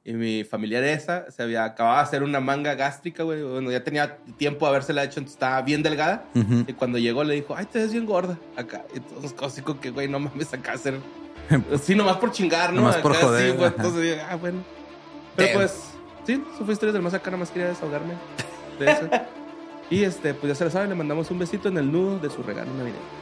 Y 0.05 0.15
mi 0.15 0.43
familiar 0.43 0.83
esa 0.83 1.31
se 1.31 1.45
había 1.45 1.65
acabado 1.65 1.97
de 1.99 2.03
hacer 2.03 2.23
una 2.25 2.41
manga 2.41 2.75
gástrica, 2.75 3.23
güey. 3.23 3.41
Bueno, 3.45 3.71
ya 3.71 3.85
tenía 3.85 4.17
tiempo 4.37 4.65
de 4.67 4.71
habérsela 4.71 5.05
hecho, 5.05 5.21
entonces 5.21 5.35
estaba 5.37 5.63
bien 5.63 5.81
delgada. 5.85 6.25
Ujú. 6.35 6.65
Y 6.67 6.73
cuando 6.73 6.99
llegó 6.99 7.23
le 7.23 7.35
dijo, 7.35 7.55
ay, 7.57 7.67
te 7.67 7.79
ves 7.79 7.93
bien 7.93 8.05
gorda 8.05 8.37
acá. 8.57 8.85
Así 9.45 9.63
como 9.63 9.81
que, 9.81 9.91
güey, 9.91 10.09
no 10.09 10.19
mames 10.19 10.53
acá 10.53 10.73
hacer. 10.73 10.99
Sí, 11.83 11.95
nomás 11.95 12.17
por 12.17 12.33
chingar, 12.33 12.71
¿no? 12.73 12.81
Nomás 12.81 12.97
por 12.97 13.13
Acá, 13.13 13.27
joder, 13.27 13.51
Sí, 13.53 13.57
güey. 13.57 13.69
ajá. 13.69 13.77
Entonces, 13.77 14.19
ah, 14.29 14.37
bueno. 14.37 14.65
Pero 15.37 15.49
Damn. 15.51 15.59
pues, 15.59 15.85
sí, 16.27 16.33
eso 16.55 16.65
fue 16.65 16.75
historias 16.75 16.95
del 16.95 17.03
más 17.03 17.15
acá, 17.15 17.27
nada 17.31 17.39
más 17.39 17.51
quería 17.51 17.69
desahogarme 17.69 18.15
de 18.81 18.91
eso. 18.91 19.09
y 19.91 20.03
este, 20.03 20.35
pues 20.35 20.49
ya 20.53 20.55
se 20.57 20.65
lo 20.65 20.71
saben, 20.71 20.89
le 20.89 20.95
mandamos 20.97 21.31
un 21.31 21.39
besito 21.39 21.69
en 21.69 21.79
el 21.79 21.91
nudo 21.93 22.19
de 22.19 22.29
su 22.31 22.43
regalo 22.43 22.73
navideño. 22.73 23.22